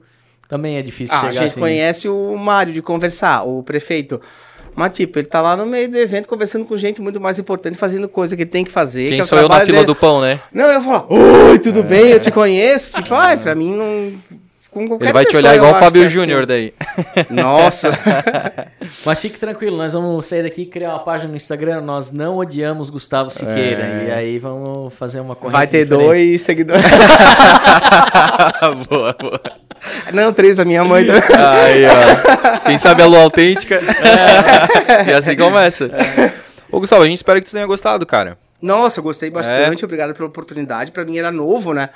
também 0.48 0.78
é 0.78 0.82
difícil 0.82 1.16
Ah, 1.16 1.20
a 1.20 1.22
chegar 1.24 1.34
gente 1.34 1.52
assim. 1.52 1.60
conhece 1.60 2.08
o 2.10 2.38
Mário 2.38 2.74
de 2.74 2.82
conversar, 2.82 3.44
o 3.44 3.62
prefeito. 3.64 4.20
Mas, 4.76 4.96
tipo, 4.96 5.18
ele 5.18 5.28
tá 5.28 5.42
lá 5.42 5.58
no 5.58 5.66
meio 5.66 5.90
do 5.90 5.98
evento 5.98 6.28
conversando 6.28 6.64
com 6.64 6.78
gente 6.78 7.02
muito 7.02 7.20
mais 7.20 7.40
importante, 7.40 7.76
fazendo 7.78 8.08
coisa 8.08 8.36
que 8.36 8.44
ele 8.44 8.50
tem 8.50 8.64
que 8.64 8.70
fazer. 8.72 9.06
que 9.06 9.10
Quem 9.10 9.20
é 9.20 9.24
o 9.24 9.26
sou 9.26 9.40
eu 9.40 9.50
na 9.50 9.62
fila 9.62 9.72
dele. 9.78 9.86
do 9.86 9.96
pão, 9.96 10.22
né? 10.22 10.40
Não, 10.54 10.66
eu 10.66 10.80
falar, 10.82 11.06
oi, 11.12 11.58
tudo 11.58 11.84
bem, 11.84 12.12
eu 12.12 12.20
te 12.20 12.30
conheço. 12.32 13.02
Tipo, 13.02 13.16
ai, 13.16 13.38
pra 13.38 13.56
mim 13.56 13.74
não. 13.74 14.14
Com 14.70 14.86
qualquer 14.88 15.06
Ele 15.06 15.14
vai 15.14 15.24
te 15.24 15.28
pessoa, 15.28 15.42
olhar 15.42 15.54
eu 15.54 15.58
igual 15.64 15.76
o 15.76 15.80
Fábio 15.80 16.04
é 16.04 16.10
Júnior 16.10 16.40
assim. 16.40 16.48
daí. 16.48 16.74
Nossa. 17.30 17.92
Mas 19.06 19.22
fique 19.22 19.40
tranquilo, 19.40 19.78
nós 19.78 19.94
vamos 19.94 20.26
sair 20.26 20.44
daqui 20.44 20.64
e 20.64 20.66
criar 20.66 20.90
uma 20.90 21.00
página 21.00 21.30
no 21.30 21.38
Instagram. 21.38 21.82
Nós 21.82 22.12
não 22.12 22.38
odiamos 22.38 22.90
Gustavo 22.90 23.30
Siqueira. 23.30 23.84
É. 23.84 24.06
E 24.08 24.12
aí 24.12 24.40
vamos 24.40 24.94
fazer 24.94 25.22
uma 25.22 25.36
corrente 25.36 25.54
Vai 25.54 25.68
ter 25.68 25.86
diferente. 25.86 26.06
dois 26.06 26.42
seguidores. 26.42 26.84
boa, 28.90 29.14
boa. 29.20 29.42
não, 30.14 30.34
três, 30.34 30.60
a 30.60 30.66
minha 30.66 30.84
mãe 30.84 31.06
também. 31.06 31.22
Aí, 31.24 31.86
ó. 31.86 32.60
Quem 32.66 32.78
sabe 32.78 33.02
a 33.02 33.06
lua 33.06 33.22
autêntica. 33.22 33.80
e 35.08 35.14
assim 35.14 35.36
começa. 35.36 35.90
Ô, 36.72 36.80
Gustavo, 36.80 37.04
a 37.04 37.08
gente 37.08 37.18
espera 37.18 37.40
que 37.40 37.48
tu 37.48 37.52
tenha 37.54 37.66
gostado, 37.66 38.06
cara. 38.06 38.38
Nossa, 38.62 39.00
eu 39.00 39.04
gostei 39.04 39.30
bastante, 39.30 39.84
É. 39.84 39.86
obrigado 39.86 40.14
pela 40.14 40.28
oportunidade. 40.28 40.92
Pra 40.92 41.06
mim 41.06 41.18
era 41.18 41.32
novo, 41.32 41.74
né? 41.74 41.90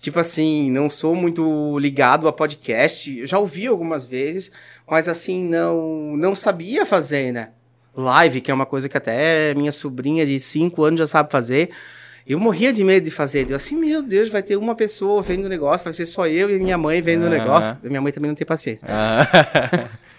Tipo 0.00 0.18
assim, 0.18 0.70
não 0.70 0.88
sou 0.88 1.14
muito 1.14 1.78
ligado 1.78 2.26
a 2.26 2.32
podcast. 2.32 3.18
Eu 3.18 3.26
já 3.26 3.38
ouvi 3.38 3.66
algumas 3.66 4.02
vezes, 4.02 4.50
mas 4.90 5.06
assim, 5.06 5.44
não, 5.44 6.16
não 6.16 6.34
sabia 6.34 6.86
fazer, 6.86 7.30
né? 7.32 7.50
Live, 7.94 8.40
que 8.40 8.50
é 8.50 8.54
uma 8.54 8.64
coisa 8.64 8.88
que 8.88 8.96
até 8.96 9.52
minha 9.54 9.72
sobrinha 9.72 10.24
de 10.24 10.40
5 10.40 10.82
anos 10.82 11.00
já 11.00 11.06
sabe 11.06 11.30
fazer. 11.30 11.68
Eu 12.26 12.40
morria 12.40 12.72
de 12.72 12.82
medo 12.82 13.04
de 13.04 13.10
fazer. 13.10 13.50
Eu 13.50 13.56
assim, 13.56 13.76
meu 13.76 14.02
Deus, 14.02 14.30
vai 14.30 14.42
ter 14.42 14.56
uma 14.56 14.74
pessoa 14.74 15.20
vendo 15.20 15.44
o 15.44 15.48
negócio, 15.50 15.84
vai 15.84 15.92
ser 15.92 16.06
só 16.06 16.26
eu 16.26 16.48
e 16.48 16.58
minha 16.58 16.78
mãe 16.78 17.02
vendo 17.02 17.26
o 17.26 17.28
negócio. 17.28 17.76
Minha 17.82 18.00
mãe 18.00 18.10
também 18.10 18.30
não 18.30 18.34
tem 18.34 18.46
paciência. 18.46 18.88
Ah. 18.88 19.26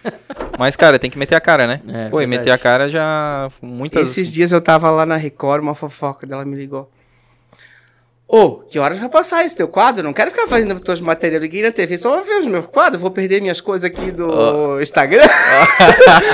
Mas, 0.59 0.75
cara, 0.75 0.99
tem 0.99 1.09
que 1.09 1.17
meter 1.17 1.33
a 1.33 1.41
cara, 1.41 1.65
né? 1.65 1.81
É, 1.87 2.09
Pô, 2.09 2.21
e 2.21 2.25
verdade. 2.25 2.27
meter 2.27 2.51
a 2.51 2.57
cara 2.59 2.87
já. 2.87 3.49
Muitas. 3.63 4.11
Esses 4.11 4.31
dias 4.31 4.51
eu 4.51 4.61
tava 4.61 4.91
lá 4.91 5.07
na 5.07 5.15
Record, 5.15 5.63
uma 5.63 5.73
fofoca 5.73 6.27
dela 6.27 6.45
me 6.45 6.55
ligou. 6.55 6.87
Ô, 8.33 8.61
que 8.69 8.79
horas 8.79 8.97
vai 8.97 9.09
passar 9.09 9.43
esse 9.43 9.57
teu 9.57 9.67
quadro? 9.67 10.03
Não 10.03 10.13
quero 10.13 10.31
ficar 10.31 10.47
fazendo 10.47 10.79
tuas 10.79 11.01
matérias. 11.01 11.35
Eu 11.35 11.41
liguei 11.41 11.61
na 11.63 11.71
TV 11.71 11.97
só 11.97 12.13
pra 12.13 12.21
ver 12.21 12.39
os 12.39 12.47
meus 12.47 12.65
quadros. 12.67 13.01
Vou 13.01 13.11
perder 13.11 13.41
minhas 13.41 13.59
coisas 13.59 13.83
aqui 13.83 14.09
do 14.09 14.79
Instagram. 14.81 15.27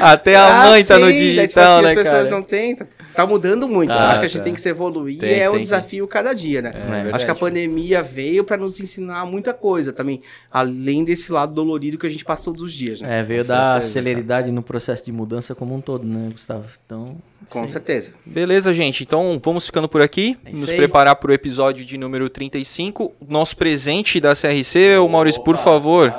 Até 0.00 0.34
a 0.34 0.62
Ah, 0.62 0.66
mãe 0.70 0.84
tá 0.84 0.98
no 0.98 1.06
sim, 1.08 1.12
daí, 1.12 1.18
tipo 1.18 1.40
digital, 1.42 1.74
assim, 1.76 1.82
né, 1.84 1.88
As 1.90 1.94
pessoas 1.94 2.28
cara? 2.28 2.30
não 2.30 2.42
têm. 2.42 2.74
Tá, 2.74 2.86
tá 3.14 3.26
mudando 3.26 3.68
muito. 3.68 3.90
Tá, 3.90 3.96
Eu 3.96 4.00
acho 4.06 4.20
que 4.20 4.26
a 4.26 4.28
gente 4.28 4.38
tá. 4.38 4.44
tem 4.44 4.54
que 4.54 4.60
se 4.60 4.68
evoluir. 4.68 5.18
Tem, 5.20 5.36
e 5.36 5.40
é 5.40 5.48
um 5.48 5.52
tem, 5.52 5.60
desafio 5.60 6.08
cada 6.08 6.32
dia, 6.32 6.62
né? 6.62 6.70
verdade. 6.72 7.14
acho 7.14 7.24
que 7.24 7.30
a 7.30 7.34
pandemia 7.34 8.02
veio 8.02 8.42
pra 8.42 8.56
nos 8.56 8.80
ensinar 8.80 9.24
muita 9.26 9.52
coisa 9.52 9.92
também. 9.92 10.22
Além 10.50 11.04
desse 11.04 11.30
lado 11.30 11.52
dolorido 11.54 11.98
que 11.98 12.06
a 12.06 12.10
gente 12.10 12.24
passa 12.24 12.44
todos 12.44 12.62
os 12.62 12.72
dias, 12.72 13.00
né? 13.00 13.20
É, 13.20 13.22
veio 13.22 13.44
certeza, 13.44 13.80
celeridade 13.82 14.50
no 14.50 14.62
processo 14.62 15.04
de 15.04 15.12
mudança 15.12 15.54
como 15.54 15.74
um 15.74 15.80
todo, 15.80 16.04
né, 16.06 16.30
Gustavo? 16.32 16.66
Então, 16.86 17.16
Com 17.50 17.62
sim. 17.62 17.68
certeza. 17.68 18.12
Beleza, 18.24 18.72
gente. 18.72 19.02
Então 19.02 19.38
vamos 19.42 19.66
ficando 19.66 19.88
por 19.88 20.00
aqui. 20.00 20.38
É 20.44 20.50
nos 20.50 20.70
aí. 20.70 20.76
preparar 20.76 21.16
para 21.16 21.30
o 21.30 21.34
episódio 21.34 21.84
de 21.84 21.98
número 21.98 22.30
35. 22.30 23.12
Nosso 23.28 23.56
presente 23.56 24.20
da 24.20 24.32
CRC, 24.34 24.96
o 24.98 25.08
Maurício, 25.08 25.42
por 25.42 25.56
favor. 25.56 26.14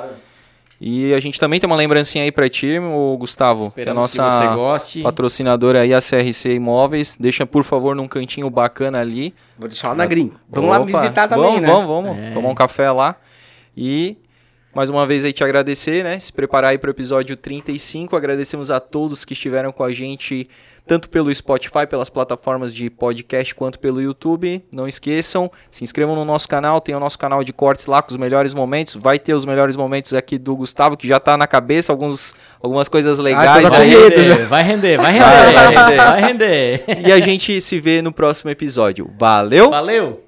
E 0.84 1.14
a 1.14 1.20
gente 1.20 1.38
também 1.38 1.60
tem 1.60 1.66
uma 1.68 1.76
lembrancinha 1.76 2.24
aí 2.24 2.32
pra 2.32 2.48
ti, 2.48 2.76
o 2.76 3.16
Gustavo, 3.16 3.70
que 3.70 3.80
é 3.80 3.84
a 3.84 3.94
Esperamos 3.94 4.16
nossa 4.16 5.02
patrocinadora 5.04 5.82
aí, 5.82 5.94
a 5.94 6.00
CRC 6.00 6.54
Imóveis. 6.54 7.16
Deixa, 7.18 7.46
por 7.46 7.62
favor, 7.62 7.94
num 7.94 8.08
cantinho 8.08 8.50
bacana 8.50 9.00
ali. 9.00 9.32
Vou 9.56 9.68
deixar 9.68 9.90
lá 9.90 9.94
na 9.94 10.06
Green. 10.06 10.32
Vamos 10.50 10.70
lá 10.70 10.80
Opa, 10.80 10.86
visitar 10.86 11.28
também, 11.28 11.44
vamos, 11.44 11.60
né? 11.60 11.68
Vamos, 11.68 11.86
vamos, 11.86 12.18
É. 12.18 12.30
Tomar 12.32 12.48
um 12.48 12.54
café 12.54 12.90
lá. 12.90 13.14
E 13.76 14.16
mais 14.74 14.90
uma 14.90 15.06
vez 15.06 15.24
aí 15.24 15.32
te 15.32 15.44
agradecer, 15.44 16.02
né? 16.02 16.18
Se 16.18 16.32
preparar 16.32 16.72
aí 16.72 16.78
para 16.78 16.88
o 16.88 16.90
episódio 16.90 17.36
35. 17.36 18.16
Agradecemos 18.16 18.68
a 18.68 18.80
todos 18.80 19.24
que 19.24 19.34
estiveram 19.34 19.70
com 19.70 19.84
a 19.84 19.92
gente, 19.92 20.48
tanto 20.86 21.08
pelo 21.08 21.34
Spotify, 21.34 21.86
pelas 21.88 22.10
plataformas 22.10 22.74
de 22.74 22.90
podcast, 22.90 23.54
quanto 23.54 23.78
pelo 23.78 24.00
YouTube. 24.00 24.62
Não 24.72 24.86
esqueçam, 24.86 25.50
se 25.70 25.84
inscrevam 25.84 26.14
no 26.16 26.24
nosso 26.24 26.48
canal, 26.48 26.80
tem 26.80 26.94
o 26.94 27.00
nosso 27.00 27.18
canal 27.18 27.44
de 27.44 27.52
cortes 27.52 27.86
lá 27.86 28.02
com 28.02 28.10
os 28.10 28.16
melhores 28.16 28.52
momentos. 28.54 28.94
Vai 28.94 29.18
ter 29.18 29.34
os 29.34 29.44
melhores 29.44 29.76
momentos 29.76 30.12
aqui 30.14 30.38
do 30.38 30.56
Gustavo, 30.56 30.96
que 30.96 31.06
já 31.06 31.20
tá 31.20 31.36
na 31.36 31.46
cabeça, 31.46 31.92
alguns, 31.92 32.34
algumas 32.60 32.88
coisas 32.88 33.18
legais 33.18 33.62
tô 33.62 33.68
com 33.70 33.74
Vai 33.76 33.82
aí. 33.82 33.90
medo 33.90 34.20
render, 34.22 34.46
vai 34.46 34.62
render, 34.62 34.96
vai 34.96 35.12
Vai 35.12 35.12
render, 35.12 35.80
render. 35.80 35.96
vai 35.96 36.22
render. 36.22 36.84
E 37.06 37.12
a 37.12 37.20
gente 37.20 37.60
se 37.60 37.80
vê 37.80 38.02
no 38.02 38.12
próximo 38.12 38.50
episódio. 38.50 39.10
Valeu! 39.18 39.70
Valeu! 39.70 40.22